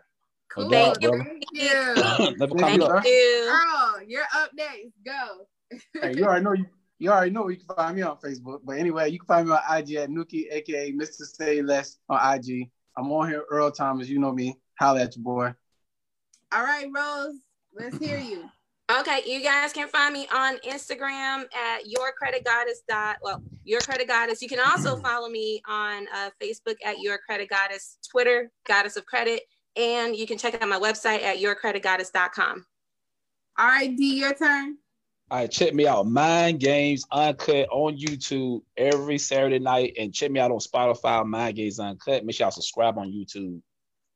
Cool. 0.50 0.70
Thank 0.70 1.02
you. 1.02 1.24
Thank 1.24 1.44
you. 1.52 2.38
Never 2.38 2.58
Thank 2.58 2.78
you, 2.78 2.84
up. 2.86 3.04
sir. 3.04 3.10
Ew. 3.10 3.50
Earl, 3.50 4.04
you're 4.08 4.24
up 4.36 4.52
next. 4.54 4.92
Go. 5.06 5.48
Hey, 6.00 6.14
you 6.16 6.26
already 6.26 6.44
know 6.44 6.54
you. 6.54 6.66
You 7.00 7.12
already 7.12 7.32
know 7.32 7.50
you 7.50 7.58
can 7.58 7.76
find 7.76 7.96
me 7.96 8.04
on 8.04 8.18
Facebook. 8.18 8.60
But 8.64 8.78
anyway, 8.78 9.10
you 9.10 9.20
can 9.20 9.26
find 9.26 9.48
me 9.48 9.54
on 9.54 9.78
IG 9.78 9.96
at 9.96 10.10
Nuki, 10.10 10.46
aka 10.52 10.92
Mr. 10.94 11.24
Say 11.24 11.62
Less 11.62 11.98
on 12.08 12.38
IG. 12.38 12.70
I'm 12.96 13.12
on 13.12 13.28
here, 13.28 13.44
Earl 13.50 13.72
Thomas. 13.72 14.08
You 14.08 14.20
know 14.20 14.32
me. 14.32 14.56
Holla 14.80 15.02
at 15.02 15.16
your 15.16 15.24
boy. 15.24 15.54
All 16.54 16.64
right, 16.64 16.88
Rose. 16.94 17.40
Let's 17.74 17.98
hear 17.98 18.20
you. 18.20 18.50
Okay, 19.00 19.22
you 19.26 19.42
guys 19.42 19.74
can 19.74 19.88
find 19.88 20.14
me 20.14 20.28
on 20.32 20.58
Instagram 20.58 21.46
at 21.56 21.88
your 21.88 22.12
credit 22.12 22.44
goddess 22.44 22.84
dot 22.88 23.18
well 23.24 23.42
your 23.64 23.80
credit 23.80 24.08
goddess. 24.08 24.42
You 24.42 24.50
can 24.50 24.60
also 24.60 24.98
follow 25.02 25.30
me 25.30 25.62
on 25.68 26.06
uh, 26.14 26.30
Facebook 26.42 26.76
at 26.86 27.00
your 27.00 27.18
credit 27.18 27.50
goddess, 27.50 27.98
Twitter 28.12 28.52
goddess 28.68 28.98
of 28.98 29.06
credit, 29.06 29.42
and 29.76 30.16
you 30.16 30.28
can 30.28 30.38
check 30.38 30.62
out 30.62 30.70
my 30.70 30.80
website 30.80 31.24
at 31.24 31.38
yourcreditgoddess.com. 31.38 32.66
All 33.58 33.68
right, 33.68 33.96
D, 33.96 34.20
your 34.20 34.34
turn. 34.34 34.78
All 35.32 35.40
right, 35.40 35.50
check 35.50 35.74
me 35.74 35.88
out. 35.88 36.06
Mind 36.06 36.60
Games 36.60 37.06
Uncut 37.12 37.68
on 37.72 37.98
YouTube 37.98 38.62
every 38.78 39.18
Saturday 39.18 39.60
night, 39.60 39.94
and 39.98 40.14
check 40.14 40.30
me 40.30 40.40
out 40.40 40.52
on 40.52 40.60
Spotify. 40.60 41.26
Mind 41.26 41.56
Games 41.56 41.80
Uncut. 41.80 42.26
Make 42.26 42.36
sure 42.36 42.46
y'all 42.46 42.52
subscribe 42.52 42.98
on 43.00 43.12
YouTube. 43.12 43.60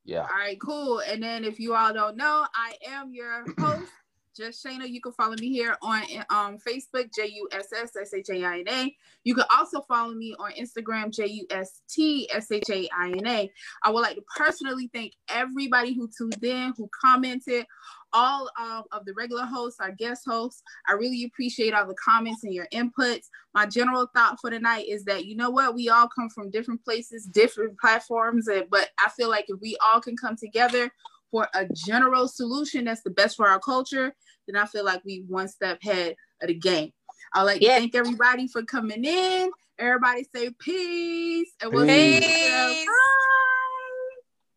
Yeah. 0.08 0.20
All 0.22 0.38
right, 0.38 0.58
cool. 0.58 1.00
And 1.00 1.22
then 1.22 1.44
if 1.44 1.60
you 1.60 1.74
all 1.74 1.92
don't 1.92 2.16
know, 2.16 2.46
I 2.54 2.72
am 2.88 3.12
your 3.12 3.44
host, 3.60 3.92
Just 4.34 4.64
Shaina. 4.64 4.88
You 4.88 5.02
can 5.02 5.12
follow 5.12 5.34
me 5.38 5.50
here 5.50 5.76
on 5.82 6.02
um, 6.30 6.56
Facebook, 6.66 7.14
J 7.14 7.26
U 7.26 7.46
S 7.52 7.66
S 7.78 7.94
S 7.94 8.14
H 8.14 8.30
A 8.30 8.42
I 8.42 8.60
N 8.60 8.68
A. 8.68 8.96
You 9.24 9.34
can 9.34 9.44
also 9.54 9.82
follow 9.82 10.14
me 10.14 10.34
on 10.38 10.52
Instagram, 10.52 11.12
J 11.14 11.26
U 11.26 11.46
S 11.50 11.82
T 11.90 12.26
S 12.32 12.50
H 12.50 12.70
A 12.70 12.88
I 12.98 13.10
N 13.10 13.26
A. 13.26 13.52
I 13.82 13.90
would 13.90 14.00
like 14.00 14.16
to 14.16 14.22
personally 14.34 14.88
thank 14.94 15.12
everybody 15.28 15.92
who 15.92 16.08
tuned 16.16 16.42
in, 16.42 16.72
who 16.78 16.88
commented, 17.04 17.66
all 18.12 18.48
um, 18.60 18.84
of 18.92 19.04
the 19.04 19.12
regular 19.14 19.44
hosts, 19.44 19.80
our 19.80 19.92
guest 19.92 20.22
hosts. 20.26 20.62
I 20.88 20.92
really 20.92 21.24
appreciate 21.24 21.74
all 21.74 21.86
the 21.86 21.94
comments 21.94 22.44
and 22.44 22.52
your 22.54 22.66
inputs. 22.72 23.26
My 23.54 23.66
general 23.66 24.08
thought 24.14 24.38
for 24.40 24.50
tonight 24.50 24.86
is 24.88 25.04
that 25.04 25.24
you 25.26 25.36
know 25.36 25.50
what, 25.50 25.74
we 25.74 25.88
all 25.88 26.08
come 26.08 26.28
from 26.30 26.50
different 26.50 26.84
places, 26.84 27.24
different 27.26 27.78
platforms, 27.78 28.48
and 28.48 28.64
but 28.70 28.90
I 28.98 29.10
feel 29.10 29.28
like 29.28 29.46
if 29.48 29.60
we 29.60 29.76
all 29.84 30.00
can 30.00 30.16
come 30.16 30.36
together 30.36 30.90
for 31.30 31.46
a 31.54 31.66
general 31.74 32.26
solution 32.28 32.84
that's 32.84 33.02
the 33.02 33.10
best 33.10 33.36
for 33.36 33.48
our 33.48 33.60
culture, 33.60 34.14
then 34.46 34.56
I 34.60 34.66
feel 34.66 34.84
like 34.84 35.02
we 35.04 35.24
one 35.28 35.48
step 35.48 35.78
ahead 35.84 36.16
of 36.40 36.48
the 36.48 36.54
game. 36.54 36.92
I'd 37.34 37.42
like 37.42 37.60
Yeah. 37.60 37.74
to 37.74 37.80
thank 37.80 37.94
everybody 37.94 38.48
for 38.48 38.62
coming 38.62 39.04
in. 39.04 39.50
Everybody 39.78 40.26
say 40.34 40.50
peace. 40.58 41.52
And 41.60 41.72
we'll 41.72 41.86
Peace. 41.86 42.24
see 42.24 42.84
you. 42.84 42.90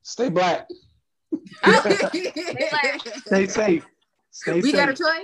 Stay 0.04 0.30
black. 0.30 0.68
Bye. 0.70 0.70
black. 0.70 0.91
Stay 3.26 3.48
safe. 3.48 3.86
Stay 4.32 4.54
we 4.62 4.62
safe. 4.62 4.76
got 4.76 4.90
a 4.90 4.94
choice. 4.94 5.20